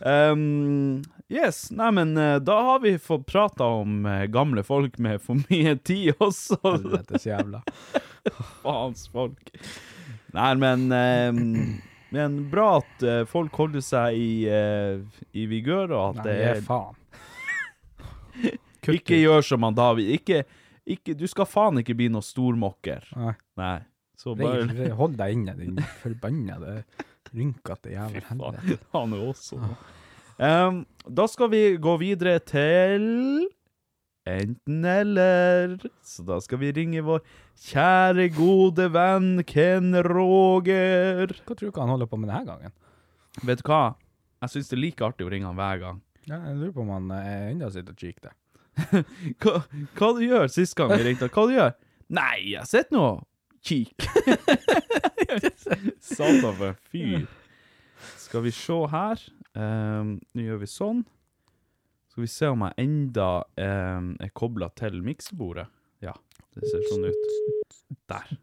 Um, 0.00 1.02
yes, 1.30 1.68
neimen, 1.70 2.14
da 2.44 2.56
har 2.66 2.80
vi 2.84 2.96
fått 2.98 3.26
prata 3.30 3.64
om 3.80 4.04
eh, 4.06 4.26
gamle 4.32 4.62
folk 4.66 4.98
med 4.98 5.22
for 5.22 5.40
mye 5.50 5.76
tid 5.86 6.12
også. 6.18 6.58
Helvetes 6.64 7.26
jævla. 7.30 7.62
Faens 8.62 9.06
folk. 9.12 9.52
Nei, 10.36 10.50
men 10.60 10.90
ehm, 10.94 11.42
Men 12.14 12.36
bra 12.50 12.76
at 12.80 13.02
eh, 13.06 13.22
folk 13.30 13.54
holder 13.54 13.82
seg 13.86 14.16
i, 14.18 14.32
uh, 14.50 14.98
i 15.32 15.44
vigør, 15.50 15.92
og 15.94 16.02
at 16.08 16.16
Nei, 16.20 16.24
det 16.26 16.36
er 16.48 16.64
faen. 16.66 16.96
Ikke 18.98 19.18
gjør 19.20 19.44
som 19.46 19.62
han 19.66 19.76
David. 19.76 20.08
Ikke, 20.16 20.42
ikke 20.88 21.14
Du 21.18 21.26
skal 21.30 21.46
faen 21.46 21.78
ikke 21.82 21.94
bli 21.98 22.08
noe 22.10 22.24
stormokker. 22.24 23.06
Nei. 23.14 23.34
Nei. 23.60 23.78
Bare 24.36 24.66
re- 24.68 24.90
Hold 24.98 25.14
deg 25.16 25.32
inne, 25.36 25.54
din 25.56 25.78
forbannede 26.02 26.80
rynkete 27.30 27.94
helvete. 28.00 28.80
Han 28.92 29.14
er 29.16 29.22
også 29.30 29.60
Ehm, 30.40 30.84
Da 31.10 31.26
skal 31.28 31.50
vi 31.52 31.62
gå 31.80 31.96
videre 32.00 32.38
til 32.44 33.48
enten-eller. 34.28 35.78
Så 36.04 36.22
da 36.28 36.38
skal 36.44 36.60
vi 36.60 36.72
ringe 36.76 37.00
vår 37.04 37.22
kjære, 37.70 38.28
gode 38.36 38.86
venn 38.94 39.42
Ken 39.48 39.94
Roger. 40.06 41.32
Hva 41.44 41.56
tror 41.56 41.72
du 41.72 41.80
han 41.80 41.92
holder 41.94 42.10
på 42.10 42.20
med 42.20 42.30
denne 42.30 42.46
gangen? 42.46 42.74
Vet 43.46 43.62
du 43.62 43.68
hva? 43.70 43.94
Jeg 44.44 44.52
syns 44.54 44.70
det 44.70 44.76
er 44.78 44.82
like 44.84 45.04
artig 45.04 45.26
å 45.26 45.32
ringe 45.32 45.48
han 45.50 45.58
hver 45.58 45.80
gang. 45.82 45.98
Ja, 46.28 46.38
jeg 46.46 46.56
lurer 46.60 46.72
på 46.76 46.84
om 46.84 46.92
han 46.94 47.10
eh, 47.16 47.50
ennå 47.50 47.70
sitter 47.72 47.96
og 47.96 48.00
kikker 48.00 48.28
der. 48.28 48.36
Hva, 49.42 49.56
hva 49.98 50.08
du 50.16 50.20
gjør 50.24 50.46
sist 50.52 50.76
gang 50.78 50.92
vi 50.94 51.02
ringte? 51.04 51.26
Hva 51.32 51.42
du 51.48 51.52
gjør? 51.56 51.72
Nei, 52.16 52.52
jeg 52.54 52.68
sitter 52.70 52.96
nå 52.96 53.02
og 53.08 53.26
kikker. 53.66 54.38
Satan 56.12 56.54
for 56.54 56.70
en 56.70 56.78
fyr. 56.92 57.26
Skal 58.22 58.44
vi 58.46 58.52
se 58.56 58.78
her. 58.94 59.24
Ehm, 59.58 60.18
Nå 60.34 60.44
gjør 60.44 60.60
vi 60.62 60.68
sånn. 60.70 61.02
Skal 62.10 62.24
vi 62.24 62.30
se 62.30 62.50
om 62.50 62.64
jeg 62.66 62.76
enda 62.84 63.28
ehm, 63.60 64.12
er 64.22 64.32
kobla 64.34 64.70
til 64.78 65.00
miksebordet. 65.06 65.68
Ja, 66.02 66.14
det 66.56 66.70
ser 66.70 66.84
sånn 66.90 67.06
ut. 67.10 67.76
Der. 68.10 68.34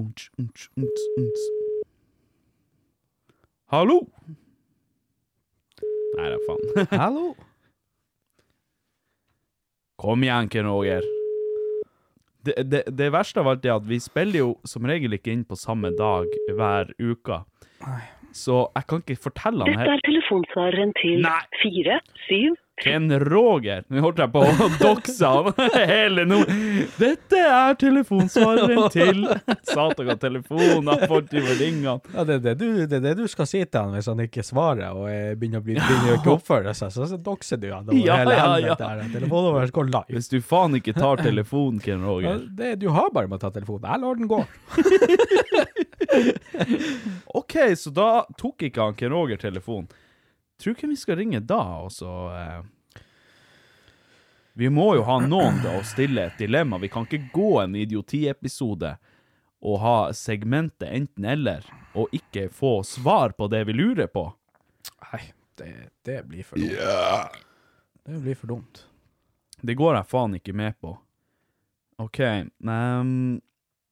Unch, 0.00 0.28
unch, 0.40 0.68
unch, 0.78 1.06
unch. 1.20 1.46
Hallo! 3.70 4.00
Nei 6.16 6.28
da, 6.32 6.38
faen. 6.46 6.86
Hallo? 7.04 7.26
Kom 10.00 10.24
igjen, 10.24 10.48
Ken 10.50 10.66
Roger. 10.66 11.04
Det, 12.42 12.56
det, 12.72 12.80
det 12.96 13.10
verste 13.12 13.42
av 13.42 13.50
alt 13.52 13.66
er 13.68 13.76
at 13.76 13.84
vi 13.86 13.98
spiller 14.00 14.40
jo 14.40 14.52
som 14.66 14.86
regel 14.88 15.12
ikke 15.18 15.30
inn 15.34 15.44
på 15.46 15.58
samme 15.60 15.92
dag 15.98 16.26
hver 16.56 16.90
uke. 16.98 17.42
Så 18.32 18.70
jeg 18.76 18.86
kan 18.88 19.02
ikke 19.02 19.16
fortelle 19.22 19.64
han 19.64 19.72
Dette 19.72 19.86
her. 19.86 19.96
er 19.96 20.00
telefonsvareren 20.06 20.92
til 21.02 21.22
Nei. 21.24 21.40
4, 21.62 22.00
7, 22.28 22.56
Ken 22.80 23.06
Roger. 23.28 23.84
Nå 23.92 24.00
holdt 24.04 24.22
jeg 24.22 24.32
på 24.34 24.42
å 24.44 24.68
dokse 24.80 25.30
han 25.30 25.52
hele 25.90 26.24
nå. 26.28 26.40
Dette 26.98 27.40
er 27.44 27.76
telefonsvareren 27.80 28.86
til 28.94 29.24
Satan, 29.68 30.06
hva 30.08 30.16
telefonen 30.20 30.88
for 31.04 31.20
fått 31.20 31.30
til 31.34 31.44
å 31.44 31.56
ringe. 31.58 31.96
Ja, 32.14 32.24
det 32.24 32.38
er 32.38 32.42
det, 32.44 32.54
du, 32.60 32.66
det 32.86 32.98
er 33.00 33.04
det 33.10 33.14
du 33.20 33.26
skal 33.30 33.48
si 33.50 33.60
til 33.64 33.80
han 33.80 33.94
hvis 33.96 34.08
han 34.10 34.22
ikke 34.24 34.44
svarer 34.46 34.96
og 34.96 35.08
begynner 35.40 35.60
å 35.60 35.66
bli, 35.66 35.76
begynner 35.76 36.16
ikke 36.18 36.34
oppføre 36.36 36.74
seg. 36.76 36.92
Så, 36.94 37.08
så 37.10 37.18
dokser 37.20 37.60
du 37.60 37.68
han. 37.72 37.88
over 37.88 38.00
Ja, 38.00 38.20
hele 38.22 38.36
ja, 38.36 38.46
helvete 38.46 38.70
ja. 38.70 38.90
Telefonen 38.90 39.14
Telefonnummeret 39.20 39.74
går 39.76 39.90
live. 39.90 40.16
Hvis 40.16 40.30
du 40.32 40.38
faen 40.44 40.76
ikke 40.78 40.94
tar 40.96 41.22
telefonen, 41.28 41.80
Ken 41.84 42.00
Ja, 42.00 42.06
Roger. 42.08 42.44
det, 42.56 42.74
du 42.82 42.88
har 42.94 43.10
bare 43.14 43.28
med 43.30 43.40
å 43.40 43.44
ta 43.44 43.52
telefonen. 43.54 43.88
Jeg 43.90 44.04
lar 44.04 44.20
den 44.20 44.30
gå. 44.30 44.40
OK, 47.40 47.56
så 47.76 47.90
da 47.94 48.08
tok 48.38 48.66
ikke 48.68 48.88
han 48.88 48.96
Ken 48.98 49.12
Roger 49.14 49.40
telefonen. 49.40 49.88
Tror 50.60 50.76
ikke 50.76 50.90
vi 50.90 50.98
skal 51.00 51.16
ringe 51.20 51.40
da, 51.40 51.60
og 51.80 51.92
så 51.92 52.10
eh, 52.36 53.02
Vi 54.60 54.68
må 54.68 54.90
jo 54.98 55.06
ha 55.08 55.16
noen 55.24 55.62
da 55.64 55.78
å 55.78 55.86
stille 55.88 56.26
et 56.28 56.40
dilemma. 56.40 56.80
Vi 56.82 56.90
kan 56.92 57.06
ikke 57.08 57.30
gå 57.32 57.52
en 57.62 57.78
idiotiepisode 57.80 58.96
og 59.60 59.80
ha 59.80 59.96
segmentet 60.16 60.88
enten-eller, 60.88 61.64
og 61.92 62.12
ikke 62.16 62.48
få 62.52 62.80
svar 62.86 63.34
på 63.36 63.48
det 63.52 63.66
vi 63.68 63.76
lurer 63.76 64.08
på. 64.08 64.24
Nei, 65.10 65.20
det, 65.60 65.72
det 66.08 66.22
blir 66.28 66.46
for 66.48 66.60
dumt. 66.60 67.44
Det 68.08 68.20
blir 68.24 68.38
for 68.40 68.52
dumt. 68.52 68.84
Det 69.60 69.76
går 69.76 69.98
jeg 69.98 70.08
faen 70.08 70.36
ikke 70.38 70.56
med 70.56 70.76
på. 70.80 70.94
OK 72.00 72.20
um, 72.64 73.40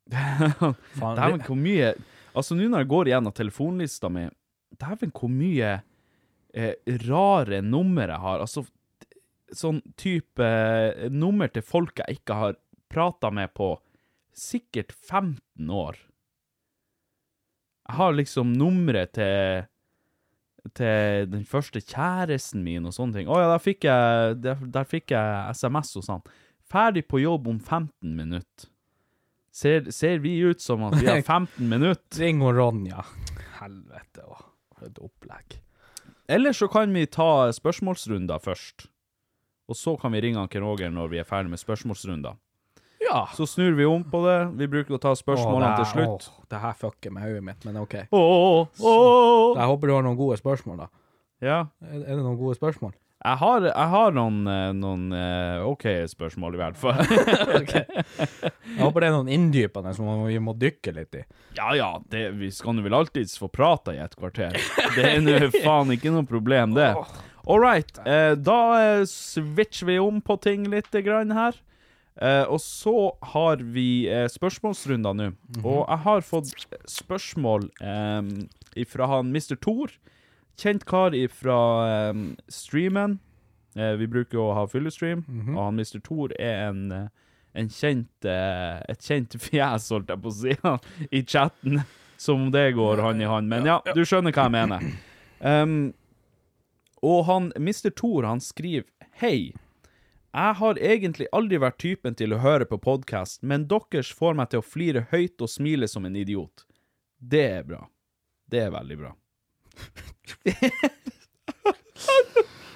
Faen, 0.09 1.17
Dæven, 1.19 1.43
hvor 1.45 1.59
mye 1.61 1.93
Altså, 2.33 2.57
nå 2.57 2.69
når 2.71 2.85
jeg 2.85 2.89
går 2.89 3.09
igjennom 3.11 3.35
telefonlista 3.35 4.09
mi, 4.13 4.23
dæven, 4.79 5.11
hvor 5.13 5.31
mye 5.33 5.73
eh, 6.59 6.75
rare 7.07 7.63
nummer 7.65 8.11
jeg 8.11 8.23
har. 8.25 8.43
Altså, 8.45 8.65
sånn 9.55 9.81
type 9.97 10.45
eh, 10.45 11.07
nummer 11.15 11.49
til 11.55 11.65
folk 11.65 12.03
jeg 12.03 12.21
ikke 12.21 12.37
har 12.43 12.59
prata 12.93 13.31
med 13.35 13.55
på 13.57 13.73
sikkert 14.39 14.93
15 14.93 15.71
år. 15.73 15.97
Jeg 17.89 17.97
har 18.03 18.15
liksom 18.19 18.53
nummeret 18.59 19.15
til 19.17 19.67
til 20.77 21.29
den 21.33 21.45
første 21.49 21.81
kjæresten 21.81 22.61
min 22.61 22.85
og 22.89 22.93
sånne 22.93 23.15
ting. 23.21 23.29
Å 23.31 23.39
ja, 23.41 23.47
der 23.55 23.63
fikk 23.63 23.87
jeg, 23.89 24.35
der, 24.45 24.59
der 24.75 24.89
fikk 24.89 25.15
jeg 25.15 25.55
SMS 25.57 25.95
og 25.97 26.05
sånn. 26.05 26.27
Ferdig 26.69 27.07
på 27.09 27.23
jobb 27.23 27.49
om 27.49 27.61
15 27.63 27.89
minutter. 28.19 28.69
Ser, 29.55 29.89
ser 29.95 30.21
vi 30.23 30.35
ut 30.45 30.61
som 30.61 30.85
at 30.91 30.99
vi 31.01 31.09
har 31.09 31.23
15 31.39 31.65
minutter? 31.71 32.21
Ring 32.21 32.43
og 32.45 32.53
Ronja. 32.59 33.07
Helvete 33.63 34.27
òg. 34.27 34.45
For 34.77 34.91
et 34.91 35.01
opplegg. 35.03 35.57
Eller 36.29 36.53
så 36.53 36.69
kan 36.69 36.93
vi 36.93 37.07
ta 37.07 37.49
spørsmålsrunder 37.57 38.39
først. 38.45 38.89
Og 39.69 39.77
så 39.77 39.97
kan 40.01 40.13
vi 40.13 40.21
ringe 40.25 40.41
Anken 40.41 40.65
Roger 40.65 40.93
når 40.93 41.09
vi 41.13 41.21
er 41.23 41.27
ferdig 41.29 41.53
med 41.53 41.61
spørsmålsrunder. 41.61 42.37
Ja. 43.01 43.23
Så 43.33 43.47
snur 43.49 43.73
vi 43.79 43.87
om 43.89 44.05
på 44.05 44.21
det. 44.27 44.37
Vi 44.59 44.69
bruker 44.69 44.97
å 44.97 45.01
ta 45.01 45.15
spørsmålene 45.17 45.77
til 45.81 45.89
slutt. 45.93 46.29
Åh, 46.29 46.47
det 46.51 46.61
her 46.61 46.77
fucker 46.77 47.15
med 47.15 47.25
hodet 47.25 47.45
mitt, 47.47 47.65
men 47.65 47.79
OK. 47.81 47.95
Åh, 48.13 48.69
åh. 48.81 49.57
Jeg 49.57 49.69
håper 49.71 49.89
du 49.89 49.95
har 49.95 50.05
noen 50.05 50.19
gode 50.19 50.37
spørsmål, 50.41 50.83
da. 50.85 50.89
Ja. 51.45 51.59
Er, 51.85 52.03
er 52.03 52.17
det 52.19 52.25
noen 52.25 52.37
gode 52.41 52.59
spørsmål? 52.59 52.93
Jeg 53.19 53.39
har, 53.41 53.65
jeg 53.67 53.91
har 53.93 54.13
noen, 54.15 54.37
eh, 54.47 54.69
noen 54.79 55.09
eh, 55.17 55.65
OK 55.67 55.85
spørsmål, 56.13 56.55
i 56.55 56.61
hvert 56.61 56.79
fall. 56.79 57.01
Jeg 58.69 58.79
håper 58.79 59.03
det 59.03 59.09
er 59.09 59.15
noen 59.17 59.31
inndypende 59.33 59.91
som 59.97 60.07
vi 60.29 60.37
må 60.39 60.53
dykke 60.55 60.93
litt 60.95 61.17
i. 61.19 61.23
Ja 61.59 61.73
ja, 61.75 61.89
det, 62.13 62.29
vi 62.39 62.53
skal 62.55 62.77
nå 62.77 62.85
vel 62.85 62.95
alltids 62.95 63.35
få 63.41 63.49
prata 63.51 63.97
i 63.97 63.99
et 64.05 64.15
kvarter. 64.15 64.55
Det 64.95 65.03
er 65.03 65.25
nå 65.25 65.35
faen 65.65 65.91
ikke 65.97 66.13
noe 66.15 66.29
problem, 66.29 66.77
det. 66.79 66.93
All 67.49 67.59
right, 67.65 67.91
eh, 68.07 68.37
da 68.39 68.59
eh, 68.79 69.03
switcher 69.11 69.89
vi 69.91 69.99
om 69.99 70.21
på 70.23 70.37
ting 70.45 70.69
litt 70.71 70.95
grann 71.03 71.35
her. 71.35 71.59
Eh, 72.23 72.45
og 72.51 72.61
så 72.63 72.95
har 73.35 73.63
vi 73.63 74.07
eh, 74.11 74.27
spørsmålsrunder 74.31 75.15
nå. 75.19 75.29
Og 75.63 75.83
jeg 75.85 76.01
har 76.07 76.25
fått 76.27 76.55
spørsmål 76.91 77.69
eh, 77.83 78.85
fra 78.91 79.11
han 79.15 79.31
Mr. 79.35 79.55
Thor. 79.63 79.95
Kjent 80.59 80.85
kar 80.89 81.15
fra 81.31 81.59
um, 82.11 82.37
streamen. 82.49 83.19
Eh, 83.79 83.95
vi 84.01 84.09
bruker 84.11 84.41
å 84.43 84.53
ha 84.57 84.65
fyllestream, 84.67 85.23
og 85.55 85.61
han 85.61 85.79
Mr. 85.79 86.01
Thor 86.03 86.33
er 86.35 86.65
en, 86.69 86.81
eh, 86.93 87.05
en 87.55 87.69
kjent, 87.71 88.25
eh, 88.25 88.81
et 88.91 89.05
kjent 89.05 89.37
fjes, 89.45 89.91
holdt 89.95 90.11
jeg 90.11 90.23
på 90.25 90.33
å 90.33 90.35
si, 90.35 90.57
i 91.19 91.23
chatten. 91.23 91.83
Som 92.19 92.49
om 92.49 92.51
det 92.51 92.73
går 92.75 92.99
hånd 92.99 93.23
i 93.23 93.29
hånd. 93.31 93.47
Men 93.47 93.69
ja, 93.69 93.77
du 93.95 94.03
skjønner 94.03 94.35
hva 94.35 94.49
jeg 94.49 94.55
mener. 94.57 94.87
Um, 95.39 95.77
og 97.07 97.21
han, 97.29 97.53
Mr. 97.55 97.93
Thor, 97.95 98.27
han 98.27 98.43
skriver 98.43 98.89
Hei. 99.21 99.53
Jeg 100.35 100.57
har 100.59 100.81
egentlig 100.83 101.29
aldri 101.33 101.61
vært 101.63 101.79
typen 101.79 102.19
til 102.19 102.35
å 102.35 102.41
høre 102.43 102.67
på 102.67 102.81
podkast, 102.83 103.45
men 103.47 103.69
deres 103.71 104.11
får 104.11 104.35
meg 104.39 104.51
til 104.51 104.61
å 104.61 104.67
flire 104.67 105.07
høyt 105.13 105.39
og 105.39 105.51
smile 105.51 105.87
som 105.91 106.11
en 106.11 106.19
idiot. 106.19 106.67
Det 107.19 107.45
er 107.47 107.65
bra. 107.71 107.85
Det 108.51 108.67
er 108.67 108.75
veldig 108.75 108.99
bra. 108.99 109.15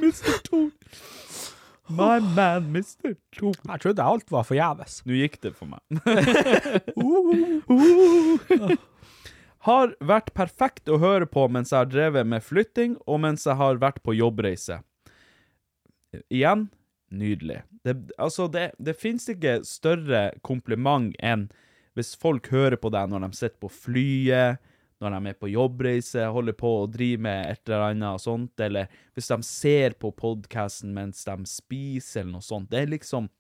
Mr. 0.03 0.33
Thor. 0.47 0.69
My 1.93 2.17
man, 2.35 2.63
Mr. 2.73 3.11
Thor. 3.35 3.55
Jeg 3.69 3.79
trodde 3.85 4.09
alt 4.15 4.29
var 4.33 4.45
forgjeves. 4.49 4.93
Nå 5.07 5.13
gikk 5.19 5.37
det 5.45 5.53
for 5.59 5.67
meg. 5.73 5.83
har 9.67 9.93
vært 10.03 10.33
perfekt 10.35 10.91
å 10.91 10.99
høre 11.03 11.27
på 11.31 11.47
mens 11.53 11.73
jeg 11.73 11.85
har 11.85 11.91
drevet 11.91 12.29
med 12.29 12.45
flytting, 12.45 12.97
og 13.07 13.23
mens 13.23 13.47
jeg 13.47 13.59
har 13.61 13.81
vært 13.83 14.03
på 14.03 14.17
jobbreise. 14.19 14.81
Igjen, 16.33 16.67
nydelig. 17.15 17.63
Det, 17.87 17.97
altså, 18.19 18.49
det, 18.51 18.73
det 18.83 18.97
fins 18.99 19.29
ikke 19.31 19.61
større 19.67 20.31
kompliment 20.47 21.15
enn 21.23 21.49
hvis 21.97 22.15
folk 22.19 22.49
hører 22.53 22.79
på 22.81 22.91
deg 22.93 23.11
når 23.13 23.27
de 23.27 23.39
sitter 23.39 23.59
på 23.63 23.71
flyet, 23.73 24.63
når 25.03 25.17
de 25.17 25.31
er 25.33 25.39
på 25.39 25.51
jobbreise, 25.51 26.25
holder 26.35 26.57
på 26.59 26.71
å 26.81 26.89
drive 26.91 27.23
med 27.27 27.51
et 27.51 27.69
eller 27.69 27.89
annet 27.91 28.17
og 28.17 28.23
sånt, 28.23 28.55
eller 28.63 28.91
hvis 29.17 29.31
de 29.33 29.39
ser 29.47 29.97
på 30.01 30.13
podkasten 30.17 30.93
mens 30.95 31.25
de 31.27 31.37
spiser 31.51 32.23
eller 32.23 32.39
noe 32.39 32.47
sånt. 32.47 32.71
Det 32.71 32.85
er 32.85 32.93
liksom 32.97 33.31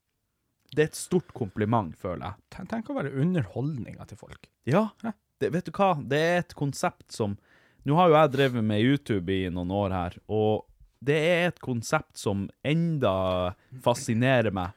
Det 0.72 0.80
er 0.80 0.88
et 0.88 0.96
stort 0.96 1.34
kompliment, 1.36 1.92
føler 2.00 2.30
jeg. 2.30 2.40
Tenk, 2.54 2.68
tenk 2.70 2.86
å 2.88 2.94
være 2.96 3.10
underholdninga 3.20 4.06
til 4.08 4.16
folk. 4.16 4.46
Ja, 4.64 4.86
det, 5.04 5.50
vet 5.52 5.66
du 5.68 5.72
hva? 5.76 5.90
Det 6.00 6.16
er 6.16 6.38
et 6.40 6.54
konsept 6.56 7.12
som 7.12 7.36
Nå 7.84 7.96
har 7.98 8.08
jo 8.08 8.14
jeg 8.14 8.30
drevet 8.32 8.64
med 8.64 8.80
YouTube 8.80 9.34
i 9.34 9.50
noen 9.50 9.72
år 9.74 9.90
her, 9.90 10.16
og 10.30 10.68
det 11.02 11.16
er 11.18 11.48
et 11.48 11.58
konsept 11.58 12.14
som 12.14 12.44
enda 12.62 13.56
fascinerer 13.82 14.54
meg. 14.54 14.70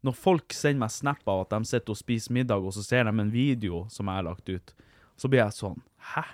Når 0.00 0.16
folk 0.16 0.54
sender 0.56 0.86
meg 0.86 0.94
snap 0.94 1.28
av 1.28 1.42
at 1.44 1.52
de 1.52 1.68
sitter 1.68 1.92
og 1.92 2.00
spiser 2.00 2.32
middag, 2.38 2.64
og 2.64 2.72
så 2.72 2.84
ser 2.86 3.04
de 3.04 3.12
en 3.12 3.32
video 3.32 3.82
som 3.92 4.08
jeg 4.08 4.20
har 4.20 4.26
lagt 4.30 4.48
ut, 4.48 4.72
så 5.18 5.30
blir 5.30 5.42
jeg 5.44 5.56
sånn 5.56 5.80
Hæ? 6.14 6.24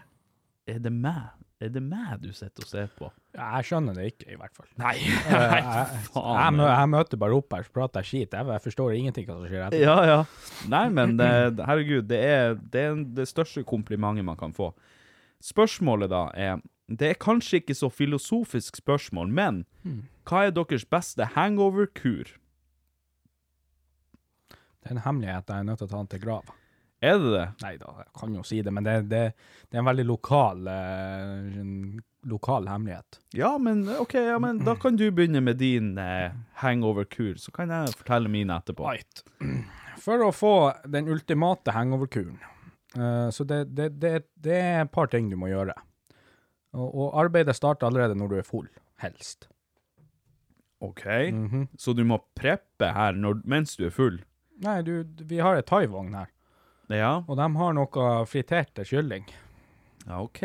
Er 0.70 0.78
det 0.84 0.92
meg? 0.92 1.32
Er 1.64 1.70
det 1.72 1.80
meg 1.84 2.18
du 2.20 2.30
sitter 2.34 2.64
og 2.64 2.68
ser 2.68 2.88
på? 2.98 3.08
Jeg 3.36 3.66
skjønner 3.68 3.96
det 3.96 4.04
ikke, 4.10 4.26
i 4.34 4.36
hvert 4.38 4.52
fall. 4.56 4.66
Nei, 4.80 4.94
Jeg, 5.04 5.62
nei, 5.64 6.00
faen. 6.12 6.58
Jeg, 6.60 6.68
jeg 6.68 6.90
møter 6.92 7.20
bare 7.20 7.36
opp 7.38 7.54
her, 7.56 7.64
så 7.66 7.74
prater 7.74 8.04
jeg 8.04 8.10
skit. 8.10 8.36
Jeg, 8.36 8.48
jeg 8.52 8.64
forstår 8.64 8.96
ingenting 8.98 9.28
hva 9.28 9.36
som 9.38 9.46
skjer 9.48 9.64
etterpå. 9.66 9.84
Ja, 9.84 9.96
ja. 10.10 10.68
Nei, 10.72 10.82
men 10.96 11.14
det, 11.20 11.28
herregud, 11.68 12.08
det 12.10 12.20
er, 12.26 12.56
det 12.74 12.84
er 12.88 13.00
det 13.20 13.26
største 13.30 13.64
komplimentet 13.68 14.26
man 14.26 14.38
kan 14.40 14.52
få. 14.56 14.72
Spørsmålet 15.44 16.12
da 16.12 16.26
er 16.40 16.62
Det 16.88 17.08
er 17.14 17.20
kanskje 17.20 17.62
ikke 17.62 17.74
så 17.76 17.88
filosofisk 17.88 18.76
spørsmål, 18.76 19.30
men 19.32 19.62
hva 20.28 20.46
er 20.46 20.52
deres 20.56 20.84
beste 20.84 21.24
hangover-kur? 21.36 22.34
Det 24.84 24.90
er 24.90 24.98
en 24.98 25.04
hemmelighet 25.06 25.48
jeg 25.48 25.64
er 25.64 25.64
nødt 25.70 25.80
til 25.80 25.88
å 25.88 25.92
ta 25.94 26.02
den 26.02 26.10
til 26.12 26.20
grav. 26.26 26.52
Er 27.04 27.20
det 27.20 27.30
det? 27.34 27.44
Nei 27.64 27.74
da, 27.80 27.92
jeg 28.00 28.10
kan 28.20 28.34
jo 28.38 28.42
si 28.46 28.62
det, 28.64 28.72
men 28.72 28.86
det, 28.86 28.96
det, 29.10 29.22
det 29.68 29.76
er 29.76 29.82
en 29.82 29.88
veldig 29.90 30.06
lokal, 30.08 30.66
eh, 30.70 31.60
en 31.60 31.74
lokal 32.30 32.68
hemmelighet. 32.70 33.18
Ja, 33.36 33.52
men 33.60 33.84
OK, 33.98 34.14
ja, 34.30 34.38
men 34.40 34.62
da 34.64 34.76
kan 34.80 34.96
du 35.00 35.04
begynne 35.12 35.42
med 35.44 35.60
din 35.60 35.94
eh, 36.00 36.32
hangover-kur, 36.62 37.36
så 37.42 37.52
kan 37.54 37.72
jeg 37.74 37.96
fortelle 38.00 38.32
mine 38.32 38.56
etterpå. 38.56 38.86
Right. 38.88 39.24
For 40.00 40.24
å 40.24 40.32
få 40.34 40.54
den 40.90 41.10
ultimate 41.12 41.74
hangover-kuren, 41.76 42.38
eh, 42.96 43.28
så 43.34 43.46
det, 43.48 43.64
det, 43.76 43.90
det, 44.00 44.14
det 44.40 44.60
er 44.60 44.84
et 44.86 44.94
par 44.94 45.12
ting 45.12 45.28
du 45.32 45.36
må 45.40 45.52
gjøre. 45.52 45.76
Og, 46.74 46.88
og 46.88 47.18
arbeidet 47.20 47.54
starter 47.56 47.90
allerede 47.90 48.16
når 48.18 48.32
du 48.32 48.38
er 48.40 48.48
full, 48.48 48.70
helst. 49.04 49.50
OK, 50.84 51.04
så 51.80 51.94
du 51.96 52.02
må 52.04 52.18
preppe 52.36 52.90
her 52.92 53.16
når, 53.16 53.38
mens 53.48 53.76
du 53.78 53.86
er 53.86 53.92
full? 53.94 54.18
Nei, 54.64 54.82
du, 54.86 55.04
vi 55.24 55.38
har 55.42 55.56
et 55.56 55.66
thaivogn 55.66 56.12
her, 56.14 56.28
Ja, 56.92 57.22
og 57.26 57.36
de 57.40 57.46
har 57.56 57.72
noe 57.76 58.08
friterte 58.28 58.84
kylling. 58.84 59.24
ja 60.06 60.18
OK. 60.20 60.42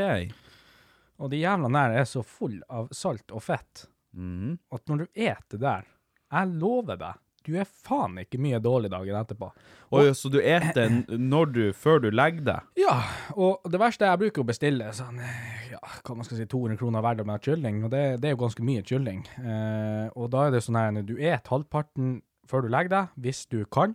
Og 1.20 1.30
de 1.34 1.42
jævla 1.42 1.68
der 1.74 1.98
er 2.00 2.06
så 2.08 2.22
full 2.24 2.62
av 2.70 2.90
salt 2.96 3.32
og 3.36 3.44
fett 3.44 3.88
Mhm. 4.16 4.58
at 4.74 4.82
når 4.90 4.98
du 4.98 5.08
et 5.14 5.44
det 5.52 5.60
der, 5.62 5.84
jeg 6.32 6.48
lover 6.58 6.98
deg, 6.98 7.14
du 7.46 7.54
er 7.56 7.66
faen 7.66 8.18
ikke 8.18 8.40
mye 8.42 8.58
dårlig 8.60 8.90
dagen 8.90 9.16
etterpå. 9.16 9.52
Oi, 9.92 10.10
så 10.18 10.32
du 10.34 10.40
eter 10.42 10.90
når 11.18 11.52
du, 11.54 11.62
før 11.74 12.00
du 12.02 12.10
legger 12.10 12.42
deg? 12.44 12.60
Ja, 12.82 12.96
og 13.38 13.62
det 13.70 13.80
verste 13.80 14.06
jeg 14.10 14.18
bruker 14.20 14.42
å 14.42 14.48
bestille 14.50 14.88
er 14.90 14.92
sånn, 14.98 15.22
ja, 15.70 15.78
hva 16.04 16.16
man 16.18 16.26
skal 16.26 16.38
si, 16.42 16.46
200 16.50 16.78
kroner 16.82 17.02
hver 17.06 17.18
dag 17.22 17.26
med 17.30 17.42
kylling, 17.46 17.84
og 17.86 17.92
det, 17.94 18.20
det 18.22 18.30
er 18.32 18.34
jo 18.36 18.42
ganske 18.48 18.66
mye 18.66 18.82
kylling. 18.82 19.22
Eh, 19.46 20.10
og 20.16 20.32
da 20.34 20.48
er 20.48 20.52
det 20.58 20.64
sånn 20.66 20.76
her, 20.82 21.02
du 21.06 21.16
et 21.18 21.48
halvparten 21.54 22.22
før 22.50 22.66
du 22.66 22.70
legger 22.74 22.90
deg, 22.90 23.08
hvis 23.22 23.46
du 23.50 23.64
kan. 23.66 23.94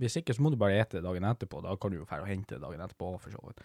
Hvis 0.00 0.18
ikke, 0.20 0.34
så 0.36 0.44
må 0.44 0.52
du 0.52 0.58
bare 0.60 0.76
ete 0.82 0.98
det 0.98 1.06
dagen 1.06 1.24
etterpå. 1.24 1.62
Da 1.64 1.74
kan 1.80 1.92
du 1.92 2.00
jo 2.00 2.08
dra 2.08 2.20
og 2.20 2.28
hente 2.28 2.56
det 2.56 2.62
dagen 2.62 2.82
etterpå, 2.84 3.14
for 3.22 3.32
så 3.32 3.40
vidt. 3.46 3.62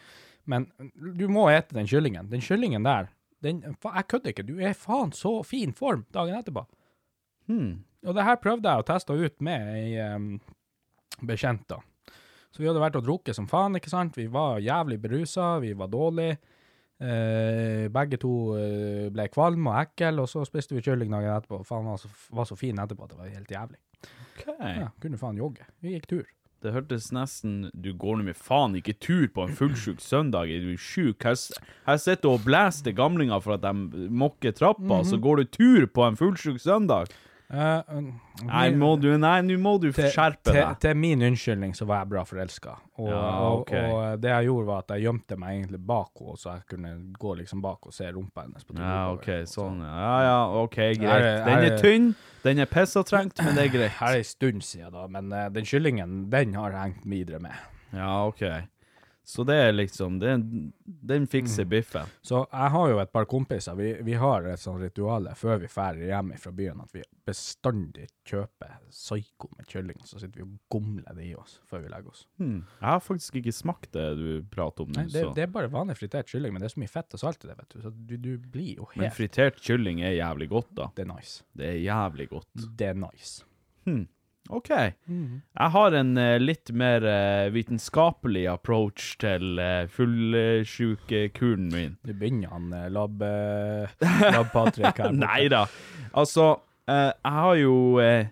Men 0.49 0.69
du 0.95 1.25
må 1.31 1.49
ete 1.51 1.75
den 1.75 1.89
kyllingen. 1.89 2.29
Den 2.31 2.43
kyllingen 2.45 2.87
der, 2.87 3.11
den, 3.43 3.63
jeg 3.67 4.07
kødder 4.07 4.31
ikke, 4.31 4.47
du 4.47 4.59
er 4.61 4.77
faen 4.77 5.11
så 5.15 5.39
fin 5.47 5.73
form 5.75 6.05
dagen 6.13 6.37
etterpå. 6.39 6.63
Hmm. 7.49 7.81
Og 8.05 8.15
det 8.17 8.25
her 8.25 8.39
prøvde 8.41 8.69
jeg 8.69 8.81
å 8.81 8.87
teste 8.87 9.17
ut 9.17 9.43
med 9.43 9.71
ei 9.75 10.13
um, 10.15 10.29
bekjent, 11.27 11.67
da. 11.69 11.81
Så 12.51 12.63
vi 12.63 12.67
hadde 12.67 12.81
vært 12.83 12.97
og 12.99 13.05
drukket 13.05 13.37
som 13.37 13.47
faen, 13.47 13.77
ikke 13.79 13.91
sant? 13.91 14.17
Vi 14.19 14.27
var 14.31 14.59
jævlig 14.63 14.97
berusa, 15.03 15.53
vi 15.63 15.71
var 15.77 15.91
dårlige. 15.91 16.39
Eh, 17.01 17.87
begge 17.89 18.19
to 18.21 18.33
eh, 18.59 19.07
ble 19.13 19.25
kvalme 19.33 19.71
og 19.71 19.79
ekkel, 19.87 20.21
og 20.21 20.29
så 20.29 20.43
spiste 20.45 20.75
vi 20.77 20.83
kylling 20.85 21.09
dagen 21.13 21.33
etterpå. 21.33 21.63
Faen, 21.65 21.87
var 21.89 21.97
så, 22.01 22.11
var 22.29 22.45
så 22.49 22.57
fin 22.59 22.77
etterpå 22.77 23.07
at 23.07 23.15
det 23.15 23.23
var 23.23 23.31
helt 23.33 23.55
jævlig. 23.55 23.81
OK. 24.03 24.45
Ja, 24.61 24.91
kunne 25.01 25.17
faen 25.21 25.41
jogge. 25.41 25.65
Vi 25.81 25.95
gikk 25.95 26.07
tur. 26.11 26.29
Det 26.61 26.75
hørtes 26.75 27.07
nesten 27.09 27.71
Du 27.73 27.89
går 27.97 28.19
nå 28.19 28.27
med 28.27 28.37
faen 28.37 28.75
ikke 28.77 28.93
tur 29.01 29.25
på 29.33 29.47
en 29.47 29.55
fullsjuk 29.57 30.01
søndag. 30.03 30.51
Er 30.53 30.61
du 30.61 30.77
sjuk? 30.77 31.25
Her, 31.25 31.97
sitter 31.97 32.21
du 32.27 32.35
og 32.35 32.45
blæster 32.45 32.93
gamlinger 32.93 33.41
for 33.41 33.57
at 33.57 33.65
de 33.65 34.05
mokker 34.13 34.53
trappa, 34.53 35.01
så 35.01 35.17
går 35.17 35.41
du 35.41 35.49
tur 35.57 35.89
på 35.89 36.05
en 36.05 36.19
fullsjuk 36.19 36.61
søndag? 36.61 37.09
Eh, 37.51 37.81
um, 37.97 38.05
Nei, 38.47 38.69
må 38.79 38.93
du, 39.01 39.09
nei, 39.19 39.41
nå 39.43 39.57
må 39.59 39.73
du 39.83 39.89
skjerpe 39.91 40.53
deg. 40.55 40.77
til 40.79 40.95
min 40.95 41.21
unnskyldning 41.27 41.73
så 41.75 41.83
var 41.89 42.05
jeg 42.05 42.09
bra 42.13 42.23
forelska. 42.25 42.77
Og, 43.01 43.09
Ja, 43.11 43.19
og, 43.43 43.59
ok. 43.65 43.73
og 43.75 44.21
det 44.23 44.31
jeg 44.31 44.47
gjorde, 44.47 44.65
var 44.69 44.79
at 44.85 44.93
jeg 44.95 45.03
gjemte 45.05 45.37
meg 45.41 45.57
egentlig 45.59 45.81
bak 45.91 46.09
henne, 46.21 46.37
så 46.39 46.53
jeg 46.55 46.65
kunne 46.71 46.93
gå 47.19 47.35
liksom 47.41 47.61
bak 47.61 47.85
og 47.91 47.93
se 47.93 48.07
rumpa 48.15 48.45
hennes. 48.47 48.63
på 48.63 48.77
Ja. 48.79 49.11
OK, 49.11 49.29
sånn. 49.51 49.81
Ja, 49.83 50.15
ja, 50.29 50.39
OK, 50.63 50.79
greit. 51.01 51.45
Den 51.45 51.67
er 51.67 51.77
tynn, 51.77 52.09
den 52.45 52.59
er 52.63 52.71
pissatrengt, 52.71 53.37
men 53.43 53.55
det 53.59 53.67
er 53.67 53.73
greit. 53.75 53.97
Her 53.99 54.15
er 54.15 54.23
en 54.23 54.29
stund 54.31 54.63
siden, 54.63 54.91
da, 54.95 55.07
men 55.07 55.31
uh, 55.35 55.49
den 55.49 55.65
kyllingen, 55.67 56.29
den 56.31 56.53
har 56.55 56.71
jeg 56.71 56.81
hengt 56.87 57.05
videre 57.05 57.39
med. 57.43 57.51
Ja, 57.91 58.27
OK. 58.27 58.45
Så 59.23 59.43
det 59.45 59.55
er 59.55 59.71
liksom 59.71 60.17
det, 60.19 60.31
den 60.83 61.27
fikser 61.29 61.67
biffen. 61.69 62.09
Så 62.25 62.41
jeg 62.51 62.69
har 62.73 62.89
jo 62.89 62.97
et 62.99 63.11
par 63.13 63.27
kompiser. 63.29 63.77
Vi, 63.77 63.91
vi 64.03 64.15
har 64.19 64.47
et 64.49 64.59
sånt 64.59 64.81
ritual 64.81 65.29
før 65.37 65.61
vi 65.61 65.69
drar 65.71 65.99
hjem 66.01 66.31
fra 66.41 66.53
byen, 66.57 66.81
at 66.81 66.95
vi 66.95 67.03
bestandig 67.27 68.07
kjøper 68.27 68.79
psyko 68.89 69.51
med 69.57 69.69
kylling. 69.69 69.99
Så 70.09 70.19
sitter 70.19 70.41
vi 70.41 70.47
og 70.47 70.55
gomler 70.73 71.15
det 71.17 71.27
i 71.29 71.35
oss 71.37 71.59
før 71.69 71.85
vi 71.85 71.91
legger 71.93 72.13
oss. 72.13 72.25
Hmm. 72.41 72.63
Jeg 72.79 72.87
har 72.87 73.03
faktisk 73.05 73.37
ikke 73.41 73.53
smakt 73.55 73.91
det 73.95 74.07
du 74.19 74.31
prater 74.51 74.87
om 74.87 74.95
nå, 74.95 75.05
det, 75.13 75.27
det 75.37 75.45
er 75.45 75.53
bare 75.53 75.69
vanlig 75.71 75.99
fritert 76.01 76.31
kylling, 76.31 76.55
men 76.55 76.63
det 76.63 76.71
er 76.71 76.75
så 76.75 76.81
mye 76.81 76.91
fett 76.91 77.17
og 77.17 77.21
salt 77.21 77.45
i 77.45 77.51
det, 77.51 77.59
vet 77.61 77.75
du. 77.75 77.83
Så 77.85 77.93
du, 77.93 78.15
du 78.17 78.31
blir 78.41 78.81
jo 78.81 78.89
helt 78.95 79.05
Men 79.05 79.13
fritert 79.15 79.61
kylling 79.61 80.01
er 80.01 80.17
jævlig 80.17 80.49
godt, 80.51 80.73
da. 80.81 80.89
Det 80.97 81.05
er 81.05 81.13
nice. 81.13 81.45
Det 81.53 81.69
er 81.69 81.79
jævlig 81.85 82.27
godt. 82.33 82.67
Det 82.81 82.89
er 82.89 82.97
nice. 83.05 83.45
Hmm. 83.85 84.07
OK. 84.49 84.69
Jeg 84.73 85.69
har 85.75 85.93
en 85.95 86.17
eh, 86.17 86.39
litt 86.41 86.71
mer 86.75 87.05
eh, 87.07 87.49
vitenskapelig 87.53 88.47
approach 88.51 89.13
til 89.21 89.59
uh, 89.61 89.85
fullsjukekuren 89.93 91.69
min. 91.71 91.95
Du 92.03 92.13
begynner 92.13 92.51
han 92.51 92.73
eh, 92.73 92.89
lab, 92.91 93.21
eh, 93.21 93.87
lab 94.01 94.51
her. 94.51 94.51
borte. 94.53 95.09
Nei 95.15 95.47
da. 95.51 95.65
Altså, 96.17 96.49
eh, 96.89 97.11
jeg 97.13 97.35
har 97.37 97.55
jo 97.61 97.75
eh, 98.03 98.27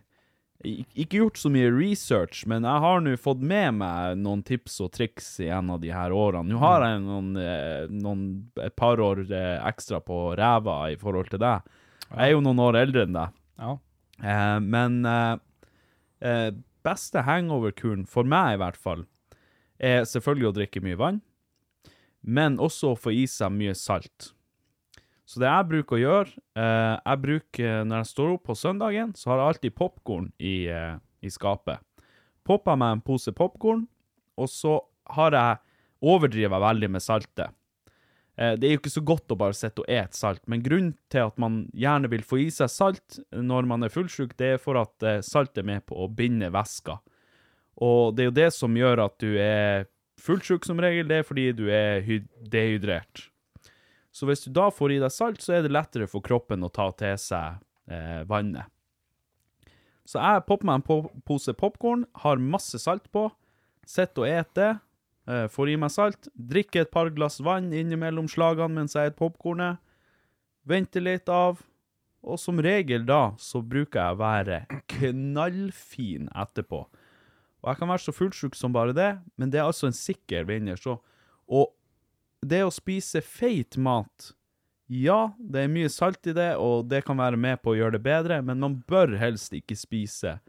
ik- 0.65 0.97
ikke 1.05 1.21
gjort 1.21 1.37
så 1.39 1.51
mye 1.53 1.69
research, 1.71 2.41
men 2.49 2.67
jeg 2.67 2.83
har 2.83 2.99
nå 3.05 3.15
fått 3.21 3.39
med 3.45 3.77
meg 3.79 4.17
noen 4.19 4.43
tips 4.43 4.79
og 4.83 4.91
triks 4.97 5.29
i 5.45 5.47
en 5.55 5.69
av 5.71 5.79
de 5.83 5.93
her 5.95 6.11
årene. 6.11 6.49
Nå 6.51 6.59
har 6.63 6.83
jeg 6.89 7.03
noen, 7.05 7.29
eh, 7.39 7.85
noen 7.93 8.25
et 8.65 8.75
par 8.75 8.99
år 8.99 9.23
eh, 9.29 9.59
ekstra 9.69 10.01
på 10.03 10.33
ræva 10.39 10.81
i 10.91 10.97
forhold 10.99 11.29
til 11.31 11.39
deg. 11.45 11.61
Jeg 12.09 12.25
er 12.25 12.33
jo 12.33 12.41
noen 12.43 12.59
år 12.65 12.81
eldre 12.81 13.05
enn 13.07 13.15
deg. 13.21 13.37
Ja. 13.61 13.77
Eh, 14.19 14.57
men 14.65 15.05
eh, 15.07 15.37
eh, 16.21 16.51
beste 16.85 17.23
hangover-kuren, 17.27 18.05
for 18.07 18.27
meg 18.27 18.55
i 18.55 18.61
hvert 18.61 18.79
fall, 18.79 19.05
er 19.79 20.03
selvfølgelig 20.07 20.49
å 20.49 20.55
drikke 20.57 20.83
mye 20.83 20.99
vann, 20.99 21.21
men 22.21 22.57
også 22.59 22.93
å 22.93 22.99
få 22.99 23.13
i 23.15 23.25
seg 23.29 23.53
mye 23.55 23.75
salt. 23.77 24.33
Så 25.29 25.41
det 25.43 25.49
jeg 25.49 25.67
bruker 25.69 25.95
å 25.95 25.99
gjøre 26.01 26.31
eh, 26.57 26.95
Jeg 26.97 27.19
bruker, 27.21 27.83
Når 27.85 27.99
jeg 27.99 28.09
står 28.09 28.31
opp 28.33 28.47
på 28.49 28.55
søndagen, 28.57 29.11
så 29.13 29.29
har 29.29 29.37
jeg 29.37 29.51
alltid 29.51 29.75
popkorn 29.77 30.31
i, 30.41 30.55
eh, 30.73 30.97
i 31.21 31.29
skapet. 31.29 31.83
Popper 32.47 32.79
meg 32.79 32.95
en 32.95 33.03
pose 33.05 33.31
popkorn, 33.37 33.85
og 34.39 34.49
så 34.49 34.79
har 35.13 35.37
jeg 35.37 35.59
overdrivet 36.01 36.63
veldig 36.63 36.89
med 36.95 37.03
saltet. 37.03 37.53
Eh, 38.39 38.55
Det 38.55 38.67
er 38.67 38.75
jo 38.75 38.79
ikke 38.79 38.93
så 38.93 39.03
godt 39.03 39.33
å 39.33 39.37
bare 39.39 39.57
sitte 39.57 39.83
og 39.83 39.91
ete 39.91 40.15
salt, 40.15 40.41
men 40.47 40.63
grunnen 40.63 40.95
til 41.11 41.27
at 41.27 41.37
man 41.41 41.65
gjerne 41.75 42.09
vil 42.11 42.23
få 42.23 42.39
i 42.45 42.49
seg 42.53 42.71
salt 42.71 43.19
når 43.35 43.67
man 43.67 43.83
er 43.83 43.91
fullsjuk, 43.93 44.37
det 44.39 44.53
er 44.55 44.61
for 44.63 44.79
at 44.79 45.03
eh, 45.03 45.21
salt 45.25 45.57
er 45.59 45.67
med 45.67 45.85
på 45.89 45.97
å 45.99 46.07
binde 46.07 46.51
væsker. 46.53 47.01
Og 47.83 48.15
det 48.15 48.23
er 48.23 48.29
jo 48.29 48.37
det 48.39 48.49
som 48.55 48.75
gjør 48.75 49.05
at 49.05 49.19
du 49.19 49.35
er 49.39 49.87
fullsjuk 50.19 50.65
som 50.67 50.79
regel, 50.83 51.07
det 51.07 51.21
er 51.21 51.27
fordi 51.27 51.51
du 51.55 51.67
er 51.71 52.03
dehydrert. 52.51 53.29
Så 54.11 54.27
hvis 54.27 54.43
du 54.43 54.51
da 54.55 54.67
får 54.73 54.95
i 54.95 54.99
deg 55.03 55.13
salt, 55.13 55.43
så 55.43 55.55
er 55.55 55.63
det 55.63 55.71
lettere 55.71 56.07
for 56.09 56.23
kroppen 56.23 56.65
å 56.65 56.71
ta 56.73 56.89
til 56.99 57.15
seg 57.21 57.59
eh, 57.91 58.23
vannet. 58.27 58.67
Så 60.09 60.17
jeg 60.17 60.45
popper 60.47 60.65
meg 60.65 60.79
en 60.79 60.85
po 60.87 60.95
pose 61.27 61.53
popkorn, 61.53 62.07
har 62.23 62.41
masse 62.41 62.79
salt 62.81 63.05
på, 63.13 63.27
sitter 63.85 64.25
og 64.25 64.31
eter 64.31 64.79
får 65.53 65.69
i 65.69 65.77
meg 65.77 65.91
salt, 65.93 66.29
drikker 66.33 66.85
et 66.85 66.93
par 66.93 67.11
glass 67.13 67.39
vann 67.45 67.71
innimellom 67.75 68.29
slagene 68.31 68.81
mens 68.81 68.95
jeg 68.97 69.11
spiser 69.11 69.19
popkornet, 69.19 69.81
venter 70.69 71.03
litt 71.05 71.29
av, 71.29 71.61
og 72.19 72.39
som 72.39 72.59
regel 72.61 73.05
da 73.07 73.35
så 73.39 73.61
bruker 73.63 74.01
jeg 74.01 74.15
å 74.15 74.19
være 74.19 74.57
knallfin 74.95 76.27
etterpå. 76.35 76.81
Og 77.59 77.71
jeg 77.71 77.79
kan 77.79 77.91
være 77.91 78.05
så 78.05 78.15
fullsjuk 78.15 78.55
som 78.55 78.75
bare 78.75 78.95
det, 78.95 79.11
men 79.35 79.51
det 79.51 79.59
er 79.59 79.67
altså 79.67 79.89
en 79.89 79.95
sikker 79.95 80.47
vinner. 80.47 80.79
Så, 80.79 80.97
og 81.47 81.73
det 82.45 82.61
å 82.63 82.73
spise 82.73 83.23
feit 83.25 83.77
mat 83.77 84.33
Ja, 84.89 85.35
det 85.37 85.65
er 85.65 85.71
mye 85.71 85.89
salt 85.91 86.25
i 86.25 86.33
det, 86.33 86.55
og 86.57 86.87
det 86.89 87.03
kan 87.05 87.19
være 87.19 87.37
med 87.37 87.59
på 87.61 87.73
å 87.73 87.77
gjøre 87.77 87.99
det 87.99 88.05
bedre, 88.07 88.39
men 88.41 88.63
man 88.63 88.79
bør 88.89 89.13
helst 89.21 89.53
ikke 89.53 89.77
spise 89.77 90.39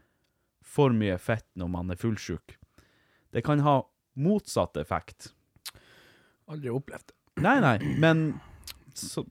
for 0.65 0.95
mye 0.95 1.19
fett 1.21 1.45
når 1.59 1.69
man 1.69 1.93
er 1.93 1.99
fullsjuk. 1.99 2.55
Det 3.31 3.43
kan 3.45 3.61
ha 3.61 3.75
motsatt 4.19 4.77
effekt. 4.81 5.31
Aldri 6.51 6.71
opplevd 6.73 7.11
det. 7.11 7.17
Nei, 7.41 7.57
nei, 7.63 7.77
men 8.01 8.25
så, 8.97 9.23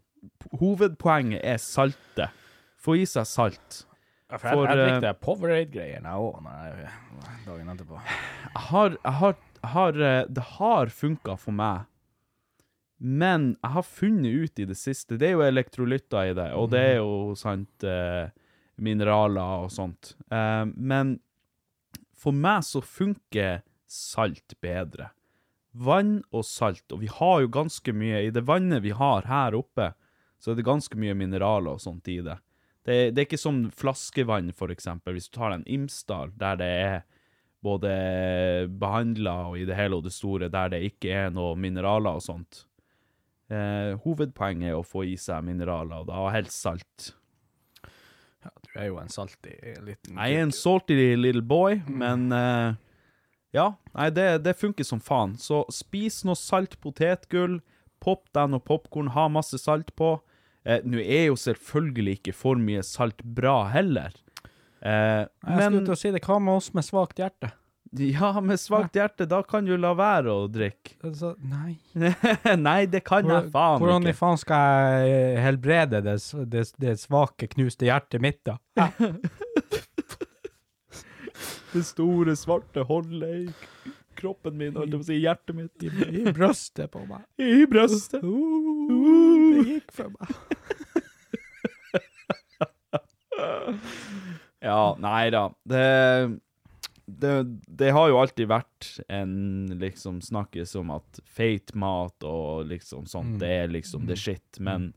hovedpoenget 0.60 1.44
er 1.44 1.60
saltet. 1.62 2.36
Få 2.80 2.96
i 2.96 3.04
seg 3.08 3.28
salt. 3.28 3.82
Ja, 4.30 4.38
for 4.38 4.46
jeg, 4.46 4.56
For, 4.56 4.66
jeg 4.70 4.78
eh, 4.78 4.88
drikker 4.88 5.16
Powerade-greiene 5.20 6.10
jeg 6.14 6.24
òg, 6.24 6.50
dagen 7.44 7.72
etterpå. 7.74 8.00
Har, 8.70 8.96
har, 9.18 9.38
har 9.74 10.00
eh, 10.00 10.20
Det 10.30 10.44
har 10.56 10.92
funka 10.94 11.36
for 11.40 11.56
meg. 11.56 11.88
Men 13.00 13.54
jeg 13.56 13.74
har 13.74 13.86
funnet 13.88 14.44
ut 14.44 14.60
i 14.60 14.66
det 14.68 14.76
siste 14.76 15.16
Det 15.16 15.30
er 15.30 15.38
jo 15.38 15.44
elektrolytter 15.46 16.30
i 16.30 16.34
det, 16.36 16.50
og 16.52 16.68
det 16.72 16.82
er 16.92 16.96
jo 16.98 17.34
sant 17.38 17.86
eh, 17.88 18.28
mineraler 18.80 19.64
og 19.64 19.72
sånt. 19.72 20.14
Eh, 20.30 20.64
men 20.76 21.18
for 22.20 22.36
meg 22.36 22.64
så 22.68 22.82
funker 22.84 23.64
salt 23.90 24.54
bedre. 24.62 25.10
Vann 25.70 26.20
og 26.34 26.44
salt, 26.46 26.86
og 26.90 27.02
vi 27.02 27.10
har 27.12 27.44
jo 27.44 27.50
ganske 27.54 27.92
mye 27.94 28.24
I 28.26 28.32
det 28.34 28.42
vannet 28.46 28.82
vi 28.82 28.90
har 28.96 29.28
her 29.30 29.54
oppe, 29.54 29.92
så 30.40 30.50
er 30.50 30.58
det 30.58 30.66
ganske 30.66 30.98
mye 30.98 31.14
mineraler 31.14 31.76
og 31.76 31.82
sånt 31.82 32.08
i 32.10 32.18
det. 32.24 32.38
Det, 32.86 32.96
det 33.12 33.20
er 33.20 33.28
ikke 33.28 33.38
som 33.38 33.62
flaskevann, 33.76 34.50
for 34.56 34.72
eksempel. 34.72 35.14
Hvis 35.14 35.28
du 35.28 35.36
tar 35.36 35.54
en 35.54 35.66
Imsdal, 35.68 36.32
der 36.40 36.58
det 36.58 36.70
er 36.80 37.00
både 37.60 37.92
behandla 38.80 39.34
og 39.50 39.60
i 39.60 39.66
det 39.68 39.76
hele 39.76 40.00
og 40.00 40.06
det 40.06 40.14
store, 40.16 40.48
der 40.48 40.72
det 40.72 40.82
ikke 40.88 41.12
er 41.26 41.32
noe 41.34 41.58
mineraler 41.60 42.18
og 42.18 42.24
sånt. 42.24 42.64
Eh, 43.50 43.96
hovedpoenget 44.04 44.72
er 44.72 44.78
å 44.78 44.86
få 44.86 45.04
i 45.10 45.16
seg 45.20 45.44
mineraler, 45.44 46.02
og 46.02 46.08
da 46.08 46.28
helst 46.32 46.56
salt. 46.62 47.10
Ja, 48.40 48.52
du 48.64 48.70
er 48.78 48.86
jo 48.88 49.00
en 49.02 49.10
salty 49.12 49.52
liten 49.84 50.16
Jeg 50.16 50.36
er 50.38 50.46
en 50.46 50.54
salty 50.54 50.96
little 51.18 51.44
boy, 51.44 51.82
men 51.84 52.30
eh, 52.32 52.78
ja, 53.56 53.68
nei, 53.96 54.08
det, 54.14 54.26
det 54.44 54.56
funker 54.58 54.86
som 54.86 55.00
faen. 55.02 55.36
Så 55.40 55.64
spis 55.74 56.20
noe 56.28 56.38
salt 56.38 56.76
potetgull, 56.80 57.60
popp 58.00 58.28
deg 58.36 58.50
noe 58.52 58.62
popkorn, 58.64 59.12
ha 59.16 59.28
masse 59.32 59.58
salt 59.60 59.90
på. 59.98 60.14
Eh, 60.64 60.82
Nå 60.84 61.00
er 61.02 61.26
jo 61.30 61.38
selvfølgelig 61.40 62.18
ikke 62.20 62.34
for 62.36 62.60
mye 62.60 62.82
salt 62.86 63.22
bra 63.24 63.62
heller. 63.72 64.12
Eh, 64.80 65.24
Jeg 65.26 65.64
skulle 65.66 65.86
til 65.88 65.96
å 65.96 65.98
si 66.00 66.12
det, 66.14 66.22
hva 66.24 66.38
med 66.40 66.60
oss 66.60 66.70
med 66.76 66.86
svakt 66.86 67.18
hjerte? 67.20 67.52
ja, 67.98 68.28
med 68.40 68.54
svakt 68.62 68.94
hjerte, 68.94 69.26
da 69.26 69.40
kan 69.42 69.64
du 69.66 69.72
la 69.76 69.90
være 69.98 70.30
å 70.30 70.44
drikke. 70.46 70.92
Altså, 71.08 71.32
nei. 71.42 71.74
Nei, 72.54 72.84
det 72.86 73.00
kan 73.08 73.26
jeg 73.26 73.48
faen 73.50 73.80
Hvordan 73.82 74.06
i 74.06 74.12
faen 74.14 74.38
skal 74.38 75.00
jeg 75.02 75.40
helbrede 75.42 75.98
det, 76.06 76.14
det, 76.52 76.62
det 76.78 76.94
svake, 77.02 77.48
knuste 77.50 77.88
hjertet 77.88 78.22
mitt, 78.22 78.38
da? 78.46 78.60
Det 81.70 81.84
store, 81.86 82.34
svarte 82.38 82.82
hullet 82.88 83.44
i 83.44 83.92
kroppen 84.18 84.56
min, 84.58 84.74
holdt 84.76 84.90
jeg 84.90 84.98
på 84.98 85.04
å 85.04 85.08
si, 85.08 85.18
hjertet 85.22 85.56
mitt. 85.56 85.84
I, 85.86 85.90
I 86.20 86.32
brøstet 86.34 86.90
på 86.92 87.04
meg. 87.08 87.24
I 87.40 87.64
brøstet. 87.70 88.24
Uh, 88.24 89.54
det 89.54 89.66
gikk 89.76 89.94
for 89.96 90.14
meg. 90.16 90.28
Ja, 94.60 94.96
nei 95.00 95.30
da. 95.32 95.46
Det, 95.64 96.38
det, 97.06 97.34
det 97.66 97.92
har 97.96 98.10
jo 98.10 98.18
alltid 98.20 98.50
vært 98.50 98.88
en 99.08 99.70
liksom 99.80 100.20
snakkes 100.20 100.74
om 100.76 100.92
at 100.98 101.20
feit 101.24 101.72
mat 101.72 102.26
og 102.28 102.68
liksom 102.68 103.06
sånt, 103.08 103.38
det 103.40 103.54
er 103.62 103.72
liksom 103.72 104.04
det 104.10 104.18
shit, 104.20 104.60
men 104.60 104.90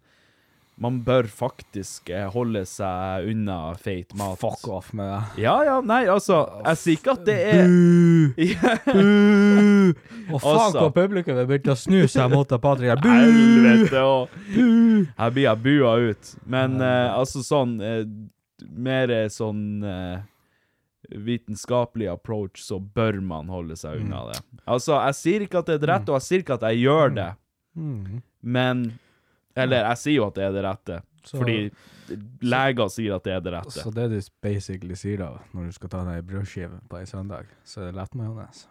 man 0.82 1.02
bør 1.06 1.28
faktisk 1.30 2.10
eh, 2.10 2.26
holde 2.34 2.64
seg 2.66 3.28
unna 3.30 3.58
feit 3.78 4.14
mat. 4.18 4.40
Fuck 4.42 4.68
off 4.74 4.90
med 4.98 5.06
det. 5.12 5.44
Ja, 5.44 5.54
ja, 5.68 5.76
nei, 5.86 6.02
altså, 6.10 6.40
jeg 6.66 6.80
sier 6.82 6.98
ikke 6.98 7.14
at 7.14 7.26
det 7.28 7.38
er 7.54 7.68
Og 10.34 10.40
faen 10.42 10.60
Altså. 10.64 10.80
hvor 10.80 10.92
publikum 10.96 11.38
er 11.38 11.48
begynt 11.50 11.70
å 11.72 11.76
snu 11.78 12.04
seg 12.10 12.32
mot 12.34 12.50
Patrick. 12.50 12.90
her. 12.90 13.02
Bu! 13.04 13.10
Helvete 13.12 14.02
òg. 14.02 14.38
Her 15.20 15.34
blir 15.36 15.46
jeg 15.50 15.64
bua 15.66 15.94
ut. 16.10 16.34
Men 16.50 16.80
uh, 16.82 17.18
altså 17.20 17.44
sånn 17.46 17.76
uh, 17.84 18.04
Mer 18.64 19.12
sånn 19.34 19.84
uh, 19.84 20.22
vitenskapelig 21.12 22.08
approach, 22.14 22.62
så 22.64 22.78
bør 22.80 23.18
man 23.22 23.50
holde 23.52 23.76
seg 23.78 24.00
unna 24.00 24.22
det. 24.32 24.38
Altså, 24.64 24.96
jeg 25.10 25.18
sier 25.20 25.44
ikke 25.44 25.60
at 25.60 25.68
det 25.68 25.76
er 25.82 25.90
rett, 25.92 26.08
og 26.10 26.16
jeg 26.16 26.26
sier 26.30 26.44
ikke 26.46 26.56
at 26.60 26.68
jeg 26.72 26.86
gjør 26.88 27.16
det, 27.20 27.32
Mm. 27.76 28.20
men 28.46 28.84
Eller, 29.56 29.86
jeg 29.92 30.02
sier 30.02 30.16
jo 30.18 30.28
at 30.28 30.38
det 30.40 30.44
er 30.48 30.54
det 30.56 30.64
rette, 30.66 31.02
Så- 31.24 31.38
fordi 31.40 31.58
leger 32.44 32.90
sier 32.92 33.16
at 33.16 33.24
det 33.24 33.34
er 33.34 33.42
det 33.46 33.54
rette. 33.54 33.80
Så 33.80 33.94
det 33.94 34.10
du 34.12 34.20
basically 34.42 34.96
sier 35.00 35.18
da, 35.24 35.32
når 35.54 35.70
du 35.70 35.72
skal 35.78 35.90
ta 35.94 36.04
deg 36.08 36.20
ei 36.22 36.28
brødskive 36.34 36.80
på 36.90 37.00
en 37.00 37.10
søndag, 37.10 37.46
så 37.64 37.82
er 37.82 37.92
det 37.92 37.96
lett 38.02 38.16
majones. 38.20 38.68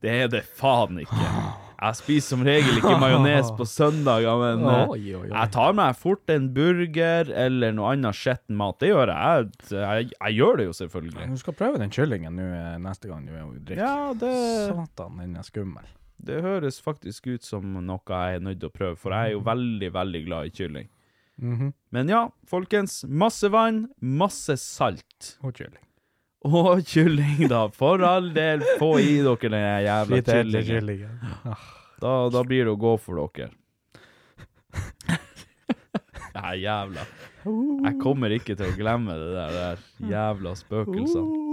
Det 0.00 0.12
er 0.12 0.28
det 0.28 0.42
faen 0.44 0.98
ikke. 1.00 1.28
Jeg 1.76 1.96
spiser 1.98 2.28
som 2.32 2.42
regel 2.44 2.78
ikke 2.78 2.94
majones 3.00 3.50
på 3.56 3.64
søndager, 3.68 4.38
men 4.40 4.62
eh, 4.64 4.92
Oi, 4.92 5.00
oi, 5.12 5.26
oi. 5.26 5.28
jeg 5.28 5.50
tar 5.52 5.74
meg 5.76 5.98
fort 6.00 6.32
en 6.32 6.46
burger 6.56 7.28
eller 7.44 7.74
noe 7.76 7.90
annet 7.92 8.16
skitten 8.16 8.56
mat. 8.56 8.78
Det 8.80 8.88
gjør 8.94 9.12
jeg. 9.12 9.50
Jeg, 9.68 10.06
jeg. 10.14 10.36
gjør 10.38 10.56
det 10.56 10.66
jo 10.70 10.72
selvfølgelig. 10.78 11.26
Du 11.34 11.42
skal 11.42 11.56
prøve 11.58 11.82
den 11.82 11.92
kyllingen 11.92 12.32
nå 12.38 12.46
eh, 12.48 12.78
neste 12.80 13.10
gang 13.10 13.28
du 13.28 13.34
er 13.36 13.44
drikker. 13.60 13.82
Ja, 13.84 14.14
det, 14.16 14.32
Satan, 14.70 15.20
den 15.20 15.36
er 15.36 15.44
skummel. 15.44 15.84
Det 16.18 16.42
høres 16.44 16.80
faktisk 16.82 17.26
ut 17.26 17.44
som 17.44 17.76
noe 17.84 18.00
jeg 18.08 18.38
er 18.38 18.44
nødt 18.44 18.60
til 18.62 18.70
å 18.70 18.74
prøve, 18.74 18.96
for 19.00 19.14
jeg 19.14 19.32
er 19.32 19.36
jo 19.36 19.42
veldig, 19.46 19.90
veldig 19.94 20.22
glad 20.26 20.46
i 20.46 20.54
kylling. 20.56 20.88
Mhm. 21.36 21.72
Men 21.92 22.08
ja, 22.08 22.22
folkens. 22.48 23.04
Masse 23.04 23.48
vann, 23.52 23.88
masse 24.00 24.56
salt. 24.60 25.36
Og 25.44 25.52
kylling. 25.58 25.82
Og 26.46 26.82
kylling, 26.86 27.48
da. 27.50 27.66
For 27.74 28.02
all 28.06 28.30
del, 28.34 28.62
få 28.80 28.98
i 29.02 29.18
dere 29.24 29.50
den 29.50 29.86
jævla 29.86 30.22
kyllingen. 30.22 30.66
Kylling. 30.66 31.06
Da, 32.00 32.12
da 32.32 32.42
blir 32.44 32.64
det 32.68 32.72
å 32.74 32.80
gå 32.80 32.96
for 33.00 33.20
dere. 33.36 33.50
Nei, 36.36 36.54
jævla. 36.60 37.06
Jeg 37.46 37.94
kommer 38.02 38.32
ikke 38.36 38.56
til 38.58 38.68
å 38.68 38.76
glemme 38.76 39.14
det 39.16 39.30
der, 39.36 39.50
der 39.56 40.10
jævla 40.12 40.52
spøkelsene. 40.58 41.44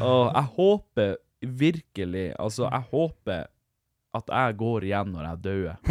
Og 0.00 0.32
jeg 0.34 0.46
håper 0.56 1.14
virkelig 1.42 2.34
Altså, 2.38 2.68
jeg 2.72 2.82
håper 2.90 3.42
at 4.18 4.26
jeg 4.34 4.56
går 4.60 4.80
igjen 4.88 5.08
når 5.14 5.22
jeg 5.28 5.36
dør. 5.46 5.70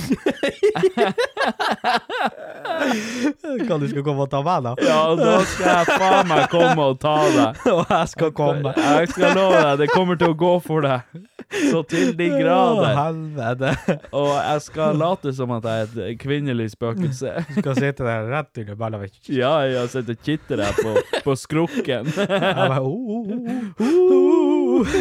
Hva 3.68 3.76
du 3.82 3.88
skal 3.90 4.04
komme 4.06 4.22
og 4.26 4.30
ta 4.32 4.40
meg, 4.46 4.60
da? 4.66 4.72
Ja, 4.84 5.16
da 5.18 5.38
skal 5.48 5.68
jeg 5.72 5.86
faen 6.02 6.28
meg 6.30 6.44
komme 6.52 6.82
og 6.92 6.96
ta 7.02 7.16
deg. 7.34 7.52
Og 7.78 7.84
jeg 7.92 8.08
skal 8.14 8.32
komme. 8.38 8.70
Jeg 8.78 9.08
skal 9.14 9.30
love 9.38 9.58
deg, 9.64 9.76
det 9.84 9.88
kommer 9.94 10.16
til 10.20 10.30
å 10.34 10.36
gå 10.38 10.54
for 10.66 10.80
deg. 10.86 11.00
Så 11.72 11.80
til 11.88 12.08
de 12.18 12.28
Å, 12.34 12.36
grader. 12.42 12.94
helvete. 12.98 13.70
Og 14.18 14.30
jeg 14.36 14.60
skal 14.68 14.90
late 15.00 15.30
som 15.38 15.50
at 15.56 15.64
jeg 15.68 15.78
er 15.86 15.90
et 16.12 16.20
kvinnelig 16.22 16.68
spøkelse. 16.74 17.30
Du 17.54 17.58
skal 17.62 17.76
sitte 17.80 18.02
der 18.08 18.22
rett 18.34 18.54
under 18.64 18.76
ballavik. 18.80 19.16
Ja, 19.32 19.54
jeg 19.68 19.90
sitter 19.94 20.14
og 20.18 20.22
kitter 20.28 20.56
deg 20.64 20.72
på, 20.82 20.92
på 21.28 21.32
skrukken. 21.40 22.04
Jeg 22.18 22.54
bare, 22.58 22.82
oh, 22.84 22.90
oh, 23.24 23.30
oh, 23.80 24.82
oh. 24.82 24.88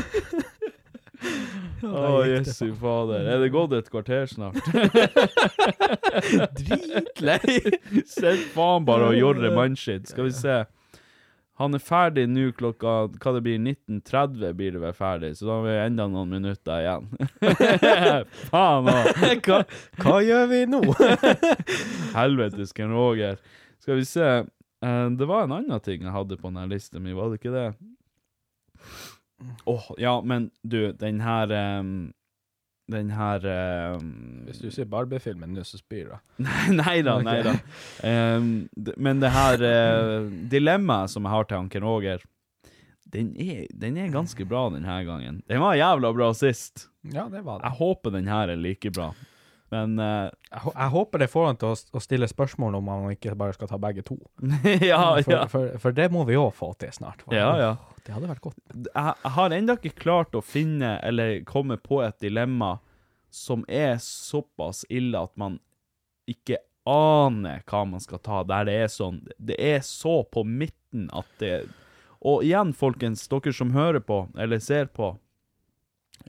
Å, 1.96 2.22
jesu 2.28 2.70
fader. 2.76 3.26
Er 3.32 3.42
det 3.42 3.50
gått 3.54 3.74
et 3.76 3.90
kvarter 3.90 4.26
snart? 4.30 4.58
Dritlei. 6.60 7.60
Sett 8.04 8.48
faen 8.54 8.86
bare 8.88 9.12
og 9.12 9.18
gjøre 9.18 9.52
mannskitt. 9.56 10.10
Skal 10.12 10.28
vi 10.28 10.34
se. 10.36 10.64
Han 11.56 11.72
er 11.72 11.80
ferdig 11.80 12.26
nå 12.28 12.50
klokka 12.56 12.94
hva 13.08 13.32
det 13.32 13.40
blir, 13.46 13.56
19.30 13.62 14.52
blir 14.58 14.74
det 14.76 14.80
vel 14.82 14.92
ferdig, 14.96 15.30
så 15.38 15.46
da 15.48 15.54
har 15.54 15.62
vi 15.64 15.76
enda 15.86 16.04
noen 16.12 16.34
minutter 16.34 16.82
igjen. 16.82 17.06
faen 18.50 18.90
òg. 18.92 19.22
Hva, 19.46 19.62
hva 20.02 20.18
gjør 20.26 20.50
vi 20.52 20.60
nå? 20.68 20.82
Helvetes 22.18 22.76
Ken 22.76 22.92
Roger. 22.92 23.40
Skal 23.80 24.02
vi 24.02 24.04
se. 24.08 24.28
Eh, 24.84 25.06
det 25.16 25.30
var 25.30 25.46
en 25.46 25.56
annen 25.62 25.80
ting 25.80 26.04
jeg 26.04 26.12
hadde 26.12 26.36
på 26.36 26.50
denne 26.50 26.68
lista 26.74 27.00
mi, 27.00 27.16
var 27.16 27.32
det 27.32 27.40
ikke 27.40 27.54
det? 27.56 27.70
Åh, 29.64 29.90
ja, 30.00 30.20
men 30.24 30.50
du, 30.62 30.92
den 30.96 31.20
her 31.20 31.50
um, 31.52 32.12
Den 32.88 33.10
her 33.12 33.44
um, 33.98 34.44
Hvis 34.46 34.62
du 34.62 34.70
sier 34.72 34.88
Barbie-filmen 34.88 35.52
nå, 35.52 35.64
så 35.66 35.76
spyr 35.80 36.12
du. 36.12 36.44
Nei 36.80 37.00
da, 37.04 37.18
nei 37.20 37.40
da. 37.44 37.52
Ehm, 38.06 38.50
men 38.96 39.20
det 39.20 39.32
her 39.34 39.60
uh, 39.66 40.30
dilemmaet 40.52 41.12
som 41.12 41.26
jeg 41.26 41.34
har 41.34 41.48
til 41.50 41.58
Anken 41.58 41.84
Roger, 41.84 42.22
den 43.12 43.32
er, 43.42 43.66
den 43.74 43.98
er 44.00 44.12
ganske 44.14 44.46
bra 44.48 44.68
denne 44.74 45.00
gangen. 45.06 45.42
Den 45.50 45.60
var 45.62 45.76
jævla 45.78 46.12
bra 46.14 46.30
sist. 46.34 46.88
Ja, 47.06 47.26
det 47.30 47.42
var 47.46 47.58
det. 47.60 47.68
Jeg 47.68 47.78
håper 47.80 48.14
den 48.14 48.30
her 48.30 48.54
er 48.54 48.60
like 48.60 48.90
bra. 48.94 49.10
Men 49.74 49.98
uh, 49.98 50.30
Jeg, 50.52 50.62
jeg 50.70 50.90
håper 50.94 51.22
det 51.24 51.30
får 51.32 51.46
han 51.50 51.58
til 51.60 51.74
å, 51.74 51.76
å 51.98 52.02
stille 52.02 52.28
spørsmål 52.30 52.78
om 52.78 52.88
han 52.92 53.10
ikke 53.16 53.34
bare 53.38 53.54
skal 53.58 53.70
ta 53.70 53.78
begge 53.82 54.06
to. 54.06 54.16
ja, 54.92 55.02
For, 55.18 55.32
ja. 55.34 55.44
for, 55.50 55.74
for 55.82 55.96
det 55.96 56.08
må 56.14 56.22
vi 56.28 56.38
òg 56.38 56.54
få 56.54 56.70
til 56.78 56.94
snart. 56.94 57.26
Ja, 57.34 57.50
ja. 57.58 57.74
Det 58.06 58.14
hadde 58.14 58.28
vært 58.30 58.44
godt. 58.44 58.58
jeg, 58.86 59.32
har 59.36 59.54
ennå 59.54 59.74
ikke 59.80 59.98
klart 59.98 60.36
å 60.38 60.44
finne 60.44 60.96
eller 61.02 61.40
komme 61.48 61.78
på 61.82 62.00
et 62.04 62.20
dilemma 62.22 62.76
som 63.34 63.64
er 63.68 63.98
såpass 64.02 64.84
ille 64.88 65.18
at 65.18 65.34
man 65.36 65.58
ikke 66.30 66.60
aner 66.86 67.64
hva 67.66 67.82
man 67.90 68.02
skal 68.02 68.22
ta, 68.22 68.44
der 68.46 68.68
det 68.68 68.76
er 68.84 68.90
sånn 68.92 69.18
Det 69.42 69.56
er 69.58 69.80
så 69.82 70.20
på 70.30 70.44
midten 70.46 71.08
at 71.10 71.26
det 71.42 71.66
Og 72.22 72.46
igjen, 72.46 72.72
folkens, 72.74 73.26
dere 73.28 73.52
som 73.52 73.74
hører 73.74 74.00
på, 74.06 74.22
eller 74.38 74.62
ser 74.62 74.86
på 74.94 75.16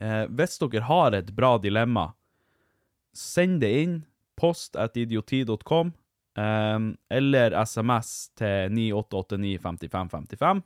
eh, 0.01 0.25
Hvis 0.25 0.57
dere 0.63 0.83
har 0.89 1.13
et 1.13 1.29
bra 1.37 1.55
dilemma, 1.61 2.11
send 3.13 3.61
det 3.61 3.71
inn. 3.83 3.95
Post 4.37 4.75
at 4.77 4.97
idioti.com. 4.97 5.93
Eh, 6.37 6.79
eller 7.09 7.55
SMS 7.61 8.11
til 8.37 8.73
98895555. 8.73 10.65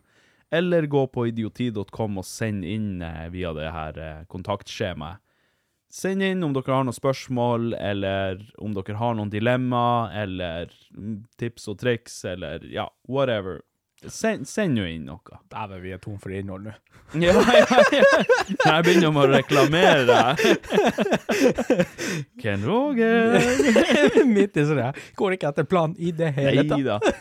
Eller 0.51 0.87
gå 0.91 1.05
på 1.07 1.27
idioti.com 1.29 2.17
og 2.19 2.27
send 2.27 2.65
inn 2.67 3.01
eh, 3.05 3.27
via 3.31 3.53
det 3.55 3.69
her 3.71 3.99
eh, 3.99 4.23
kontaktskjemaet. 4.31 5.23
Send 5.91 6.23
inn 6.23 6.43
om 6.43 6.53
dere 6.55 6.71
har 6.71 6.85
noen 6.87 6.95
spørsmål, 6.95 7.73
eller 7.75 8.39
om 8.63 8.71
dere 8.77 8.95
har 8.95 9.17
noen 9.17 9.31
dilemma, 9.31 10.07
eller 10.15 10.71
mm, 10.95 11.17
tips 11.39 11.67
og 11.67 11.81
triks, 11.81 12.21
eller 12.31 12.63
ja, 12.71 12.85
whatever. 13.11 13.59
Send, 14.07 14.47
send 14.49 14.79
jo 14.79 14.85
inn 14.87 15.03
noe. 15.05 15.37
Dæven, 15.51 15.81
vi 15.83 15.91
er 15.93 15.99
tom 16.01 16.15
for 16.21 16.33
innhold 16.33 16.69
nå. 16.69 16.75
Ja, 17.21 17.35
ja, 17.35 17.81
ja. 17.91 18.05
Jeg 18.47 18.85
begynner 18.87 19.11
med 19.11 19.25
å 19.25 19.31
reklamere. 19.33 20.19
Ken 22.41 22.63
Roger. 22.63 23.35
Midt 24.35 24.57
i 24.57 24.65
sånn. 24.69 24.81
Går 25.19 25.35
ikke 25.35 25.51
etter 25.51 25.67
planen 25.67 25.99
i 25.99 26.15
det 26.15 26.31
hele 26.39 26.65
tatt. 26.71 27.11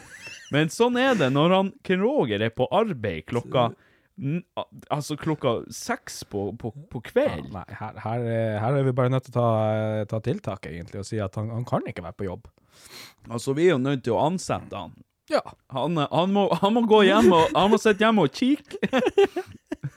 Men 0.50 0.68
sånn 0.74 0.96
er 0.98 1.14
det 1.18 1.28
når 1.34 1.52
han 1.56 1.72
Ken 1.86 2.02
Roger 2.02 2.42
er 2.42 2.50
på 2.54 2.66
arbeid 2.74 3.26
klokka 3.30 3.70
Altså 4.92 5.14
klokka 5.16 5.52
seks 5.72 6.18
på, 6.28 6.50
på, 6.60 6.68
på 6.92 7.00
kveld. 7.06 7.46
Nei, 7.54 7.62
her, 7.72 7.94
her, 8.04 8.24
er- 8.28 8.58
her 8.60 8.76
er 8.76 8.84
vi 8.84 8.92
bare 8.98 9.08
nødt 9.14 9.24
til 9.30 9.32
å 9.32 9.38
ta, 9.40 10.04
ta 10.10 10.18
tiltak, 10.26 10.66
egentlig, 10.68 11.00
og 11.00 11.06
si 11.08 11.16
at 11.24 11.38
han, 11.40 11.48
han 11.54 11.64
kan 11.64 11.86
ikke 11.88 12.04
være 12.04 12.18
på 12.18 12.26
jobb. 12.26 12.50
Altså, 13.30 13.54
vi 13.56 13.70
er 13.70 13.72
jo 13.72 13.78
nødt 13.80 14.02
til 14.04 14.12
å 14.18 14.20
ansette 14.26 14.76
han. 14.76 14.92
Ja. 15.32 15.40
Han, 15.72 15.96
han, 16.02 16.34
må, 16.36 16.44
han 16.60 16.74
må 16.76 16.82
gå 16.90 17.00
hjem 17.06 17.30
og 17.32 17.52
Han 17.54 17.70
må 17.72 17.78
sitte 17.80 18.02
hjemme 18.04 18.26
og 18.26 18.34
kikke. 18.34 18.76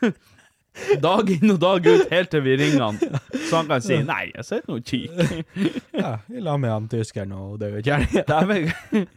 Dag 1.03 1.29
inn 1.29 1.51
og 1.53 1.59
dag 1.61 1.85
ut, 1.85 2.07
helt 2.09 2.31
til 2.33 2.41
vi 2.45 2.55
ringer 2.57 2.81
han. 2.81 2.97
Så 3.45 3.59
han 3.59 3.67
kan 3.69 3.83
si 3.85 3.99
'nei, 4.01 4.31
jeg 4.33 4.45
sitter 4.47 4.71
nå 4.71 4.77
og 4.79 4.87
kikker'. 4.89 5.43
ja 6.01 6.13
I 6.33 6.41
lag 6.41 6.59
med 6.59 6.73
han 6.73 6.87
tyskeren 6.89 7.33
og 7.37 7.59
døde 7.61 7.83
kjerringa. 7.85 8.23
Dæven 8.29 9.07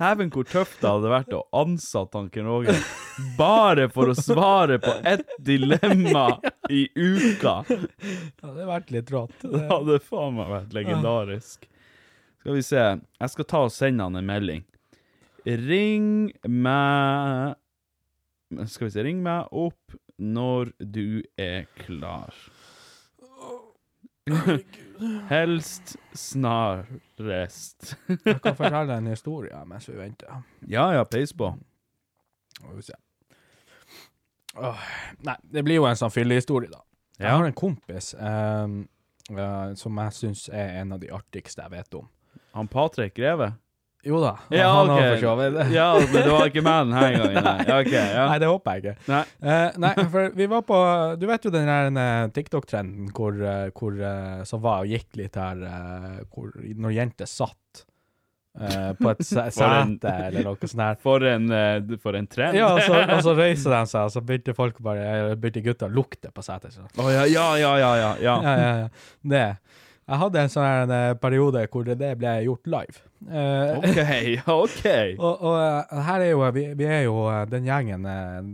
Dæven 0.00 0.30
hvor 0.32 0.46
tøft 0.48 0.78
det 0.80 0.90
hadde 0.90 1.10
vært 1.12 1.34
å 1.36 1.42
ansette 1.62 2.16
han 2.16 2.30
Ken 2.32 2.46
Roger 2.48 2.78
bare 3.36 3.88
for 3.92 4.12
å 4.12 4.14
svare 4.16 4.78
på 4.80 4.94
ett 5.04 5.26
dilemma 5.42 6.38
i 6.70 6.86
uka. 6.94 7.60
Det 7.68 8.46
hadde 8.46 8.68
vært 8.70 8.94
litt 8.94 9.10
rått. 9.12 9.34
Det 9.42 9.66
hadde 9.68 9.98
faen 10.04 10.38
meg 10.38 10.52
vært 10.54 10.76
legendarisk. 10.78 11.66
Skal 12.40 12.56
vi 12.56 12.62
se. 12.64 12.84
Jeg 13.20 13.32
skal 13.34 13.48
ta 13.50 13.64
og 13.66 13.74
sende 13.74 14.06
han 14.06 14.16
en 14.16 14.30
melding. 14.30 14.62
Ring 15.44 16.30
meg 16.44 17.56
Skal 18.68 18.88
vi 18.88 18.94
se. 18.94 19.04
Ring 19.04 19.20
meg 19.24 19.50
opp 19.52 19.98
når 20.20 20.72
du 20.78 21.22
er 21.40 21.64
klar. 21.80 22.34
Helst 25.30 25.96
snarest. 26.14 27.96
Jeg 28.08 28.40
kan 28.42 28.56
fortelle 28.60 28.98
en 29.00 29.06
historie 29.10 29.64
mens 29.66 29.88
vi 29.88 29.96
venter. 29.98 30.42
Ja 30.68 30.90
ja, 30.92 31.04
peis 31.04 31.32
på. 31.32 31.54
Åh, 34.60 34.86
nei, 35.24 35.36
det 35.42 35.64
blir 35.64 35.80
jo 35.80 35.86
en 35.88 35.98
sånn 35.98 36.12
fyllehistorie, 36.12 36.70
da. 36.70 36.82
Jeg 37.20 37.36
har 37.36 37.44
en 37.46 37.56
kompis 37.56 38.14
um, 38.16 38.80
uh, 39.32 39.72
som 39.76 39.98
jeg 40.00 40.16
syns 40.16 40.46
er 40.48 40.80
en 40.80 40.96
av 40.96 41.02
de 41.02 41.10
artigste 41.14 41.62
jeg 41.62 41.72
vet 41.74 41.96
om. 41.98 42.08
Han 42.56 42.68
Patrick 42.68 43.14
Greve? 43.16 43.52
Jo 44.06 44.16
da, 44.22 44.30
Ja, 44.48 44.70
han 44.72 44.88
har 44.88 44.96
ok. 44.96 45.08
for 45.10 45.20
så 45.20 45.32
vidt. 45.36 45.72
Ja, 45.74 45.86
men 46.00 46.22
du 46.24 46.30
var 46.32 46.46
ikke 46.48 46.62
med 46.64 46.86
denne 46.88 47.00
gangen? 47.18 47.44
Nei. 47.50 47.64
Okay, 47.82 48.06
ja. 48.14 48.22
Nei, 48.30 48.38
det 48.40 48.48
håper 48.48 48.72
jeg 48.78 48.84
ikke. 48.84 48.94
Nei. 49.12 49.20
Uh, 49.44 49.76
nei, 49.84 49.90
for 50.14 50.30
vi 50.38 50.46
var 50.48 50.62
på 50.64 50.78
Du 51.20 51.26
vet 51.28 51.44
jo 51.44 51.52
den 51.52 51.68
der 51.68 51.90
eh, 52.00 52.30
TikTok-trenden 52.32 53.10
hvor, 53.12 53.36
eh, 53.36 53.66
hvor 53.76 53.98
som 54.48 54.62
var 54.64 54.86
og 54.86 54.94
gikk 54.94 55.20
litt 55.20 55.36
her 55.36 55.60
hvor, 56.32 56.48
Når 56.56 56.94
jenter 56.96 57.28
satt 57.28 57.82
uh, 58.56 58.92
på 58.96 59.10
et 59.12 59.20
se- 59.26 59.44
sete 59.58 60.14
eller 60.30 60.48
noe 60.48 60.56
sånt 60.72 60.84
her. 60.86 60.96
For 61.04 61.28
en, 61.34 61.50
uh, 61.52 61.92
for 62.00 62.16
en 62.16 62.30
trend. 62.32 62.56
Ja, 62.56 62.72
og 62.78 62.80
så, 62.86 63.02
og 63.18 63.22
så 63.28 63.36
reiser 63.36 63.76
de 63.76 63.82
seg, 63.92 64.08
og 64.08 64.16
så 64.16 64.24
begynte 64.24 64.56
folk 64.56 64.80
bare 64.80 65.36
Begynte 65.36 65.66
gutta 65.68 65.90
å 65.90 65.92
lukte 65.92 66.32
på 66.32 66.46
setet. 66.46 66.72
Så. 66.72 66.88
Å 66.88 67.12
ja, 67.12 67.28
ja, 67.28 67.46
ja, 67.60 67.76
ja, 67.84 67.92
ja. 68.00 68.10
ja. 68.24 68.40
Ja, 68.48 68.56
ja, 68.64 68.74
ja. 68.86 68.90
Det. 69.36 69.46
Jeg 70.08 70.24
hadde 70.24 70.40
en 70.42 70.50
sånn 70.56 70.96
periode 71.20 71.68
hvor 71.70 71.84
det 71.86 72.14
ble 72.18 72.38
gjort 72.48 72.66
live. 72.80 73.09
Eh, 73.20 73.78
OK, 73.78 73.98
OK. 74.48 74.86
Og, 75.20 75.42
og 75.44 75.56
eh, 75.60 75.98
her 76.06 76.22
er 76.24 76.30
jo, 76.30 76.40
vi, 76.56 76.62
vi 76.78 76.86
er 76.88 77.02
jo 77.04 77.16
eh, 77.28 77.42
den 77.50 77.66
gjengen, 77.68 78.06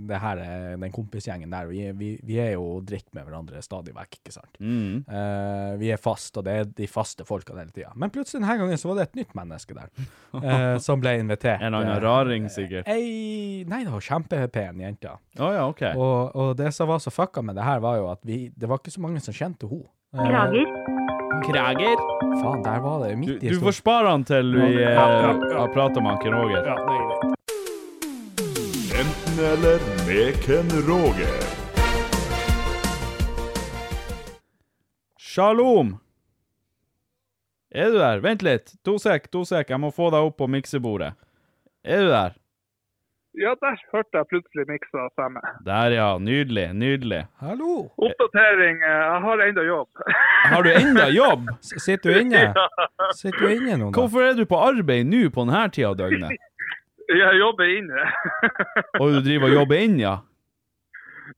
det 0.09 0.19
her 0.21 0.41
er 0.43 0.81
den 0.81 0.93
kompisgjengen 0.95 1.53
der, 1.53 1.69
vi, 1.71 1.85
vi, 1.95 2.11
vi 2.27 2.41
er 2.43 2.57
jo 2.57 2.81
dritt 2.87 3.07
med 3.15 3.29
hverandre 3.29 3.63
stadig 3.63 3.95
vekk, 3.97 4.19
ikke 4.19 4.35
sant? 4.35 4.59
Mm. 4.59 5.05
Uh, 5.07 5.77
vi 5.81 5.93
er 5.95 6.01
fast, 6.03 6.35
og 6.39 6.47
det 6.49 6.57
er 6.61 6.69
de 6.81 6.89
faste 6.91 7.27
folkene 7.29 7.63
hele 7.63 7.75
tida. 7.75 7.93
Men 7.95 8.13
plutselig 8.15 8.43
denne 8.43 8.59
gangen 8.61 8.81
så 8.81 8.91
var 8.91 9.01
det 9.01 9.09
et 9.09 9.21
nytt 9.23 9.37
menneske 9.39 9.77
der, 9.77 9.93
uh, 10.35 10.77
som 10.87 11.03
ble 11.03 11.17
invitert. 11.21 11.63
En 11.63 11.79
annen 11.79 12.03
raring, 12.03 12.51
sikkert. 12.53 12.91
Ei, 12.91 13.63
nei, 13.69 13.85
det 13.87 13.95
var 13.95 14.05
kjempepen 14.09 14.83
jente. 14.83 15.15
Oh, 15.39 15.53
ja, 15.55 15.67
OK. 15.69 15.85
Og, 15.95 16.35
og 16.35 16.57
det 16.59 16.73
som 16.77 16.91
var 16.91 17.03
så 17.05 17.15
fucka 17.15 17.45
med 17.45 17.59
det 17.59 17.67
her, 17.67 17.83
var 17.85 18.01
jo 18.01 18.11
at 18.13 18.25
vi, 18.27 18.47
det 18.57 18.71
var 18.71 18.83
ikke 18.83 18.97
så 18.97 19.05
mange 19.07 19.23
som 19.23 19.37
kjente 19.37 19.71
henne. 19.71 19.91
Eh, 20.17 20.29
Krager. 20.31 21.26
Krager? 21.45 21.97
Faen, 22.43 22.63
der 22.65 22.81
var 22.81 22.99
det 23.05 23.11
Du, 23.15 23.17
midt 23.21 23.43
i 23.45 23.49
du 23.53 23.61
får 23.61 23.73
spare 23.81 24.09
han 24.13 24.25
til 24.25 24.53
vi 24.55 24.63
eh, 24.63 24.81
Ja, 24.81 25.07
ja, 25.11 25.33
ja. 25.51 25.59
har 25.61 25.69
prata 25.75 26.01
med 26.01 26.19
Ken 26.23 26.35
Roger. 26.35 26.63
Ja, 26.67 26.75
det 26.75 26.95
er 26.95 27.03
greit. 27.11 27.23
Enten 29.03 29.45
eller 29.53 29.79
med 30.09 30.41
Ken 30.47 30.71
Roger. 30.89 31.37
Shalom! 35.19 35.97
Er 37.71 37.91
du 37.93 37.99
der? 38.01 38.21
Vent 38.25 38.43
litt. 38.47 38.73
To 38.87 38.97
sek, 39.03 39.29
to 39.33 39.45
sek. 39.45 39.69
Jeg 39.71 39.81
må 39.83 39.91
få 39.93 40.09
deg 40.15 40.25
opp 40.31 40.39
på 40.41 40.47
miksebordet. 40.49 41.13
Er 41.85 42.07
du 42.07 42.09
der? 42.15 42.37
Ja, 43.37 43.53
der 43.61 43.77
hørte 43.93 44.17
jeg 44.17 44.27
plutselig 44.31 44.65
miksa 44.69 45.09
stemme. 45.13 45.41
Der, 45.67 45.93
ja. 45.93 46.07
Nydelig. 46.19 46.71
Nydelig. 46.75 47.27
Hallo! 47.41 47.91
Oppdatering. 48.01 48.79
eh, 48.81 49.03
Jeg 49.13 49.21
har 49.27 49.43
enda 49.49 49.63
jobb. 49.67 49.89
Har 50.53 50.63
du 50.63 50.71
enda 50.73 51.09
jobb? 51.13 51.49
Sitter 51.61 52.15
du 52.15 52.21
inne? 52.21 52.55
Sitter 53.19 53.41
du 53.45 53.49
inne 53.53 53.77
nå, 53.77 53.91
da? 53.91 53.99
Hvorfor 54.01 54.25
er 54.25 54.39
du 54.39 54.47
på 54.49 54.57
arbeid 54.63 55.05
nå 55.11 55.27
på 55.35 55.45
denne 55.45 55.67
tida 55.69 55.91
av 55.93 55.99
døgnet? 56.01 56.33
Jeg 57.21 57.39
jobber 57.39 57.69
inne. 57.71 58.09
Og 59.01 59.13
du 59.15 59.21
driver 59.29 59.53
og 59.53 59.61
jobber 59.61 59.85
inn, 59.85 60.01
ja? 60.01 60.17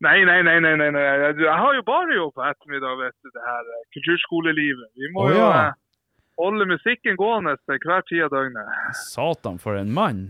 Nei, 0.04 0.22
nei, 0.24 0.38
nei, 0.46 0.56
nei, 0.64 0.74
nei, 0.80 0.88
nei. 0.94 1.02
Jeg 1.42 1.58
har 1.60 1.74
jo 1.76 1.82
bare 1.84 2.14
jobb 2.14 2.32
på 2.38 2.44
ettermiddag, 2.46 2.94
vet 3.02 3.16
du, 3.24 3.28
det 3.34 3.42
her 3.44 3.68
eh, 3.74 3.82
kulturskolelivet. 3.96 4.88
Vi 4.96 5.10
må 5.12 5.26
oh, 5.26 5.32
jo 5.34 5.42
ja. 5.42 5.50
eh, 5.66 6.14
holde 6.40 6.68
musikken 6.70 7.18
gående 7.20 7.56
til 7.66 7.82
hver 7.84 8.06
tid 8.08 8.22
av 8.28 8.32
døgnet. 8.36 8.70
Satan, 9.02 9.58
for 9.60 9.76
en 9.80 9.90
mann. 9.92 10.22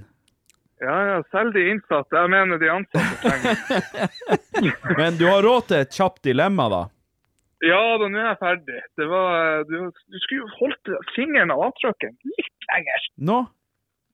Ja, 0.79 0.97
ja, 1.09 1.17
selv 1.35 1.57
de 1.57 1.65
innsatte. 1.73 2.15
Jeg 2.15 2.31
mener 2.31 2.61
de 2.61 2.71
ansatte 2.71 3.17
trenger 3.25 4.95
Men 5.01 5.19
du 5.19 5.27
har 5.27 5.43
råd 5.43 5.69
til 5.73 5.83
et 5.83 5.99
kjapt 5.99 6.23
dilemma, 6.27 6.69
da? 6.71 6.85
Ja 7.67 7.79
da, 7.99 8.07
nå 8.07 8.19
er 8.21 8.29
jeg 8.29 8.39
ferdig. 8.39 8.81
Det 9.01 9.07
var, 9.11 9.65
du, 9.67 9.79
du 9.91 10.19
skulle 10.23 10.45
jo 10.45 10.51
holdt 10.61 10.91
fingeren 11.17 11.51
av 11.51 11.65
avtrykken 11.69 12.15
litt 12.31 12.69
lenger. 12.71 13.09
Nå? 13.31 13.39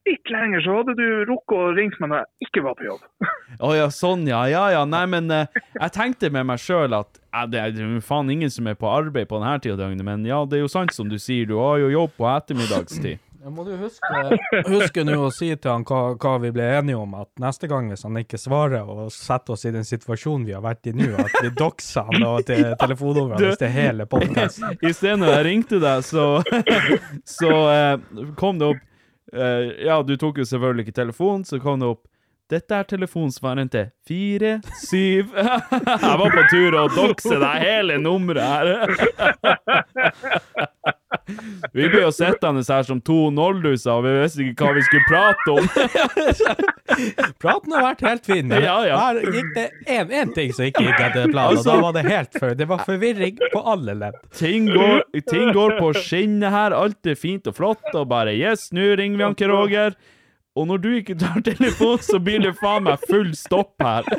Litt 0.08 0.32
lenger, 0.32 0.60
så 0.64 0.78
hadde 0.78 0.94
du 0.96 1.04
rukket 1.28 1.56
å 1.56 1.68
ringe 1.76 2.00
meg 2.00 2.10
når 2.12 2.22
jeg 2.22 2.48
ikke 2.48 2.62
var 2.64 2.74
på 2.76 2.88
jobb. 2.88 3.04
Å 3.68 3.70
ja, 3.76 3.86
sånn, 3.92 4.26
ja. 4.28 4.42
Ja 4.52 4.64
ja. 4.72 4.82
Nei, 4.88 5.04
men 5.08 5.30
eh, 5.32 5.60
jeg 5.78 5.94
tenkte 5.96 6.28
med 6.32 6.48
meg 6.48 6.60
sjøl 6.60 6.96
at 6.96 7.20
eh, 7.20 7.46
det 7.52 7.60
er 7.62 8.00
faen 8.04 8.32
ingen 8.32 8.52
som 8.52 8.68
er 8.68 8.76
på 8.76 8.88
arbeid 8.88 9.28
på 9.30 9.40
denne 9.40 9.56
tida 9.64 9.76
av 9.76 9.84
døgnet, 9.84 10.04
men 10.04 10.26
ja, 10.28 10.42
det 10.48 10.58
er 10.58 10.64
jo 10.66 10.72
sant 10.72 10.92
som 10.96 11.08
du 11.08 11.16
sier, 11.20 11.48
du 11.48 11.56
har 11.60 11.80
jo 11.84 11.92
jobb 11.92 12.16
på 12.18 12.28
ettermiddagstid. 12.32 13.23
Ja, 13.44 13.50
må 13.50 13.64
du 13.64 13.76
huske, 13.76 14.38
huske 14.64 15.02
nå 15.04 15.18
å 15.26 15.28
si 15.28 15.50
til 15.52 15.68
han 15.68 15.82
hva, 15.84 16.14
hva 16.16 16.30
vi 16.40 16.48
ble 16.54 16.64
enige 16.78 16.96
om, 16.96 17.10
at 17.18 17.28
neste 17.42 17.68
gang 17.68 17.90
hvis 17.92 18.06
han 18.06 18.16
ikke 18.16 18.38
svarer 18.40 18.88
og 18.88 19.12
setter 19.12 19.52
oss 19.52 19.66
i 19.68 19.72
den 19.74 19.84
situasjonen 19.84 20.46
vi 20.48 20.54
har 20.56 20.62
vært 20.64 20.88
i 20.88 20.94
nå, 20.96 21.10
at 21.20 21.34
vi 21.44 21.50
dokser 21.58 22.08
han 22.08 22.24
og 22.24 22.46
til 22.48 22.72
telefonnummeret 22.80 23.44
hans 23.44 23.60
til 23.60 23.68
hele 23.74 24.06
podkasten. 24.08 24.78
I 24.88 24.94
stedet 24.96 25.20
når 25.20 25.28
jeg 25.34 25.44
ringte 25.50 25.76
deg, 25.84 26.00
så, 26.08 26.40
så 27.36 27.52
eh, 27.74 28.00
kom 28.40 28.64
det 28.64 28.72
opp 28.72 28.80
eh, 29.36 29.76
Ja, 29.90 30.00
du 30.00 30.16
tok 30.16 30.40
jo 30.40 30.48
selvfølgelig 30.48 30.88
ikke 30.88 30.96
telefonen, 31.02 31.44
så 31.44 31.60
kom 31.60 31.84
det 31.84 31.92
opp 31.92 32.08
dette 32.48 32.80
er 32.80 32.88
telefonsvareren 32.88 33.68
til 33.72 33.92
47 34.08 34.96
Jeg 34.96 35.28
var 36.00 36.28
på 36.32 36.42
tur 36.48 36.80
å 36.80 36.88
doxe 36.96 37.36
deg 37.44 37.56
hele 37.60 38.00
nummeret 38.00 38.48
her. 38.48 38.88
Vi 41.72 41.86
ble 41.88 42.02
jo 42.02 42.10
sittende 42.12 42.60
her 42.68 42.82
som 42.84 43.00
to 43.00 43.30
nolduser, 43.32 43.92
og 43.94 44.04
vi 44.04 44.12
visste 44.20 44.44
ikke 44.44 44.66
hva 44.66 44.74
vi 44.76 44.82
skulle 44.84 45.06
prate 45.08 45.54
om. 45.54 45.68
Praten 47.42 47.72
har 47.74 47.86
vært 47.86 48.04
helt 48.04 48.26
fin. 48.28 48.52
Ja, 48.52 48.76
ja. 48.86 48.98
Her 49.00 49.20
gikk 49.32 49.50
det 49.56 49.66
én 49.96 50.34
ting 50.36 50.52
som 50.54 50.66
ikke 50.68 50.84
gikk 50.84 51.00
etter 51.00 51.30
planen, 51.32 51.56
og 51.56 51.56
Altså- 51.56 51.70
da 51.70 51.80
var 51.80 51.92
det 51.96 52.04
helt 52.10 52.38
for, 52.38 52.54
Det 52.54 52.68
var 52.68 52.84
forvirring 52.84 53.38
på 53.52 53.62
alle 53.72 53.94
ledd. 53.94 54.18
Ting 54.36 54.66
går, 54.66 55.02
ting 55.30 55.52
går 55.56 55.78
på 55.80 55.92
skinner 55.96 56.50
her, 56.50 56.76
alt 56.76 57.06
er 57.06 57.14
fint 57.14 57.46
og 57.46 57.56
flott, 57.56 57.84
og 57.94 58.08
bare 58.08 58.34
yes, 58.36 58.70
nå 58.72 58.94
ringer 58.96 59.18
vi 59.18 59.24
Anker 59.24 59.48
Roger. 59.48 59.94
Og 60.54 60.66
når 60.66 60.76
du 60.76 60.88
ikke 60.94 61.14
tar 61.18 61.40
telefonen, 61.42 61.98
så 62.06 62.18
blir 62.22 62.38
det 62.44 62.52
faen 62.60 62.84
meg 62.86 62.98
full 63.10 63.32
stopp 63.34 63.74
her. 63.82 64.06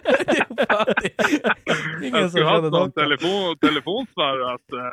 Ingen 2.03 2.17
Jeg 2.19 2.29
skulle 2.33 2.49
hatt 2.49 2.65
sånn 2.73 2.91
telefon, 2.97 3.53
telefonsvarer 3.63 4.57
at 4.57 4.75
uh, 4.75 4.89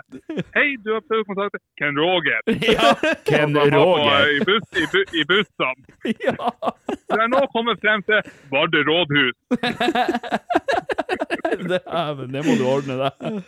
Hei, 0.54 0.68
du 0.84 0.92
har 0.94 1.02
prøvd 1.08 1.24
å 1.24 1.26
kontakte 1.32 1.58
Ken 1.80 1.98
Roger. 1.98 2.38
Ja, 2.76 2.92
Ken 3.26 3.58
Roger. 3.58 4.30
I, 4.36 4.38
bus, 4.46 4.62
i, 4.78 4.86
bu, 4.94 5.00
i 5.18 5.20
bussene. 5.32 5.82
Ja, 6.22 6.46
Så 6.86 7.18
jeg 7.18 7.26
er 7.26 7.30
nå 7.34 7.42
kommet 7.56 7.82
frem 7.82 8.06
til 8.06 8.22
Vardø 8.54 8.78
rådhus. 8.86 9.34
det, 11.72 11.78
er- 11.86 12.14
men 12.18 12.32
det 12.34 12.42
må 12.46 12.54
du 12.58 12.64
ordne 12.68 12.96
deg. 13.00 13.42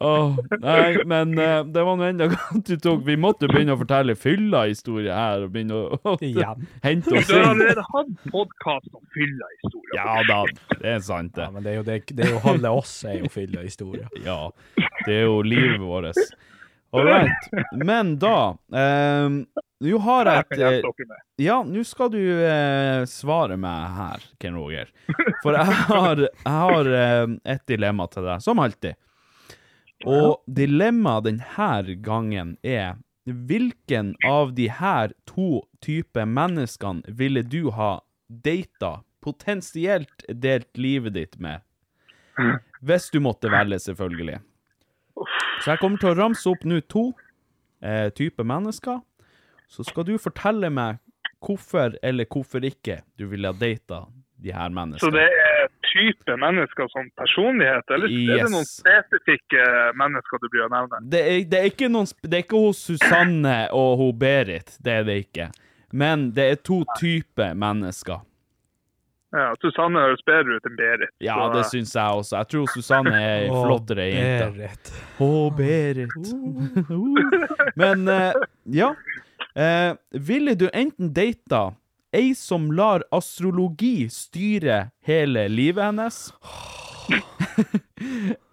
Oh, 0.00 0.36
nei, 0.62 1.02
men 1.10 1.32
uh, 1.38 1.64
det 1.74 1.82
var 1.88 1.96
nå 1.98 2.06
enda 2.06 2.28
godt 2.30 2.68
du 2.68 2.76
tok 2.82 3.00
Vi 3.08 3.16
måtte 3.18 3.48
begynne 3.50 3.74
å 3.74 3.80
fortelle 3.80 4.14
fylla-historie 4.18 5.10
her, 5.16 5.44
og 5.46 5.52
begynne 5.56 5.74
å, 5.80 5.98
å 6.12 6.16
ja. 6.22 6.52
hente 6.86 7.10
oss 7.18 7.26
Du 7.28 7.34
har 7.34 7.42
inn. 7.42 7.50
allerede 7.56 7.84
hatt 7.90 8.12
podkast 8.30 8.90
om 8.94 9.02
fylla-historier. 9.16 9.98
Ja 9.98 10.16
da, 10.30 10.40
det 10.80 10.92
er 10.96 11.04
sant, 11.06 11.34
det. 11.36 11.46
Ja, 11.48 11.52
men 11.56 11.66
det 11.66 11.74
er 11.74 11.80
jo, 11.80 11.86
det, 11.90 11.98
det 12.16 12.28
er 12.28 12.34
jo 12.36 12.42
halve 12.46 12.74
oss 12.78 12.94
er 13.10 13.18
jo 13.24 13.32
fylla 13.32 13.64
historier. 13.66 14.06
Ja, 14.26 14.38
det 15.06 15.18
er 15.20 15.26
jo 15.26 15.40
livet 15.46 15.82
vårt. 15.82 16.22
All 16.94 17.04
right. 17.04 17.50
Men 17.84 18.14
da 18.22 18.36
eh, 18.72 19.26
Nå 19.84 19.98
har 19.98 20.28
et 20.32 20.52
eh. 20.56 20.80
Ja, 21.36 21.58
nå 21.66 21.82
skal 21.84 22.08
du 22.14 22.20
eh, 22.20 23.02
svare 23.10 23.58
meg 23.60 23.96
her, 23.96 24.22
Ken 24.40 24.56
Roger. 24.56 24.88
For 25.42 25.56
jeg 25.56 25.74
har, 25.90 26.22
jeg 26.22 26.54
har 26.54 26.92
eh, 27.00 27.34
et 27.56 27.64
dilemma 27.68 28.06
til 28.12 28.24
deg, 28.24 28.44
som 28.44 28.62
alltid. 28.62 28.96
Og 30.08 30.40
dilemmaet 30.48 31.28
denne 31.28 31.96
gangen 32.04 32.56
er 32.64 32.96
hvilken 33.26 34.14
av 34.24 34.54
de 34.54 34.68
her 34.70 35.12
to 35.28 35.64
typer 35.84 36.28
menneskene 36.28 37.16
ville 37.18 37.42
du 37.42 37.70
ha 37.74 37.98
data, 38.28 39.00
potensielt 39.24 40.24
delt 40.28 40.70
livet 40.78 41.16
ditt 41.16 41.40
med? 41.42 41.64
Hvis 42.86 43.10
du 43.10 43.18
måtte 43.24 43.50
velge, 43.50 43.80
selvfølgelig. 43.82 44.40
Så 45.64 45.72
jeg 45.72 45.80
kommer 45.80 46.00
til 46.00 46.12
å 46.12 46.18
ramse 46.18 46.48
opp 46.48 46.64
nå 46.68 46.82
to 46.92 47.08
eh, 47.82 48.08
typer 48.14 48.46
mennesker. 48.46 49.00
Så 49.68 49.84
skal 49.86 50.06
du 50.06 50.16
fortelle 50.22 50.70
meg 50.70 51.00
hvorfor 51.42 51.96
eller 52.02 52.28
hvorfor 52.30 52.64
ikke 52.64 53.00
du 53.18 53.26
ville 53.30 53.50
ha 53.50 53.56
data 53.56 54.06
de 54.42 54.52
her 54.52 54.70
menneskene. 54.70 55.00
Så 55.02 55.10
det 55.14 55.26
er 55.26 55.68
type 55.86 56.36
mennesker 56.36 56.88
som 56.92 57.08
personlighet, 57.16 57.90
eller 57.94 58.12
er 58.12 58.44
det 58.44 58.52
noen 58.52 58.68
spesifikke 58.68 59.66
mennesker 59.96 60.42
du 60.42 60.48
blir 60.52 60.66
å 60.66 60.70
nevne? 60.72 61.00
Det 61.12 61.22
er, 61.22 61.36
det, 61.48 61.60
er 61.60 61.70
ikke 61.72 61.90
noen, 61.92 62.10
det 62.22 62.40
er 62.40 62.46
ikke 62.46 62.62
hos 62.68 62.84
Susanne 62.90 63.58
og 63.74 63.96
hun 64.02 64.14
Berit, 64.20 64.76
det 64.84 65.00
er 65.00 65.06
det 65.08 65.20
ikke. 65.26 65.50
Men 65.96 66.30
det 66.36 66.50
er 66.52 66.64
to 66.66 66.82
typer 66.98 67.54
mennesker. 67.56 68.24
Ja, 69.36 69.50
Susanne 69.60 70.00
høres 70.00 70.22
bedre 70.26 70.56
ut 70.56 70.68
enn 70.68 70.76
Berit. 70.78 71.12
Ja, 71.20 71.34
så, 71.34 71.46
det 71.52 71.62
eh, 71.64 71.70
syns 71.72 71.94
jeg 71.96 72.20
også. 72.20 72.36
Jeg 72.38 72.48
tror 72.52 72.68
Susanne 72.72 73.14
er 73.18 73.44
ei 73.44 73.48
flottere 73.50 74.06
jente. 74.08 74.46
Berit. 74.56 74.92
Å, 75.20 75.30
Berit. 75.56 76.30
Men 77.82 78.06
eh, 78.12 78.38
ja. 78.78 78.92
Eh, 79.56 79.94
ville 80.10 80.54
du 80.54 80.70
enten 80.72 81.14
data 81.14 81.74
ei 82.12 82.34
som 82.34 82.72
lar 82.72 83.04
astrologi 83.10 84.08
styre 84.10 84.90
hele 85.02 85.48
livet 85.48 85.84
hennes? 85.84 86.34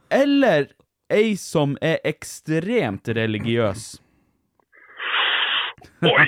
Eller 0.23 0.67
ei 1.13 1.35
som 1.37 1.75
er 1.81 1.99
ekstremt 2.07 3.07
religiøs? 3.07 3.83
Oi! 6.07 6.27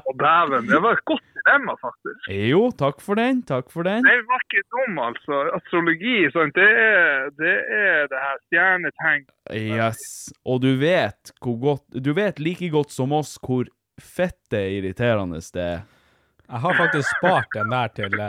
Å, 0.00 0.14
dæven. 0.16 0.68
Det 0.70 0.80
var 0.80 0.96
et 0.96 1.04
godt 1.10 1.24
dilemma, 1.36 1.74
faktisk. 1.82 2.28
Jo, 2.32 2.62
takk 2.78 3.02
for 3.04 3.20
den, 3.20 3.42
takk 3.48 3.70
for 3.74 3.88
den. 3.88 4.06
Det 4.06 4.18
var 4.28 4.44
ikke 4.46 4.64
dum, 4.72 5.00
altså. 5.04 5.40
Astrologi, 5.58 6.16
sant? 6.34 6.56
Det, 6.56 6.68
er, 6.86 7.30
det 7.40 7.56
er 7.78 8.10
det 8.12 8.24
her 8.24 8.42
stjernetegn. 8.46 9.24
Yes. 9.52 10.04
Og 10.48 10.62
du 10.64 10.70
vet 10.80 11.32
hvor 11.42 11.56
godt 11.60 11.98
Du 11.98 12.12
vet 12.16 12.38
like 12.40 12.68
godt 12.72 12.94
som 12.94 13.12
oss 13.16 13.34
hvor 13.42 13.66
fette 14.00 14.60
irriterende 14.78 15.42
det 15.52 15.66
er. 15.66 15.82
Jeg 16.52 16.60
har 16.60 16.74
faktisk 16.76 17.08
spart 17.16 17.54
den 17.54 17.70
der 17.72 17.92
til 17.96 18.14
uh, 18.20 18.24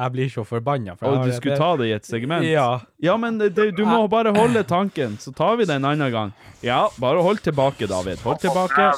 jeg 0.00 0.12
blir 0.14 0.30
så 0.32 0.44
forbanna. 0.48 0.94
for 0.96 1.12
Og 1.12 1.26
du 1.28 1.32
skulle 1.36 1.58
ta 1.60 1.74
det 1.76 1.90
i 1.90 1.92
et 1.92 2.06
segment? 2.08 2.46
Ja. 2.48 2.80
Ja, 3.04 3.18
men 3.20 3.36
det, 3.40 3.50
det, 3.56 3.74
du 3.76 3.84
må 3.84 4.06
bare 4.08 4.32
holde 4.32 4.62
tanken, 4.64 5.18
så 5.20 5.32
tar 5.36 5.58
vi 5.60 5.66
den 5.68 5.84
en 5.84 5.90
annen 5.92 6.12
gang. 6.14 6.32
Ja, 6.64 6.86
bare 7.00 7.20
hold 7.20 7.42
tilbake, 7.44 7.88
David. 7.90 8.22
Hold 8.24 8.40
tilbake. 8.40 8.92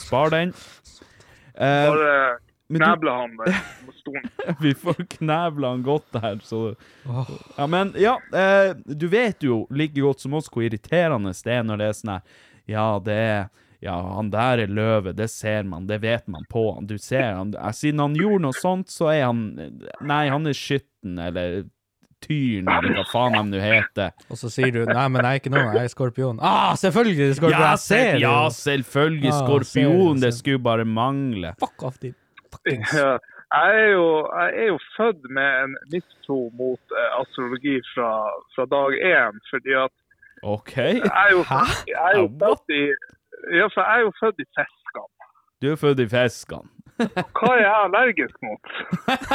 Spar 0.00 0.32
den. 0.34 0.54
Eh, 1.60 1.86
Bare 1.90 2.38
knebla 2.70 3.14
han 3.20 3.36
der 3.36 3.56
stolen. 4.00 4.28
vi 4.64 4.74
får 4.78 5.00
knevla 5.16 5.72
han 5.74 5.82
godt 5.86 6.06
der, 6.16 6.38
så 6.46 6.74
Ja, 7.56 7.66
men 7.66 7.92
ja, 7.98 8.14
eh, 8.32 8.74
du 8.86 9.08
vet 9.12 9.42
jo 9.44 9.66
like 9.70 9.98
godt 10.00 10.22
som 10.22 10.34
oss 10.38 10.48
hvor 10.50 10.64
irriterende 10.64 11.34
det 11.44 11.56
er 11.58 11.66
når 11.66 11.82
det 11.82 11.88
er 11.90 11.98
sånn 11.98 12.12
her 12.14 12.22
Ja, 12.70 12.86
det 13.04 13.18
er 13.24 13.42
Ja, 13.80 13.96
han 14.16 14.30
der 14.32 14.60
er 14.64 14.68
løve, 14.72 15.12
det 15.16 15.30
ser 15.32 15.62
man, 15.64 15.86
det 15.88 16.02
vet 16.02 16.26
man 16.28 16.44
på 16.52 16.66
han. 16.76 16.86
Du 16.86 16.98
ser 17.00 17.30
han 17.38 17.54
eh, 17.56 17.70
Siden 17.76 18.00
han 18.04 18.16
gjorde 18.18 18.44
noe 18.46 18.56
sånt, 18.56 18.90
så 18.92 19.08
er 19.12 19.24
han 19.26 19.44
Nei, 20.00 20.24
han 20.28 20.46
er 20.46 20.56
skytten, 20.56 21.18
eller 21.18 21.62
tyren, 22.24 22.68
eller 22.70 22.96
hva 22.98 23.04
faen 23.10 23.36
de 23.38 23.56
nå 23.56 23.60
heter. 23.62 24.14
Og 24.30 24.40
så 24.40 24.50
sier 24.52 24.72
du 24.74 24.82
nei, 24.88 25.06
men 25.08 25.24
jeg 25.24 25.30
er 25.30 25.42
ikke 25.42 25.52
noe, 25.54 25.66
jeg 25.74 25.88
er 25.88 25.92
skorpion. 25.92 26.40
Ah, 26.40 26.72
selvfølgelig 26.80 27.36
skorpion! 27.40 27.58
Ja, 27.58 27.74
jeg 27.76 28.24
ja, 28.24 28.38
selvfølgelig. 28.54 29.30
Ja, 29.30 29.38
Skorpion, 29.44 30.20
det, 30.20 30.30
det 30.30 30.34
skulle 30.38 30.62
bare 30.62 30.84
mangle. 30.84 31.54
Fuck 31.62 31.86
off, 31.88 32.00
din 32.02 32.16
fuckings 32.52 32.94
Ja. 32.94 33.18
Jeg 33.50 33.70
er, 33.82 33.86
jo, 33.98 34.06
jeg 34.40 34.50
er 34.62 34.66
jo 34.66 34.78
født 34.96 35.24
med 35.36 35.48
en 35.62 35.72
mistro 35.92 36.36
mot 36.54 36.92
eh, 36.94 37.20
astrologi 37.20 37.80
fra, 37.94 38.10
fra 38.54 38.66
dag 38.70 38.94
én, 38.94 39.40
fordi 39.50 39.72
at 39.74 39.94
OK. 40.42 40.76
jeg 40.76 41.00
er 41.02 41.30
jo, 41.32 41.40
jeg 41.88 42.04
er 42.10 42.18
jo 42.20 42.28
født 42.42 42.74
i 42.78 42.82
ja, 43.58 43.66
for 43.74 43.80
jeg 43.82 43.96
er 43.96 44.00
jo 44.06 44.12
født 44.20 44.38
i 44.38 44.46
fiskene. 44.54 45.26
Du 45.62 45.66
er 45.72 45.76
født 45.82 46.00
i 46.04 46.08
fiskene. 46.14 46.68
Hva 47.40 47.50
er 47.56 47.62
jeg 47.64 47.74
allergisk 47.84 48.36
mot? 48.46 48.62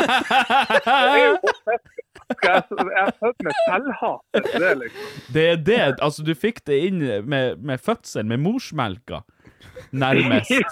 Det 0.85 0.95
er 0.95 1.19
jo 1.25 1.35
godt 1.43 1.61
fisk. 1.67 1.93
Skal 1.97 2.14
jeg, 2.29 2.63
er 3.01 3.11
født 3.19 3.45
med 3.45 3.57
selvhat. 3.67 4.19
Det 4.33 4.71
liksom. 4.81 5.15
Det 5.33 5.45
er 5.51 5.61
det. 5.69 5.79
Altså, 6.01 6.25
du 6.25 6.33
fikk 6.35 6.63
det 6.67 6.79
inn 6.87 7.01
med, 7.29 7.61
med 7.61 7.81
fødselen, 7.81 8.33
med 8.33 8.43
morsmelka. 8.45 9.23
Nærmest. 9.91 10.51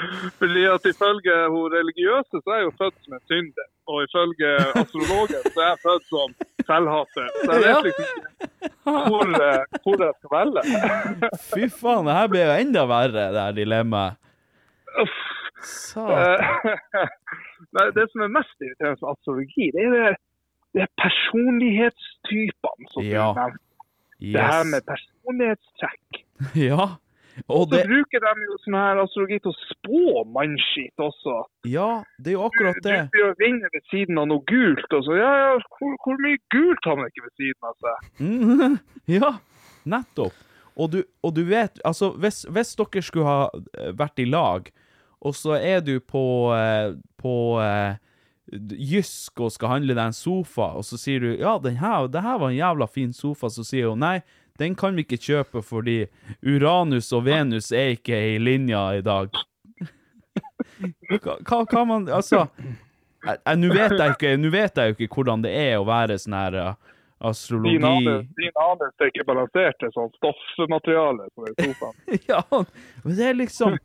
Ja, 0.00 0.30
fordi 0.40 0.62
at 0.64 0.84
ifølge 0.88 1.34
hun 1.52 1.72
religiøse 1.74 2.40
så 2.40 2.52
er 2.54 2.60
jeg 2.60 2.68
jo 2.68 2.72
født 2.80 2.96
som 3.04 3.16
en 3.16 3.24
synder. 3.28 3.66
Og 3.90 3.98
ifølge 4.06 4.50
astrologen 4.80 5.42
så 5.54 5.60
er 5.60 5.68
jeg 5.68 5.80
født 5.84 6.06
som 6.08 6.28
selvhater. 6.70 7.26
Så 7.44 7.50
jeg 7.52 7.62
vet 7.66 7.88
liksom 7.88 8.06
ikke 8.16 9.04
hvor, 9.10 9.26
eh, 9.48 9.80
hvor 9.84 10.04
jeg 10.04 10.14
skal 10.18 10.32
velge. 10.36 10.62
Fy 11.52 11.68
faen, 11.82 12.08
det 12.08 12.16
her 12.16 12.32
blir 12.32 12.46
jo 12.46 12.56
enda 12.64 12.86
verre, 12.90 13.26
det 13.34 13.44
her 13.44 13.58
dilemmaet. 13.60 14.16
Satan. 15.62 16.16
Eh, 16.16 17.08
Nei, 17.76 17.86
det 17.96 18.08
som 18.10 18.24
er 18.24 18.34
mest 18.38 18.64
irriterende 18.64 18.96
med 19.02 19.12
astrologi, 19.12 19.70
det 19.76 19.84
er 19.84 19.96
det, 19.96 20.14
det 20.74 20.82
er 20.86 20.90
personlighetstypene 21.00 22.90
som 22.92 23.02
Ja. 23.04 23.32
du 23.34 23.40
nevnte. 23.40 23.58
Det 24.20 24.40
her 24.40 24.64
med 24.64 24.82
personlighetstrekk. 24.86 26.24
Ja. 26.70 26.96
Og 27.48 27.68
Så 27.70 27.76
det, 27.76 27.86
bruker 27.88 28.20
de 28.20 28.42
jo 28.44 28.56
sånn 28.60 28.74
her 28.76 28.98
astrologi 29.00 29.38
til 29.40 29.52
å 29.52 29.60
spå 29.70 30.24
mannskitt 30.34 30.98
også. 31.00 31.36
ja, 31.64 32.02
det 32.18 32.32
er 32.32 32.36
jo 32.36 32.42
akkurat 32.48 32.74
det. 32.82 32.82
Du 32.82 32.90
bruker 32.90 33.10
blir 33.14 33.22
jo 33.22 33.34
vinne 33.38 33.68
ved 33.72 33.84
siden 33.88 34.18
av 34.18 34.26
noe 34.28 34.42
gult, 34.50 34.92
og 34.92 35.04
så 35.06 35.16
ja, 35.16 35.30
ja, 35.38 35.52
hvor, 35.78 35.94
hvor 36.04 36.18
mye 36.20 36.36
gult 36.52 36.84
har 36.84 36.96
man 36.98 37.06
ikke 37.08 37.24
ved 37.24 37.34
siden 37.40 37.70
av 37.70 37.74
seg? 37.80 38.10
Mhm. 38.26 38.78
Ja, 39.20 39.30
nettopp. 39.88 40.34
Og 40.76 40.90
du, 40.92 40.98
og 41.24 41.34
du 41.38 41.42
vet, 41.48 41.80
altså, 41.84 42.10
hvis, 42.20 42.42
hvis 42.50 42.74
dere 42.76 43.02
skulle 43.02 43.26
ha 43.26 43.48
vært 43.96 44.20
i 44.20 44.26
lag, 44.28 44.68
og 45.22 45.34
så 45.36 45.56
er 45.56 45.80
du 45.86 45.96
på, 46.00 46.22
eh, 46.56 46.92
på 47.20 47.34
eh, 47.62 47.94
Jysk 48.52 49.40
og 49.40 49.52
skal 49.54 49.76
handle 49.76 49.94
deg 49.94 50.10
en 50.10 50.16
sofa, 50.16 50.72
og 50.80 50.86
så 50.86 50.98
sier 50.98 51.22
du 51.22 51.28
ja, 51.38 51.54
den 51.62 51.78
her, 51.78 52.08
det 52.10 52.22
her 52.24 52.38
var 52.40 52.50
en 52.50 52.58
jævla 52.58 52.88
fin 52.90 53.12
sofa, 53.14 53.50
så 53.52 53.64
sier 53.66 53.92
hun 53.92 54.02
nei, 54.02 54.18
den 54.60 54.74
kan 54.76 54.96
vi 54.96 55.06
ikke 55.06 55.20
kjøpe 55.22 55.62
fordi 55.64 56.02
Uranus 56.42 57.12
og 57.16 57.24
Venus 57.28 57.70
er 57.72 57.94
ikke 57.94 58.18
i 58.34 58.38
linja 58.42 58.82
i 58.98 59.04
dag. 59.06 59.30
Hva, 61.20 61.64
kan 61.68 61.88
man 61.88 62.08
Altså, 62.08 62.46
nå 63.56 63.72
vet 63.74 63.96
vet 64.52 64.78
jeg 64.80 64.92
jo 64.92 64.96
ikke 64.96 65.14
hvordan 65.14 65.42
det 65.44 65.52
er 65.56 65.78
å 65.78 65.86
være 65.88 66.18
sånn 66.20 66.36
her 66.36 66.56
eh, 66.60 66.90
astrologi 67.30 67.76
Din 67.76 67.86
anelse, 67.86 68.36
din 68.40 69.06
er 69.06 69.12
ikke 69.12 69.26
balansert 69.28 69.80
til 69.80 69.92
sånn 69.96 70.12
stoffmateriale 70.18 71.28
på 71.34 71.48
den 71.48 71.58
sofaen. 71.70 71.96
Ja, 72.30 72.44
men 73.04 73.16
det 73.16 73.26
er 73.30 73.40
liksom 73.40 73.76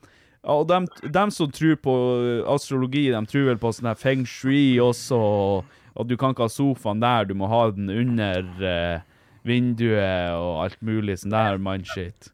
ja, 0.45 0.53
Og 0.53 0.67
dem, 0.69 0.85
dem 1.09 1.31
som 1.33 1.51
tror 1.51 1.75
på 1.81 1.95
uh, 2.21 2.53
astrologi, 2.53 3.09
de 3.09 3.25
tror 3.25 3.49
vel 3.49 3.59
på 3.61 3.71
sånn 3.73 3.89
her 3.89 3.97
feng 3.97 4.25
shui 4.29 4.77
også, 4.81 5.17
og, 5.17 5.81
og 5.97 6.07
du 6.09 6.15
kan 6.17 6.35
ikke 6.35 6.45
ha 6.45 6.53
sofaen 6.53 7.01
der, 7.01 7.25
du 7.25 7.33
må 7.37 7.49
ha 7.49 7.65
den 7.73 7.89
under 7.89 8.45
eh, 8.61 9.03
vinduet 9.47 10.35
og 10.35 10.65
alt 10.65 10.81
mulig 10.85 11.17
sånn 11.21 11.33
der 11.33 11.57
mindshit. 11.61 12.31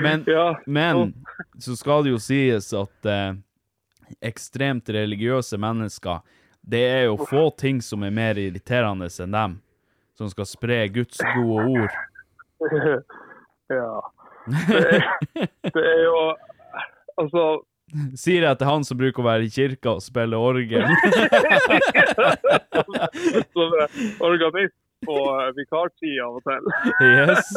Men, 0.00 0.24
Ja, 0.30 0.54
men 0.66 1.12
så 1.58 1.76
skal 1.76 2.06
det 2.06 2.14
jo 2.14 2.20
sies 2.22 2.70
at 2.76 3.08
eh, 3.10 3.32
ekstremt 4.24 4.88
religiøse 4.88 5.58
mennesker, 5.60 6.22
det 6.60 6.84
er 6.86 7.02
jo 7.08 7.18
få 7.26 7.48
ting 7.58 7.80
som 7.82 8.04
er 8.06 8.14
mer 8.14 8.38
irriterende 8.38 9.08
enn 9.10 9.34
dem, 9.34 9.58
som 10.16 10.30
skal 10.30 10.48
spre 10.48 10.84
Guds 10.94 11.20
gode 11.34 11.66
ord. 11.74 11.98
ja. 13.80 13.92
Det 14.46 14.78
er, 14.80 15.02
det 15.74 15.82
er 15.84 16.00
jo 16.06 16.16
Altså 17.20 17.60
Sier 18.22 18.42
jeg 18.46 18.58
til 18.60 18.68
han 18.70 18.84
som 18.86 18.98
bruker 19.00 19.20
å 19.22 19.26
være 19.26 19.44
i 19.48 19.50
kirka 19.50 19.88
og 19.96 20.02
spille 20.04 20.38
orgel. 20.38 20.86
som 23.54 23.68
organist 24.22 24.76
på 25.06 25.16
eh, 25.16 25.50
vikartid 25.56 26.20
av 26.22 26.36
og 26.38 26.42
til. 26.46 26.64
yes. 27.08 27.46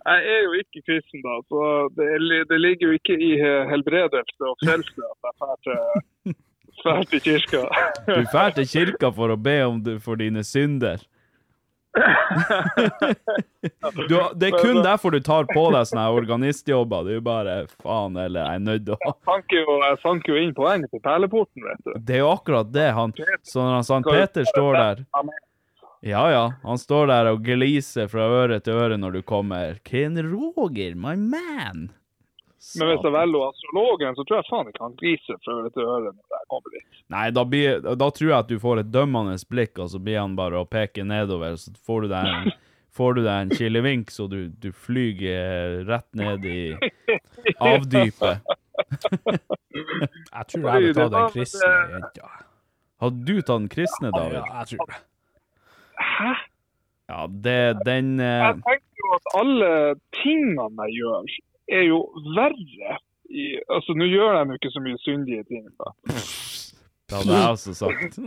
Jeg 0.00 0.20
er 0.32 0.40
jo 0.46 0.52
ikke 0.56 0.80
kristen, 0.88 1.20
da, 1.20 1.44
så 1.52 1.60
det, 1.92 2.08
det 2.48 2.56
ligger 2.56 2.88
jo 2.88 2.96
ikke 2.96 3.12
i 3.20 3.36
eh, 3.36 3.68
helbredelse 3.68 4.48
og 4.48 4.56
frelse 4.64 4.96
at 5.04 5.20
jeg 5.28 5.36
drar 6.80 7.04
til, 7.04 7.10
til 7.10 7.20
kirka. 7.26 7.60
Du 8.08 8.24
drar 8.32 8.50
til 8.56 8.64
kirka 8.70 9.12
for 9.12 9.28
å 9.34 9.36
be 9.36 9.60
om 9.68 9.76
du, 9.84 10.00
for 10.00 10.16
dine 10.16 10.40
synder. 10.40 11.04
Du, 14.08 14.20
det 14.34 14.46
er 14.46 14.62
kun 14.62 14.82
derfor 14.84 15.10
du 15.10 15.20
tar 15.24 15.44
på 15.50 15.64
deg 15.74 15.88
sånne 15.88 16.06
organistjobber. 16.14 17.04
Du 17.06 17.16
er 17.16 17.22
bare 17.24 17.54
faen, 17.82 18.16
eller 18.20 18.44
jeg 18.44 18.60
er 18.60 18.64
nødt 18.64 18.86
til 18.86 18.94
å 18.94 18.96
jo, 19.50 19.76
jeg 19.82 19.98
sank 20.04 20.28
jo 20.30 20.38
inn 20.40 20.54
poeng 20.56 20.86
på 20.90 21.00
perleporten, 21.04 21.66
vet 21.66 21.84
du. 21.84 21.92
Det 22.06 22.14
er 22.18 22.22
jo 22.22 22.32
akkurat 22.32 22.72
det. 22.72 22.88
Han, 22.96 23.14
så 23.42 23.64
når 23.64 23.74
han 23.80 23.88
Sankt 23.90 24.10
Peter 24.10 24.44
står 24.48 24.78
der 24.78 25.04
Ja, 26.06 26.24
ja. 26.32 26.44
Han 26.64 26.78
står 26.80 27.10
der 27.10 27.32
og 27.34 27.42
gliser 27.44 28.08
fra 28.08 28.28
øre 28.40 28.60
til 28.64 28.80
øre 28.80 28.96
når 29.00 29.18
du 29.18 29.22
kommer. 29.26 29.80
Ken 29.84 30.16
Roger, 30.30 30.94
my 30.96 31.16
man. 31.18 31.90
Men 32.76 32.90
hvis 32.90 33.04
jeg 33.06 33.12
velger 33.14 33.44
astrologen, 33.46 34.16
så 34.16 34.24
tror 34.28 34.36
jeg 34.36 34.48
faen 34.50 34.68
ikke 34.68 34.82
han 34.84 34.96
griser 35.00 35.38
for 35.40 35.52
å 35.52 35.62
høre 35.62 35.84
øre 35.86 36.10
når 36.12 36.34
jeg 36.36 36.48
kommer 36.52 36.74
dit. 36.74 36.98
Nei, 37.14 37.22
da, 37.32 37.44
blir, 37.48 37.78
da 37.80 38.08
tror 38.12 38.28
jeg 38.28 38.36
at 38.36 38.50
du 38.50 38.58
får 38.60 38.82
et 38.82 38.90
dømmende 38.92 39.36
blikk, 39.48 39.80
og 39.80 39.88
så 39.94 40.00
blir 40.02 40.20
han 40.20 40.36
bare 40.36 40.60
å 40.60 40.68
peke 40.68 41.06
nedover, 41.08 41.56
så 41.56 41.72
får 41.88 42.04
du 42.04 42.10
deg 42.12 42.28
en, 42.34 42.52
får 43.00 43.16
du 43.16 43.22
deg 43.24 43.32
en 43.32 43.54
kilevink, 43.56 44.12
så 44.12 44.28
du, 44.28 44.38
du 44.60 44.68
flyger 44.76 45.80
rett 45.88 46.08
ned 46.20 46.44
i 46.44 46.60
avdypet. 47.56 48.44
Jeg 49.70 50.44
tror 50.50 50.64
jeg 50.66 50.84
vil 50.84 50.94
ta 50.96 51.08
den 51.12 51.26
kristne 51.34 51.72
jenta. 51.94 52.30
Hadde 53.00 53.24
du 53.24 53.34
tatt 53.40 53.50
den 53.62 53.68
kristne, 53.72 54.10
David? 54.12 54.38
Ja, 54.40 54.60
jeg 54.60 54.70
tror 54.70 54.88
det. 54.90 54.98
Hæ? 56.00 56.32
Ja, 57.10 57.20
det, 57.44 57.60
den 57.86 58.10
eh, 58.20 58.44
Jeg 58.44 58.56
tenker 58.66 59.04
jo 59.04 59.12
at 59.16 59.30
alle 59.40 59.70
tingene 60.20 60.86
jeg 60.86 60.98
gjør, 61.00 61.30
er 61.70 61.86
jo 61.88 62.02
verre. 62.36 62.98
I, 63.30 63.44
altså, 63.70 63.94
Nå 63.94 64.08
gjør 64.10 64.40
de 64.40 64.54
jo 64.54 64.58
ikke 64.58 64.72
så 64.74 64.82
mye 64.82 64.98
syndige 65.04 65.44
ting. 65.46 65.68
da. 65.78 65.92
Det 67.10 67.18
hadde 67.18 67.36
jeg 67.36 67.50
også 67.50 67.74
sagt. 67.74 68.18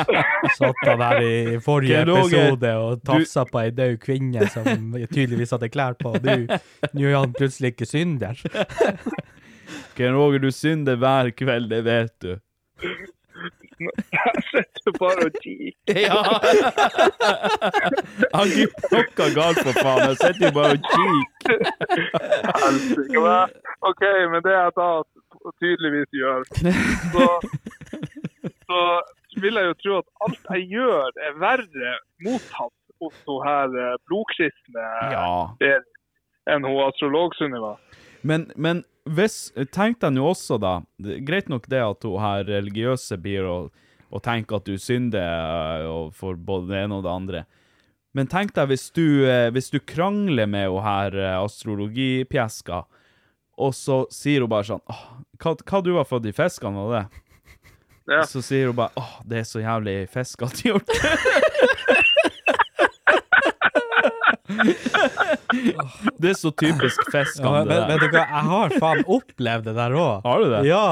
Satt 0.58 0.82
han 0.86 1.00
her 1.02 1.20
i 1.26 1.58
forrige 1.62 2.02
episode 2.04 2.72
og 2.78 3.00
tafsa 3.06 3.42
på 3.48 3.62
ei 3.64 3.72
død 3.74 3.96
kvinne 4.02 4.46
som 4.54 4.68
tydeligvis 5.10 5.54
hadde 5.56 5.70
klær 5.74 5.98
på. 5.98 6.12
Nå 6.22 6.36
nå 6.46 7.08
er 7.08 7.16
han 7.18 7.34
plutselig 7.34 7.74
ikke 7.74 7.88
synder. 7.90 8.38
Ken 9.98 10.14
Roger, 10.14 10.38
du 10.38 10.52
synder 10.54 10.98
hver 11.02 11.32
kveld, 11.34 11.66
det 11.72 11.82
vet 11.86 12.14
du. 12.22 12.36
Jeg 13.80 14.42
sitter 14.50 14.92
bare 14.98 15.26
og 15.28 15.38
kikker. 15.42 16.00
Ja! 16.08 16.22
Han 18.36 18.50
gir 18.52 18.72
noe 18.92 19.28
galt, 19.36 19.60
for 19.66 19.74
faen. 19.78 20.02
Jeg 20.08 20.16
sitter 20.22 20.44
jo 20.48 20.52
bare 20.56 20.74
og 20.76 20.82
kikker. 20.94 21.58
Helsike, 22.62 23.36
OK, 23.90 24.04
men 24.32 24.42
det 24.46 24.56
jeg 24.56 24.74
da 24.78 24.88
tydeligvis 25.62 26.10
gjør, 26.18 26.42
så, 27.14 27.26
så 28.66 28.80
vil 29.42 29.60
jeg 29.60 29.70
jo 29.70 29.76
tro 29.82 29.98
at 30.02 30.08
alt 30.26 30.52
jeg 30.56 30.66
gjør, 30.74 31.14
er 31.28 31.38
verre 31.42 31.94
mottatt 32.26 32.74
hos 32.98 33.14
hun 33.28 33.44
her 33.46 33.76
eh, 33.78 33.94
blodkristne 34.10 34.86
Ja. 35.14 35.28
Enn 36.48 36.64
hun 36.64 36.80
astrolog-Sunniva. 36.88 37.76
Men, 38.26 38.48
men 38.56 38.82
hvis 39.16 39.36
Tenk 39.74 40.00
deg 40.02 40.14
nå 40.16 40.24
også, 40.30 40.58
da. 40.62 40.78
Greit 40.98 41.48
nok 41.52 41.68
det 41.70 41.82
at 41.84 42.06
hun 42.06 42.20
her 42.22 42.44
religiøse 42.48 43.18
blir 43.22 43.46
å, 43.48 43.58
og 44.08 44.24
tenke 44.24 44.56
at 44.56 44.68
du 44.68 44.78
synder 44.80 45.22
eh, 45.22 45.86
og 45.88 46.14
for 46.16 46.38
både 46.38 46.70
det 46.72 46.82
ene 46.84 46.98
og 47.00 47.06
det 47.06 47.14
andre. 47.14 47.44
Men 48.16 48.30
tenk 48.30 48.54
deg 48.56 48.70
hvis 48.70 48.88
du, 48.96 49.26
eh, 49.28 49.48
hvis 49.54 49.70
du 49.74 49.78
krangler 49.84 50.48
med 50.50 50.70
hun 50.72 50.84
her 50.84 51.16
eh, 51.18 51.36
astrologipjeska, 51.38 52.82
og 53.58 53.74
så 53.74 54.04
sier 54.14 54.44
hun 54.44 54.52
bare 54.52 54.68
sånn 54.68 54.84
Åh, 54.86 55.06
hva, 55.42 55.56
hva 55.66 55.80
du 55.82 55.96
har 55.96 56.06
fått 56.08 56.28
i 56.30 56.34
fiskene, 56.34 56.78
var 56.78 56.94
det? 56.94 57.24
Ja. 58.08 58.22
Så 58.24 58.40
sier 58.44 58.70
hun 58.70 58.78
bare 58.78 58.94
Åh, 58.96 59.16
det 59.28 59.42
er 59.42 59.48
så 59.48 59.60
jævlig 59.60 59.96
fiskete 60.14 60.70
gjort. 60.70 60.94
det 60.94 62.04
er 66.28 66.36
så 66.38 66.50
typisk 66.52 67.00
Ja, 67.04 67.12
fiskene, 67.14 67.62
men, 67.68 67.84
vet 67.90 68.02
du 68.02 68.06
hva, 68.12 68.22
jeg 68.24 68.44
har 68.50 68.74
faen 68.82 69.02
opplevd 69.06 69.68
det 69.68 69.74
der 69.78 69.94
òg. 69.98 70.24
Har 70.26 70.42
du 70.42 70.48
det? 70.52 70.62
Ja. 70.68 70.84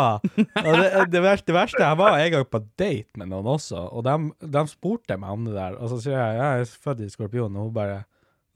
Og 0.62 0.70
det, 0.80 0.86
det, 1.12 1.22
verste, 1.24 1.47
det 1.51 1.56
verste 1.56 1.82
Jeg 1.82 1.98
var 2.01 2.18
en 2.20 2.30
gang 2.36 2.47
på 2.52 2.60
date 2.80 3.20
med 3.20 3.30
noen 3.32 3.51
også, 3.56 3.82
og 3.90 4.06
de, 4.06 4.16
de 4.56 4.64
spurte 4.70 5.18
meg 5.20 5.34
om 5.36 5.48
det 5.48 5.56
der. 5.59 5.76
Og 5.80 5.90
så 5.93 6.01
sier 6.05 6.16
jeg 6.18 6.38
jeg 6.40 6.62
er 6.64 6.72
født 6.86 7.05
i 7.06 7.10
skorpion, 7.12 7.56
og 7.59 7.68
hun 7.68 7.74
bare 7.76 7.98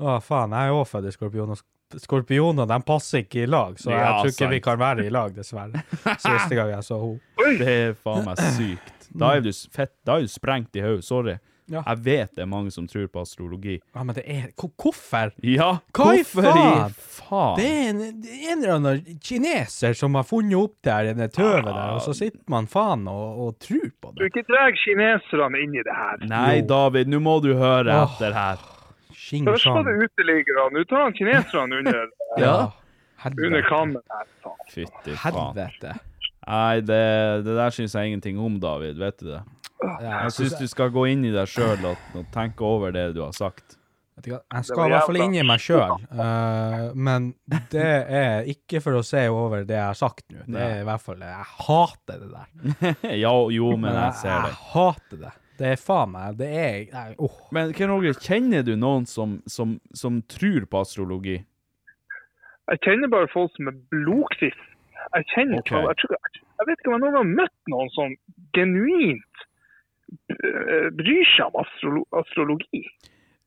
Å, 0.01 0.16
faen, 0.24 0.55
jeg 0.57 0.70
er 0.73 0.78
òg 0.78 0.87
født 0.89 1.11
i 1.11 1.12
skorpion. 1.12 1.51
Og 1.53 1.61
sk- 1.61 2.01
skorpioner 2.07 2.69
de 2.70 2.78
passer 2.87 3.24
ikke 3.27 3.43
i 3.45 3.51
lag, 3.51 3.74
så 3.82 3.91
jeg 3.93 4.01
Ja, 4.01 4.15
tror 4.23 4.31
ikke 4.32 4.51
vi 4.55 4.61
kan 4.65 4.78
være 4.81 5.05
i 5.05 5.11
lag, 5.12 5.35
dessverre. 5.37 5.82
Siste 6.23 6.57
gang 6.57 6.70
jeg 6.73 6.87
så 6.87 7.01
henne. 7.03 7.53
Det 7.61 7.74
er 7.74 7.95
faen 8.01 8.24
meg 8.31 8.41
sykt. 8.57 8.97
Da 9.11 9.32
er 9.37 9.43
du 9.43 9.51
fett, 9.74 9.91
da 10.07 10.16
er 10.20 10.24
du 10.24 10.31
sprengt 10.31 10.77
i 10.78 10.85
hodet, 10.85 11.03
sorry. 11.05 11.35
Ja. 11.71 11.85
Jeg 11.87 12.01
vet 12.03 12.33
det 12.35 12.43
er 12.43 12.49
mange 12.51 12.73
som 12.75 12.89
tror 12.91 13.07
på 13.13 13.21
astrologi. 13.23 13.77
Ja, 13.95 14.03
men 14.03 14.17
det 14.17 14.25
er 14.27 14.49
Hvorfor? 14.59 15.31
Ja, 15.47 15.69
Hva 15.95 16.07
hvorfor 16.11 16.49
i 16.49 16.55
faen? 16.57 16.97
faen? 16.99 17.55
Det 17.61 17.69
er 17.71 17.91
en, 17.93 18.01
en 18.03 18.65
eller 18.65 18.75
annen 18.75 19.21
kineser 19.23 19.95
som 19.95 20.19
har 20.19 20.27
funnet 20.27 20.57
opp 20.59 20.75
der, 20.83 21.13
det 21.15 21.29
tøvet 21.37 21.69
der, 21.69 21.95
og 21.95 22.03
så 22.03 22.15
sitter 22.19 22.43
man 22.51 22.67
faen 22.71 23.07
og, 23.11 23.39
og 23.47 23.55
tror 23.63 23.87
på 24.03 24.11
det. 24.13 24.19
Du 24.19 24.27
ikke 24.27 24.45
drar 24.51 24.75
kineserne 24.83 25.63
inn 25.63 25.79
i 25.79 25.85
det 25.87 25.95
her. 25.95 26.27
Nei, 26.27 26.61
David, 26.67 27.09
nå 27.15 27.23
må 27.23 27.39
du 27.45 27.53
høre 27.55 27.95
Åh. 28.03 28.03
etter 28.19 28.35
her. 28.35 28.67
Xing 29.15 29.47
Først 29.47 29.67
var 29.71 29.85
det 29.87 29.95
uteliggerne, 30.09 30.69
nå 30.75 30.85
tar 30.91 31.05
han 31.07 31.15
kineserne 31.15 31.81
under, 31.85 32.11
Ja. 32.43 32.55
under 33.31 33.63
kammen 33.69 34.03
her. 34.11 34.27
faen. 34.43 34.59
Fytti 34.75 35.15
faen. 35.15 35.55
Helvete. 35.55 35.95
Nei, 36.51 36.81
det, 36.83 37.01
det 37.47 37.55
der 37.55 37.71
syns 37.77 37.95
jeg 37.95 38.11
ingenting 38.11 38.39
om, 38.43 38.57
David. 38.59 38.97
Vet 38.99 39.19
du 39.23 39.29
det? 39.37 39.43
Ja, 39.81 40.24
Jeg 40.27 40.32
syns 40.36 40.57
du 40.61 40.66
skal 40.69 40.90
gå 40.93 41.07
inn 41.12 41.24
i 41.24 41.35
deg 41.35 41.48
sjøl 41.48 41.85
og, 41.89 42.01
og 42.16 42.27
tenke 42.35 42.66
over 42.66 42.93
det 42.94 43.11
du 43.16 43.23
har 43.24 43.36
sagt. 43.36 43.78
Jeg 44.20 44.65
skal 44.69 44.90
i 44.90 44.93
hvert 44.93 45.07
fall 45.09 45.19
inn 45.23 45.35
i 45.39 45.44
meg 45.47 45.62
sjøl, 45.65 45.94
men 46.93 47.31
det 47.48 47.85
er 48.12 48.48
ikke 48.52 48.82
for 48.85 48.98
å 48.98 49.05
se 49.07 49.23
over 49.32 49.65
det 49.65 49.78
jeg 49.78 49.86
har 49.86 49.97
sagt 49.97 50.27
nå. 50.28 50.44
Det 50.44 50.61
er 50.61 50.82
i 50.82 50.89
hvert 50.89 51.05
fall 51.05 51.23
Jeg 51.24 51.47
hater 51.66 52.24
det 52.24 52.31
der. 52.35 52.51
ja, 53.24 53.32
jo, 53.57 53.70
men 53.81 53.97
jeg 53.97 54.19
ser 54.20 54.35
jeg 54.35 54.51
det. 54.51 54.59
hater 54.74 55.23
det. 55.24 55.32
Det 55.61 55.69
er 55.74 55.81
faen 55.81 56.12
meg 56.15 56.39
Det 56.40 56.48
er 56.57 56.77
nei. 56.94 57.31
Men 57.52 57.73
Ken 57.77 57.93
Roger, 57.93 58.16
kjenner 58.16 58.65
du 58.65 58.74
noen 58.81 59.07
som, 59.09 59.39
som, 59.51 59.77
som 59.97 60.23
tror 60.28 60.65
på 60.69 60.81
astrologi? 60.85 61.40
Jeg 62.70 62.82
kjenner 62.86 63.11
bare 63.12 63.28
folk 63.32 63.52
som 63.57 63.69
er 63.69 63.77
blodkristne. 63.93 64.66
Jeg 65.11 65.27
kjenner 65.32 65.59
okay. 65.59 65.81
jeg, 65.89 65.97
tror, 66.01 66.12
jeg, 66.15 66.43
jeg 66.61 66.69
vet 66.69 66.81
ikke 66.81 66.90
om 66.90 66.94
jeg 66.94 67.02
noen 67.02 67.15
gang 67.16 67.23
har 67.24 67.31
møtt 67.43 67.73
noen 67.73 67.89
som 67.97 68.12
genuint 68.57 69.40
eh, 69.43 69.49
bryr 70.97 71.27
seg 71.37 71.51
om 71.51 71.61
astrolo 71.62 72.05
astrologi. 72.20 72.85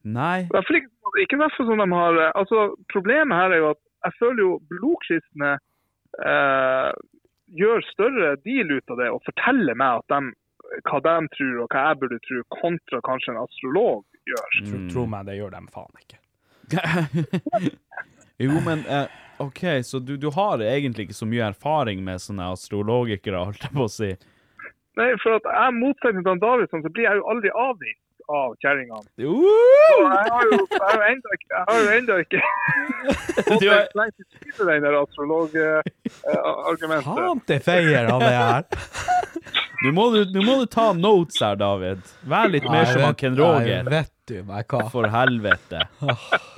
Nei. 0.03 0.43
I 0.51 0.61
ikke, 0.77 0.91
ikke 1.23 1.39
fall 1.55 1.67
som 1.69 1.79
de 1.79 1.87
har 1.95 2.17
eh, 2.19 2.31
altså 2.35 2.73
Problemet 2.91 3.39
her 3.39 3.55
er 3.55 3.61
jo 3.61 3.69
at 3.71 3.81
jeg 4.03 4.17
føler 4.19 4.41
jo 4.43 4.55
blodkristne 4.67 5.51
eh, 6.27 6.89
gjør 7.55 7.85
større 7.87 8.33
deal 8.43 8.73
ut 8.73 8.91
av 8.91 8.99
det 8.99 9.07
og 9.13 9.23
forteller 9.23 9.77
meg 9.79 10.01
at 10.01 10.11
de, 10.11 10.33
hva 10.89 10.99
de 11.05 11.13
tror 11.37 11.61
og 11.63 11.71
hva 11.71 11.85
jeg 11.87 11.99
burde 12.01 12.19
tro, 12.27 12.41
kontra 12.57 12.99
kanskje 13.07 13.31
en 13.31 13.39
astrolog 13.45 14.03
gjør. 14.27 14.59
Mm. 14.59 14.67
Tro, 14.67 14.81
tro 14.91 15.05
meg, 15.13 15.29
det 15.29 15.37
gjør 15.39 15.55
dem 15.55 15.71
faen 15.71 16.03
ikke. 16.03 16.19
jo, 18.43 18.59
men 18.67 18.83
eh, 18.91 19.15
OK, 19.43 19.63
så 19.87 20.03
du, 20.03 20.17
du 20.19 20.29
har 20.35 20.61
egentlig 20.67 21.07
ikke 21.07 21.21
så 21.21 21.29
mye 21.29 21.47
erfaring 21.53 22.03
med 22.03 22.21
sånne 22.21 22.51
astrologikere, 22.57 23.45
holdt 23.47 23.69
jeg 23.69 23.75
på 23.79 23.87
å 23.87 23.91
si. 23.91 24.11
Nei, 24.99 25.09
for 25.23 25.37
at 25.39 25.45
jeg 25.49 25.77
motsetning 25.79 26.23
til 26.25 26.33
han 26.35 26.43
Davidson, 26.43 26.83
så 26.85 26.89
blir 26.93 27.07
jeg 27.09 27.19
jo 27.19 27.29
aldri 27.31 27.49
avvist 27.67 28.01
av 28.29 28.55
kjerringene. 28.61 29.01
Uh! 29.19 29.23
jeg 29.23 29.31
har 30.31 30.43
jo, 30.49 30.57
jeg 30.69 30.79
har 30.83 30.93
jo 30.95 31.01
enda 31.09 31.29
ikke, 31.37 31.49
jeg 31.53 31.63
har 31.69 31.77
jo 31.79 31.87
enda 31.97 32.13
ikke 32.23 32.39
fått 33.49 33.63
har... 33.63 33.79
en 33.79 33.87
sleng 33.91 34.11
til 34.13 34.25
side 34.31 34.63
den 34.69 34.81
der 34.87 34.95
astrologargumentet. 35.01 37.09
Faen 37.09 37.39
til 37.49 37.59
feier 37.65 38.05
av 38.13 38.19
det 38.23 38.35
her. 38.37 38.63
Nå 39.83 39.89
må, 39.91 40.03
du, 40.13 40.19
nå 40.31 40.41
må 40.47 40.53
du 40.61 40.65
ta 40.71 40.93
notes 40.95 41.41
her, 41.43 41.55
David. 41.59 41.99
Vær 42.31 42.47
litt 42.51 42.67
mer 42.71 42.85
som 42.87 43.01
han 43.03 43.15
Ken 43.19 43.35
Nei, 43.35 43.43
Roger. 43.43 43.83
vet 43.91 44.11
du 44.31 44.37
meg 44.47 44.63
hva. 44.71 44.79
For 44.93 45.03
helvete. 45.11 45.79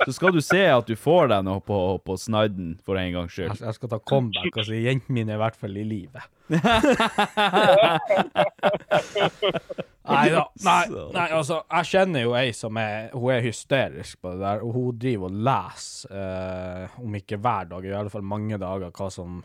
Så 0.04 0.10
skal 0.14 0.30
du 0.36 0.40
se 0.44 0.62
at 0.70 0.86
du 0.86 0.94
får 0.94 1.34
deg 1.34 1.40
noe 1.48 1.60
på, 1.66 1.98
på 2.06 2.12
snadden, 2.22 2.78
for 2.86 2.94
en 3.00 3.12
gangs 3.16 3.32
skyld. 3.34 3.58
jeg 3.58 3.74
skal 3.80 3.90
ta 3.90 3.98
comeback 3.98 4.54
og 4.54 4.64
si 4.68 4.78
jentene 4.84 5.14
mine 5.18 5.30
er 5.34 5.38
i 5.40 5.42
hvert 5.42 5.58
fall 5.58 5.74
i 5.74 5.82
live. 5.90 6.22
Nei 10.08 10.28
da. 10.30 10.44
Nei, 10.66 10.84
nei, 11.14 11.26
altså, 11.34 11.60
jeg 11.72 11.88
kjenner 11.90 12.22
jo 12.26 12.34
ei 12.38 12.52
som 12.54 12.76
er 12.78 13.10
Hun 13.14 13.30
er 13.34 13.40
hysterisk 13.44 14.20
på 14.22 14.32
det 14.34 14.40
der, 14.44 14.62
og 14.62 14.72
hun 14.76 14.98
driver 15.02 15.30
og 15.32 15.38
leser, 15.48 16.16
eh, 16.22 16.96
om 17.02 17.14
ikke 17.18 17.38
hver 17.42 17.68
dag, 17.74 17.84
i 17.84 17.94
alle 17.96 18.12
fall 18.12 18.22
mange 18.26 18.58
dager, 18.62 18.90
hva 18.94 19.10
som 19.12 19.42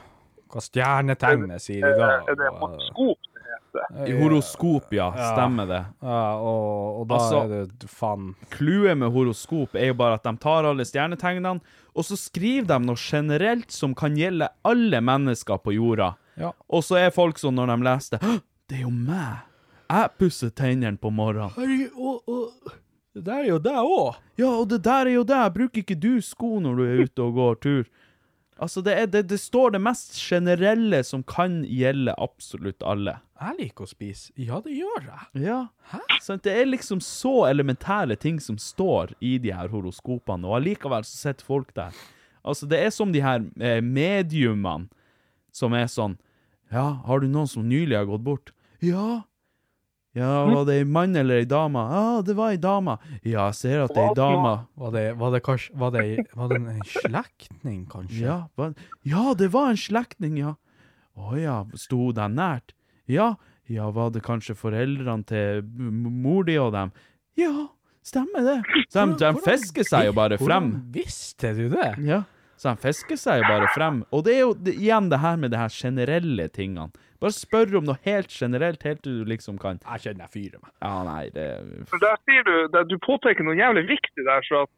hva 0.51 0.59
stjernetegnet 0.59 1.61
sier 1.63 1.85
i 1.87 1.93
dag. 1.95 2.25
Er 2.27 2.35
det 2.35 2.49
horoskop 2.59 3.27
det 3.31 3.43
heter? 3.47 4.07
I 4.11 4.15
horoskop, 4.19 4.89
ja. 4.97 5.05
Stemmer 5.31 5.69
det. 5.69 5.77
ja, 6.03 6.23
og, 6.43 6.97
og 6.99 7.05
da 7.07 7.15
Altså- 7.21 7.43
er 7.45 7.69
det 7.79 7.87
faen 7.89 8.33
Clouet 8.51 8.97
med 8.99 9.13
horoskop 9.15 9.77
er 9.79 9.93
jo 9.93 9.95
bare 10.01 10.17
at 10.19 10.27
de 10.27 10.33
tar 10.43 10.67
alle 10.67 10.83
stjernetegnene, 10.83 11.61
og 11.95 12.03
så 12.03 12.17
skriver 12.19 12.67
de 12.67 12.79
noe 12.83 12.99
generelt 12.99 13.71
som 13.71 13.95
kan 13.95 14.15
gjelde 14.19 14.49
alle 14.67 14.99
mennesker 14.99 15.57
på 15.63 15.71
jorda. 15.77 16.13
Ja. 16.35 16.51
Og 16.67 16.83
så 16.83 16.99
er 16.99 17.15
folk 17.15 17.39
sånn 17.39 17.55
når 17.55 17.71
de 17.71 17.87
leser 17.87 18.17
det 18.19 18.35
Det 18.67 18.77
er 18.81 18.85
jo 18.85 18.91
meg! 18.91 19.47
Jeg 19.91 20.11
pusser 20.19 20.51
tennene 20.55 20.97
på 21.01 21.11
morgenen. 21.11 21.51
Herregud, 21.57 21.97
og, 21.99 22.29
og 22.31 22.77
Det 23.11 23.25
der 23.27 23.41
er 23.43 23.49
jo 23.49 23.57
deg 23.59 23.79
òg. 23.81 24.21
Ja, 24.39 24.51
og 24.61 24.69
det 24.71 24.83
der 24.87 25.09
er 25.09 25.17
jo 25.17 25.25
det. 25.27 25.41
Bruker 25.57 25.83
ikke 25.83 25.99
du 25.99 26.13
sko 26.23 26.59
når 26.63 26.79
du 26.79 26.83
er 26.85 27.01
ute 27.03 27.25
og 27.25 27.35
går 27.35 27.59
tur? 27.65 27.89
Altså, 28.61 28.83
det, 28.85 28.93
er, 28.93 29.07
det, 29.09 29.23
det 29.31 29.39
står 29.41 29.73
det 29.73 29.81
mest 29.81 30.13
generelle 30.21 30.99
som 31.03 31.23
kan 31.25 31.63
gjelde 31.65 32.13
absolutt 32.21 32.83
alle. 32.85 33.15
Jeg 33.41 33.57
liker 33.57 33.87
å 33.87 33.89
spise. 33.89 34.29
Ja, 34.37 34.59
det 34.61 34.75
gjør 34.77 35.07
jeg. 35.07 35.41
Ja. 35.47 35.59
Sant? 36.21 36.43
Det 36.45 36.53
er 36.53 36.69
liksom 36.69 37.01
så 37.01 37.47
elementære 37.49 38.19
ting 38.21 38.37
som 38.43 38.59
står 38.61 39.15
i 39.19 39.39
de 39.41 39.49
her 39.57 39.71
horoskopene, 39.73 40.45
og 40.45 40.59
allikevel 40.59 41.07
så 41.09 41.17
sitter 41.23 41.47
folk 41.47 41.73
der. 41.75 41.97
Altså, 42.45 42.69
det 42.69 42.83
er 42.85 42.93
som 42.93 43.09
de 43.13 43.23
her 43.25 43.41
eh, 43.57 43.81
mediumene 43.81 44.87
som 45.51 45.73
er 45.77 45.89
sånn 45.91 46.15
Ja, 46.71 47.01
har 47.03 47.19
du 47.19 47.27
noen 47.27 47.49
som 47.49 47.65
nylig 47.67 47.97
har 47.97 48.05
gått 48.07 48.23
bort? 48.23 48.53
Ja. 48.81 49.23
Ja, 50.17 50.43
var 50.43 50.65
det 50.67 50.73
ei 50.81 50.87
mann 50.87 51.15
eller 51.15 51.39
ei 51.39 51.45
dame? 51.47 51.79
Ja, 51.87 52.21
det 52.27 52.33
var 52.35 52.51
ei 52.51 52.59
dame. 52.59 52.97
Ja, 53.23 53.45
jeg 53.47 53.55
ser 53.55 53.83
at 53.85 53.93
det 53.95 54.01
er 54.01 54.09
ei 54.09 54.17
dame. 54.17 54.55
Var 54.81 54.91
det, 54.95 55.05
var 55.21 55.31
det 55.31 55.39
kanskje 55.45 55.77
Var 55.79 55.93
det, 55.95 56.03
var 56.35 56.51
det 56.51 56.57
en 56.59 56.81
slektning, 56.87 57.85
kanskje? 57.91 58.19
Ja, 58.25 58.35
var, 58.59 58.73
ja, 59.07 59.31
det 59.39 59.47
var 59.53 59.71
en 59.71 59.79
slektning, 59.79 60.35
ja. 60.41 60.57
Å 61.15 61.37
ja, 61.39 61.61
sto 61.79 62.11
de 62.15 62.27
nært? 62.31 62.75
Ja, 63.11 63.35
ja, 63.71 63.87
var 63.95 64.11
det 64.11 64.23
kanskje 64.25 64.55
foreldrene 64.59 65.23
til 65.27 65.63
mor 65.63 66.43
di 66.47 66.57
og 66.59 66.73
dem? 66.75 66.91
Ja, 67.39 67.69
stemmer 68.03 68.43
det. 68.43 68.57
Så 68.91 69.05
de, 69.07 69.15
de 69.21 69.31
fisker 69.45 69.87
seg 69.87 70.09
jo 70.09 70.17
bare 70.17 70.39
frem. 70.41 70.47
Hvordan 70.47 70.71
visste 70.95 71.53
du 71.55 71.65
det? 71.71 71.93
Ja, 72.03 72.23
så 72.59 72.73
de 72.75 72.83
fisker 72.83 73.19
seg 73.19 73.41
jo 73.41 73.47
bare 73.47 73.71
frem. 73.75 74.03
Og 74.11 74.25
det 74.27 74.35
er 74.35 74.43
jo 74.43 74.51
igjen 74.75 75.07
det 75.11 75.21
her 75.23 75.39
med 75.39 75.55
de 75.55 75.61
her 75.61 75.71
generelle 75.71 76.49
tingene. 76.51 76.91
Bare 77.21 77.35
spør 77.35 77.75
om 77.77 77.85
noe 77.85 77.99
helt 78.05 78.31
generelt, 78.33 78.81
helt 78.83 79.03
til 79.05 79.19
du 79.21 79.27
liksom 79.29 79.59
kan 79.61 79.77
Jeg 79.85 80.01
kjenner 80.05 80.25
jeg 80.25 80.33
fyrer 80.35 80.61
meg. 80.63 80.71
Ja, 80.81 80.93
nei, 81.05 81.23
det 81.35 81.45
For 81.91 82.01
der 82.01 82.17
sier 82.25 82.43
du, 82.47 82.55
der, 82.73 82.87
du 82.89 82.97
påpeker 83.05 83.45
noe 83.45 83.57
jævlig 83.59 83.83
viktig 83.91 84.25
der. 84.25 84.41
så 84.47 84.63
at 84.65 84.71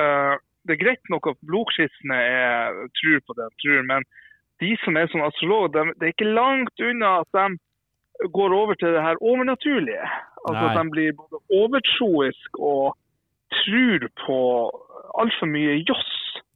uh, 0.00 0.34
Det 0.64 0.76
er 0.76 0.80
greit 0.84 1.12
nok 1.12 1.28
at 1.32 1.38
blodskissene 1.48 2.16
er, 2.16 2.80
tror 3.00 3.20
på 3.26 3.36
det 3.38 3.48
de 3.50 3.60
tror, 3.64 3.82
men 3.92 4.04
de 4.60 4.74
som 4.84 4.96
er 5.00 5.08
sånn 5.08 5.24
astrologer, 5.24 5.72
de, 5.76 5.94
det 6.00 6.08
er 6.08 6.12
ikke 6.12 6.32
langt 6.36 6.82
unna 6.84 7.12
at 7.22 7.30
de 7.36 8.26
går 8.36 8.52
over 8.52 8.76
til 8.76 8.92
det 8.92 9.00
her 9.00 9.16
overnaturlige. 9.24 10.08
Altså 10.44 10.60
Nei. 10.64 10.72
at 10.72 10.76
de 10.80 10.90
blir 10.92 11.14
både 11.16 11.38
overtroisk 11.62 12.58
og 12.60 12.92
tror 13.62 14.04
på 14.24 14.36
altfor 15.20 15.48
mye 15.48 15.78
joss 15.88 16.10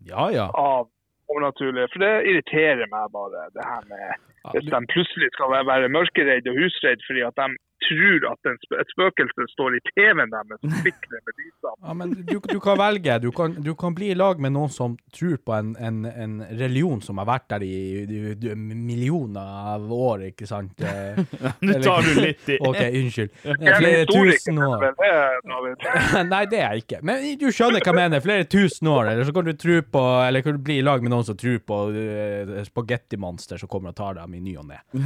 Ja, 0.04 0.28
ja. 0.32 0.50
av 0.52 0.90
overnaturlige. 1.32 1.88
For 1.94 2.04
det 2.04 2.12
irriterer 2.28 2.84
meg 2.92 3.08
bare, 3.16 3.46
det 3.56 3.64
her 3.64 3.88
med 3.88 4.20
hvis 4.52 4.68
de 4.68 4.80
plutselig 4.92 5.30
skal 5.36 5.54
være- 5.54 5.92
mørkeredd 5.96 6.50
og 6.50 6.58
husredd 6.60 7.00
fordi 7.08 7.22
at 7.28 7.38
de 7.40 7.48
tror 7.88 8.24
at 8.32 8.48
en 8.48 8.58
sp 8.62 8.72
et 8.80 8.92
spøkelse 8.94 9.46
står 9.52 9.76
i 9.76 9.80
TV-en 9.90 10.32
deres 10.32 10.62
og 10.64 10.72
spikler 10.80 11.20
med 11.26 11.34
lysene. 11.40 11.74
Ja, 11.84 11.94
men 11.98 12.12
du, 12.28 12.36
du 12.40 12.58
kan 12.62 12.78
velge. 12.80 13.18
Du 13.22 13.30
kan, 13.34 13.56
du 13.66 13.72
kan 13.78 13.94
bli 13.96 14.10
i 14.12 14.16
lag 14.18 14.40
med 14.42 14.54
noen 14.54 14.72
som 14.72 14.96
tror 15.14 15.36
på 15.44 15.54
en, 15.56 15.74
en, 15.78 16.00
en 16.08 16.36
religion 16.58 17.02
som 17.04 17.20
har 17.20 17.28
vært 17.28 17.46
der 17.54 17.66
i, 17.66 17.74
i, 18.04 18.20
i 18.34 18.54
millioner 18.56 19.52
av 19.74 19.92
år, 19.92 20.28
ikke 20.32 20.48
sant? 20.50 20.72
Eh, 20.94 21.16
Nå 21.64 21.74
tar 21.82 22.04
du 22.04 22.18
litt 22.20 22.48
i. 22.52 22.56
OK, 22.62 22.78
unnskyld. 23.00 23.30
Eh, 23.42 23.54
er 23.66 23.76
Flere 23.80 24.04
tusen 24.08 24.58
år. 24.62 24.84
Nei, 26.32 26.42
det 26.50 26.60
er 26.60 26.74
jeg 26.76 26.84
ikke. 26.84 27.00
Men 27.06 27.24
du 27.40 27.46
skjønner 27.48 27.80
hva 27.82 27.90
jeg 27.90 27.98
mener. 27.98 28.22
Flere 28.24 28.46
tusen 28.50 28.90
år, 28.90 29.10
eller 29.12 29.26
så 29.26 29.34
kan 29.34 29.48
du 29.48 29.54
på 29.94 30.02
Eller 30.24 30.44
kan 30.44 30.56
du 30.56 30.62
bli 30.64 30.78
i 30.80 30.84
lag 30.84 31.02
med 31.02 31.12
noen 31.12 31.26
som 31.26 31.36
tror 31.38 31.58
på 31.66 31.78
uh, 31.94 32.54
spagettimonster 32.68 33.60
som 33.60 33.70
kommer 33.70 33.94
og 33.94 33.98
tar 33.98 34.18
dem 34.20 34.33
i 34.36 34.42
ny 34.44 34.56
og 34.60 34.66
ne. 34.68 34.80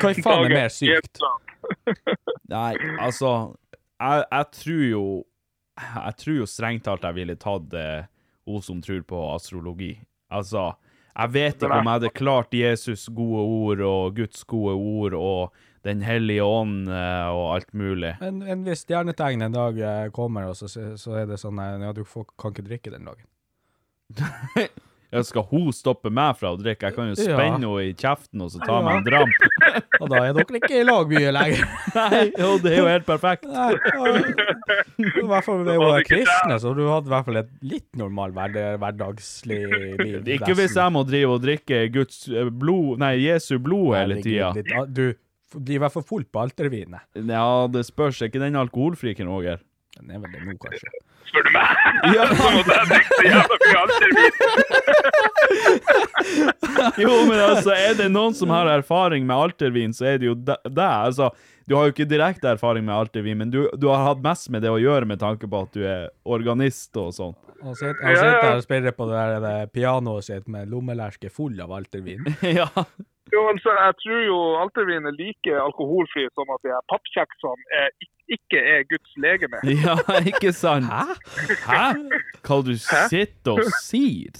Hva 0.00 0.12
i 0.12 0.22
faen 0.24 0.46
er 0.48 0.54
mer 0.54 0.70
sykt? 0.72 1.20
Nei, 2.54 2.72
altså 2.98 3.32
Jeg, 4.00 4.24
jeg 4.24 4.46
tror 4.56 4.84
jo 4.88 5.02
Jeg 5.76 6.14
tror 6.22 6.38
jo 6.38 6.46
strengt 6.48 6.86
talt 6.88 7.04
jeg 7.06 7.18
ville 7.18 7.36
tatt 7.40 7.76
eh, 7.76 8.08
hun 8.48 8.62
som 8.64 8.80
tror 8.82 9.02
på 9.06 9.18
astrologi. 9.30 9.92
Altså, 10.32 10.72
jeg 11.12 11.32
vet 11.36 11.60
ikke 11.60 11.68
om 11.70 11.86
jeg 11.86 11.98
hadde 12.00 12.10
klart 12.16 12.56
Jesus 12.56 13.04
gode 13.14 13.44
ord 13.44 13.82
og 13.86 14.16
Guds 14.16 14.42
gode 14.48 14.74
ord 14.74 15.14
og 15.18 15.60
Den 15.86 16.02
hellige 16.04 16.44
ånd 16.44 16.90
eh, 16.92 17.28
og 17.30 17.54
alt 17.54 17.70
mulig. 17.72 18.10
Men 18.20 18.42
en 18.42 18.66
hvis 18.66 18.82
stjernetegn 18.84 19.46
en 19.46 19.54
dag 19.54 19.78
eh, 19.80 20.10
kommer, 20.12 20.50
og 20.50 20.58
så, 20.58 20.68
så 20.68 21.14
er 21.16 21.30
det 21.30 21.38
sånn 21.40 21.60
at 21.62 21.80
Ja, 21.80 21.92
du 21.96 22.02
får, 22.04 22.26
kan 22.40 22.52
ikke 22.52 22.66
drikke 22.66 22.92
den 22.96 23.08
dagen. 23.08 23.28
Ja, 25.10 25.22
skal 25.26 25.42
hun 25.50 25.72
stoppe 25.74 26.10
meg 26.14 26.36
fra 26.38 26.52
å 26.54 26.58
drikke? 26.60 26.86
Jeg 26.86 26.94
kan 26.94 27.08
jo 27.10 27.16
Ja. 27.18 27.34
spenne 27.34 27.56
henne 27.58 27.70
i 27.82 27.94
kjeften 27.98 28.44
og 28.44 28.50
så 28.52 28.60
ta 28.62 28.76
meg 28.86 29.00
en 29.00 29.06
dramp. 29.08 29.46
Og 30.00 30.08
da 30.08 30.20
er 30.24 30.32
dere 30.36 30.58
ikke 30.60 30.78
i 30.80 30.84
lag 30.86 31.10
mye 31.10 31.32
lenger. 31.34 31.64
Nei, 31.98 32.20
jo, 32.38 32.52
det 32.62 32.70
er 32.72 32.78
jo 32.78 32.86
helt 32.88 33.04
perfekt. 33.08 33.44
Nei, 33.44 33.74
I 35.02 35.24
hvert 35.28 35.44
fall 35.44 35.64
med 35.66 35.76
hun 35.76 36.04
kristne, 36.08 36.56
så 36.62 36.72
du 36.76 36.84
hadde 36.88 37.10
i 37.10 37.12
hvert 37.12 37.26
fall 37.28 37.40
et 37.42 37.50
litt 37.66 37.88
normal 38.00 38.32
hverdagslig 38.32 39.58
liv. 40.00 40.14
Ikke 40.38 40.54
hvis 40.56 40.78
jeg 40.78 40.94
må 40.94 41.02
drive 41.08 41.34
og 41.36 41.42
drikke 41.44 41.82
Guds 41.92 42.22
eh, 42.30 42.48
blod, 42.48 43.02
nei, 43.02 43.16
Jesu 43.26 43.58
blod 43.62 43.92
hele 43.98 44.20
tida. 44.24 44.52
Du 44.88 45.10
blir 45.58 45.76
i 45.76 45.82
hvert 45.82 45.94
fall 45.96 46.06
full 46.06 46.24
på 46.30 46.44
altervinet. 46.46 47.02
Ja, 47.18 47.66
det 47.70 47.84
spørs. 47.90 48.22
Er 48.22 48.30
ikke 48.30 48.42
den 48.42 48.56
alkoholfri, 48.60 49.16
Ken 49.18 49.30
her. 49.34 49.60
Den 49.98 50.14
er 50.14 50.22
vel 50.22 50.32
det 50.36 50.44
nå, 50.46 50.54
kanskje. 50.62 50.92
Spør 51.30 51.44
du 51.46 51.50
meg? 51.54 51.66
Ja. 52.16 52.24
Så 52.40 52.48
måtte 52.54 52.72
jeg 52.74 52.86
tenke 52.90 53.10
så 53.14 53.22
jævla 53.28 53.56
mye 53.62 53.78
altervin. 53.84 54.32
Jo, 57.00 57.10
men 57.28 57.38
altså, 57.42 57.70
er 57.74 57.94
det 57.98 58.06
noen 58.12 58.34
som 58.36 58.50
har 58.54 58.66
erfaring 58.72 59.26
med 59.28 59.36
altervin, 59.36 59.92
så 59.96 60.04
er 60.12 60.18
det 60.20 60.26
jo 60.30 60.34
deg. 60.38 60.80
Altså, 60.80 61.30
du 61.68 61.74
har 61.76 61.82
jo 61.88 61.92
ikke 61.94 62.06
direkte 62.08 62.48
erfaring 62.54 62.84
med 62.86 62.94
altervin, 62.96 63.38
men 63.42 63.50
du, 63.52 63.58
du 63.78 63.86
har 63.90 64.00
hatt 64.06 64.22
mest 64.24 64.48
med 64.52 64.60
det 64.64 64.70
å 64.72 64.78
gjøre 64.80 65.06
med 65.10 65.18
tanke 65.20 65.46
på 65.50 65.56
at 65.66 65.72
du 65.76 65.82
er 65.86 66.08
organist 66.24 66.96
og 67.00 67.12
sånn. 67.16 67.34
Han 67.60 67.74
sitter, 67.76 68.14
der 68.16 68.56
og 68.56 68.62
spiller 68.64 68.92
på 68.96 69.04
det 69.10 69.16
der 69.20 69.40
det 69.44 69.56
pianoet 69.76 70.24
sitt 70.30 70.46
med 70.48 70.70
lommelerke 70.72 71.28
full 71.32 71.60
av 71.60 71.70
altervin. 71.76 72.24
ja. 72.60 72.68
Jo, 73.34 73.40
altså, 73.52 73.70
jeg 73.86 73.94
tror 74.02 74.22
jo 74.26 74.38
altervin 74.62 75.08
er 75.10 75.16
like 75.18 75.52
alkoholfri 75.66 76.24
som 76.36 76.50
at 76.54 76.64
de 76.64 76.72
her 76.74 76.84
pappkjeksene 76.92 77.84
ikke 78.30 78.62
er 78.72 78.86
Guds 78.90 79.12
legeme. 79.18 79.60
ja, 79.84 79.96
ikke 80.26 80.52
sant? 80.54 80.86
Hæ? 80.86 81.18
Hæ? 81.66 81.84
Hva 82.46 82.60
du 82.66 82.74
sitter 82.78 83.58
og 83.58 83.72
sier? 83.82 84.38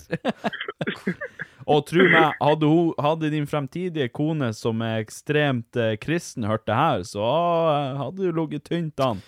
og 1.73 1.85
tro 1.91 2.07
meg, 2.07 2.33
hadde, 2.41 2.71
hun, 2.71 2.95
hadde 2.99 3.33
din 3.35 3.47
fremtidige 3.51 4.09
kone 4.15 4.53
som 4.57 4.83
er 4.87 5.03
ekstremt 5.05 5.79
eh, 5.79 5.97
kristen 6.03 6.47
hørt 6.49 6.67
det 6.71 6.79
her, 6.79 7.05
så 7.07 7.27
eh, 7.75 8.01
hadde 8.01 8.27
du 8.27 8.41
ligget 8.41 8.67
tynt 8.71 9.03
an. 9.05 9.23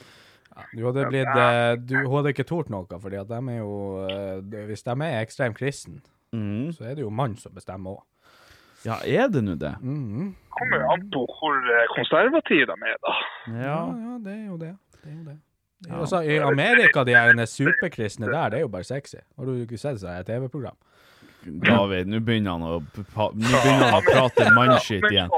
Du 0.76 0.84
hadde 0.84 1.08
blitt 1.08 1.28
eh, 1.32 1.74
du, 1.80 1.96
Hun 2.04 2.18
hadde 2.18 2.34
ikke 2.34 2.48
tort 2.48 2.70
noe, 2.72 2.86
de 2.86 3.16
er 3.16 3.58
jo 3.58 3.76
eh, 4.04 4.64
Hvis 4.68 4.84
de 4.84 4.94
er 4.94 5.20
ekstremt 5.22 5.56
kristen, 5.58 6.02
mm. 6.32 6.72
så 6.76 6.90
er 6.90 6.98
det 6.98 7.06
jo 7.06 7.10
mann 7.10 7.36
som 7.40 7.54
bestemmer 7.54 7.98
òg. 7.98 8.02
Ja, 8.86 8.98
er 9.06 9.28
det 9.30 9.44
nå 9.46 9.54
det? 9.60 9.76
kommer 10.52 10.82
jo 10.82 10.90
an 10.92 11.08
på 11.12 11.22
hvor 11.38 11.72
eh, 11.72 11.88
konservative 11.96 12.68
de 12.68 12.90
er, 12.92 13.00
da. 13.06 13.16
Ja. 13.46 13.62
Ja, 13.62 13.80
ja, 14.06 14.18
det 14.24 14.32
er 14.34 14.46
jo 14.46 14.56
det. 14.60 14.72
det, 14.98 15.10
er 15.10 15.16
jo 15.16 15.24
det. 15.30 15.38
Altså, 15.90 16.20
I 16.22 16.38
Amerika, 16.38 17.04
de 17.04 17.16
her 17.16 17.44
superkristne 17.46 18.26
der, 18.26 18.48
det 18.48 18.58
er 18.60 18.66
jo 18.66 18.68
bare 18.68 18.84
sexy. 18.84 19.22
Har 19.38 19.44
du 19.48 19.54
ikke 19.62 19.78
sett 19.78 20.02
et 20.02 20.26
TV-program? 20.26 20.76
David, 21.42 22.06
nå 22.06 22.20
begynner 22.22 22.54
han 22.54 22.62
å, 22.62 22.76
begynner 23.34 23.88
han 23.88 23.96
å 23.98 24.02
prate 24.06 24.46
mannskitt 24.54 25.08
igjen. 25.10 25.32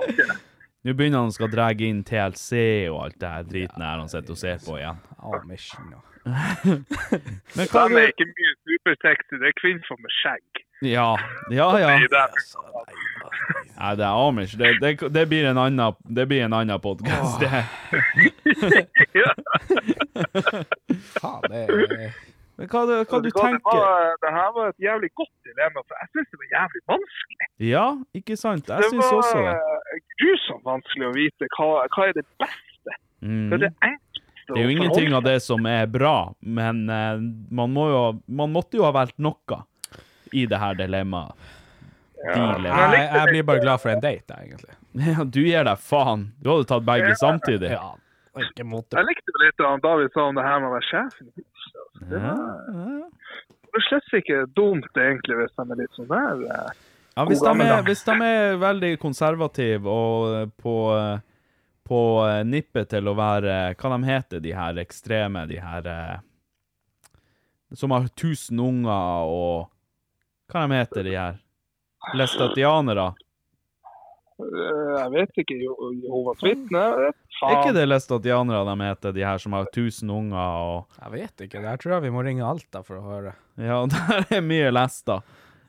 Nå 0.84 0.92
begynner 0.92 1.22
han 1.22 1.32
å 1.32 1.36
skal 1.36 1.48
dra 1.48 1.70
inn 1.72 2.02
TLC 2.04 2.50
og 2.92 2.98
alt 3.06 3.16
det 3.22 3.30
her 3.32 3.46
driten 3.48 3.86
her 3.86 4.02
han 4.02 4.10
sitter 4.12 4.36
og 4.36 4.40
ser 4.42 4.60
på 4.66 4.76
igjen. 4.76 5.00
Amish 5.24 5.70
nå. 5.92 6.02
Men 6.24 7.70
hva 7.72 7.86
er 7.88 8.12
ikke 8.12 8.28
mye 8.28 8.52
supersexy, 8.68 9.40
det 9.40 9.48
er 9.48 9.56
kvinner 9.62 10.00
med 10.04 10.16
skjegg. 10.20 10.63
Ja, 10.82 11.18
ja, 11.50 11.68
ja. 11.80 11.98
Nei, 13.74 13.94
det 13.98 14.04
er 14.04 14.14
Amish. 14.28 14.54
Det, 14.58 14.76
det, 14.80 14.90
det 15.14 15.24
blir 15.28 15.46
en 15.50 15.58
annen, 15.58 15.96
det 16.16 16.26
blir 16.30 16.44
en 16.46 16.54
annen 16.56 16.80
podkast, 16.80 17.40
det. 17.42 17.64
Ja. 19.14 19.32
Faen, 21.16 21.42
det 21.50 21.64
er 21.64 22.14
Men 22.54 22.68
hva, 22.70 22.84
hva, 22.86 23.00
hva 23.02 23.18
du 23.18 23.26
Det 23.26 23.34
tenker 23.34 23.80
var, 23.80 24.12
det 24.22 24.30
her 24.36 24.50
var 24.54 24.68
et 24.70 24.84
jævlig 24.84 25.10
godt 25.18 25.32
dilemma, 25.48 25.82
for 25.82 25.98
jeg 25.98 26.10
syns 26.12 26.28
det 26.30 26.38
var 26.42 26.50
jævlig 26.52 26.82
vanskelig. 26.92 27.48
Ja, 27.66 27.86
ikke 28.14 28.36
sant? 28.38 28.70
Jeg 28.70 28.84
Det 28.84 28.90
syns 28.92 29.02
var 29.02 29.18
også 29.18 29.42
det. 29.42 29.56
eh, 29.98 30.04
grusomt 30.22 30.64
vanskelig 30.70 31.08
å 31.08 31.12
vite 31.16 31.50
hva, 31.56 31.68
hva 31.96 32.08
er 32.08 32.14
det 32.20 32.26
beste. 32.44 32.98
Mm. 33.26 33.48
Er 33.56 33.62
det 33.64 33.72
enkleste 33.82 34.52
Det 34.52 34.60
er 34.60 34.68
jo 34.68 34.74
ingenting 34.76 35.16
av 35.18 35.26
det 35.26 35.38
som 35.42 35.66
er 35.66 35.86
bra, 35.90 36.16
men 36.40 36.84
uh, 36.86 37.18
man, 37.50 37.74
må 37.74 37.88
jo, 37.90 38.02
man 38.28 38.54
måtte 38.54 38.78
jo 38.78 38.86
ha 38.86 38.92
valgt 38.94 39.18
noe 39.18 39.62
i 40.34 40.46
det 40.50 40.58
her 40.60 40.74
dilemmaet. 40.78 41.50
Dilemma. 42.24 42.76
jeg, 42.96 43.08
jeg 43.12 43.28
blir 43.32 43.42
bare 43.50 43.60
glad 43.60 43.80
for 43.82 43.92
en 43.92 44.00
date, 44.04 44.38
jeg, 44.38 44.48
egentlig. 44.50 44.76
Ja, 45.10 45.24
du 45.26 45.40
gir 45.42 45.64
deg 45.66 45.80
faen. 45.82 46.28
Du 46.40 46.52
hadde 46.52 46.68
tatt 46.70 46.84
begge 46.86 47.12
samtidig. 47.18 47.72
Ja, 47.74 47.90
ikke 48.44 48.64
mot 48.66 48.94
Jeg 48.94 49.06
likte 49.08 49.34
det 49.34 49.42
litt 49.48 49.64
av 49.66 49.80
David 49.82 50.14
sa 50.14 50.28
om 50.30 50.38
det 50.38 50.44
her 50.46 50.60
med 50.62 50.70
å 50.70 50.74
være 50.76 51.02
altså. 51.02 51.26
Det 52.10 52.20
var- 52.22 53.10
det 53.74 53.80
er 53.80 53.86
slett 53.88 54.12
ikke 54.20 54.40
dumt, 54.54 54.86
egentlig, 55.02 55.34
hvis 55.40 55.54
de 55.58 55.64
er 55.74 55.78
litt 55.80 55.96
sånn 55.98 56.06
der. 56.12 56.42
eh. 56.54 56.82
Ja, 57.16 57.24
hvis, 57.26 57.40
de 57.42 57.64
er, 57.66 57.82
hvis 57.86 58.04
de 58.06 58.14
er 58.26 58.56
veldig 58.62 58.92
konservative 59.02 59.86
og 59.90 60.34
eh, 60.34 60.46
på, 60.62 60.74
eh, 60.94 61.18
på 61.86 61.98
nippet 62.46 62.88
til 62.94 63.10
å 63.10 63.14
være 63.18 63.56
Hva 63.78 63.90
de 63.98 64.08
heter 64.08 64.40
de 64.42 64.54
her 64.54 64.78
ekstreme, 64.82 65.44
de 65.50 65.58
her 65.62 65.88
Som 67.74 67.90
har 67.94 68.06
tusen 68.18 68.58
unger 68.62 69.30
og 69.30 69.68
Hva 70.54 70.62
de 70.70 70.76
heter 70.78 71.02
de 71.08 71.14
her? 71.18 71.38
Lestatianere? 72.14 73.08
Eh, 74.38 74.94
Jeg 75.00 75.10
vet 75.14 75.40
ikke. 75.42 75.56
Jehovas 75.58 76.42
vitner? 76.46 77.08
Er 77.44 77.54
ikke 77.58 77.72
det 77.74 77.86
lestatianere 77.88 78.62
de 78.68 78.74
heter, 78.86 79.14
de 79.16 79.24
her 79.26 79.40
som 79.42 79.56
har 79.58 79.66
tusen 79.74 80.10
unger 80.14 80.38
og 80.38 81.00
Jeg 81.00 81.12
vet 81.16 81.44
ikke. 81.48 81.62
Der 81.64 81.76
tror 81.82 81.96
jeg 81.96 82.04
vi 82.06 82.12
må 82.14 82.22
ringe 82.22 82.46
Alta 82.46 82.84
for 82.86 83.00
å 83.00 83.06
høre. 83.08 83.34
Ja, 83.58 83.80
der 83.94 84.28
er 84.38 84.44
mye 84.46 84.70
lesta. 84.74 85.20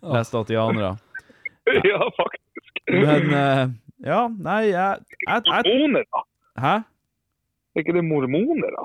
Lestatianere. 0.05 0.95
Ja, 1.65 1.97
faktisk. 2.13 2.75
Men 2.93 3.31
eh, 3.33 3.63
Ja, 4.05 4.27
nei, 4.29 4.67
jeg, 4.69 4.99
jeg, 5.25 5.45
jeg 5.49 5.63
Mormoner, 5.65 6.03
da? 6.13 6.21
Hæ? 6.61 6.73
Er 7.73 7.81
ikke 7.81 7.95
det 7.97 8.03
mormoner, 8.05 8.75
da? 8.75 8.83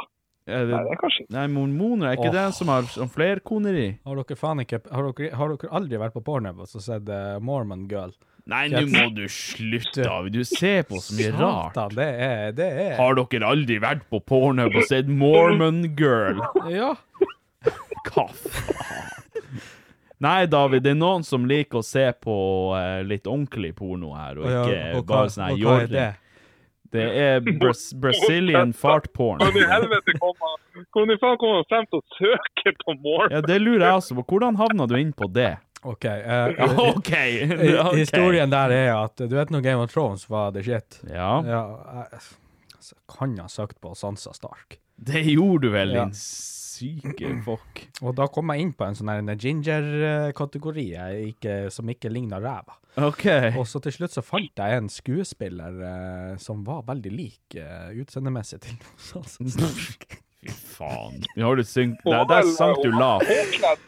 Er 0.51 0.65
Nei, 0.65 0.67
det 0.67 0.73
det, 0.75 0.95
er 0.95 1.01
kanskje 1.01 1.27
nei, 1.35 1.45
mormoner, 1.53 2.11
er 2.11 2.19
ikke 2.19 2.33
oh. 2.33 2.35
det 2.35 2.47
som 2.57 2.73
har 2.73 2.89
som 2.91 3.11
flerkoneri? 3.13 3.87
Har 4.07 4.19
dere 4.21 4.39
faen 4.39 4.65
ikke 4.65 4.83
Har 4.91 5.09
dere, 5.11 5.31
har 5.39 5.55
dere 5.55 5.71
aldri 5.81 6.01
vært 6.03 6.17
på 6.17 6.25
Pornhub 6.27 6.65
og 6.65 6.71
sett 6.75 7.09
uh, 7.09 7.39
Mormon 7.45 7.87
Girl? 7.91 8.13
Nei, 8.51 8.65
nå 8.73 8.83
må 8.91 9.05
du 9.15 9.27
slutte, 9.31 10.03
David. 10.03 10.35
Du 10.35 10.49
ser 10.49 10.83
på 10.89 10.99
så 10.99 11.15
mye 11.15 11.31
rart. 11.37 11.77
Satan, 11.77 11.95
det 11.99 12.09
er 12.25 12.55
Det 12.57 12.71
er 12.87 12.97
Har 12.99 13.19
dere 13.21 13.53
aldri 13.53 13.79
vært 13.83 14.09
på 14.11 14.23
Pornhub 14.27 14.75
og 14.75 14.89
sett 14.91 15.11
Mormon 15.11 15.85
Girl? 15.99 16.43
Ja. 16.73 16.95
Hva 18.11 18.27
faen? 18.33 19.09
Nei, 20.21 20.45
David, 20.53 20.83
det 20.85 20.93
er 20.93 20.99
noen 21.01 21.23
som 21.25 21.47
liker 21.49 21.81
å 21.81 21.87
se 21.87 22.03
på 22.21 22.35
uh, 22.77 23.01
litt 23.09 23.25
ordentlig 23.25 23.71
porno 23.79 24.13
her, 24.13 24.37
og 24.37 24.51
Ja, 24.51 24.65
ikke 24.67 24.99
og 24.99 24.99
hva, 24.99 25.15
bare 25.15 25.31
sånn 25.33 25.45
her 25.47 25.55
er 25.55 25.63
jorring. 25.63 26.19
Det? 26.95 27.07
Er 27.23 27.41
Bras 27.61 27.91
Brazilian 28.03 28.73
fart 28.77 29.11
porn. 29.17 29.41
Hvordan 29.43 29.63
i 29.63 29.71
helvete 29.71 30.17
kom 30.19 30.37
han 30.41 30.85
Hvordan 30.95 31.15
i 31.15 31.19
faen 31.21 31.41
kom 31.41 31.57
han 31.57 31.67
frem 31.71 31.89
til 31.91 32.01
å 32.01 32.05
søke 32.19 32.75
på 32.85 32.95
Mormon? 32.99 33.35
Ja, 33.35 33.41
det 33.45 33.59
lurer 33.63 33.87
jeg 33.87 34.03
også 34.03 34.17
på. 34.21 34.27
Hvordan 34.33 34.59
havna 34.61 34.87
du 34.91 34.97
inn 34.99 35.13
på 35.17 35.29
det? 35.35 35.53
OK. 35.83 36.05
Uh, 36.05 36.79
okay. 36.97 37.47
okay. 37.49 37.97
Historien 37.99 38.53
der 38.53 38.75
er 38.77 38.91
at 38.99 39.17
Du 39.17 39.37
vet 39.37 39.53
når 39.53 39.65
Game 39.65 39.81
of 39.81 39.93
Thrones 39.93 40.27
var 40.31 40.53
the 40.57 40.63
shit? 40.65 41.01
Ja, 41.09 41.41
Ja, 41.47 41.63
jeg, 42.03 42.23
altså, 42.77 42.99
kan 43.09 43.39
ha 43.41 43.49
søkt 43.49 43.81
på 43.81 43.95
Sansa 43.97 44.35
Stark. 44.37 44.79
det 45.01 45.25
gjorde 45.25 45.67
du 45.67 45.73
vel, 45.73 45.95
Ja. 45.97 46.09
Syke 46.81 47.33
fuck. 47.47 47.87
Og 48.03 48.17
da 48.19 48.27
kom 48.33 48.51
jeg 48.55 48.67
inn 48.67 48.75
på 48.77 48.89
en 48.89 48.99
sånn 48.99 49.35
ginger-kategori 49.37 50.91
som 51.71 51.93
ikke 51.93 52.13
ligna 52.13 52.41
ræva. 52.43 52.81
OK. 52.99 53.27
Og 53.57 53.67
så 53.69 53.79
til 53.85 53.95
slutt 53.95 54.15
så 54.17 54.23
fant 54.25 54.59
jeg 54.59 54.79
en 54.81 54.89
skuespiller 54.91 55.77
eh, 55.87 56.33
som 56.43 56.65
var 56.67 56.83
veldig 56.89 57.13
lik 57.15 57.57
uh, 57.61 57.93
utseendemessig 58.01 58.59
til 58.65 58.81
Fy 60.41 60.49
faen. 60.49 61.21
Vi 61.37 61.45
har 61.45 61.59
du 61.59 61.63
syngt 61.69 62.01
Der, 62.07 62.25
der 62.25 62.47
sank 62.57 62.81
du 62.81 62.89
la. 62.95 63.19
lavt. 63.21 63.83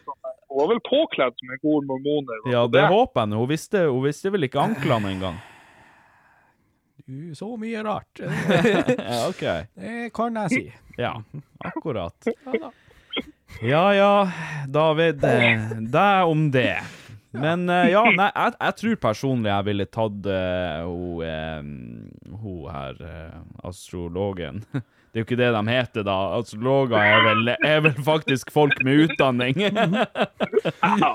Hun 0.52 0.58
var 0.58 0.68
vel 0.68 0.82
påkledd 0.84 1.38
som 1.38 1.54
en 1.54 1.60
god 1.62 1.86
mormoner. 1.88 2.42
Ja, 2.52 2.66
det 2.68 2.82
håper 2.92 3.22
jeg 3.22 3.30
nå. 3.32 3.38
Hun 3.40 3.48
visste, 3.48 3.86
hun 3.88 4.04
visste 4.04 4.32
vel 4.34 4.44
ikke 4.44 4.60
anklene 4.60 5.14
engang. 5.14 5.38
Du, 7.08 7.32
Så 7.34 7.48
mye 7.56 7.80
rart. 7.86 8.20
Ja, 8.20 9.24
OK. 9.30 9.42
Det 9.80 10.12
kan 10.14 10.36
jeg 10.44 10.52
si. 10.52 10.62
Ja, 11.00 11.16
akkurat. 11.64 12.28
Ja 12.52 12.68
ja, 13.60 13.94
ja, 13.94 14.32
David. 14.68 15.20
Det 15.20 15.38
Deg 15.92 16.24
om 16.24 16.50
det. 16.50 16.78
Men 17.32 17.68
eh, 17.68 17.88
ja, 17.92 18.02
nei, 18.12 18.28
jeg, 18.28 18.56
jeg 18.60 18.76
tror 18.80 18.98
personlig 19.06 19.48
jeg 19.48 19.66
ville 19.70 19.86
tatt 19.88 20.26
uh, 20.28 20.82
hun, 20.84 21.22
eh, 21.24 22.34
hun 22.42 22.66
her, 22.68 22.98
uh, 23.00 23.68
astrologen. 23.68 24.64
Det 25.12 25.20
er 25.20 25.24
jo 25.26 25.26
ikke 25.26 25.36
det 25.36 25.48
de 25.52 25.60
heter, 25.68 26.04
da. 26.08 26.12
Astrologer 26.38 26.94
er 26.96 27.18
vel, 27.20 27.50
er 27.52 27.82
vel 27.84 27.98
faktisk 28.00 28.48
folk 28.48 28.78
med 28.80 29.02
utdanning. 29.04 29.58
Ja, 31.02 31.10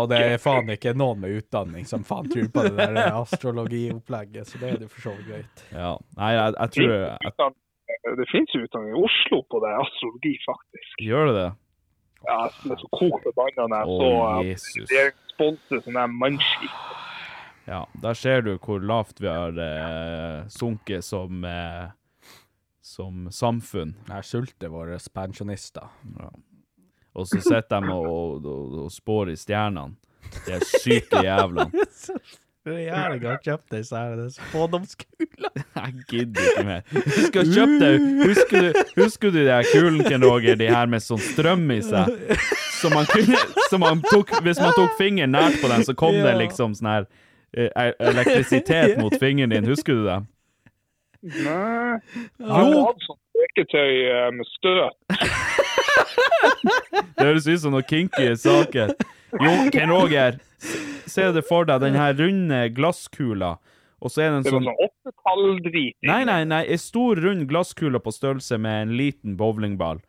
og 0.00 0.08
det 0.10 0.18
er 0.18 0.40
faen 0.42 0.72
ikke 0.72 0.96
noen 0.98 1.20
med 1.22 1.36
utdanning 1.36 1.86
som 1.86 2.02
faen 2.06 2.26
tror 2.32 2.48
på 2.50 2.64
det 2.64 2.72
der 2.74 3.12
astrologiopplegget, 3.12 4.50
så 4.50 4.58
det 4.58 4.72
er 4.72 4.80
det 4.82 4.88
for 4.90 5.04
så 5.04 5.12
vidt 5.14 5.28
greit. 5.28 5.62
Ja, 5.70 5.92
nei, 6.18 6.32
jeg, 6.34 6.56
jeg 6.56 6.74
tror 6.74 6.96
jeg, 6.96 7.54
Det 8.18 8.26
finnes 8.32 8.56
jo 8.56 8.64
utdanning 8.64 8.96
i 8.96 9.04
Oslo 9.06 9.40
på 9.46 9.62
det, 9.62 9.76
astrologi, 9.84 10.34
faktisk. 10.42 11.06
Gjør 11.06 11.30
det 11.30 11.36
det? 11.38 11.46
Ja, 12.26 12.40
som 12.58 12.74
er 12.74 12.80
så 12.82 12.90
kok 12.90 13.22
forbanna 13.22 13.68
når 13.70 13.78
jeg 13.78 14.00
så 14.00 14.10
eh, 14.10 14.50
Jesus. 14.50 14.82
regjeringsspørsmål 14.90 15.24
sponse 15.36 15.82
sånn 15.84 15.98
der 15.98 16.12
mannskip. 16.12 16.82
Ja, 17.66 17.82
der 18.02 18.18
ser 18.18 18.44
du 18.46 18.54
hvor 18.62 18.82
lavt 18.82 19.20
vi 19.20 19.30
har 19.30 19.56
eh, 19.58 20.46
sunket 20.52 21.04
som, 21.04 21.44
eh, 21.44 21.88
som 22.84 23.26
samfunn. 23.34 23.96
Her 24.10 24.26
sulter 24.26 24.72
våre 24.72 24.98
pensjonister. 25.12 25.90
Og 27.16 27.26
så 27.26 27.40
sitter 27.42 27.82
de 27.82 27.94
og, 27.96 28.44
og, 28.46 28.76
og 28.86 28.90
spår 28.94 29.32
i 29.34 29.38
stjernene. 29.40 29.96
De 30.46 30.56
er 30.56 30.66
syke 30.66 31.22
jævlene. 31.26 31.86
Jævlig 32.66 33.28
har 33.28 33.38
kjøpt 33.44 33.70
deg 33.70 33.84
så 33.86 33.98
er 34.00 34.14
det 34.18 34.26
spådomskula. 34.34 35.50
Jeg 35.76 35.92
gidder 36.10 36.48
ikke 36.50 36.64
mer. 36.66 36.80
Du 36.90 37.18
skal 37.28 37.50
kjøpe 37.52 37.76
deg 37.82 38.06
Husker 38.26 38.64
du, 38.64 38.80
husker 38.96 39.34
du 39.34 39.38
de 39.38 39.52
her 39.52 39.68
kulene, 39.70 40.18
Roger, 40.24 40.58
de 40.58 40.70
her 40.72 40.90
med 40.90 41.04
sånn 41.04 41.22
strøm 41.22 41.66
i 41.70 41.78
seg? 41.86 42.10
Som 42.80 42.96
man 42.96 43.06
kunne 43.10 43.38
som 43.70 43.84
man 43.84 44.02
tok, 44.06 44.34
Hvis 44.42 44.58
man 44.62 44.74
tok 44.76 44.96
fingeren 44.98 45.34
nært 45.36 45.60
på 45.62 45.70
den, 45.70 45.84
så 45.86 45.94
kom 45.98 46.18
det 46.18 46.34
liksom 46.40 46.74
sånn 46.78 46.90
her 46.90 47.06
eh, 47.54 47.92
elektrisitet 48.10 48.98
mot 48.98 49.14
fingeren 49.20 49.54
din. 49.54 49.70
Husker 49.70 49.94
du 49.94 50.08
det? 50.08 50.18
Nei. 51.46 52.00
Jeg 52.42 52.50
har 52.50 52.74
hatt 52.74 53.06
sånn 53.06 53.20
leketøy 53.42 53.92
eh, 54.10 54.28
med 54.34 54.50
støt. 54.56 54.96
Det 57.16 57.24
høres 57.24 57.46
ut 57.48 57.60
som 57.62 57.72
noen 57.74 57.86
kinky 57.88 58.28
saker. 58.38 58.92
Jo, 59.40 59.52
Ken 59.72 59.90
Roger, 59.90 60.36
se 61.06 61.28
det 61.32 61.42
for 61.48 61.68
deg, 61.68 61.80
den 61.84 61.94
her 61.98 62.14
runde 62.18 62.60
glasskula, 62.76 63.56
og 64.02 64.12
så 64.12 64.22
er 64.26 64.30
det 64.30 64.36
en 64.36 64.42
Det 64.46 64.52
var 64.52 64.60
sånn 64.60 64.68
sånn 64.68 64.88
åttetall-drit. 64.88 65.96
Nei, 66.04 66.22
nei, 66.28 66.40
nei, 66.44 66.62
en 66.74 66.82
stor 66.82 67.16
rund 67.22 67.46
glasskule 67.48 68.00
på 68.02 68.12
størrelse 68.12 68.58
med 68.60 68.82
en 68.88 68.96
liten 68.98 69.36
bowlingball. 69.40 70.02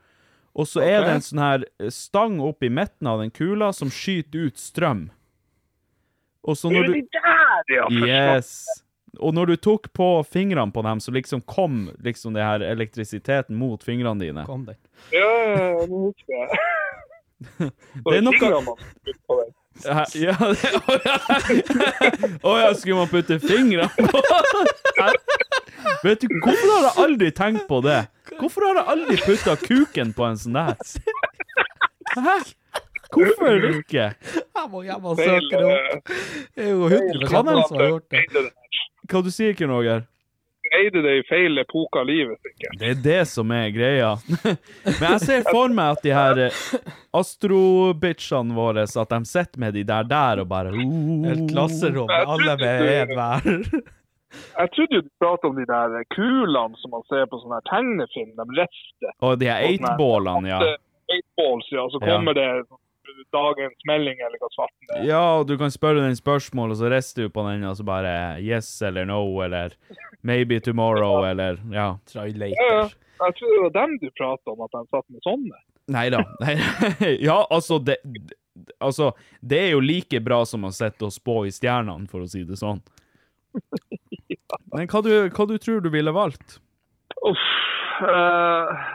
Og 0.58 0.66
så 0.68 0.82
er 0.82 1.06
det 1.06 1.14
en 1.14 1.22
sånn 1.22 1.40
her 1.44 1.64
stang 1.94 2.40
opp 2.42 2.66
i 2.66 2.70
midten 2.74 3.08
av 3.08 3.22
den 3.22 3.30
kula 3.32 3.70
som 3.78 3.92
skyter 3.94 4.50
ut 4.50 4.58
strøm. 4.58 5.08
Og 6.48 6.58
så 6.58 6.72
Det 6.72 6.80
når 6.80 6.88
du. 6.90 8.08
Yes. 8.08 8.66
Og 9.20 9.34
når 9.34 9.54
du 9.54 9.56
tok 9.58 9.90
på 9.94 10.08
fingrene 10.28 10.72
på 10.74 10.82
dem, 10.86 11.00
så 11.04 11.12
liksom 11.14 11.42
kom 11.46 11.88
liksom 12.04 12.34
det 12.34 12.44
her 12.46 12.64
elektrisiteten 12.66 13.56
mot 13.58 13.84
fingrene 13.84 14.20
dine. 14.22 14.46
Kom 14.46 14.66
den. 14.66 14.78
Ja, 15.14 15.86
nå 15.88 16.08
husker 16.10 16.34
jeg. 16.42 16.60
Det 18.08 18.18
er 18.18 18.24
noe- 18.26 19.52
Ja, 19.86 20.34
det, 20.40 20.72
å, 20.90 20.96
ja. 21.06 21.18
Å 22.42 22.54
ja, 22.60 22.70
skulle 22.74 22.96
man 23.04 23.10
putte 23.12 23.38
fingrene 23.44 23.90
på? 23.98 24.22
Vet 26.04 26.22
du, 26.24 26.28
hvorfor 26.44 26.72
har 26.74 26.88
jeg 26.88 26.94
aldri 27.06 27.30
tenkt 27.38 27.68
på 27.70 27.82
det? 27.86 28.00
Hvorfor 28.40 28.66
har 28.70 28.80
jeg 28.82 28.88
aldri 28.96 29.18
putta 29.26 29.56
kuken 29.62 30.14
på 30.18 30.26
en 30.28 30.40
sånn 30.42 30.58
der? 30.58 30.76
Hæ? 32.18 32.38
Hvorfor 33.14 33.68
ikke? 33.72 34.10
Jeg 34.34 34.68
må 34.72 34.82
hjem 34.84 35.06
og 35.08 35.20
søke 35.22 35.62
det 35.62 35.64
opp. 35.72 36.12
eh, 36.12 36.26
Det 36.58 36.66
er 36.66 36.72
jo 36.74 36.90
100 36.90 37.30
Kan 37.32 37.46
noen 37.48 37.64
som 37.70 37.80
har 37.80 37.92
gjort 37.94 38.10
det. 38.12 38.24
Hva 39.08 39.22
du 39.24 39.30
sier 39.32 39.54
Ken 39.56 39.72
Roger? 39.72 40.04
Eide 40.76 41.02
det 41.06 41.14
i 41.20 41.24
feil 41.30 41.58
epoke 41.62 42.00
av 42.02 42.08
livet, 42.10 42.38
sikkert. 42.44 42.78
Det 42.82 42.90
er 42.94 43.02
det 43.04 43.20
som 43.32 43.52
er 43.56 43.70
greia. 43.76 44.10
Men 45.00 45.06
jeg 45.14 45.20
ser 45.26 45.46
for 45.52 45.72
meg 45.74 45.98
at 45.98 46.04
de 46.06 46.14
her 46.16 46.42
eh, 46.48 46.58
astrobitchene 47.18 48.56
våre, 48.58 48.84
at 48.88 49.14
de 49.14 49.20
sitter 49.30 49.60
med 49.64 49.78
de 49.78 49.84
der 49.88 50.08
der 50.10 50.42
og 50.44 50.50
bare 50.52 50.74
Et 50.74 51.46
klasserom 51.52 52.10
alle 52.12 52.58
med 52.60 52.88
én 52.88 53.14
hver. 53.16 53.48
Jeg 54.58 54.72
trodde 54.76 54.96
jo 55.00 55.06
du 55.06 55.10
pratet 55.22 55.50
om 55.50 55.56
de 55.62 55.66
der 55.70 56.04
kulene 56.16 56.82
som 56.82 56.92
man 56.96 57.06
ser 57.12 57.26
på 57.32 57.40
sånne 57.42 57.62
her 57.62 57.68
tegnefilm, 57.72 58.34
de 58.38 58.60
rister. 58.60 59.14
Og 59.24 59.40
de 59.40 59.50
her 59.52 59.64
eightballene, 59.70 60.52
ja. 60.52 60.60
Eightballs, 61.08 61.70
ja. 61.72 61.88
Så 61.90 62.02
Ja. 62.02 62.16
kommer 62.18 62.34
det 62.36 62.50
dagens 63.36 63.86
melding, 63.90 64.20
eller 64.26 64.42
hva 64.42 64.50
svarten 64.54 64.94
er. 64.96 65.04
Ja, 65.08 65.22
og 65.40 65.48
du 65.50 65.56
kan 65.60 65.74
spørre 65.74 66.04
den 66.06 66.18
spørsmål, 66.18 66.74
og 66.74 66.80
så 66.82 66.92
rister 66.94 67.28
du 67.28 67.34
på 67.34 67.46
den, 67.50 67.66
og 67.68 67.78
så 67.80 67.86
bare 67.88 68.14
yes 68.44 68.70
eller 68.86 69.08
no, 69.10 69.22
eller 69.46 69.76
maybe 70.28 70.60
tomorrow, 70.64 71.24
eller 71.28 71.60
ja. 71.74 71.90
Ja, 72.14 72.26
ja. 72.28 72.84
Jeg 73.18 73.38
tror 73.40 73.54
det 73.54 73.62
var 73.64 73.74
dem 73.80 73.96
du 74.02 74.10
pratet 74.18 74.52
om, 74.54 74.62
at 74.66 74.76
de 74.76 74.84
satt 74.94 75.08
med 75.10 75.26
sånne. 75.26 75.64
Nei 75.96 76.10
da. 76.14 76.22
Ja, 77.24 77.40
altså 77.50 77.80
det, 77.80 77.98
altså, 78.84 79.14
det 79.42 79.62
er 79.68 79.72
jo 79.76 79.82
like 79.84 80.20
bra 80.24 80.42
som 80.46 80.68
å 80.68 80.74
sitte 80.76 81.08
og 81.08 81.16
spå 81.16 81.40
i 81.48 81.54
stjernene, 81.56 82.10
for 82.12 82.26
å 82.26 82.30
si 82.30 82.44
det 82.48 82.60
sånn. 82.60 82.82
Men 84.76 84.90
hva 84.92 85.02
du, 85.04 85.12
hva 85.34 85.48
du 85.50 85.56
tror 85.62 85.82
du 85.82 85.90
ville 85.94 86.14
valgt? 86.14 86.60
Uff. 87.26 87.46
eh, 88.06 88.88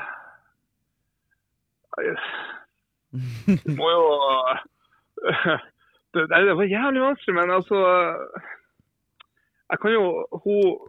må 3.78 3.90
jo 3.92 4.06
det, 6.14 6.26
det 6.28 6.56
var 6.58 6.68
jævlig 6.68 7.02
vanskelig, 7.02 7.34
men 7.36 7.50
altså 7.58 7.78
Jeg 9.70 9.78
kan 9.82 9.94
jo 9.94 10.06
Hun 10.44 10.88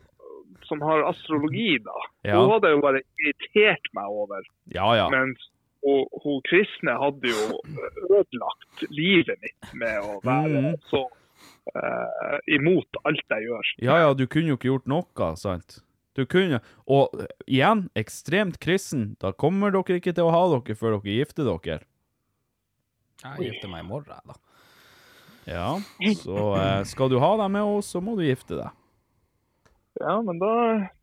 som 0.64 0.82
har 0.82 1.04
astrologi, 1.10 1.78
da, 1.84 1.98
Ja. 2.24 2.38
hun 2.40 2.52
hadde 2.54 2.70
jo 2.72 2.82
bare 2.82 3.02
irritert 3.20 3.90
meg 3.94 4.06
over. 4.08 4.46
Ja, 4.72 4.94
ja. 4.96 5.10
Mens 5.12 5.50
hun, 5.84 6.06
hun 6.24 6.42
kristne 6.48 6.96
hadde 7.00 7.34
jo 7.34 7.60
ødelagt 8.08 8.86
livet 8.90 9.42
mitt 9.44 9.74
med 9.74 10.00
å 10.00 10.20
være 10.24 10.62
mm. 10.64 10.78
så 10.88 11.04
uh, 11.04 12.38
imot 12.48 13.02
alt 13.04 13.36
jeg 13.36 13.50
gjør. 13.50 13.74
Ja, 13.84 13.98
ja, 14.06 14.14
du 14.16 14.26
kunne 14.28 14.54
jo 14.54 14.60
ikke 14.60 14.72
gjort 14.72 14.88
noe, 14.88 15.34
sant? 15.40 15.82
Du 16.14 16.26
kunne, 16.30 16.60
og 16.86 17.14
igjen, 17.50 17.88
ekstremt 17.98 18.60
kristen, 18.62 19.16
da 19.22 19.34
kommer 19.34 19.74
dere 19.74 19.98
ikke 19.98 20.14
til 20.14 20.30
å 20.30 20.34
ha 20.34 20.44
dere 20.54 20.78
før 20.78 21.00
dere 21.00 21.18
gifter 21.20 21.50
dere. 21.50 21.82
Jeg 23.24 23.54
gifter 23.54 23.72
meg 23.72 23.86
i 23.86 23.88
morgen, 23.88 24.20
da. 24.28 24.38
Ja, 25.48 25.68
så 26.22 26.54
eh, 26.56 26.82
skal 26.88 27.12
du 27.12 27.18
ha 27.20 27.34
deg 27.42 27.52
med 27.52 27.76
oss, 27.78 27.92
så 27.92 28.02
må 28.04 28.16
du 28.20 28.24
gifte 28.26 28.58
deg. 28.60 28.80
Ja, 30.02 30.18
men 30.26 30.40
da, 30.42 30.54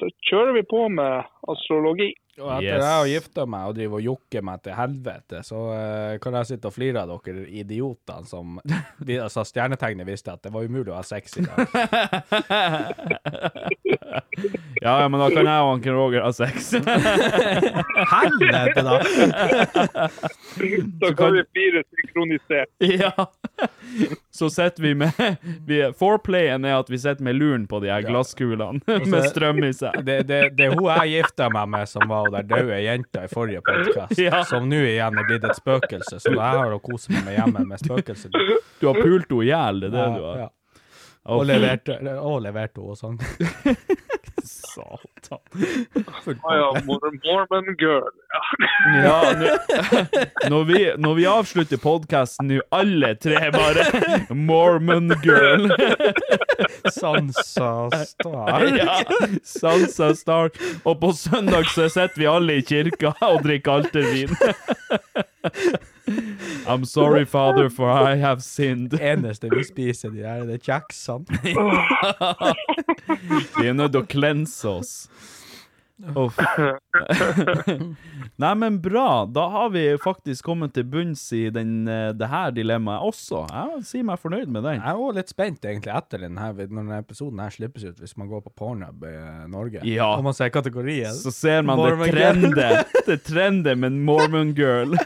da 0.00 0.08
kjører 0.28 0.56
vi 0.56 0.64
på 0.68 0.86
med 0.92 1.28
astrologi. 1.52 2.10
Og 2.40 2.50
etter 2.56 2.66
Yes. 2.66 2.80
jeg 2.80 2.96
har 2.96 3.06
gifta 3.10 3.44
meg 3.50 3.68
og 3.70 3.74
driver 3.76 3.98
og 4.00 4.06
jokker 4.06 4.42
meg 4.46 4.62
til 4.64 4.72
helvete, 4.78 5.42
så 5.46 5.58
uh, 5.70 6.18
kan 6.22 6.36
jeg 6.40 6.48
sitte 6.54 6.70
og 6.70 6.74
flire 6.76 7.02
av 7.04 7.12
dere 7.26 7.44
idiotene 7.62 8.26
som 8.28 8.58
de, 9.06 9.18
altså, 9.20 9.44
Stjernetegnet 9.48 10.08
visste 10.08 10.32
at 10.32 10.42
det 10.46 10.52
var 10.54 10.64
umulig 10.64 10.92
å 10.94 10.98
ha 11.00 11.04
sex 11.06 11.38
i 11.40 11.46
dag. 11.46 11.60
Ja, 14.80 14.94
ja, 15.02 15.08
men 15.12 15.20
da 15.20 15.26
kan 15.28 15.44
jeg 15.44 15.64
og 15.64 15.70
Anken 15.74 15.92
Roger 15.92 16.22
ha 16.24 16.30
sex. 16.32 16.70
Helvete, 18.14 18.80
da! 18.86 18.94
Da 21.02 21.10
kan 21.18 21.34
vi 21.36 21.42
fire 21.52 21.82
synkronisert. 21.84 22.70
ja. 22.80 23.12
Så 24.32 24.48
sitter 24.50 24.82
vi 24.82 24.94
med 24.94 25.12
vi, 25.68 25.82
Foreplayen 25.98 26.64
er 26.64 26.78
at 26.78 26.88
vi 26.90 26.96
sitter 27.02 27.24
med 27.26 27.36
luren 27.36 27.66
på 27.68 27.82
de 27.84 27.90
her 27.92 28.06
glasskulene 28.06 28.80
med 28.86 29.26
strøm 29.28 29.60
i 29.66 29.72
seg. 29.76 30.00
Det, 30.06 30.22
det, 30.30 30.40
det 30.56 30.70
er 30.70 30.78
hun 30.78 30.88
jeg 30.88 31.18
gifta 31.18 31.50
meg 31.52 31.68
med, 31.76 31.90
som 31.90 32.08
var 32.08 32.29
der 32.34 32.46
døde 32.50 32.78
jenta 32.84 33.24
i 33.24 33.28
forrige 33.32 33.60
podkast, 33.66 34.18
Ja. 34.26 34.42
som 34.44 34.68
nå 34.70 34.80
igjen 34.86 35.18
er 35.18 35.28
blitt 35.28 35.44
et 35.48 35.56
spøkelse. 35.58 36.20
Så 36.20 36.32
jeg 36.34 36.38
har 36.40 36.72
å 36.76 36.80
kose 36.82 37.12
meg 37.12 37.24
med 37.28 37.36
hjemme 37.38 37.64
med 37.66 37.78
spøkelset. 37.82 38.32
Du 38.80 38.86
har 38.90 38.94
pult 39.00 39.28
henne 39.30 39.42
i 39.44 39.50
hjel, 39.50 39.80
det 39.80 39.90
er 39.90 39.96
det 39.96 40.06
Ja, 40.06 40.16
du 40.16 40.24
har. 40.28 40.38
ja. 40.46 40.48
Og 41.30 41.44
leverte, 41.46 41.98
og 42.24 42.38
leverte 42.42 42.80
henne 42.80 42.90
og 42.90 42.96
sånn. 42.96 43.18
Satan. 44.70 45.40
Ah, 46.42 46.56
ja, 46.56 46.68
Mormon 46.86 47.74
girl. 47.78 48.10
Ja. 49.04 49.32
Når, 50.48 50.64
vi, 50.64 50.80
når 50.98 51.14
vi 51.18 51.26
avslutter 51.26 51.80
podkasten 51.82 52.48
nå, 52.50 52.60
alle 52.74 53.14
tre 53.20 53.50
bare 53.54 53.86
Mormon 54.34 55.10
girl. 55.24 55.68
Sansa 56.94 57.90
Star. 58.06 58.66
Ja, 58.78 59.00
Sansa 59.44 60.12
Star. 60.18 60.50
Og 60.84 61.00
på 61.02 61.12
søndag 61.16 61.68
så 61.74 61.88
sitter 61.90 62.22
vi 62.22 62.30
alle 62.30 62.60
i 62.60 62.66
kirka 62.66 63.14
og 63.26 63.42
drikker 63.46 63.80
altervin. 63.80 64.36
I'm 66.70 66.84
sorry, 66.84 67.24
father, 67.24 67.68
for 67.68 67.90
I 67.90 68.16
have 68.16 68.42
sinned. 68.42 68.90
Det 68.90 69.00
eneste 69.12 69.48
vi 69.50 69.64
spiser, 69.64 70.10
de 70.10 70.22
der, 70.22 70.44
det 70.46 70.54
er 70.54 70.58
kjeksene. 70.58 71.24
Vi 73.60 73.66
er 73.66 73.72
nødt 73.74 73.92
til 73.92 74.00
å 74.04 74.06
klense 74.08 74.68
oss. 74.70 75.08
Uff. 76.16 76.38
Nei, 78.40 78.54
men 78.54 78.80
bra. 78.80 79.26
Da 79.26 79.48
har 79.52 79.68
vi 79.74 79.82
faktisk 80.00 80.44
kommet 80.44 80.72
til 80.74 80.84
bunns 80.88 81.26
i 81.36 81.50
den, 81.52 81.88
eh, 81.88 82.12
det 82.16 82.28
her 82.32 82.50
dilemmaet 82.56 83.04
også. 83.04 83.42
Jeg 83.50 83.82
sier 83.88 84.06
meg 84.08 84.20
fornøyd 84.22 84.48
med 84.48 84.64
den. 84.64 84.78
Jeg 84.78 84.94
er 84.94 85.02
òg 85.02 85.18
litt 85.18 85.32
spent 85.32 85.64
egentlig 85.66 85.92
etter 85.92 86.24
denne, 86.24 86.46
når 86.56 86.70
denne 86.70 87.00
episoden 87.02 87.42
her 87.44 87.52
slippes 87.54 87.84
ut, 87.84 88.00
hvis 88.00 88.16
man 88.20 88.30
går 88.32 88.40
på 88.46 88.54
Pornhub 88.62 89.04
i 89.04 89.12
eh, 89.12 89.44
Norge. 89.52 89.84
Ja. 89.88 90.08
Om 90.16 90.30
man 90.30 90.36
ser 90.36 90.52
kategorien. 90.54 91.12
Så 91.16 91.32
ser 91.34 91.62
man 91.66 91.80
Mormon 91.80 92.08
det 92.08 92.16
trendet. 92.16 92.96
det 93.10 93.18
trendet 93.28 93.76
med 93.78 93.92
Mormon 94.00 94.54
girl. 94.56 94.96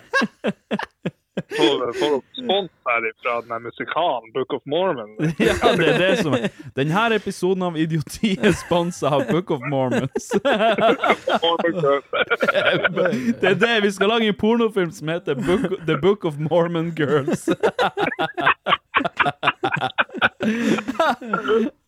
Får 1.34 1.98
får 1.98 2.42
spons 2.42 2.70
her 2.86 3.12
fra 3.22 3.40
den 3.40 3.62
musikalen 3.62 4.32
Book 4.32 4.52
of 4.52 4.62
Mormon. 4.66 5.16
Ja, 5.38 5.76
det 5.76 5.88
er 5.88 5.98
det 5.98 6.18
som 6.22 6.32
er. 6.32 6.48
Denne 6.76 7.14
episoden 7.16 7.62
av 7.66 7.78
Idioti 7.78 8.36
er 8.38 8.52
sponsa 8.54 9.10
av 9.16 9.26
Book 9.30 9.50
of 9.50 9.60
Mormons. 9.70 10.30
Det 13.40 13.48
er 13.50 13.58
det. 13.58 13.82
Vi 13.82 13.90
skal 13.90 14.08
lage 14.08 14.28
en 14.30 14.38
pornofilm 14.38 14.92
som 14.94 15.08
heter 15.08 15.34
Book, 15.34 15.74
The 15.86 15.98
Book 15.98 16.24
of 16.24 16.38
Mormon 16.38 16.94
Girls. 16.94 17.48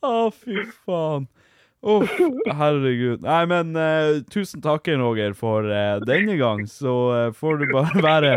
Å, 0.03 0.31
fy 0.35 0.67
faen. 0.87 1.29
Uff, 1.87 2.11
herregud. 2.51 3.23
Nei, 3.23 3.47
men 3.47 3.77
uh, 3.79 4.19
tusen 4.33 4.63
takk, 4.65 4.89
Roger, 4.99 5.37
for 5.39 5.63
uh, 5.71 6.03
denne 6.03 6.35
gang. 6.41 6.67
Så 6.67 6.95
uh, 7.15 7.31
får 7.37 7.63
du 7.63 7.67
bare 7.71 8.03
være 8.03 8.33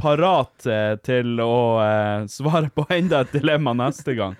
parat 0.00 0.66
eh, 0.66 0.96
til 1.06 1.38
å 1.42 1.78
eh, 1.82 2.24
svare 2.30 2.70
på 2.74 2.86
enda 2.90 3.20
et 3.24 3.32
dilemma 3.36 3.72
neste 3.78 4.14
gang. 4.18 4.34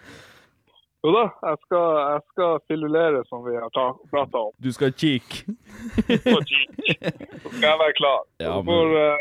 Jo 1.06 1.10
da, 1.14 1.24
jeg 1.46 1.56
skal, 1.62 1.86
jeg 2.02 2.20
skal 2.32 2.52
filulere 2.66 3.20
som 3.28 3.44
vi 3.46 3.52
har 3.54 3.70
prata 4.10 4.38
om. 4.48 4.52
Du 4.58 4.72
skal 4.74 4.90
kikke. 4.98 5.44
Så 5.46 6.38
skal 6.42 7.68
jeg 7.68 7.78
være 7.84 7.94
klar. 8.00 8.20
Ja, 8.42 8.56
men- 8.56 8.66
får 8.66 8.86
uh, 8.98 9.14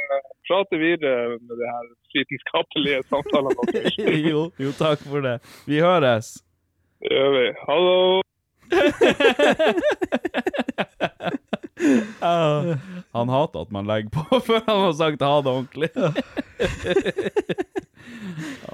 prate 0.50 0.76
videre 0.82 1.38
med 1.38 1.54
de 1.62 1.66
her 1.70 1.86
vitenskapelige 2.18 3.00
samtalene 3.12 3.62
jo, 4.32 4.42
jo, 4.58 4.70
takk 4.80 5.00
for 5.06 5.22
det. 5.22 5.38
Vi 5.70 5.78
høres. 5.86 6.26
Det 7.06 7.14
gjør 7.14 7.30
vi. 7.38 7.46
Hallo! 7.70 7.98
Han 13.18 13.30
hater 13.30 13.66
at 13.66 13.72
man 13.74 13.88
legger 13.90 14.10
på 14.14 14.40
før 14.48 14.62
han 14.66 14.82
har 14.82 14.94
sagt 14.98 15.22
ha 15.26 15.42
det 15.42 15.54
ordentlig. 15.54 15.90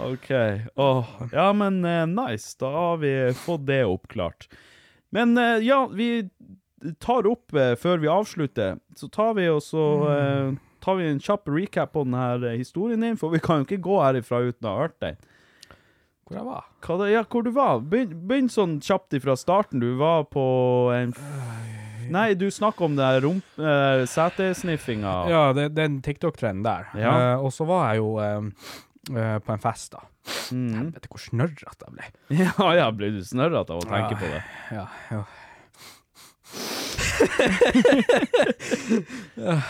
OK. 0.04 0.30
Oh. 0.76 1.06
ja, 1.32 1.54
men 1.54 1.86
eh, 1.86 2.06
nice. 2.10 2.56
Da 2.60 2.72
har 2.72 2.98
vi 3.04 3.14
fått 3.38 3.66
det 3.68 3.84
oppklart. 3.86 4.50
Men 5.14 5.38
eh, 5.38 5.64
ja, 5.68 5.86
vi 5.94 6.30
tar 7.00 7.28
opp 7.30 7.54
eh, 7.54 7.76
før 7.80 8.02
vi 8.04 8.12
avslutter, 8.12 8.80
så 8.96 9.10
tar 9.14 9.36
vi 9.38 9.48
og 9.52 9.62
så 9.64 9.86
eh, 10.12 10.56
tar 10.84 10.98
vi 11.00 11.12
en 11.12 11.22
kjapp 11.24 11.48
recap 11.54 11.94
på 11.94 12.04
denne 12.08 12.58
historien 12.58 13.06
din, 13.06 13.20
for 13.20 13.34
vi 13.34 13.42
kan 13.44 13.62
jo 13.62 13.70
ikke 13.70 13.84
gå 13.86 14.02
herifra 14.04 14.44
uten 14.50 14.68
å 14.68 14.74
ha 14.74 14.88
hørt 14.88 15.00
deg. 15.04 15.22
Hvor 16.24 16.40
jeg 16.40 16.48
var? 16.48 16.68
Hva 16.84 17.08
ja, 17.12 17.24
hvor 17.28 17.44
du 17.46 17.52
var? 17.56 17.82
Begynn, 17.92 18.16
begynn 18.28 18.52
sånn 18.52 18.78
kjapt 18.84 19.16
ifra 19.16 19.36
starten. 19.40 19.84
Du 19.84 19.96
var 20.00 20.24
på 20.32 20.44
en 20.96 21.12
Nei, 22.14 22.34
du 22.38 22.48
snakker 22.54 22.86
om 22.86 22.96
det 22.98 23.04
der 23.04 23.22
rump... 23.26 23.46
Uh, 23.58 24.04
setesniffinga. 24.10 25.14
Ja, 25.32 25.44
det, 25.58 25.70
den 25.78 26.02
TikTok-trenden 26.06 26.66
der. 26.66 26.90
Ja. 27.00 27.14
Uh, 27.38 27.46
og 27.48 27.54
så 27.56 27.66
var 27.70 27.88
jeg 27.92 28.04
jo 28.04 28.10
uh, 28.22 29.38
på 29.44 29.56
en 29.56 29.64
fest, 29.64 29.96
da. 29.96 30.04
Mm. 30.54 30.74
Helvete, 30.78 31.10
hvor 31.12 31.20
snørrete 31.20 31.88
jeg 31.88 31.96
ble. 31.96 32.12
Ja, 32.44 32.68
ja, 32.78 32.92
ble 32.96 33.10
du 33.16 33.24
snørrete 33.26 33.76
av 33.76 33.82
å 33.82 33.88
tenke 33.88 34.14
Ja. 34.14 34.20
på 34.20 34.26
det? 34.30 34.44
Ja, 34.78 34.86
ja. 35.14 35.24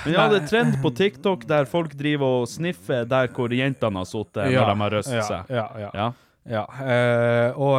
Men 0.03 0.13
ja, 0.13 0.27
det 0.31 0.37
er 0.41 0.45
trend 0.49 0.77
på 0.83 0.91
TikTok 0.95 1.43
der 1.49 1.67
folk 1.69 1.93
driver 1.99 2.41
og 2.41 2.47
sniffer 2.51 3.07
der 3.09 3.31
hvor 3.33 3.53
jentene 3.53 4.01
har 4.01 4.07
sittet 4.09 4.51
når 4.53 4.69
de 4.69 4.75
har 4.83 4.95
røst 4.97 5.15
ja, 5.15 5.25
seg. 5.27 5.51
Ja, 5.53 5.67
ja. 5.79 5.89
Ja. 5.93 6.11
Ja, 6.43 6.65
Uh, 6.67 7.49
og, 7.55 7.77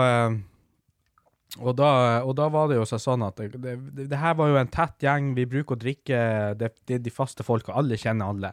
og, 1.61 1.75
da, 1.79 1.91
og 2.27 2.33
da 2.39 2.49
var 2.51 2.71
det 2.71 2.81
jo 2.81 2.87
sånn 2.89 3.23
at 3.27 3.39
det, 3.39 3.61
det, 3.63 4.09
det 4.11 4.19
her 4.19 4.35
var 4.39 4.51
jo 4.51 4.59
en 4.59 4.73
tett 4.75 5.07
gjeng, 5.07 5.33
vi 5.37 5.47
bruker 5.47 5.77
å 5.77 5.83
drikke, 5.85 6.19
det, 6.59 6.73
det 6.91 6.99
de 7.05 7.13
faste 7.15 7.47
folka, 7.47 7.77
alle 7.79 7.99
kjenner 8.01 8.33
alle. 8.33 8.51